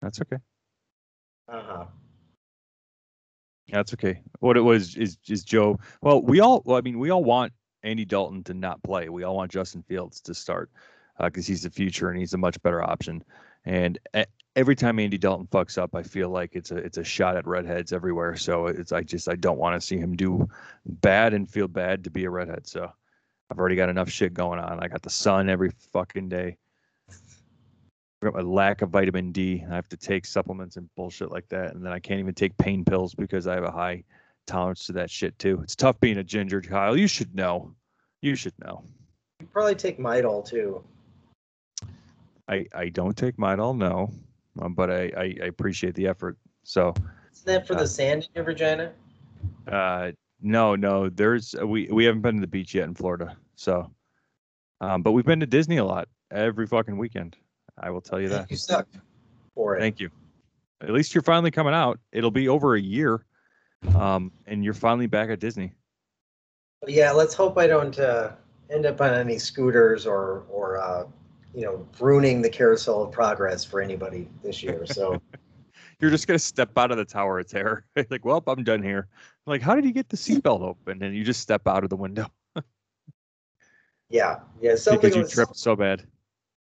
That's 0.02 0.20
okay. 0.22 0.38
uh 1.48 1.62
huh. 1.64 1.84
That's 3.70 3.94
okay. 3.94 4.20
What 4.40 4.56
it 4.56 4.62
was 4.62 4.96
is 4.96 5.18
is 5.28 5.44
Joe. 5.44 5.78
Well, 6.02 6.22
we 6.22 6.40
all. 6.40 6.62
Well, 6.64 6.76
I 6.76 6.80
mean, 6.80 6.98
we 6.98 7.10
all 7.10 7.22
want 7.24 7.52
Andy 7.82 8.04
Dalton 8.04 8.42
to 8.44 8.54
not 8.54 8.82
play. 8.82 9.08
We 9.08 9.22
all 9.24 9.36
want 9.36 9.52
Justin 9.52 9.82
Fields 9.82 10.20
to 10.22 10.34
start 10.34 10.70
because 11.22 11.46
he's 11.46 11.62
the 11.62 11.70
future 11.70 12.08
and 12.08 12.18
he's 12.18 12.32
a 12.34 12.38
much 12.38 12.60
better 12.62 12.82
option. 12.82 13.22
And 13.64 13.98
every 14.56 14.74
time 14.74 14.98
Andy 14.98 15.18
Dalton 15.18 15.46
fucks 15.46 15.78
up, 15.78 15.94
I 15.94 16.02
feel 16.02 16.28
like 16.28 16.50
it's 16.54 16.70
a 16.70 16.76
it's 16.76 16.98
a 16.98 17.04
shot 17.04 17.36
at 17.36 17.46
redheads 17.46 17.92
everywhere. 17.92 18.36
So 18.36 18.66
it's 18.66 18.92
I 18.92 19.02
just 19.02 19.28
I 19.28 19.36
don't 19.36 19.58
want 19.58 19.80
to 19.80 19.86
see 19.86 19.98
him 19.98 20.16
do 20.16 20.48
bad 20.86 21.34
and 21.34 21.48
feel 21.48 21.68
bad 21.68 22.04
to 22.04 22.10
be 22.10 22.24
a 22.24 22.30
redhead. 22.30 22.66
So 22.66 22.90
I've 23.50 23.58
already 23.58 23.76
got 23.76 23.88
enough 23.88 24.10
shit 24.10 24.34
going 24.34 24.58
on. 24.58 24.80
I 24.82 24.88
got 24.88 25.02
the 25.02 25.10
sun 25.10 25.48
every 25.48 25.70
fucking 25.92 26.28
day. 26.28 26.56
I 27.10 28.26
got 28.26 28.34
my 28.34 28.42
lack 28.42 28.82
of 28.82 28.90
vitamin 28.90 29.32
D. 29.32 29.64
I 29.68 29.74
have 29.74 29.88
to 29.88 29.96
take 29.96 30.26
supplements 30.26 30.76
and 30.76 30.88
bullshit 30.94 31.30
like 31.30 31.48
that, 31.48 31.74
and 31.74 31.84
then 31.84 31.92
I 31.92 31.98
can't 31.98 32.20
even 32.20 32.34
take 32.34 32.56
pain 32.58 32.84
pills 32.84 33.14
because 33.14 33.46
I 33.46 33.54
have 33.54 33.64
a 33.64 33.70
high 33.70 34.04
tolerance 34.46 34.84
to 34.86 34.92
that 34.92 35.10
shit 35.10 35.38
too. 35.38 35.60
It's 35.62 35.76
tough 35.76 35.98
being 36.00 36.18
a 36.18 36.24
ginger, 36.24 36.60
Kyle. 36.60 36.96
You 36.96 37.06
should 37.06 37.34
know. 37.34 37.74
You 38.20 38.34
should 38.34 38.52
know. 38.58 38.84
You 39.40 39.46
probably 39.46 39.74
take 39.74 39.98
Midol 39.98 40.46
too. 40.46 40.84
I 42.46 42.66
I 42.74 42.88
don't 42.90 43.16
take 43.16 43.36
Midol, 43.38 43.74
no, 43.76 44.10
um, 44.60 44.74
but 44.74 44.90
I, 44.90 45.10
I 45.16 45.34
I 45.42 45.46
appreciate 45.46 45.94
the 45.94 46.06
effort. 46.06 46.36
So 46.62 46.94
Isn't 47.32 47.46
that 47.46 47.66
for 47.66 47.74
Uh, 47.74 47.80
the 47.80 47.86
sand 47.86 48.24
in 48.24 48.28
your 48.34 48.44
vagina? 48.44 48.92
uh, 49.68 50.12
no, 50.40 50.74
no, 50.76 51.08
there's 51.08 51.54
we 51.64 51.88
we 51.88 52.04
haven't 52.04 52.22
been 52.22 52.36
to 52.36 52.40
the 52.40 52.46
beach 52.46 52.74
yet 52.74 52.84
in 52.88 52.94
Florida. 52.94 53.36
So, 53.56 53.90
um, 54.80 55.02
but 55.02 55.12
we've 55.12 55.24
been 55.24 55.40
to 55.40 55.46
Disney 55.46 55.76
a 55.78 55.84
lot 55.84 56.08
every 56.30 56.66
fucking 56.66 56.96
weekend. 56.96 57.36
I 57.78 57.90
will 57.90 58.00
tell 58.00 58.20
you 58.20 58.28
that. 58.30 58.50
You 58.50 58.56
suck 58.56 58.86
for 59.54 59.76
it. 59.76 59.80
Thank 59.80 60.00
you. 60.00 60.10
At 60.82 60.90
least 60.90 61.14
you're 61.14 61.22
finally 61.22 61.50
coming 61.50 61.74
out. 61.74 61.98
It'll 62.12 62.30
be 62.30 62.48
over 62.48 62.74
a 62.74 62.80
year, 62.80 63.24
um, 63.94 64.32
and 64.46 64.64
you're 64.64 64.74
finally 64.74 65.06
back 65.06 65.28
at 65.28 65.40
Disney. 65.40 65.72
Yeah, 66.86 67.10
let's 67.12 67.34
hope 67.34 67.58
I 67.58 67.66
don't 67.66 67.98
uh, 67.98 68.32
end 68.70 68.86
up 68.86 69.00
on 69.02 69.12
any 69.12 69.38
scooters 69.38 70.06
or 70.06 70.44
or 70.48 70.78
uh, 70.78 71.04
you 71.54 71.62
know 71.62 71.86
ruining 71.98 72.42
the 72.42 72.50
carousel 72.50 73.02
of 73.02 73.12
progress 73.12 73.64
for 73.64 73.80
anybody 73.80 74.28
this 74.42 74.62
year. 74.62 74.86
So 74.86 75.20
You're 76.00 76.10
just 76.10 76.26
gonna 76.26 76.38
step 76.38 76.76
out 76.78 76.90
of 76.90 76.96
the 76.96 77.04
Tower 77.04 77.38
of 77.40 77.48
Terror. 77.48 77.84
like, 78.10 78.24
well, 78.24 78.42
I'm 78.46 78.64
done 78.64 78.82
here. 78.82 79.08
Like, 79.46 79.60
how 79.60 79.74
did 79.74 79.84
you 79.84 79.92
get 79.92 80.08
the 80.08 80.16
seatbelt 80.16 80.62
open? 80.62 81.02
And 81.02 81.14
you 81.14 81.22
just 81.22 81.40
step 81.40 81.66
out 81.66 81.84
of 81.84 81.90
the 81.90 81.96
window 81.96 82.26
yeah, 84.08 84.40
yeah, 84.60 84.76
something 84.76 85.00
because 85.00 85.14
you 85.14 85.22
was, 85.22 85.32
tripped 85.32 85.56
so 85.56 85.76
bad. 85.76 86.06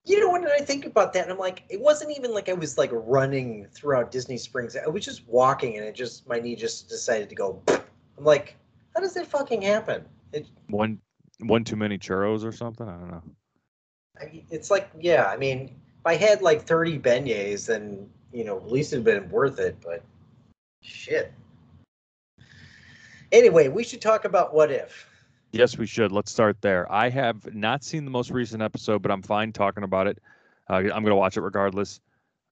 You 0.05 0.19
know, 0.19 0.31
when 0.31 0.41
did 0.41 0.51
I 0.51 0.59
think 0.59 0.85
about 0.85 1.13
that? 1.13 1.23
And 1.23 1.31
I'm 1.31 1.39
like, 1.39 1.63
it 1.69 1.79
wasn't 1.79 2.15
even 2.15 2.33
like 2.33 2.47
I 2.49 2.53
was 2.53 2.77
like 2.77 2.91
running 2.93 3.67
throughout 3.73 4.11
Disney 4.11 4.37
Springs. 4.37 4.75
I 4.75 4.87
was 4.87 5.03
just 5.03 5.27
walking, 5.27 5.77
and 5.77 5.85
it 5.85 5.95
just 5.95 6.27
my 6.27 6.39
knee 6.39 6.55
just 6.55 6.87
decided 6.87 7.29
to 7.29 7.35
go. 7.35 7.61
I'm 7.67 8.23
like, 8.23 8.55
how 8.93 9.01
does 9.01 9.13
that 9.15 9.27
fucking 9.27 9.61
happen? 9.61 10.05
It, 10.31 10.47
One, 10.67 10.99
one 11.39 11.63
too 11.63 11.75
many 11.75 11.97
churros 11.97 12.43
or 12.43 12.51
something. 12.51 12.87
I 12.87 12.91
don't 12.91 13.09
know. 13.09 13.23
It's 14.21 14.69
like, 14.69 14.89
yeah, 14.99 15.25
I 15.25 15.37
mean, 15.37 15.75
if 15.99 16.05
I 16.05 16.15
had 16.15 16.41
like 16.41 16.63
30 16.63 16.99
beignets, 16.99 17.67
then 17.67 18.09
you 18.31 18.43
know, 18.43 18.57
at 18.57 18.71
least 18.71 18.93
it'd 18.93 19.05
been 19.05 19.29
worth 19.29 19.59
it. 19.59 19.77
But 19.83 20.03
shit. 20.81 21.33
Anyway, 23.31 23.67
we 23.67 23.83
should 23.83 24.01
talk 24.01 24.25
about 24.25 24.53
what 24.53 24.71
if. 24.71 25.07
Yes, 25.51 25.77
we 25.77 25.85
should. 25.85 26.11
Let's 26.11 26.31
start 26.31 26.61
there. 26.61 26.91
I 26.91 27.09
have 27.09 27.53
not 27.53 27.83
seen 27.83 28.05
the 28.05 28.11
most 28.11 28.31
recent 28.31 28.61
episode, 28.61 29.01
but 29.01 29.11
I'm 29.11 29.21
fine 29.21 29.51
talking 29.51 29.83
about 29.83 30.07
it. 30.07 30.19
Uh, 30.69 30.75
I'm 30.75 30.89
going 30.89 31.05
to 31.05 31.15
watch 31.15 31.37
it 31.37 31.41
regardless. 31.41 32.01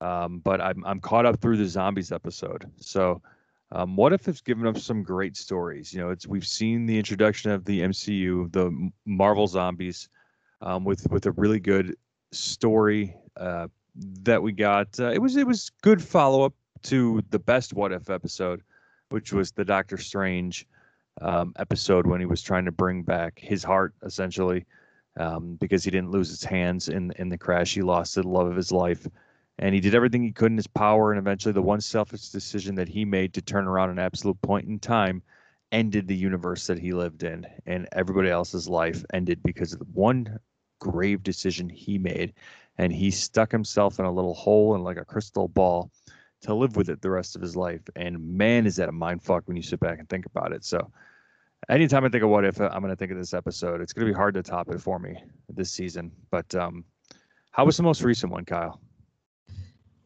Um, 0.02 0.40
but 0.40 0.60
I'm 0.62 0.84
I'm 0.84 1.00
caught 1.00 1.28
up 1.28 1.40
through 1.40 1.58
the 1.58 1.68
zombies 1.68 2.12
episode. 2.12 2.70
So, 2.78 3.22
um, 3.72 3.96
what 3.96 4.14
if 4.14 4.28
it's 4.28 4.42
given 4.42 4.66
us 4.66 4.84
some 4.84 5.04
great 5.04 5.38
stories? 5.38 5.94
You 5.94 6.02
know, 6.02 6.10
it's 6.10 6.26
we've 6.26 6.46
seen 6.46 6.88
the 6.88 6.98
introduction 6.98 7.52
of 7.52 7.66
the 7.66 7.82
MCU, 7.82 8.52
the 8.52 8.92
Marvel 9.06 9.46
zombies, 9.46 10.10
um, 10.62 10.84
with 10.84 11.10
with 11.12 11.26
a 11.26 11.32
really 11.32 11.60
good 11.60 11.96
story 12.32 13.16
uh, 13.38 13.68
that 13.96 14.42
we 14.42 14.52
got. 14.52 15.00
Uh, 15.00 15.12
it 15.12 15.22
was 15.22 15.36
it 15.36 15.48
was 15.48 15.72
good 15.82 16.02
follow 16.02 16.44
up 16.44 16.54
to 16.84 17.22
the 17.30 17.40
best 17.40 17.74
What 17.74 17.92
If 17.92 18.10
episode, 18.10 18.62
which 19.10 19.34
was 19.34 19.52
the 19.52 19.66
Doctor 19.66 19.98
Strange 19.98 20.68
um, 21.22 21.54
episode 21.58 22.08
when 22.08 22.20
he 22.20 22.26
was 22.26 22.42
trying 22.42 22.66
to 22.66 22.72
bring 22.72 23.04
back 23.04 23.38
his 23.38 23.64
heart 23.64 23.94
essentially 24.04 24.66
um, 25.20 25.58
because 25.60 25.84
he 25.84 25.92
didn't 25.92 26.12
lose 26.12 26.30
his 26.30 26.44
hands 26.44 26.88
in 26.88 27.12
in 27.18 27.30
the 27.30 27.38
crash. 27.38 27.74
He 27.74 27.82
lost 27.82 28.16
the 28.16 28.28
love 28.28 28.48
of 28.48 28.56
his 28.56 28.72
life, 28.72 29.08
and 29.60 29.76
he 29.76 29.82
did 29.82 29.96
everything 29.96 30.24
he 30.24 30.32
could 30.32 30.52
in 30.52 30.58
his 30.58 30.68
power. 30.68 31.12
And 31.12 31.20
eventually, 31.20 31.54
the 31.54 31.62
one 31.62 31.82
selfish 31.82 32.30
decision 32.30 32.76
that 32.76 32.88
he 32.88 33.06
made 33.06 33.34
to 33.34 33.42
turn 33.42 33.68
around 33.68 33.90
an 33.90 34.00
absolute 34.00 34.42
point 34.42 34.68
in 34.68 34.80
time 34.80 35.22
ended 35.72 36.08
the 36.08 36.16
universe 36.16 36.68
that 36.68 36.80
he 36.80 36.94
lived 36.94 37.24
in, 37.24 37.46
and 37.66 37.88
everybody 37.92 38.30
else's 38.30 38.68
life 38.68 39.04
ended 39.14 39.42
because 39.44 39.74
of 39.74 39.82
one 39.94 40.40
grave 40.82 41.24
decision 41.24 41.70
he 41.70 41.98
made, 41.98 42.34
and 42.78 42.92
he 42.92 43.12
stuck 43.12 43.52
himself 43.52 44.00
in 44.00 44.06
a 44.06 44.12
little 44.12 44.34
hole 44.34 44.76
and 44.76 44.84
like 44.84 44.98
a 44.98 45.06
crystal 45.06 45.48
ball 45.48 45.90
to 46.42 46.54
live 46.54 46.76
with 46.76 46.90
it 46.90 47.02
the 47.02 47.10
rest 47.10 47.36
of 47.36 47.42
his 47.42 47.56
life. 47.56 47.82
And 47.96 48.20
man, 48.36 48.66
is 48.66 48.76
that 48.78 48.90
a 48.90 48.92
mind 48.92 49.24
fuck 49.24 49.44
when 49.46 49.56
you 49.56 49.64
sit 49.64 49.80
back 49.80 50.00
and 50.00 50.10
think 50.10 50.26
about 50.26 50.52
it. 50.52 50.66
So, 50.66 50.92
anytime 51.70 52.04
I 52.04 52.10
think 52.10 52.24
of 52.24 52.30
what 52.30 52.44
if, 52.44 52.60
I'm 52.60 52.82
going 52.82 52.90
to 52.90 52.96
think 52.96 53.12
of 53.12 53.18
this 53.18 53.34
episode. 53.34 53.80
It's 53.80 53.94
going 53.94 54.08
to 54.08 54.12
be 54.12 54.18
hard 54.18 54.34
to 54.34 54.44
top 54.44 54.70
it 54.70 54.82
for 54.82 55.00
me 55.00 55.24
this 55.48 55.72
season. 55.72 56.12
But 56.32 56.54
um, 56.56 56.84
how 57.52 57.66
was 57.66 57.78
the 57.78 57.84
most 57.84 58.02
recent 58.02 58.32
one, 58.32 58.46
Kyle? 58.46 58.82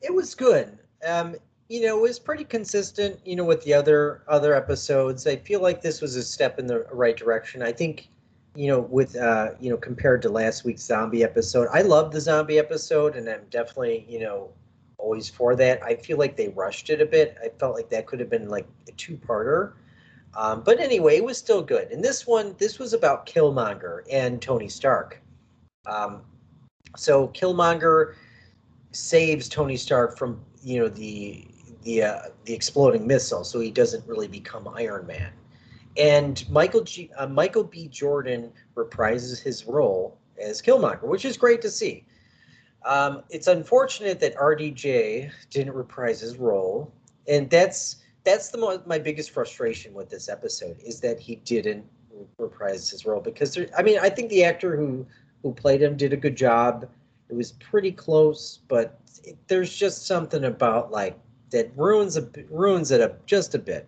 It 0.01 0.13
was 0.13 0.35
good. 0.35 0.77
Um, 1.07 1.35
you 1.69 1.81
know, 1.81 1.97
it 1.97 2.01
was 2.01 2.19
pretty 2.19 2.43
consistent. 2.43 3.19
You 3.25 3.37
know, 3.37 3.45
with 3.45 3.63
the 3.63 3.73
other 3.73 4.23
other 4.27 4.53
episodes, 4.53 5.25
I 5.25 5.37
feel 5.37 5.61
like 5.61 5.81
this 5.81 6.01
was 6.01 6.15
a 6.15 6.23
step 6.23 6.59
in 6.59 6.67
the 6.67 6.85
right 6.91 7.15
direction. 7.15 7.63
I 7.63 7.71
think, 7.71 8.09
you 8.55 8.67
know, 8.67 8.79
with 8.79 9.15
uh, 9.15 9.51
you 9.59 9.69
know, 9.69 9.77
compared 9.77 10.21
to 10.23 10.29
last 10.29 10.63
week's 10.63 10.83
zombie 10.83 11.23
episode, 11.23 11.67
I 11.71 11.81
love 11.81 12.11
the 12.11 12.21
zombie 12.21 12.57
episode, 12.59 13.15
and 13.15 13.29
I'm 13.29 13.45
definitely, 13.49 14.05
you 14.07 14.19
know, 14.19 14.49
always 14.97 15.29
for 15.29 15.55
that. 15.55 15.83
I 15.83 15.95
feel 15.95 16.17
like 16.17 16.37
they 16.37 16.49
rushed 16.49 16.89
it 16.89 17.01
a 17.01 17.05
bit. 17.05 17.37
I 17.43 17.49
felt 17.59 17.75
like 17.75 17.89
that 17.89 18.07
could 18.07 18.19
have 18.19 18.29
been 18.29 18.49
like 18.49 18.67
a 18.87 18.91
two-parter. 18.93 19.73
Um, 20.35 20.63
but 20.63 20.79
anyway, 20.79 21.17
it 21.17 21.23
was 21.23 21.37
still 21.37 21.61
good. 21.61 21.91
And 21.91 22.03
this 22.03 22.27
one, 22.27 22.55
this 22.57 22.79
was 22.79 22.93
about 22.93 23.25
Killmonger 23.25 24.01
and 24.11 24.41
Tony 24.41 24.67
Stark. 24.67 25.21
Um, 25.85 26.21
so 26.95 27.29
Killmonger 27.29 28.15
saves 28.91 29.49
Tony 29.49 29.77
Stark 29.77 30.17
from 30.17 30.39
you 30.63 30.79
know 30.79 30.89
the 30.89 31.47
the 31.83 32.03
uh, 32.03 32.19
the 32.45 32.53
exploding 32.53 33.05
missile, 33.05 33.43
so 33.43 33.59
he 33.59 33.71
doesn't 33.71 34.05
really 34.07 34.27
become 34.27 34.67
Iron 34.75 35.05
Man. 35.05 35.31
And 35.97 36.43
Michael 36.49 36.81
G, 36.81 37.09
uh, 37.17 37.27
Michael 37.27 37.63
B. 37.63 37.87
Jordan 37.87 38.51
reprises 38.75 39.41
his 39.41 39.65
role 39.65 40.17
as 40.41 40.61
Killmonger, 40.61 41.03
which 41.03 41.25
is 41.25 41.37
great 41.37 41.61
to 41.61 41.69
see. 41.69 42.05
Um, 42.85 43.23
it's 43.29 43.47
unfortunate 43.47 44.19
that 44.19 44.35
RDJ 44.35 45.31
didn't 45.49 45.73
reprise 45.73 46.19
his 46.19 46.37
role, 46.37 46.93
and 47.27 47.49
that's 47.49 47.97
that's 48.23 48.49
the 48.49 48.57
mo- 48.57 48.83
my 48.85 48.99
biggest 48.99 49.31
frustration 49.31 49.93
with 49.93 50.09
this 50.09 50.29
episode 50.29 50.77
is 50.83 50.99
that 51.01 51.19
he 51.19 51.37
didn't 51.37 51.85
reprise 52.37 52.89
his 52.89 53.05
role 53.05 53.21
because 53.21 53.53
there, 53.53 53.67
I 53.77 53.81
mean 53.81 53.97
I 53.99 54.09
think 54.09 54.29
the 54.29 54.43
actor 54.43 54.75
who 54.75 55.05
who 55.41 55.53
played 55.53 55.81
him 55.81 55.97
did 55.97 56.13
a 56.13 56.17
good 56.17 56.35
job. 56.35 56.87
It 57.29 57.35
was 57.35 57.53
pretty 57.53 57.91
close, 57.91 58.59
but 58.67 58.99
it, 59.23 59.37
there's 59.47 59.75
just 59.75 60.05
something 60.05 60.43
about 60.43 60.91
like 60.91 61.17
that 61.49 61.71
ruins 61.75 62.17
a 62.17 62.27
ruins 62.49 62.91
it 62.91 63.01
a, 63.01 63.15
just 63.25 63.55
a 63.55 63.59
bit. 63.59 63.87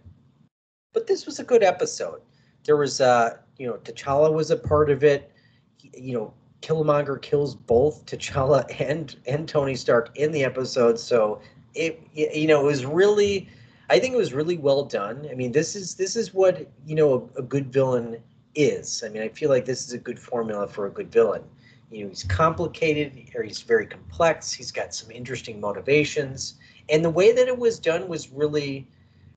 But 0.98 1.06
this 1.06 1.28
was 1.28 1.38
a 1.38 1.44
good 1.44 1.62
episode. 1.62 2.22
There 2.64 2.76
was 2.76 3.00
uh 3.00 3.38
you 3.60 3.68
know 3.68 3.76
T'Challa 3.84 4.34
was 4.34 4.50
a 4.50 4.58
part 4.58 4.90
of 4.90 5.04
it. 5.04 5.32
He, 5.78 5.92
you 5.96 6.14
know 6.18 6.34
Killmonger 6.64 7.22
kills 7.22 7.54
both 7.54 8.04
T'Challa 8.08 8.66
and 8.90 9.16
and 9.28 9.48
Tony 9.48 9.76
Stark 9.76 10.10
in 10.18 10.32
the 10.32 10.44
episode, 10.44 11.00
so 11.00 11.40
it 11.76 12.02
you 12.14 12.48
know 12.48 12.62
it 12.62 12.66
was 12.66 12.84
really 12.84 13.48
I 13.92 14.00
think 14.00 14.16
it 14.16 14.18
was 14.18 14.34
really 14.34 14.58
well 14.58 14.86
done. 14.86 15.28
I 15.30 15.36
mean, 15.36 15.52
this 15.52 15.76
is 15.76 15.94
this 15.94 16.16
is 16.16 16.34
what 16.34 16.68
you 16.88 16.96
know 16.96 17.30
a, 17.36 17.42
a 17.42 17.44
good 17.44 17.72
villain 17.72 18.18
is. 18.56 19.04
I 19.06 19.10
mean, 19.10 19.22
I 19.22 19.30
feel 19.30 19.52
like 19.52 19.66
this 19.66 19.86
is 19.86 19.94
a 19.94 20.00
good 20.00 20.18
formula 20.18 20.68
for 20.68 20.88
a 20.88 20.90
good 20.90 21.12
villain. 21.12 21.44
You 21.92 22.06
know, 22.06 22.10
he's 22.10 22.24
complicated 22.24 23.36
or 23.36 23.44
he's 23.44 23.62
very 23.62 23.86
complex. 23.86 24.52
He's 24.52 24.72
got 24.72 24.96
some 24.96 25.12
interesting 25.12 25.62
motivations, 25.62 26.56
and 26.90 27.06
the 27.06 27.12
way 27.12 27.34
that 27.34 27.48
it 27.48 27.60
was 27.60 27.78
done 27.78 28.08
was 28.08 28.32
really, 28.32 28.88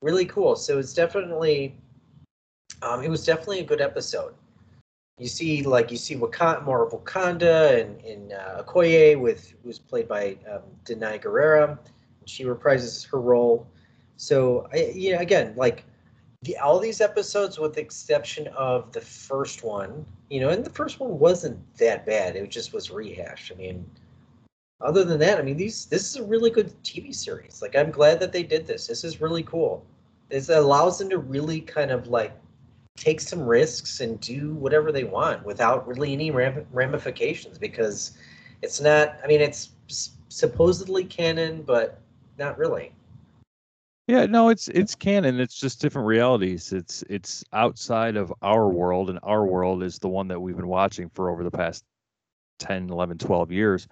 really 0.03 0.25
cool. 0.27 0.57
So 0.57 0.79
it's 0.79 0.95
definitely, 0.95 1.75
um, 2.83 3.03
it 3.03 3.11
was 3.11 3.25
definitely 3.25 3.61
a 3.61 3.65
good 3.65 3.81
episode. 3.81 4.35
You 5.19 5.29
see, 5.29 5.63
like 5.63 5.91
you 5.91 5.99
see 5.99 6.17
Wakanda, 6.17 6.65
more 6.65 6.87
of 6.87 6.93
Wakanda 6.93 7.79
and 7.81 8.01
in 8.03 8.33
uh, 8.33 8.63
Okoye 8.63 9.21
with 9.21 9.53
who's 9.63 9.79
played 9.79 10.09
by 10.09 10.39
um, 10.51 10.63
Danai 10.85 11.23
Gurira. 11.23 11.79
She 12.25 12.45
reprises 12.45 13.07
her 13.11 13.21
role. 13.21 13.67
So 14.17 14.67
I, 14.73 14.93
you 14.95 15.13
know, 15.13 15.21
again, 15.21 15.53
like 15.57 15.85
the 16.43 16.57
all 16.57 16.79
these 16.79 17.03
episodes, 17.03 17.59
with 17.59 17.75
the 17.75 17.83
exception 17.83 18.47
of 18.49 18.93
the 18.93 19.01
first 19.01 19.63
one, 19.63 20.07
you 20.31 20.41
know, 20.41 20.49
and 20.49 20.65
the 20.65 20.71
first 20.71 21.01
one 21.01 21.19
wasn't 21.19 21.59
that 21.77 22.07
bad. 22.07 22.35
It 22.35 22.49
just 22.51 22.73
was 22.73 22.91
rehashed. 22.91 23.53
I 23.53 23.57
mean, 23.57 23.85
other 24.81 25.05
than 25.05 25.19
that, 25.21 25.39
I 25.39 25.43
mean, 25.43 25.57
these 25.57 25.87
this 25.87 26.09
is 26.09 26.17
a 26.17 26.25
really 26.25 26.51
good 26.51 26.73
TV 26.83 27.15
series. 27.15 27.61
Like, 27.61 27.77
I'm 27.77 27.91
glad 27.91 28.21
that 28.21 28.33
they 28.33 28.43
did 28.43 28.67
this. 28.67 28.87
This 28.87 29.05
is 29.05 29.21
really 29.21 29.43
cool. 29.43 29.85
This 30.29 30.49
allows 30.49 30.99
them 30.99 31.11
to 31.11 31.19
really 31.19 31.61
kind 31.61 31.91
of 31.91 32.09
like 32.09 32.33
take 32.97 33.21
some 33.21 33.43
risks 33.43 34.01
and 34.01 34.21
do 34.21 34.55
whatever 34.55 34.93
they 34.93 35.05
want 35.05 35.45
without 35.45 35.87
really 35.87 36.13
any 36.13 36.31
ram- 36.31 36.67
ramifications 36.73 37.59
because 37.59 38.13
it's 38.63 38.81
not. 38.81 39.19
I 39.23 39.27
mean, 39.27 39.41
it's 39.41 39.71
supposedly 40.29 41.05
canon, 41.05 41.63
but 41.63 42.01
not 42.39 42.57
really. 42.59 42.93
Yeah, 44.11 44.27
no, 44.27 44.49
it's 44.49 44.67
it's 44.69 44.95
canon. 44.95 45.39
It's 45.39 45.55
just 45.55 45.81
different 45.81 46.09
realities. 46.09 46.73
It's 46.73 47.05
it's 47.09 47.45
outside 47.53 48.17
of 48.17 48.33
our 48.43 48.69
world, 48.69 49.11
and 49.11 49.21
our 49.23 49.45
world 49.45 49.83
is 49.83 49.99
the 49.99 50.09
one 50.09 50.27
that 50.29 50.41
we've 50.41 50.57
been 50.57 50.67
watching 50.67 51.11
for 51.11 51.31
over 51.31 51.45
the 51.45 51.51
past 51.51 51.85
10, 52.59 52.91
11, 52.91 53.19
12 53.19 53.53
years. 53.53 53.87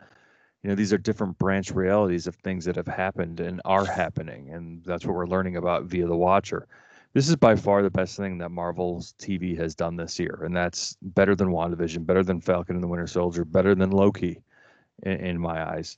You 0.63 0.71
know, 0.71 0.75
these 0.75 0.93
are 0.93 0.99
different 0.99 1.39
branch 1.39 1.71
realities 1.71 2.27
of 2.27 2.35
things 2.35 2.65
that 2.65 2.77
have 2.77 2.87
happened 2.87 3.41
and 3.41 3.61
are 3.65 3.85
happening, 3.85 4.51
and 4.51 4.83
that's 4.85 5.05
what 5.05 5.15
we're 5.15 5.27
learning 5.27 5.57
about 5.57 5.85
via 5.85 6.07
the 6.07 6.17
Watcher. 6.17 6.67
This 7.15 7.29
is 7.29 7.37
by 7.37 7.57
far 7.57 7.83
the 7.83 7.91
best 7.91 8.17
thing 8.17 8.39
that 8.39 8.51
Marvel's 8.51 9.15
TV 9.19 9.57
has 9.57 9.75
done 9.75 9.97
this 9.97 10.19
year, 10.19 10.43
and 10.45 10.55
that's 10.55 10.97
better 11.01 11.35
than 11.35 11.49
WandaVision, 11.49 12.05
better 12.05 12.25
than 12.25 12.41
Falcon 12.41 12.75
and 12.77 12.83
the 12.83 12.89
Winter 12.89 13.07
Soldier, 13.07 13.45
better 13.45 13.75
than 13.75 13.91
Loki, 13.91 14.43
in, 15.05 15.13
in 15.13 15.41
my 15.41 15.75
eyes. 15.75 15.97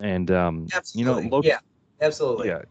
And 0.00 0.30
um, 0.30 0.66
Absolutely. 0.72 1.24
you 1.24 1.28
know, 1.30 1.36
Loki, 1.36 1.48
yeah, 1.48 1.58
absolutely. 2.00 2.48
yeah, 2.48 2.62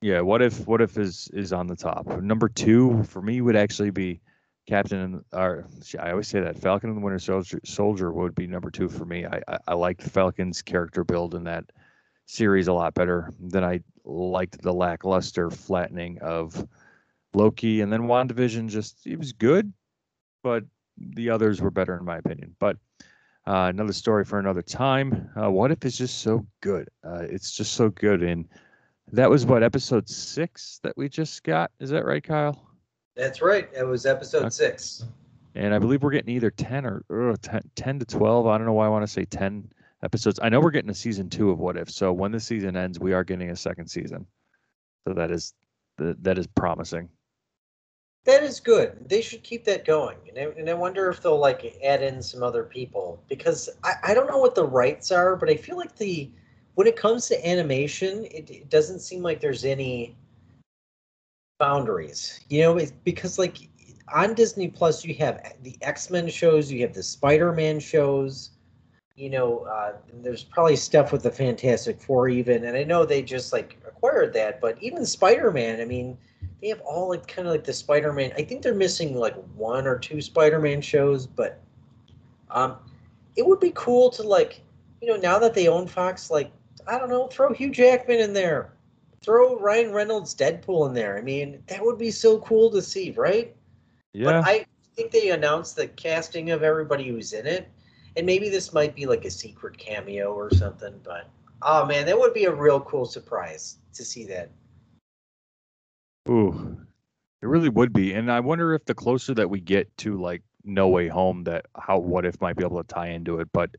yeah. 0.00 0.20
What 0.20 0.40
if 0.40 0.66
what 0.66 0.80
if 0.80 0.96
is 0.96 1.28
is 1.34 1.52
on 1.52 1.66
the 1.66 1.76
top? 1.76 2.06
Number 2.22 2.48
two 2.48 3.02
for 3.04 3.20
me 3.20 3.40
would 3.40 3.56
actually 3.56 3.90
be 3.90 4.20
Captain 4.66 5.00
and 5.00 5.24
or 5.32 5.66
I 5.98 6.10
always 6.10 6.28
say 6.28 6.40
that 6.40 6.58
Falcon 6.58 6.90
and 6.90 6.98
the 6.98 7.02
Winter 7.04 7.18
Soldier 7.18 7.60
Soldier 7.64 8.12
would 8.12 8.34
be 8.34 8.46
number 8.46 8.70
two 8.70 8.88
for 8.88 9.04
me. 9.04 9.24
I 9.24 9.40
I, 9.48 9.58
I 9.68 9.74
liked 9.74 10.02
Falcon's 10.02 10.62
character 10.62 11.04
build 11.04 11.34
in 11.34 11.44
that 11.44 11.64
series 12.26 12.66
a 12.66 12.72
lot 12.72 12.94
better 12.94 13.32
than 13.40 13.62
I 13.62 13.80
liked 14.04 14.60
the 14.62 14.72
lackluster 14.72 15.50
flattening 15.50 16.18
of 16.20 16.66
Loki 17.34 17.80
and 17.80 17.92
then 17.92 18.02
WandaVision. 18.02 18.68
Just 18.68 19.06
it 19.06 19.18
was 19.18 19.32
good, 19.32 19.72
but 20.42 20.64
the 20.98 21.30
others 21.30 21.60
were 21.60 21.70
better 21.70 21.96
in 21.96 22.04
my 22.04 22.16
opinion. 22.18 22.56
But 22.58 22.76
uh, 23.46 23.70
another 23.70 23.92
story 23.92 24.24
for 24.24 24.40
another 24.40 24.62
time. 24.62 25.30
Uh, 25.40 25.50
what 25.50 25.70
if 25.70 25.84
it's 25.84 25.96
just 25.96 26.18
so 26.18 26.44
good? 26.60 26.88
Uh, 27.04 27.22
it's 27.22 27.52
just 27.52 27.74
so 27.74 27.90
good 27.90 28.22
and 28.22 28.48
that 29.12 29.30
was 29.30 29.46
what 29.46 29.62
episode 29.62 30.08
six 30.08 30.80
that 30.82 30.96
we 30.96 31.08
just 31.08 31.44
got. 31.44 31.70
Is 31.78 31.90
that 31.90 32.04
right, 32.04 32.24
Kyle? 32.24 32.65
That's 33.16 33.40
right. 33.40 33.68
It 33.76 33.84
was 33.84 34.06
episode 34.06 34.40
Okay. 34.40 34.50
six. 34.50 35.04
And 35.54 35.74
I 35.74 35.78
believe 35.78 36.02
we're 36.02 36.10
getting 36.10 36.34
either 36.34 36.50
10 36.50 36.84
or, 36.84 37.02
or 37.08 37.34
10, 37.36 37.62
10 37.74 37.98
to 38.00 38.04
12. 38.04 38.46
I 38.46 38.58
don't 38.58 38.66
know 38.66 38.74
why 38.74 38.86
I 38.86 38.90
want 38.90 39.04
to 39.04 39.12
say 39.12 39.24
10 39.24 39.72
episodes. 40.02 40.38
I 40.42 40.50
know 40.50 40.60
we're 40.60 40.70
getting 40.70 40.90
a 40.90 40.94
season 40.94 41.30
two 41.30 41.50
of 41.50 41.58
What 41.58 41.78
If. 41.78 41.90
So 41.90 42.12
when 42.12 42.30
the 42.30 42.40
season 42.40 42.76
ends, 42.76 43.00
we 43.00 43.14
are 43.14 43.24
getting 43.24 43.50
a 43.50 43.56
second 43.56 43.88
season. 43.88 44.26
So 45.06 45.14
that 45.14 45.30
is 45.30 45.54
that 45.96 46.22
that 46.24 46.36
is 46.36 46.46
promising. 46.46 47.08
That 48.24 48.42
is 48.42 48.60
good. 48.60 49.08
They 49.08 49.22
should 49.22 49.42
keep 49.44 49.64
that 49.64 49.84
going. 49.84 50.18
And 50.28 50.38
I, 50.38 50.42
and 50.58 50.68
I 50.68 50.74
wonder 50.74 51.08
if 51.08 51.22
they'll 51.22 51.38
like 51.38 51.78
add 51.82 52.02
in 52.02 52.20
some 52.20 52.42
other 52.42 52.64
people 52.64 53.22
because 53.28 53.70
I, 53.84 53.92
I 54.02 54.14
don't 54.14 54.28
know 54.28 54.38
what 54.38 54.54
the 54.54 54.66
rights 54.66 55.12
are, 55.12 55.36
but 55.36 55.48
I 55.48 55.56
feel 55.56 55.76
like 55.76 55.96
the 55.96 56.28
when 56.74 56.86
it 56.86 56.96
comes 56.96 57.28
to 57.28 57.48
animation, 57.48 58.26
it, 58.26 58.50
it 58.50 58.68
doesn't 58.68 58.98
seem 58.98 59.22
like 59.22 59.40
there's 59.40 59.64
any 59.64 60.14
boundaries. 61.58 62.40
You 62.48 62.62
know, 62.62 62.76
it's 62.76 62.92
because 63.04 63.38
like 63.38 63.56
on 64.12 64.34
Disney 64.34 64.68
Plus, 64.68 65.04
you 65.04 65.14
have 65.16 65.40
the 65.62 65.76
X 65.82 66.10
Men 66.10 66.28
shows, 66.28 66.70
you 66.70 66.82
have 66.82 66.94
the 66.94 67.02
Spider 67.02 67.52
Man 67.52 67.80
shows. 67.80 68.50
You 69.16 69.30
know, 69.30 69.60
uh, 69.60 69.94
there's 70.12 70.44
probably 70.44 70.76
stuff 70.76 71.10
with 71.10 71.22
the 71.22 71.30
Fantastic 71.30 72.00
Four 72.00 72.28
even, 72.28 72.64
and 72.64 72.76
I 72.76 72.84
know 72.84 73.06
they 73.06 73.22
just 73.22 73.52
like 73.52 73.78
acquired 73.86 74.34
that, 74.34 74.60
but 74.60 74.80
even 74.82 75.06
Spider 75.06 75.50
Man, 75.50 75.80
I 75.80 75.86
mean, 75.86 76.18
they 76.60 76.68
have 76.68 76.80
all 76.82 77.08
like 77.08 77.26
kind 77.26 77.48
of 77.48 77.52
like 77.52 77.64
the 77.64 77.72
Spider 77.72 78.12
Man. 78.12 78.32
I 78.36 78.42
think 78.42 78.62
they're 78.62 78.74
missing 78.74 79.16
like 79.16 79.34
one 79.54 79.86
or 79.86 79.98
two 79.98 80.20
Spider 80.20 80.58
Man 80.58 80.82
shows, 80.82 81.26
but 81.26 81.60
um, 82.50 82.76
it 83.36 83.46
would 83.46 83.60
be 83.60 83.72
cool 83.74 84.10
to 84.10 84.22
like, 84.22 84.60
you 85.00 85.08
know, 85.08 85.16
now 85.16 85.38
that 85.38 85.54
they 85.54 85.68
own 85.68 85.86
Fox, 85.86 86.30
like 86.30 86.52
I 86.86 86.98
don't 86.98 87.08
know, 87.08 87.26
throw 87.26 87.52
Hugh 87.52 87.70
Jackman 87.70 88.20
in 88.20 88.32
there, 88.32 88.72
throw 89.26 89.58
Ryan 89.58 89.92
Reynolds 89.92 90.34
Deadpool 90.34 90.88
in 90.88 90.94
there. 90.94 91.18
I 91.18 91.20
mean, 91.20 91.62
that 91.66 91.84
would 91.84 91.98
be 91.98 92.12
so 92.12 92.38
cool 92.38 92.70
to 92.70 92.80
see, 92.80 93.10
right? 93.10 93.54
Yeah. 94.14 94.24
But 94.26 94.34
I 94.46 94.64
think 94.94 95.10
they 95.10 95.30
announced 95.30 95.76
the 95.76 95.88
casting 95.88 96.52
of 96.52 96.62
everybody 96.62 97.08
who's 97.08 97.32
in 97.32 97.44
it, 97.44 97.68
and 98.16 98.24
maybe 98.24 98.48
this 98.48 98.72
might 98.72 98.94
be 98.94 99.04
like 99.04 99.24
a 99.24 99.30
secret 99.30 99.76
cameo 99.76 100.32
or 100.32 100.50
something. 100.54 100.98
But 101.02 101.28
oh 101.60 101.84
man, 101.84 102.06
that 102.06 102.18
would 102.18 102.32
be 102.32 102.44
a 102.44 102.54
real 102.54 102.80
cool 102.80 103.04
surprise 103.04 103.78
to 103.92 104.04
see 104.04 104.24
that. 104.26 104.50
Ooh. 106.28 106.78
It 107.42 107.46
really 107.46 107.68
would 107.68 107.92
be. 107.92 108.14
And 108.14 108.32
I 108.32 108.40
wonder 108.40 108.74
if 108.74 108.84
the 108.86 108.94
closer 108.94 109.34
that 109.34 109.50
we 109.50 109.60
get 109.60 109.94
to 109.98 110.20
like 110.20 110.42
No 110.64 110.88
Way 110.88 111.08
Home 111.08 111.44
that 111.44 111.66
how 111.76 111.98
What 111.98 112.24
If 112.24 112.40
might 112.40 112.56
be 112.56 112.64
able 112.64 112.82
to 112.82 112.94
tie 112.94 113.08
into 113.08 113.40
it, 113.40 113.48
but 113.52 113.70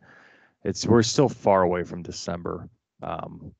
it's 0.64 0.86
we're 0.86 1.04
still 1.04 1.30
far 1.30 1.64
away 1.64 1.84
from 1.84 2.04
December. 2.04 2.70
Um, 3.02 3.54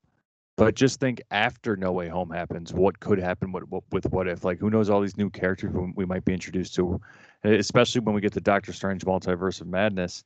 but 0.58 0.74
just 0.74 0.98
think 0.98 1.22
after 1.30 1.76
No 1.76 1.92
Way 1.92 2.08
Home 2.08 2.30
happens, 2.30 2.72
what 2.72 2.98
could 2.98 3.20
happen 3.20 3.52
with, 3.52 3.62
with 3.92 4.10
What 4.10 4.26
If? 4.26 4.44
Like, 4.44 4.58
who 4.58 4.70
knows 4.70 4.90
all 4.90 5.00
these 5.00 5.16
new 5.16 5.30
characters 5.30 5.72
we 5.94 6.04
might 6.04 6.24
be 6.24 6.34
introduced 6.34 6.74
to, 6.74 7.00
especially 7.44 8.00
when 8.00 8.12
we 8.12 8.20
get 8.20 8.32
the 8.32 8.40
Doctor 8.40 8.72
Strange 8.72 9.04
Multiverse 9.04 9.60
of 9.60 9.68
Madness. 9.68 10.24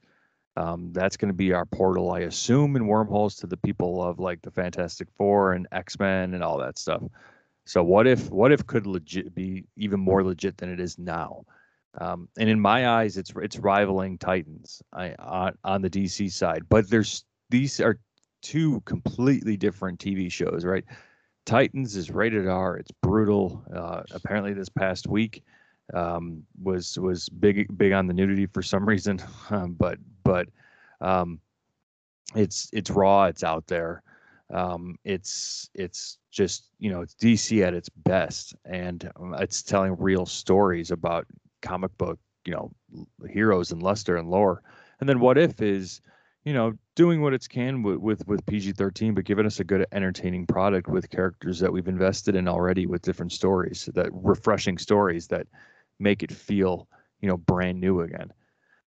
Um, 0.57 0.91
that's 0.93 1.19
going 1.19 1.29
to 1.29 1.35
be 1.35 1.53
our 1.53 1.67
portal, 1.67 2.13
I 2.13 2.21
assume, 2.21 2.77
in 2.77 2.87
wormholes 2.87 3.37
to 3.37 3.47
the 3.47 3.59
people 3.59 4.03
of 4.03 4.19
like 4.19 4.41
the 4.41 4.51
Fantastic 4.51 5.09
Four 5.19 5.53
and 5.53 5.69
X 5.71 5.99
Men 5.99 6.33
and 6.33 6.43
all 6.43 6.59
that 6.59 6.79
stuff. 6.79 7.03
So 7.67 7.83
what 7.83 8.07
if 8.07 8.31
what 8.31 8.53
if 8.53 8.67
could 8.67 8.87
legit 8.87 9.35
be 9.35 9.65
even 9.77 10.01
more 10.01 10.25
legit 10.25 10.57
than 10.57 10.71
it 10.71 10.81
is 10.81 10.99
now? 10.99 11.45
Um, 12.01 12.29
and 12.39 12.49
in 12.49 12.59
my 12.59 12.89
eyes, 12.89 13.19
it's 13.19 13.33
it's 13.37 13.59
rivaling 13.59 14.17
Titans 14.17 14.83
I, 14.95 15.15
on 15.19 15.57
on 15.63 15.83
the 15.83 15.91
DC 15.91 16.33
side. 16.33 16.63
But 16.69 16.89
there's 16.89 17.25
these 17.51 17.81
are 17.81 17.99
two 18.43 18.81
completely 18.83 19.57
different 19.57 19.99
TV 19.99 20.31
shows, 20.31 20.65
right? 20.65 20.85
Titans 21.45 21.97
is 21.97 22.11
rated 22.11 22.47
R. 22.47 22.77
It's 22.77 22.91
brutal. 23.03 23.65
Uh, 23.75 24.03
apparently, 24.13 24.53
this 24.53 24.69
past 24.69 25.07
week 25.09 25.43
um, 25.95 26.45
was 26.63 26.99
was 26.99 27.29
big 27.29 27.77
big 27.77 27.93
on 27.93 28.07
the 28.07 28.15
nudity 28.15 28.47
for 28.47 28.63
some 28.63 28.89
reason, 28.89 29.21
um, 29.51 29.75
but 29.79 29.99
but 30.25 30.49
um, 31.01 31.41
it's 32.35 32.69
it's 32.73 32.91
raw. 32.91 33.25
It's 33.25 33.45
out 33.45 33.67
there. 33.67 34.03
Um, 34.53 34.99
it's 35.05 35.71
it's 35.75 36.19
just 36.31 36.67
you 36.79 36.91
know 36.91 37.01
it's 37.01 37.15
DC 37.15 37.67
at 37.67 37.75
its 37.75 37.89
best, 37.89 38.55
and 38.65 39.11
um, 39.17 39.35
it's 39.39 39.63
telling 39.63 39.97
real 39.99 40.27
stories 40.27 40.91
about 40.91 41.27
comic 41.61 41.97
book 41.99 42.19
you 42.45 42.53
know 42.53 42.71
heroes 43.29 43.73
and 43.73 43.83
luster 43.83 44.17
and 44.17 44.29
lore. 44.29 44.63
And 45.01 45.09
then 45.09 45.19
what 45.19 45.39
if 45.39 45.61
is 45.61 46.01
you 46.45 46.53
know 46.53 46.73
doing 46.95 47.23
what 47.23 47.35
it 47.35 47.49
can 47.49 47.83
with 47.83 47.99
with, 47.99 48.27
with 48.27 48.45
PG-13, 48.47 49.15
but 49.15 49.25
giving 49.25 49.47
us 49.47 49.61
a 49.61 49.65
good 49.65 49.87
entertaining 49.93 50.47
product 50.47 50.89
with 50.89 51.11
characters 51.11 51.59
that 51.61 51.73
we've 51.73 51.89
invested 51.89 52.35
in 52.35 52.49
already 52.49 52.87
with 52.87 53.03
different 53.03 53.33
stories, 53.33 53.89
that 53.95 54.09
refreshing 54.13 54.79
stories 54.79 55.27
that 55.29 55.47
make 55.99 56.23
it 56.23 56.33
feel 56.33 56.89
you 57.21 57.29
know 57.29 57.37
brand 57.37 57.81
new 57.81 58.01
again. 58.01 58.33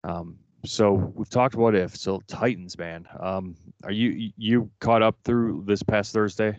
Um, 0.02 0.36
so 0.66 1.12
we've 1.14 1.28
talked 1.28 1.54
what 1.54 1.74
if. 1.74 1.96
So 1.96 2.20
Titans, 2.26 2.78
man, 2.78 3.06
um, 3.20 3.54
are 3.84 3.92
you 3.92 4.32
you 4.36 4.70
caught 4.80 5.02
up 5.02 5.16
through 5.24 5.64
this 5.66 5.82
past 5.82 6.12
Thursday? 6.12 6.58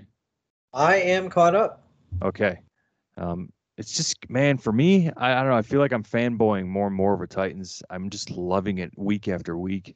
I 0.73 0.97
am 0.97 1.29
caught 1.29 1.55
up. 1.55 1.87
Okay. 2.21 2.59
Um, 3.17 3.51
it's 3.77 3.95
just 3.95 4.29
man 4.29 4.57
for 4.57 4.71
me. 4.71 5.09
I, 5.17 5.33
I 5.33 5.35
don't 5.41 5.49
know. 5.49 5.57
I 5.57 5.61
feel 5.61 5.79
like 5.79 5.91
I'm 5.91 6.03
fanboying 6.03 6.67
more 6.67 6.87
and 6.87 6.95
more 6.95 7.13
over 7.13 7.27
Titans. 7.27 7.83
I'm 7.89 8.09
just 8.09 8.31
loving 8.31 8.77
it 8.77 8.91
week 8.97 9.27
after 9.27 9.57
week. 9.57 9.95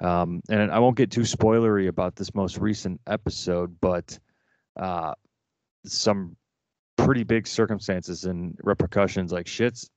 Um, 0.00 0.42
and 0.48 0.72
I 0.72 0.78
won't 0.78 0.96
get 0.96 1.10
too 1.10 1.20
spoilery 1.20 1.88
about 1.88 2.16
this 2.16 2.34
most 2.34 2.58
recent 2.58 3.00
episode, 3.06 3.76
but 3.80 4.18
uh, 4.76 5.14
some 5.84 6.36
pretty 6.96 7.24
big 7.24 7.46
circumstances 7.46 8.24
and 8.24 8.56
repercussions 8.62 9.32
like 9.32 9.46
shits 9.46 9.88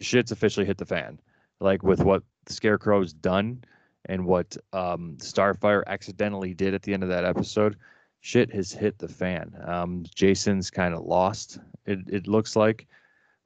shits 0.00 0.32
officially 0.32 0.66
hit 0.66 0.78
the 0.78 0.86
fan. 0.86 1.18
Like 1.60 1.82
with 1.82 2.02
what 2.02 2.22
scarecrow's 2.48 3.12
done 3.12 3.64
and 4.06 4.24
what 4.24 4.56
um, 4.72 5.16
starfire 5.18 5.82
accidentally 5.86 6.54
did 6.54 6.74
at 6.74 6.82
the 6.82 6.94
end 6.94 7.02
of 7.02 7.10
that 7.10 7.24
episode 7.24 7.76
shit 8.20 8.52
has 8.52 8.72
hit 8.72 8.98
the 8.98 9.08
fan. 9.08 9.54
Um, 9.64 10.04
jason's 10.14 10.70
kind 10.70 10.94
of 10.94 11.04
lost 11.04 11.58
it, 11.86 11.98
it 12.08 12.26
looks 12.26 12.56
like 12.56 12.86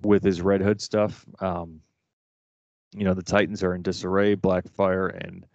with 0.03 0.23
his 0.23 0.41
red 0.41 0.61
hood 0.61 0.81
stuff. 0.81 1.25
Um, 1.41 1.81
you 2.97 3.05
know 3.05 3.15
the 3.15 3.23
titans 3.23 3.63
are 3.65 3.75
in 3.75 3.83
disarray 3.83 4.37
blackfire 4.37 5.09
and 5.27 5.47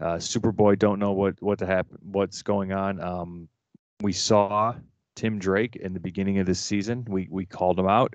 uh, 0.00 0.16
superboy 0.16 0.78
don't 0.78 0.98
know 0.98 1.12
what 1.12 1.40
what 1.42 1.58
to 1.58 1.66
happen 1.66 1.98
what's 2.02 2.42
going 2.42 2.72
on 2.72 3.00
um, 3.00 3.48
we 4.02 4.12
saw 4.12 4.74
Tim 5.20 5.38
Drake 5.38 5.76
in 5.76 5.92
the 5.92 6.00
beginning 6.00 6.38
of 6.38 6.46
this 6.46 6.60
season. 6.60 7.04
We 7.08 7.28
we 7.30 7.44
called 7.44 7.78
him 7.78 7.86
out 7.86 8.14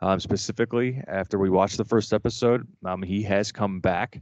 um, 0.00 0.18
specifically 0.20 1.02
after 1.06 1.38
we 1.38 1.50
watched 1.50 1.76
the 1.76 1.84
first 1.84 2.12
episode. 2.12 2.66
Um, 2.84 3.02
he 3.02 3.22
has 3.22 3.52
come 3.52 3.80
back, 3.80 4.20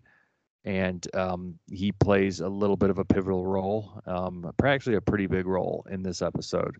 and 0.64 1.06
um, 1.14 1.58
he 1.70 1.92
plays 1.92 2.40
a 2.40 2.48
little 2.48 2.76
bit 2.76 2.90
of 2.90 2.98
a 2.98 3.04
pivotal 3.04 3.46
role, 3.46 4.02
um, 4.06 4.52
actually 4.62 4.96
a 4.96 5.00
pretty 5.00 5.26
big 5.26 5.46
role 5.46 5.86
in 5.90 6.02
this 6.02 6.20
episode. 6.22 6.76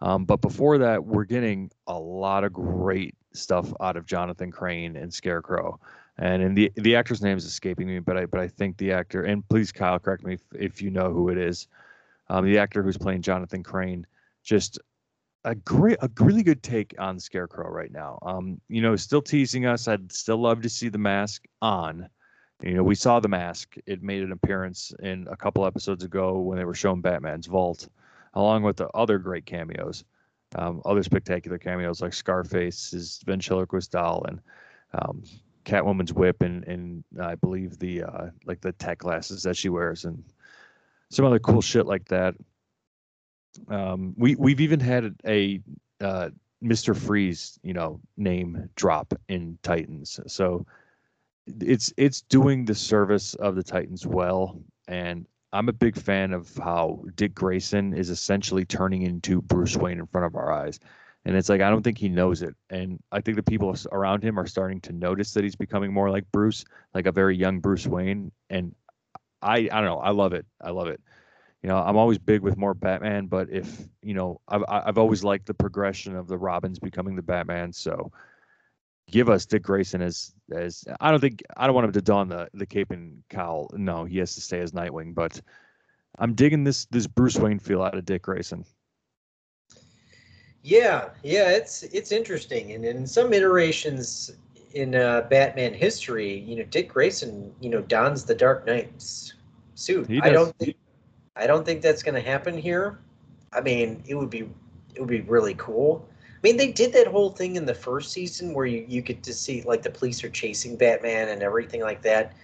Um, 0.00 0.24
but 0.24 0.40
before 0.40 0.78
that, 0.78 1.04
we're 1.04 1.24
getting 1.24 1.70
a 1.86 1.98
lot 1.98 2.44
of 2.44 2.52
great 2.52 3.14
stuff 3.32 3.72
out 3.80 3.96
of 3.96 4.06
Jonathan 4.06 4.50
Crane 4.50 4.96
and 4.96 5.12
Scarecrow. 5.12 5.80
And 6.18 6.42
in 6.42 6.54
the 6.54 6.70
the 6.76 6.96
actor's 6.96 7.22
name 7.22 7.36
is 7.36 7.44
escaping 7.44 7.86
me, 7.86 7.98
but 7.98 8.16
I 8.16 8.26
but 8.26 8.40
I 8.40 8.48
think 8.48 8.76
the 8.76 8.92
actor 8.92 9.24
and 9.24 9.48
please 9.48 9.72
Kyle 9.72 9.98
correct 9.98 10.24
me 10.24 10.34
if, 10.34 10.42
if 10.54 10.82
you 10.82 10.90
know 10.90 11.10
who 11.10 11.30
it 11.30 11.38
is. 11.38 11.68
Um, 12.28 12.44
the 12.44 12.58
actor 12.58 12.82
who's 12.82 12.98
playing 12.98 13.22
Jonathan 13.22 13.62
Crane 13.62 14.06
just 14.42 14.78
a 15.44 15.54
great, 15.54 15.98
a 16.00 16.10
really 16.20 16.42
good 16.42 16.62
take 16.62 16.94
on 16.98 17.18
Scarecrow 17.18 17.68
right 17.68 17.90
now. 17.90 18.18
Um, 18.22 18.60
you 18.68 18.80
know, 18.80 18.94
still 18.96 19.22
teasing 19.22 19.66
us. 19.66 19.88
I'd 19.88 20.12
still 20.12 20.38
love 20.38 20.62
to 20.62 20.68
see 20.68 20.88
the 20.88 20.98
mask 20.98 21.44
on. 21.60 22.08
You 22.62 22.74
know, 22.74 22.82
we 22.82 22.94
saw 22.94 23.18
the 23.18 23.28
mask. 23.28 23.74
It 23.86 24.02
made 24.02 24.22
an 24.22 24.32
appearance 24.32 24.92
in 25.02 25.26
a 25.30 25.36
couple 25.36 25.66
episodes 25.66 26.04
ago 26.04 26.38
when 26.38 26.58
they 26.58 26.64
were 26.64 26.74
showing 26.74 27.00
Batman's 27.00 27.46
vault, 27.46 27.88
along 28.34 28.62
with 28.62 28.76
the 28.76 28.88
other 28.90 29.18
great 29.18 29.46
cameos, 29.46 30.04
um, 30.54 30.80
other 30.84 31.02
spectacular 31.02 31.58
cameos 31.58 32.00
like 32.00 32.12
Scarface's 32.12 33.20
ventriloquist 33.26 33.90
doll 33.90 34.24
and 34.28 34.40
um, 34.94 35.24
Catwoman's 35.64 36.12
whip, 36.12 36.42
and 36.42 36.64
and 36.64 37.04
I 37.20 37.34
believe 37.34 37.78
the 37.78 38.04
uh, 38.04 38.26
like 38.44 38.60
the 38.60 38.72
tech 38.72 38.98
glasses 38.98 39.42
that 39.44 39.56
she 39.56 39.68
wears, 39.68 40.04
and 40.04 40.22
some 41.10 41.24
other 41.24 41.38
cool 41.38 41.62
shit 41.62 41.86
like 41.86 42.06
that. 42.08 42.34
Um, 43.68 44.14
we 44.16 44.34
we've 44.36 44.60
even 44.60 44.80
had 44.80 45.14
a 45.26 45.60
uh, 46.00 46.30
Mr. 46.62 46.96
Freeze, 46.96 47.58
you 47.62 47.74
know, 47.74 48.00
name 48.16 48.68
drop 48.76 49.14
in 49.28 49.58
Titans. 49.62 50.20
So 50.26 50.66
it's 51.46 51.92
it's 51.96 52.22
doing 52.22 52.64
the 52.64 52.74
service 52.74 53.34
of 53.34 53.56
the 53.56 53.62
Titans 53.62 54.06
well, 54.06 54.60
and 54.88 55.26
I'm 55.52 55.68
a 55.68 55.72
big 55.72 55.96
fan 55.96 56.32
of 56.32 56.56
how 56.56 57.04
Dick 57.14 57.34
Grayson 57.34 57.94
is 57.94 58.10
essentially 58.10 58.64
turning 58.64 59.02
into 59.02 59.42
Bruce 59.42 59.76
Wayne 59.76 59.98
in 59.98 60.06
front 60.06 60.26
of 60.26 60.34
our 60.34 60.52
eyes. 60.52 60.80
And 61.24 61.36
it's 61.36 61.48
like 61.48 61.60
I 61.60 61.70
don't 61.70 61.82
think 61.82 61.98
he 61.98 62.08
knows 62.08 62.42
it, 62.42 62.56
and 62.68 63.00
I 63.12 63.20
think 63.20 63.36
the 63.36 63.42
people 63.44 63.76
around 63.92 64.24
him 64.24 64.38
are 64.40 64.46
starting 64.46 64.80
to 64.82 64.92
notice 64.92 65.32
that 65.34 65.44
he's 65.44 65.54
becoming 65.54 65.92
more 65.92 66.10
like 66.10 66.30
Bruce, 66.32 66.64
like 66.94 67.06
a 67.06 67.12
very 67.12 67.36
young 67.36 67.60
Bruce 67.60 67.86
Wayne. 67.86 68.32
And 68.50 68.74
I 69.40 69.68
I 69.70 69.80
don't 69.80 69.84
know, 69.84 70.00
I 70.00 70.10
love 70.10 70.32
it. 70.32 70.46
I 70.60 70.70
love 70.70 70.88
it 70.88 71.00
you 71.62 71.68
know, 71.68 71.78
I'm 71.78 71.96
always 71.96 72.18
big 72.18 72.40
with 72.42 72.56
more 72.56 72.74
Batman, 72.74 73.26
but 73.26 73.48
if 73.48 73.86
you 74.02 74.14
know, 74.14 74.40
I've 74.48 74.64
I've 74.68 74.98
always 74.98 75.22
liked 75.22 75.46
the 75.46 75.54
progression 75.54 76.16
of 76.16 76.26
the 76.26 76.36
Robins 76.36 76.78
becoming 76.78 77.14
the 77.14 77.22
Batman. 77.22 77.72
So 77.72 78.10
give 79.10 79.28
us 79.28 79.46
Dick 79.46 79.62
Grayson 79.62 80.02
as 80.02 80.34
as 80.52 80.84
I 81.00 81.10
don't 81.10 81.20
think 81.20 81.42
I 81.56 81.66
don't 81.66 81.74
want 81.74 81.86
him 81.86 81.92
to 81.92 82.02
don 82.02 82.28
the 82.28 82.48
the 82.52 82.66
cape 82.66 82.90
and 82.90 83.22
cowl. 83.30 83.70
No, 83.74 84.04
he 84.04 84.18
has 84.18 84.34
to 84.34 84.40
stay 84.40 84.58
as 84.58 84.72
Nightwing. 84.72 85.14
But 85.14 85.40
I'm 86.18 86.34
digging 86.34 86.64
this 86.64 86.86
this 86.86 87.06
Bruce 87.06 87.38
Wayne 87.38 87.60
feel 87.60 87.82
out 87.82 87.96
of 87.96 88.04
Dick 88.04 88.22
Grayson. 88.22 88.64
Yeah, 90.62 91.08
yeah, 91.22 91.50
it's 91.50 91.82
it's 91.84 92.12
interesting, 92.12 92.72
and 92.72 92.84
in 92.84 93.06
some 93.06 93.32
iterations 93.32 94.32
in 94.74 94.94
uh, 94.94 95.22
Batman 95.28 95.74
history, 95.74 96.38
you 96.38 96.56
know, 96.56 96.64
Dick 96.64 96.92
Grayson, 96.92 97.52
you 97.60 97.68
know, 97.68 97.82
dons 97.82 98.24
the 98.24 98.34
Dark 98.34 98.66
Knight's 98.66 99.34
suit. 99.74 100.08
I 100.22 100.30
don't 100.30 100.56
think 100.58 100.76
I 101.36 101.46
don't 101.46 101.64
think 101.64 101.82
that's 101.82 102.02
going 102.02 102.14
to 102.14 102.20
happen 102.20 102.56
here. 102.56 103.00
I 103.52 103.60
mean, 103.60 104.02
it 104.06 104.14
would 104.14 104.30
be 104.30 104.48
it 104.94 105.00
would 105.00 105.08
be 105.08 105.22
really 105.22 105.54
cool. 105.54 106.08
I 106.20 106.38
mean, 106.42 106.56
they 106.56 106.72
did 106.72 106.92
that 106.94 107.06
whole 107.06 107.30
thing 107.30 107.56
in 107.56 107.64
the 107.64 107.74
first 107.74 108.12
season 108.12 108.52
where 108.52 108.66
you, 108.66 108.84
you 108.88 109.00
get 109.00 109.22
to 109.22 109.32
see 109.32 109.62
like 109.62 109.82
the 109.82 109.90
police 109.90 110.24
are 110.24 110.30
chasing 110.30 110.76
Batman 110.76 111.28
and 111.28 111.42
everything 111.42 111.80
like 111.80 112.02
that. 112.02 112.34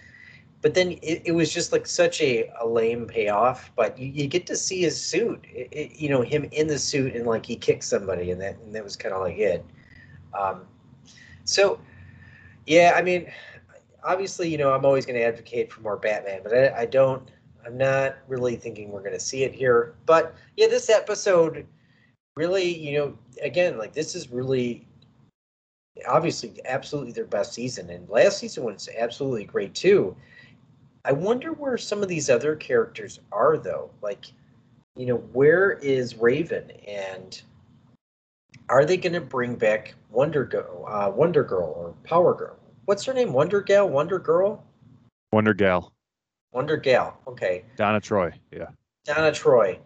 But 0.61 0.73
then 0.73 0.91
it, 1.01 1.21
it 1.25 1.31
was 1.31 1.53
just 1.53 1.71
like 1.71 1.87
such 1.87 2.21
a, 2.21 2.49
a 2.59 2.67
lame 2.67 3.07
payoff. 3.07 3.71
But 3.75 3.97
you, 3.97 4.07
you 4.07 4.27
get 4.27 4.45
to 4.47 4.55
see 4.55 4.81
his 4.81 5.01
suit, 5.01 5.45
it, 5.49 5.69
it, 5.71 5.95
you 5.99 6.09
know, 6.09 6.21
him 6.21 6.49
in 6.51 6.67
the 6.67 6.79
suit 6.79 7.15
and 7.15 7.25
like 7.25 7.45
he 7.45 7.55
kicks 7.55 7.87
somebody, 7.87 8.31
and 8.31 8.41
that 8.41 8.57
and 8.59 8.75
that 8.75 8.83
was 8.83 8.95
kind 8.95 9.13
of 9.13 9.21
like 9.21 9.37
it. 9.37 9.65
Um, 10.37 10.61
so, 11.45 11.79
yeah, 12.65 12.93
I 12.95 13.01
mean, 13.01 13.31
obviously, 14.03 14.49
you 14.49 14.57
know, 14.57 14.73
I'm 14.73 14.85
always 14.85 15.05
going 15.05 15.17
to 15.17 15.25
advocate 15.25 15.71
for 15.71 15.81
more 15.81 15.97
Batman, 15.97 16.41
but 16.43 16.53
I, 16.53 16.81
I 16.81 16.85
don't 16.85 17.31
I'm 17.65 17.77
not 17.77 18.17
really 18.27 18.55
thinking 18.55 18.91
we're 18.91 19.01
going 19.01 19.13
to 19.13 19.19
see 19.19 19.43
it 19.43 19.53
here. 19.53 19.95
But 20.05 20.35
yeah, 20.57 20.67
this 20.67 20.89
episode 20.89 21.65
really, 22.35 22.73
you 22.75 22.97
know, 22.97 23.17
again, 23.41 23.77
like 23.77 23.93
this 23.93 24.15
is 24.15 24.31
really 24.31 24.87
obviously 26.07 26.53
absolutely 26.65 27.11
their 27.11 27.25
best 27.25 27.53
season. 27.53 27.89
And 27.89 28.09
last 28.09 28.39
season 28.39 28.63
was 28.63 28.89
absolutely 28.97 29.45
great 29.45 29.75
too. 29.75 30.15
I 31.09 31.11
wonder 31.11 31.53
where 31.53 31.75
some 31.75 32.03
of 32.03 32.07
these 32.07 32.29
other 32.29 32.55
characters 32.55 33.19
are 33.31 33.57
though. 33.57 33.89
Like, 33.99 34.27
you 34.95 35.07
know, 35.07 35.17
where 35.17 35.71
is 35.71 36.15
Raven 36.15 36.69
and 36.87 37.41
are 38.69 38.85
they 38.85 38.95
going 38.95 39.13
to 39.13 39.21
bring 39.21 39.55
back 39.55 39.95
Wonder 40.11 40.45
Girl, 40.45 40.85
uh, 40.87 41.09
Wonder 41.09 41.43
Girl 41.43 41.73
or 41.75 41.95
Power 42.03 42.35
Girl? 42.35 42.59
what's 42.85 43.05
her 43.05 43.13
name? 43.13 43.33
Wonder 43.33 43.59
Gal, 43.59 43.89
Wonder 43.89 44.19
Girl, 44.19 44.63
Wonder 45.33 45.55
Gal, 45.55 45.91
Wonder 46.51 46.77
Gal. 46.77 47.19
Okay, 47.27 47.65
Donna 47.75 47.99
Troy. 47.99 48.31
Yeah. 48.51 48.67
Donna 49.05 49.31
Troy, 49.31 49.79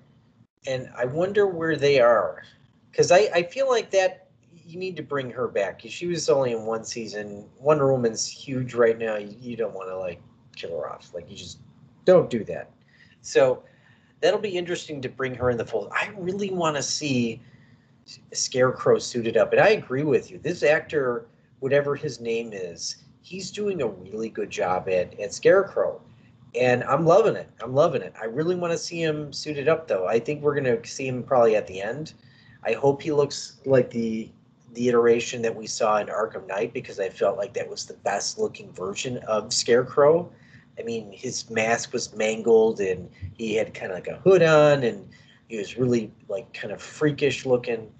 and 0.68 0.90
I 0.98 1.06
wonder 1.06 1.48
where 1.48 1.78
they 1.78 2.02
are, 2.02 2.44
because 2.92 3.14
I 3.14 3.30
I 3.34 3.44
feel 3.44 3.70
like 3.70 3.92
that 3.92 4.28
you 4.52 4.78
need 4.78 4.98
to 4.98 5.04
bring 5.04 5.32
her 5.32 5.48
back. 5.48 5.84
She 5.88 6.06
was 6.06 6.30
only 6.30 6.52
in 6.52 6.66
one 6.66 6.84
season. 6.84 7.48
Wonder 7.58 7.90
Woman's 7.94 8.28
huge 8.28 8.74
right 8.74 8.98
now. 8.98 9.16
You, 9.16 9.38
you 9.40 9.56
don't 9.56 9.74
want 9.74 9.88
to 9.88 9.98
like 9.98 10.22
kill 10.56 10.72
her 10.72 10.90
off. 10.90 11.12
Like 11.14 11.30
you 11.30 11.36
just 11.36 11.60
don't 12.06 12.30
do 12.30 12.44
that. 12.46 12.70
So 13.22 13.64
that'll 14.22 14.40
be 14.40 14.58
interesting 14.58 15.02
to 15.02 15.10
bring 15.10 15.36
her 15.36 15.50
in 15.50 15.58
the 15.58 15.66
fold. 15.66 15.90
I 15.92 16.12
really 16.18 16.50
want 16.50 16.76
to 16.76 16.84
see 16.84 17.42
Scarecrow 18.34 19.00
suited 19.00 19.38
up, 19.38 19.52
and 19.52 19.62
I 19.62 19.70
agree 19.70 20.04
with 20.04 20.30
you. 20.30 20.38
This 20.40 20.64
actor, 20.64 21.26
whatever 21.60 21.96
his 21.96 22.20
name 22.20 22.52
is, 22.54 22.98
he's 23.22 23.52
doing 23.52 23.82
a 23.82 23.88
really 23.88 24.30
good 24.30 24.50
job 24.50 24.90
at 24.90 25.18
at 25.20 25.34
Scarecrow, 25.34 26.02
and 26.60 26.84
I'm 26.84 27.06
loving 27.06 27.36
it. 27.36 27.50
I'm 27.62 27.74
loving 27.74 28.02
it. 28.02 28.14
I 28.22 28.26
really 28.26 28.56
want 28.56 28.72
to 28.74 28.78
see 28.78 29.02
him 29.02 29.32
suited 29.32 29.68
up, 29.68 29.88
though. 29.88 30.08
I 30.08 30.20
think 30.20 30.42
we're 30.42 30.56
gonna 30.56 30.86
see 30.86 31.08
him 31.08 31.24
probably 31.24 31.56
at 31.56 31.68
the 31.68 31.82
end. 31.82 32.14
I 32.66 32.74
hope 32.74 33.02
he 33.02 33.12
looks 33.12 33.58
like 33.66 33.90
the 33.90 34.30
the 34.74 34.90
iteration 34.90 35.42
that 35.44 35.56
we 35.56 35.68
saw 35.68 35.98
in 35.98 36.08
Arkham 36.08 36.48
Knight 36.48 36.74
because 36.74 37.00
I 37.00 37.10
felt 37.10 37.38
like 37.38 37.54
that 37.54 37.70
was 37.70 37.86
the 37.86 37.94
best 37.94 38.40
looking 38.40 38.72
version 38.74 39.18
of 39.20 39.54
Scarecrow. 39.54 40.32
I 40.80 40.84
mean, 40.84 41.12
his 41.12 41.50
mask 41.50 41.94
was 41.94 42.16
mangled 42.16 42.80
and 42.80 43.10
he 43.38 43.56
had 43.56 43.74
kind 43.74 43.92
of 43.92 43.98
like 43.98 44.08
a 44.08 44.18
hood 44.18 44.42
on 44.42 44.84
and 44.84 45.08
he 45.48 45.58
was 45.58 45.78
really 45.78 46.12
like 46.28 46.52
kind 46.54 46.74
of 46.74 46.82
freakish 46.82 47.46
looking. 47.46 47.92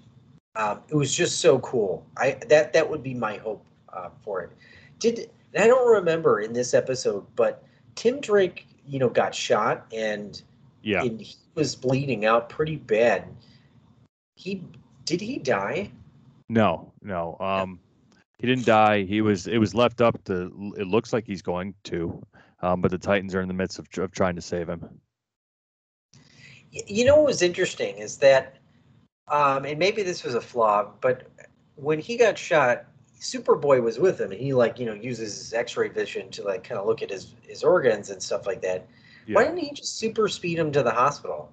Um, 0.56 0.80
it 0.88 0.94
was 0.94 1.14
just 1.14 1.40
so 1.40 1.58
cool. 1.60 2.06
I 2.16 2.38
that 2.48 2.72
that 2.72 2.88
would 2.88 3.02
be 3.02 3.14
my 3.14 3.36
hope 3.38 3.64
uh, 3.92 4.10
for 4.22 4.42
it. 4.42 4.50
Did 4.98 5.30
and 5.54 5.62
I 5.62 5.66
don't 5.66 5.88
remember 5.88 6.40
in 6.40 6.52
this 6.52 6.74
episode, 6.74 7.24
but 7.36 7.64
Tim 7.94 8.20
Drake, 8.20 8.66
you 8.86 8.98
know, 8.98 9.08
got 9.08 9.34
shot 9.34 9.86
and, 9.92 10.40
Yeah. 10.82 11.02
and 11.02 11.20
he 11.20 11.36
was 11.54 11.76
bleeding 11.76 12.24
out 12.24 12.48
pretty 12.48 12.76
bad. 12.76 13.24
He 14.36 14.62
did 15.04 15.20
he 15.20 15.38
die? 15.38 15.90
No, 16.48 16.92
no. 17.02 17.36
Um, 17.40 17.78
he 18.38 18.46
didn't 18.46 18.66
die. 18.66 19.04
He 19.04 19.20
was. 19.20 19.46
It 19.46 19.58
was 19.58 19.74
left 19.74 20.00
up 20.00 20.22
to. 20.24 20.74
It 20.76 20.86
looks 20.86 21.12
like 21.12 21.26
he's 21.26 21.42
going 21.42 21.74
to. 21.84 22.20
Um, 22.64 22.80
but 22.80 22.90
the 22.90 22.98
Titans 22.98 23.34
are 23.34 23.42
in 23.42 23.48
the 23.48 23.54
midst 23.54 23.78
of, 23.78 23.86
of 23.98 24.10
trying 24.10 24.36
to 24.36 24.40
save 24.40 24.70
him. 24.70 24.88
You 26.70 27.04
know 27.04 27.16
what 27.16 27.26
was 27.26 27.42
interesting 27.42 27.98
is 27.98 28.16
that, 28.18 28.56
um, 29.28 29.66
and 29.66 29.78
maybe 29.78 30.02
this 30.02 30.24
was 30.24 30.34
a 30.34 30.40
flaw, 30.40 30.90
but 31.02 31.28
when 31.76 31.98
he 31.98 32.16
got 32.16 32.38
shot, 32.38 32.86
Superboy 33.20 33.82
was 33.82 33.98
with 33.98 34.18
him, 34.18 34.32
and 34.32 34.40
he 34.40 34.54
like 34.54 34.78
you 34.78 34.86
know 34.86 34.94
uses 34.94 35.36
his 35.36 35.52
X-ray 35.52 35.88
vision 35.88 36.30
to 36.30 36.42
like 36.42 36.64
kind 36.64 36.80
of 36.80 36.86
look 36.86 37.02
at 37.02 37.10
his 37.10 37.34
his 37.42 37.62
organs 37.62 38.08
and 38.08 38.22
stuff 38.22 38.46
like 38.46 38.62
that. 38.62 38.86
Yeah. 39.26 39.36
Why 39.36 39.44
didn't 39.44 39.58
he 39.58 39.72
just 39.72 39.98
super 39.98 40.26
speed 40.26 40.58
him 40.58 40.72
to 40.72 40.82
the 40.82 40.90
hospital? 40.90 41.52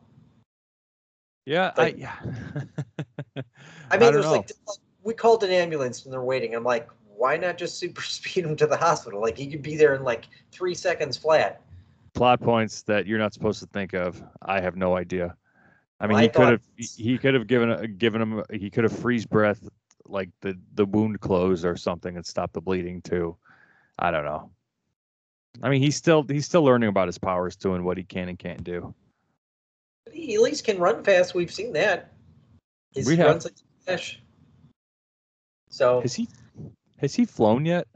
Yeah. 1.46 1.72
Like- 1.78 1.96
I. 1.96 1.98
Yeah. 1.98 2.16
I 3.92 3.98
mean, 3.98 4.00
don't 4.00 4.14
there's 4.14 4.26
know. 4.26 4.32
like 4.32 4.52
we 5.04 5.14
called 5.14 5.44
an 5.44 5.52
ambulance 5.52 6.06
and 6.06 6.14
they're 6.14 6.24
waiting. 6.24 6.56
I'm 6.56 6.64
like, 6.64 6.90
why 7.22 7.38
not 7.38 7.56
just 7.58 7.78
super 7.80 8.02
speed 8.02 8.46
him 8.46 8.56
to 8.58 8.66
the 8.68 8.76
hospital? 8.78 9.22
Like 9.22 9.38
he 9.38 9.48
could 9.48 9.62
be 9.62 9.78
there 9.78 9.94
in 9.96 10.04
like 10.04 10.26
three 10.52 10.74
seconds 10.74 11.16
flat. 11.18 11.62
plot 12.16 12.42
points 12.42 12.82
that 12.84 13.06
you're 13.06 13.20
not 13.20 13.34
supposed 13.34 13.60
to 13.60 13.68
think 13.68 13.94
of. 13.94 14.22
I 14.42 14.60
have 14.60 14.76
no 14.76 14.98
idea. 14.98 15.36
I 16.00 16.08
mean, 16.08 16.14
Well, 16.14 16.20
I 16.20 16.22
he 16.24 16.28
could 16.30 16.36
thought- 16.36 16.52
have 16.54 16.62
he- 16.76 17.18
could 17.20 17.34
have 17.36 17.46
given 17.48 17.96
given 17.98 18.22
him 18.22 18.44
he 18.52 18.70
could 18.72 18.84
have 18.86 18.98
freeze 18.98 19.26
breath 19.26 19.70
like 20.06 20.30
the 20.42 20.58
the 20.74 20.86
wound 20.86 21.22
closed 21.22 21.64
or 21.64 21.78
something 21.78 22.18
and 22.18 22.26
stop 22.26 22.52
the 22.54 22.60
bleeding 22.62 23.02
too. 23.04 23.38
I 24.00 24.10
don't 24.10 24.26
know. 24.26 24.50
I 25.62 25.70
mean, 25.70 25.82
he's 25.82 25.96
still 25.96 26.24
he's 26.28 26.46
still 26.48 26.64
learning 26.64 26.90
about 26.90 27.08
his 27.08 27.20
powers 27.20 27.56
too 27.56 27.76
and 27.76 27.86
what 27.86 27.98
he 27.98 28.04
can 28.04 28.30
and 28.30 28.40
can't 28.40 28.64
do. 28.64 28.96
But 30.06 30.16
he 30.16 30.34
at 30.34 30.42
least 30.42 30.64
can 30.66 30.80
run 30.80 31.04
fast. 31.04 31.36
We've 31.36 31.54
seen 31.54 31.72
that. 31.74 32.14
His 32.94 33.06
We 33.06 33.14
he 33.14 33.20
have. 33.22 33.30
runs 33.30 33.46
like 33.46 33.54
a 33.54 33.84
flash. 33.86 34.20
So 35.70 36.02
Has 36.02 36.16
he 36.16 36.28
has 37.02 37.16
he 37.16 37.26
flown 37.26 37.66
yet? 37.66 37.88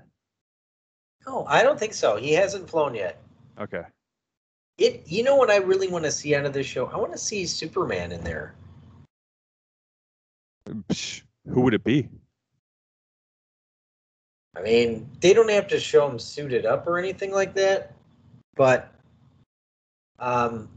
no, 1.25 1.45
I 1.47 1.63
don't 1.63 1.79
think 1.79 1.93
so. 1.93 2.17
He 2.17 2.33
hasn't 2.33 2.69
flown 2.69 2.95
yet. 2.95 3.21
Okay. 3.59 3.83
It. 4.77 5.03
You 5.05 5.23
know 5.23 5.35
what 5.35 5.49
I 5.49 5.57
really 5.57 5.87
want 5.87 6.05
to 6.05 6.11
see 6.11 6.35
out 6.35 6.45
of 6.45 6.53
this 6.53 6.67
show? 6.67 6.87
I 6.87 6.97
want 6.97 7.11
to 7.13 7.17
see 7.17 7.45
Superman 7.45 8.11
in 8.11 8.23
there. 8.23 8.55
Psh, 10.67 11.21
who 11.47 11.61
would 11.61 11.73
it 11.73 11.83
be? 11.83 12.09
I 14.57 14.61
mean, 14.61 15.09
they 15.19 15.33
don't 15.33 15.49
have 15.49 15.67
to 15.67 15.79
show 15.79 16.09
him 16.09 16.17
suited 16.17 16.65
up 16.65 16.87
or 16.87 16.97
anything 16.97 17.31
like 17.31 17.53
that, 17.55 17.93
but 18.55 18.91
um, 20.19 20.69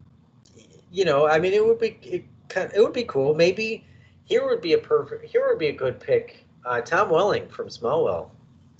you 0.90 1.04
know, 1.04 1.28
I 1.28 1.38
mean, 1.38 1.52
it 1.52 1.64
would 1.64 1.78
be 1.78 1.98
it, 2.02 2.24
it 2.74 2.80
would 2.80 2.92
be 2.92 3.04
cool. 3.04 3.34
Maybe 3.34 3.84
here 4.24 4.46
would 4.46 4.60
be 4.60 4.74
a 4.74 4.78
perfect 4.78 5.24
here 5.24 5.46
would 5.48 5.58
be 5.58 5.68
a 5.68 5.72
good 5.72 6.00
pick. 6.00 6.44
Uh, 6.64 6.80
Tom 6.80 7.10
Welling 7.10 7.48
from 7.48 7.68
Smallville. 7.68 8.30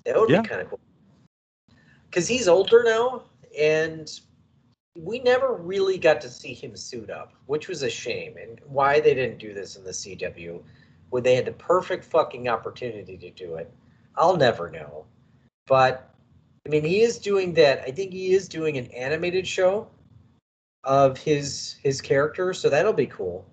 That 0.05 0.19
would 0.19 0.31
Yeah. 0.31 0.43
be 0.43 0.49
kind 0.49 0.61
of 0.61 0.69
cool 0.69 0.81
because 2.11 2.27
he's 2.27 2.49
older 2.49 2.83
now, 2.85 3.25
and 3.59 4.21
we 4.97 5.21
never 5.21 5.55
really 5.55 5.99
got 5.99 6.21
to 6.23 6.29
see 6.29 6.55
him 6.55 6.77
suit 6.77 7.11
up, 7.11 7.35
which 7.47 7.69
was 7.69 7.83
a 7.83 7.91
shame. 7.91 8.37
And 8.37 8.61
why 8.67 9.01
they 9.01 9.15
didn't 9.15 9.39
do 9.39 9.53
this 9.53 9.77
in 9.77 9.85
the 9.85 9.93
CW, 9.93 10.63
when 11.11 11.23
they 11.23 11.35
had 11.35 11.45
the 11.45 11.53
perfect 11.53 12.05
fucking 12.05 12.49
opportunity 12.49 13.17
to 13.17 13.31
do 13.31 13.57
it. 13.57 13.71
I'll 14.17 14.37
never 14.37 14.71
know. 14.71 15.07
But 15.67 16.11
I 16.67 16.71
mean, 16.71 16.85
he 16.85 17.03
is 17.03 17.19
doing 17.19 17.55
that. 17.55 17.81
I 17.81 17.91
think 17.91 18.13
he 18.13 18.35
is 18.35 18.49
doing 18.49 18.77
an 18.77 18.87
animated 18.89 19.47
show 19.47 19.89
of 20.85 21.17
his 21.19 21.77
his 21.83 22.01
character, 22.01 22.53
so 22.53 22.69
that'll 22.69 22.93
be 22.93 23.07
cool. 23.07 23.47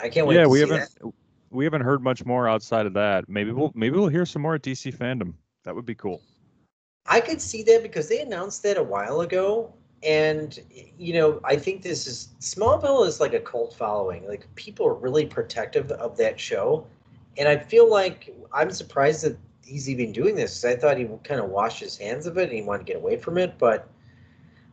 I 0.00 0.08
can't 0.08 0.26
wait. 0.26 0.36
yeah, 0.36 0.44
to 0.44 0.48
we 0.48 0.58
see 0.58 0.68
haven't 0.70 0.94
that. 1.00 1.12
We 1.52 1.64
haven't 1.64 1.82
heard 1.82 2.02
much 2.02 2.24
more 2.24 2.48
outside 2.48 2.86
of 2.86 2.94
that. 2.94 3.28
Maybe 3.28 3.52
we'll 3.52 3.68
mm-hmm. 3.70 3.78
maybe 3.78 3.96
we'll 3.98 4.08
hear 4.08 4.26
some 4.26 4.42
more 4.42 4.54
at 4.54 4.62
DC 4.62 4.96
fandom. 4.96 5.34
That 5.64 5.74
would 5.74 5.86
be 5.86 5.94
cool. 5.94 6.22
I 7.06 7.20
could 7.20 7.40
see 7.40 7.62
that 7.64 7.82
because 7.82 8.08
they 8.08 8.20
announced 8.20 8.62
that 8.62 8.76
a 8.76 8.82
while 8.82 9.20
ago, 9.20 9.72
and 10.02 10.58
you 10.98 11.14
know, 11.14 11.40
I 11.44 11.56
think 11.56 11.82
this 11.82 12.06
is 12.06 12.28
Smallville 12.40 13.06
is 13.06 13.20
like 13.20 13.34
a 13.34 13.40
cult 13.40 13.74
following. 13.74 14.26
Like 14.26 14.52
people 14.54 14.86
are 14.86 14.94
really 14.94 15.26
protective 15.26 15.90
of 15.92 16.16
that 16.16 16.40
show, 16.40 16.86
and 17.36 17.48
I 17.48 17.58
feel 17.58 17.90
like 17.90 18.34
I'm 18.52 18.70
surprised 18.70 19.24
that 19.24 19.36
he's 19.64 19.88
even 19.88 20.12
doing 20.12 20.34
this. 20.34 20.64
I 20.64 20.76
thought 20.76 20.98
he 20.98 21.04
kind 21.24 21.40
of 21.40 21.50
washed 21.50 21.80
his 21.80 21.96
hands 21.96 22.26
of 22.26 22.36
it 22.38 22.44
and 22.44 22.52
he 22.52 22.62
wanted 22.62 22.86
to 22.86 22.92
get 22.92 22.96
away 22.96 23.16
from 23.16 23.38
it. 23.38 23.58
But 23.58 23.88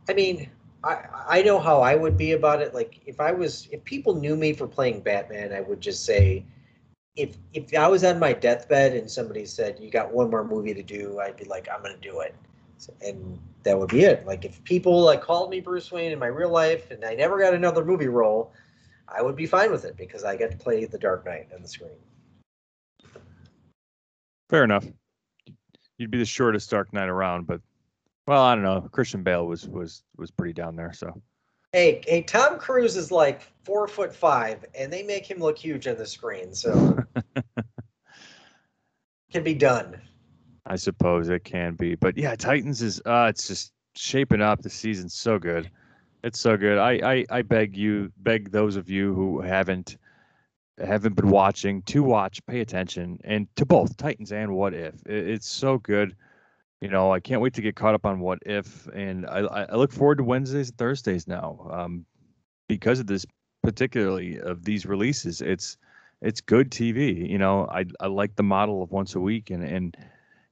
I 0.08 0.14
mean, 0.14 0.50
I 0.82 1.04
I 1.28 1.42
know 1.42 1.58
how 1.58 1.80
I 1.80 1.94
would 1.94 2.16
be 2.16 2.32
about 2.32 2.62
it. 2.62 2.74
Like 2.74 3.00
if 3.06 3.20
I 3.20 3.32
was, 3.32 3.68
if 3.70 3.84
people 3.84 4.14
knew 4.14 4.36
me 4.36 4.52
for 4.52 4.66
playing 4.66 5.00
Batman, 5.00 5.52
I 5.52 5.60
would 5.60 5.80
just 5.80 6.04
say. 6.04 6.44
If, 7.16 7.36
if 7.52 7.74
I 7.74 7.88
was 7.88 8.04
on 8.04 8.18
my 8.18 8.32
deathbed 8.32 8.94
and 8.94 9.10
somebody 9.10 9.44
said 9.44 9.78
you 9.80 9.90
got 9.90 10.12
one 10.12 10.30
more 10.30 10.44
movie 10.44 10.74
to 10.74 10.82
do, 10.82 11.18
I'd 11.20 11.36
be 11.36 11.44
like, 11.44 11.68
I'm 11.72 11.82
gonna 11.82 11.96
do 11.96 12.20
it 12.20 12.34
and 13.02 13.38
that 13.62 13.78
would 13.78 13.90
be 13.90 14.02
it. 14.02 14.26
Like 14.26 14.44
if 14.44 14.62
people 14.64 15.00
like 15.00 15.22
called 15.22 15.50
me 15.50 15.60
Bruce 15.60 15.90
Wayne 15.92 16.12
in 16.12 16.18
my 16.18 16.26
real 16.26 16.50
life 16.50 16.90
and 16.90 17.04
I 17.04 17.14
never 17.14 17.38
got 17.38 17.54
another 17.54 17.84
movie 17.84 18.08
role, 18.08 18.52
I 19.08 19.22
would 19.22 19.36
be 19.36 19.46
fine 19.46 19.70
with 19.70 19.84
it 19.84 19.96
because 19.96 20.24
I 20.24 20.36
get 20.36 20.50
to 20.52 20.56
play 20.56 20.84
the 20.84 20.98
Dark 20.98 21.26
Knight 21.26 21.48
on 21.54 21.62
the 21.62 21.68
screen. 21.68 21.90
Fair 24.48 24.64
enough. 24.64 24.86
You'd 25.98 26.10
be 26.10 26.18
the 26.18 26.24
shortest 26.24 26.70
Dark 26.70 26.92
Knight 26.92 27.08
around, 27.08 27.46
but 27.46 27.60
well, 28.26 28.42
I 28.42 28.54
don't 28.54 28.64
know. 28.64 28.80
Christian 28.92 29.22
Bale 29.22 29.46
was 29.46 29.68
was 29.68 30.02
was 30.16 30.30
pretty 30.30 30.52
down 30.52 30.76
there, 30.76 30.92
so 30.92 31.20
Hey, 31.72 32.02
hey, 32.06 32.22
Tom 32.22 32.58
Cruise 32.58 32.96
is 32.96 33.12
like 33.12 33.42
four 33.64 33.86
foot 33.86 34.14
five, 34.14 34.64
and 34.74 34.92
they 34.92 35.04
make 35.04 35.30
him 35.30 35.38
look 35.38 35.56
huge 35.56 35.86
on 35.86 35.96
the 35.96 36.06
screen, 36.06 36.52
so 36.52 36.98
can 39.32 39.44
be 39.44 39.54
done. 39.54 40.00
I 40.66 40.74
suppose 40.74 41.28
it 41.28 41.44
can 41.44 41.74
be. 41.74 41.94
But 41.94 42.18
yeah, 42.18 42.34
Titans 42.34 42.82
is 42.82 43.00
uh 43.06 43.26
it's 43.28 43.46
just 43.46 43.72
shaping 43.94 44.42
up. 44.42 44.62
The 44.62 44.70
season's 44.70 45.14
so 45.14 45.38
good. 45.38 45.70
It's 46.24 46.40
so 46.40 46.56
good. 46.56 46.78
I 46.78 47.00
I, 47.04 47.26
I 47.30 47.42
beg 47.42 47.76
you, 47.76 48.12
beg 48.18 48.50
those 48.50 48.74
of 48.74 48.90
you 48.90 49.14
who 49.14 49.40
haven't 49.40 49.96
haven't 50.84 51.14
been 51.14 51.30
watching 51.30 51.82
to 51.82 52.02
watch, 52.02 52.44
pay 52.46 52.60
attention, 52.60 53.20
and 53.22 53.46
to 53.54 53.64
both 53.64 53.96
Titans 53.96 54.32
and 54.32 54.56
What 54.56 54.74
If. 54.74 54.94
It, 55.06 55.28
it's 55.28 55.48
so 55.48 55.78
good. 55.78 56.16
You 56.80 56.88
know, 56.88 57.12
I 57.12 57.20
can't 57.20 57.42
wait 57.42 57.54
to 57.54 57.62
get 57.62 57.76
caught 57.76 57.94
up 57.94 58.06
on 58.06 58.20
What 58.20 58.38
If, 58.46 58.86
and 58.88 59.26
I 59.26 59.40
I 59.40 59.76
look 59.76 59.92
forward 59.92 60.18
to 60.18 60.24
Wednesdays 60.24 60.70
and 60.70 60.78
Thursdays 60.78 61.28
now. 61.28 61.68
Um, 61.70 62.06
because 62.68 63.00
of 63.00 63.06
this 63.06 63.26
particularly 63.62 64.40
of 64.40 64.64
these 64.64 64.86
releases, 64.86 65.40
it's 65.42 65.76
it's 66.22 66.40
good 66.40 66.70
TV. 66.70 67.28
You 67.28 67.38
know, 67.38 67.66
I 67.66 67.84
I 68.00 68.06
like 68.06 68.36
the 68.36 68.42
model 68.42 68.82
of 68.82 68.90
once 68.90 69.14
a 69.14 69.20
week, 69.20 69.50
and 69.50 69.62
and 69.62 69.96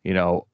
you 0.04 0.12
know, 0.14 0.46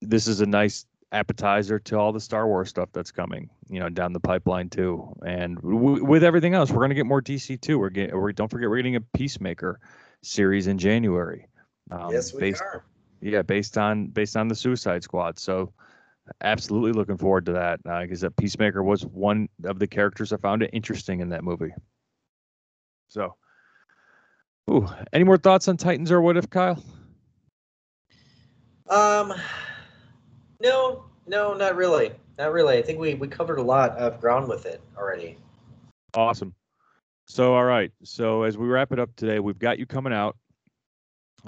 this 0.00 0.26
is 0.26 0.40
a 0.40 0.46
nice 0.46 0.86
appetizer 1.12 1.78
to 1.78 1.98
all 1.98 2.12
the 2.12 2.20
Star 2.20 2.46
Wars 2.46 2.68
stuff 2.68 2.88
that's 2.92 3.10
coming, 3.10 3.48
you 3.68 3.80
know, 3.80 3.88
down 3.88 4.12
the 4.12 4.20
pipeline 4.20 4.68
too. 4.68 5.14
And 5.24 5.56
w- 5.56 6.04
with 6.04 6.24
everything 6.24 6.54
else, 6.54 6.70
we're 6.70 6.82
gonna 6.82 6.94
get 6.94 7.06
more 7.06 7.22
DC 7.22 7.60
too. 7.60 7.78
We're 7.78 7.90
getting, 7.90 8.16
we're, 8.16 8.32
don't 8.32 8.50
forget, 8.50 8.68
we're 8.68 8.76
getting 8.76 8.96
a 8.96 9.00
Peacemaker 9.00 9.80
series 10.22 10.66
in 10.66 10.78
January. 10.78 11.46
Um, 11.90 12.12
yes, 12.12 12.34
we 12.34 12.40
based, 12.40 12.62
are. 12.62 12.84
Yeah, 13.20 13.42
based 13.42 13.78
on 13.78 14.08
based 14.08 14.36
on 14.36 14.48
the 14.48 14.54
Suicide 14.54 15.02
Squad. 15.02 15.38
So 15.38 15.72
absolutely 16.40 16.92
looking 16.92 17.16
forward 17.16 17.46
to 17.46 17.52
that 17.52 17.82
because 18.02 18.24
uh, 18.24 18.30
Peacemaker 18.30 18.82
was 18.82 19.04
one 19.06 19.48
of 19.64 19.78
the 19.78 19.86
characters 19.86 20.32
I 20.32 20.36
found 20.36 20.62
it 20.62 20.70
interesting 20.72 21.20
in 21.20 21.30
that 21.30 21.44
movie. 21.44 21.72
So, 23.08 23.36
ooh, 24.70 24.88
any 25.12 25.24
more 25.24 25.36
thoughts 25.36 25.68
on 25.68 25.76
Titans 25.76 26.10
or 26.10 26.20
what 26.20 26.36
if, 26.36 26.50
Kyle? 26.50 26.82
Um, 28.88 29.32
no, 30.60 31.04
no, 31.26 31.54
not 31.54 31.76
really, 31.76 32.12
not 32.38 32.52
really. 32.52 32.78
I 32.78 32.82
think 32.82 32.98
we 32.98 33.14
we 33.14 33.28
covered 33.28 33.58
a 33.58 33.62
lot 33.62 33.90
of 33.92 34.20
ground 34.20 34.48
with 34.48 34.66
it 34.66 34.80
already. 34.96 35.38
Awesome. 36.14 36.54
So, 37.26 37.54
all 37.54 37.64
right. 37.64 37.90
So, 38.04 38.44
as 38.44 38.56
we 38.56 38.66
wrap 38.66 38.92
it 38.92 39.00
up 39.00 39.14
today, 39.16 39.40
we've 39.40 39.58
got 39.58 39.78
you 39.78 39.86
coming 39.86 40.12
out 40.12 40.36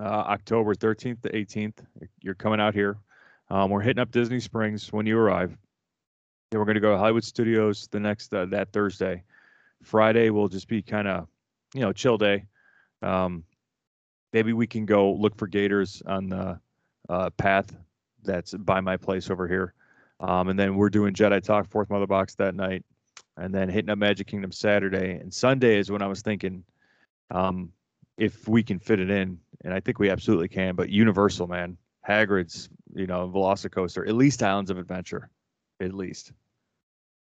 uh, 0.00 0.02
October 0.02 0.74
13th 0.74 1.22
to 1.22 1.30
18th. 1.30 1.84
You're 2.20 2.34
coming 2.34 2.60
out 2.60 2.74
here. 2.74 2.96
Um, 3.50 3.70
we're 3.70 3.80
hitting 3.80 4.00
up 4.00 4.10
Disney 4.10 4.40
Springs 4.40 4.92
when 4.92 5.06
you 5.06 5.18
arrive. 5.18 5.56
Then 6.50 6.60
we're 6.60 6.66
going 6.66 6.76
to 6.76 6.80
go 6.80 6.92
to 6.92 6.98
Hollywood 6.98 7.24
Studios 7.24 7.88
the 7.90 8.00
next 8.00 8.32
uh, 8.32 8.46
that 8.46 8.72
Thursday. 8.72 9.22
Friday 9.82 10.30
will 10.30 10.48
just 10.48 10.68
be 10.68 10.82
kind 10.82 11.08
of, 11.08 11.28
you 11.74 11.80
know, 11.80 11.92
chill 11.92 12.18
day. 12.18 12.46
Um, 13.02 13.44
maybe 14.32 14.52
we 14.52 14.66
can 14.66 14.86
go 14.86 15.12
look 15.12 15.36
for 15.36 15.46
gators 15.46 16.02
on 16.06 16.28
the 16.28 16.60
uh, 17.08 17.30
path 17.30 17.74
that's 18.22 18.54
by 18.54 18.80
my 18.80 18.96
place 18.96 19.30
over 19.30 19.46
here. 19.46 19.74
Um, 20.20 20.48
and 20.48 20.58
then 20.58 20.76
we're 20.76 20.90
doing 20.90 21.14
Jedi 21.14 21.42
Talk 21.42 21.68
Fourth 21.68 21.90
Mother 21.90 22.06
Box 22.06 22.34
that 22.36 22.54
night, 22.54 22.84
and 23.36 23.54
then 23.54 23.68
hitting 23.68 23.90
up 23.90 23.98
Magic 23.98 24.26
Kingdom 24.26 24.50
Saturday. 24.50 25.12
And 25.12 25.32
Sunday 25.32 25.78
is 25.78 25.90
when 25.90 26.02
I 26.02 26.08
was 26.08 26.22
thinking, 26.22 26.64
um, 27.30 27.70
if 28.16 28.48
we 28.48 28.62
can 28.62 28.80
fit 28.80 28.98
it 28.98 29.10
in, 29.10 29.38
and 29.64 29.72
I 29.74 29.80
think 29.80 29.98
we 29.98 30.10
absolutely 30.10 30.48
can. 30.48 30.74
But 30.74 30.88
Universal, 30.90 31.46
man, 31.46 31.76
Hagrid's, 32.08 32.68
you 32.94 33.06
know, 33.06 33.28
Velocicoaster, 33.28 34.06
at 34.08 34.14
least 34.14 34.42
Islands 34.42 34.70
of 34.70 34.78
Adventure, 34.78 35.30
at 35.80 35.94
least. 35.94 36.32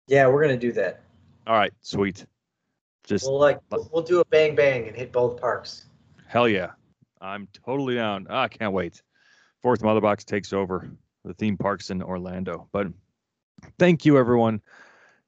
Yeah, 0.06 0.26
we're 0.28 0.42
gonna 0.42 0.56
do 0.56 0.72
that. 0.72 1.02
All 1.46 1.56
right, 1.56 1.72
sweet. 1.80 2.26
Just 3.04 3.24
We'll 3.26 3.38
like 3.38 3.58
we'll 3.70 4.02
do 4.02 4.20
a 4.20 4.24
bang 4.26 4.54
bang 4.54 4.86
and 4.86 4.96
hit 4.96 5.12
both 5.12 5.40
parks. 5.40 5.86
hell 6.26 6.48
yeah, 6.48 6.72
I'm 7.20 7.48
totally 7.64 7.94
down. 7.94 8.26
Ah, 8.30 8.42
I 8.42 8.48
can't 8.48 8.72
wait. 8.72 9.02
Fourth 9.62 9.82
Mother 9.82 10.00
Box 10.00 10.24
takes 10.24 10.52
over 10.52 10.90
the 11.24 11.34
theme 11.34 11.56
parks 11.56 11.90
in 11.90 12.02
Orlando. 12.02 12.68
But 12.72 12.88
thank 13.78 14.04
you, 14.04 14.18
everyone 14.18 14.60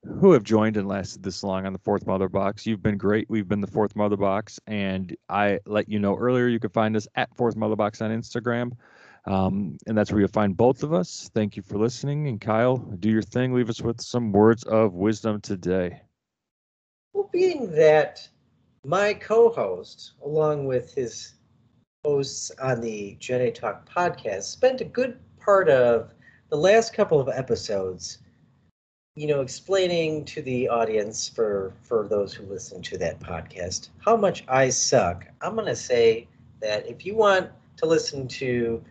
who 0.04 0.32
have 0.32 0.42
joined 0.42 0.76
and 0.76 0.88
lasted 0.88 1.22
this 1.22 1.44
long 1.44 1.64
on 1.66 1.72
the 1.72 1.78
Fourth 1.78 2.06
Mother 2.06 2.28
Box. 2.28 2.66
You've 2.66 2.82
been 2.82 2.98
great. 2.98 3.30
We've 3.30 3.48
been 3.48 3.60
the 3.60 3.66
Fourth 3.66 3.94
Mother 3.94 4.16
Box, 4.16 4.58
and 4.66 5.16
I 5.28 5.60
let 5.66 5.88
you 5.88 5.98
know 5.98 6.16
earlier 6.16 6.48
you 6.48 6.58
can 6.58 6.70
find 6.70 6.96
us 6.96 7.06
at 7.14 7.34
Fourth 7.36 7.56
Mother 7.56 7.76
Box 7.76 8.00
on 8.00 8.10
Instagram. 8.10 8.72
Um, 9.24 9.76
and 9.86 9.96
that's 9.96 10.10
where 10.10 10.18
you'll 10.20 10.28
find 10.28 10.56
both 10.56 10.82
of 10.82 10.92
us. 10.92 11.30
Thank 11.32 11.56
you 11.56 11.62
for 11.62 11.78
listening. 11.78 12.26
And 12.26 12.40
Kyle, 12.40 12.78
do 12.78 13.08
your 13.08 13.22
thing. 13.22 13.54
Leave 13.54 13.70
us 13.70 13.80
with 13.80 14.00
some 14.00 14.32
words 14.32 14.64
of 14.64 14.94
wisdom 14.94 15.40
today. 15.40 16.02
Well, 17.12 17.30
being 17.32 17.70
that 17.76 18.28
my 18.84 19.14
co-host, 19.14 20.14
along 20.24 20.66
with 20.66 20.92
his 20.92 21.34
hosts 22.04 22.50
on 22.60 22.80
the 22.80 23.16
Jedi 23.20 23.54
Talk 23.54 23.88
podcast, 23.88 24.44
spent 24.44 24.80
a 24.80 24.84
good 24.84 25.20
part 25.38 25.68
of 25.68 26.12
the 26.50 26.56
last 26.56 26.92
couple 26.92 27.20
of 27.20 27.28
episodes, 27.28 28.18
you 29.14 29.26
know, 29.26 29.42
explaining 29.42 30.24
to 30.26 30.40
the 30.42 30.68
audience 30.68 31.28
for 31.28 31.74
for 31.82 32.08
those 32.08 32.32
who 32.32 32.44
listen 32.46 32.80
to 32.82 32.98
that 32.98 33.20
podcast 33.20 33.90
how 33.98 34.16
much 34.16 34.44
I 34.48 34.70
suck. 34.70 35.26
I'm 35.42 35.54
gonna 35.54 35.76
say 35.76 36.28
that 36.60 36.86
if 36.86 37.04
you 37.04 37.14
want 37.16 37.50
to 37.76 37.86
listen 37.86 38.26
to 38.28 38.82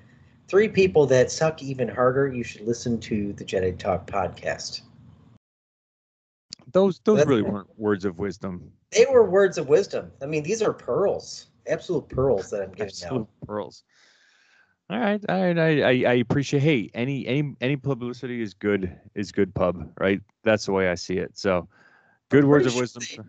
three 0.47 0.67
people 0.67 1.05
that 1.07 1.31
suck 1.31 1.63
even 1.63 1.87
harder, 1.87 2.27
you 2.27 2.43
should 2.43 2.61
listen 2.67 2.99
to 2.99 3.33
the 3.33 3.45
Jedi 3.45 3.77
Talk 3.77 4.05
podcast. 4.05 4.81
Those 6.71 6.99
those 7.03 7.17
That's- 7.17 7.27
really 7.29 7.41
weren't 7.41 7.67
words 7.77 8.05
of 8.05 8.19
wisdom. 8.19 8.71
They 8.91 9.05
were 9.09 9.23
words 9.29 9.57
of 9.57 9.67
wisdom. 9.69 10.11
I 10.21 10.25
mean, 10.25 10.43
these 10.43 10.61
are 10.61 10.73
pearls, 10.73 11.47
absolute 11.67 12.09
pearls 12.09 12.49
that 12.51 12.61
I'm 12.61 12.71
giving 12.71 12.87
Absolute 12.87 13.21
out. 13.21 13.47
pearls. 13.47 13.83
All 14.91 14.99
right, 14.99 15.21
all 15.29 15.41
right. 15.41 15.57
I, 15.57 15.81
I 15.81 16.11
I 16.11 16.13
appreciate. 16.15 16.61
Hey, 16.61 16.89
any 16.93 17.25
any 17.25 17.55
any 17.61 17.77
publicity 17.77 18.41
is 18.41 18.53
good 18.53 18.93
is 19.15 19.31
good 19.31 19.55
pub, 19.55 19.89
right? 19.99 20.19
That's 20.43 20.65
the 20.65 20.73
way 20.73 20.89
I 20.89 20.95
see 20.95 21.17
it. 21.17 21.37
So, 21.37 21.69
good 22.29 22.43
words 22.43 22.65
of 22.65 22.73
pretty 22.73 22.81
wisdom. 22.81 23.01
sure 23.03 23.25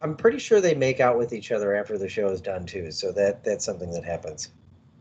I'm 0.00 0.16
pretty 0.16 0.38
sure 0.38 0.60
they 0.60 0.74
make 0.74 1.00
out 1.00 1.16
with 1.16 1.32
each 1.32 1.52
other 1.52 1.74
after 1.74 1.96
the 1.96 2.08
show 2.08 2.28
is 2.28 2.40
done 2.40 2.66
too. 2.66 2.90
So 2.90 3.12
that 3.12 3.44
that's 3.44 3.64
something 3.64 3.90
that 3.92 4.04
happens. 4.04 4.50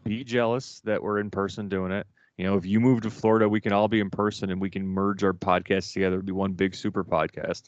Be 0.04 0.24
jealous 0.24 0.82
that 0.86 1.02
we're 1.02 1.20
in 1.20 1.30
person 1.30 1.68
doing 1.68 1.92
it. 1.92 2.08
You 2.38 2.46
know, 2.46 2.58
if 2.58 2.66
you 2.66 2.80
move 2.80 3.02
to 3.02 3.10
Florida, 3.10 3.48
we 3.48 3.62
can 3.62 3.74
all 3.74 3.88
be 3.88 4.00
in 4.00 4.10
person 4.10 4.52
and 4.52 4.62
we 4.62 4.70
can 4.70 4.86
merge 4.86 5.24
our 5.24 5.34
podcasts 5.34 5.94
together 5.94 6.18
to 6.18 6.24
be 6.24 6.32
one 6.32 6.54
big 6.54 6.76
super 6.76 7.04
podcast. 7.04 7.64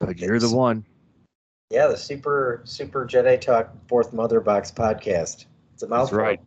But 0.00 0.18
you're 0.18 0.38
the 0.38 0.50
one. 0.50 0.84
Yeah, 1.70 1.88
the 1.88 1.96
super 1.96 2.62
super 2.64 3.06
Jedi 3.06 3.40
Talk 3.40 3.72
Fourth 3.88 4.12
Mother 4.12 4.40
Box 4.40 4.70
podcast. 4.70 5.46
It's 5.74 5.82
a 5.82 5.86
That's 5.86 5.90
mouthful. 5.90 6.18
right. 6.18 6.40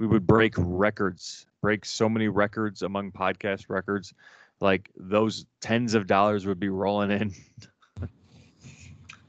We 0.00 0.06
would 0.06 0.26
break 0.26 0.54
records, 0.56 1.46
break 1.60 1.84
so 1.84 2.08
many 2.08 2.28
records 2.28 2.80
among 2.80 3.12
podcast 3.12 3.68
records. 3.68 4.14
Like 4.58 4.90
those 4.96 5.44
tens 5.60 5.92
of 5.92 6.06
dollars 6.06 6.46
would 6.46 6.58
be 6.58 6.70
rolling 6.70 7.10
in. 7.10 7.34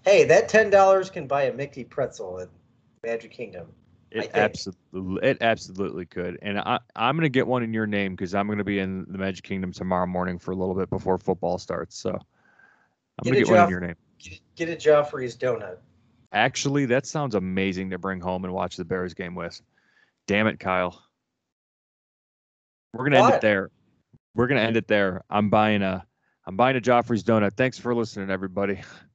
Hey, 0.03 0.23
that 0.23 0.49
ten 0.49 0.69
dollars 0.69 1.09
can 1.09 1.27
buy 1.27 1.43
a 1.43 1.53
Mickey 1.53 1.83
pretzel 1.83 2.39
at 2.39 2.49
Magic 3.03 3.31
Kingdom. 3.31 3.67
It 4.11 4.31
absolutely, 4.33 5.29
it 5.29 5.37
absolutely 5.41 6.05
could. 6.05 6.39
And 6.41 6.57
I, 6.57 6.79
I'm 6.95 7.15
gonna 7.15 7.29
get 7.29 7.45
one 7.45 7.63
in 7.63 7.73
your 7.73 7.85
name 7.85 8.15
because 8.15 8.33
I'm 8.33 8.47
gonna 8.47 8.63
be 8.63 8.79
in 8.79 9.05
the 9.09 9.17
Magic 9.17 9.43
Kingdom 9.43 9.71
tomorrow 9.71 10.07
morning 10.07 10.39
for 10.39 10.51
a 10.51 10.55
little 10.55 10.73
bit 10.73 10.89
before 10.89 11.17
football 11.17 11.57
starts. 11.57 11.97
So 11.97 12.11
I'm 12.11 12.19
Get 13.23 13.31
gonna 13.31 13.37
it, 13.37 13.45
get 13.45 13.51
one 13.51 13.63
in 13.65 13.69
your 13.69 13.79
name. 13.81 13.95
Get, 14.19 14.39
get 14.55 14.69
a 14.69 14.75
Joffrey's 14.75 15.35
donut. 15.35 15.77
Actually, 16.33 16.85
that 16.85 17.05
sounds 17.05 17.35
amazing 17.35 17.89
to 17.89 17.97
bring 17.97 18.21
home 18.21 18.45
and 18.45 18.53
watch 18.53 18.77
the 18.77 18.85
Bears 18.85 19.13
game 19.13 19.35
with. 19.35 19.61
Damn 20.27 20.47
it, 20.47 20.59
Kyle. 20.59 21.01
We're 22.93 23.05
gonna 23.05 23.23
end 23.23 23.35
it 23.35 23.41
there. 23.41 23.71
We're 24.35 24.47
gonna 24.47 24.61
end 24.61 24.77
it 24.77 24.87
there. 24.87 25.23
I'm 25.29 25.49
buying 25.49 25.81
a, 25.81 26.05
I'm 26.45 26.55
buying 26.55 26.77
a 26.77 26.81
Joffrey's 26.81 27.23
donut. 27.23 27.55
Thanks 27.55 27.77
for 27.77 27.93
listening, 27.93 28.29
everybody. 28.29 28.81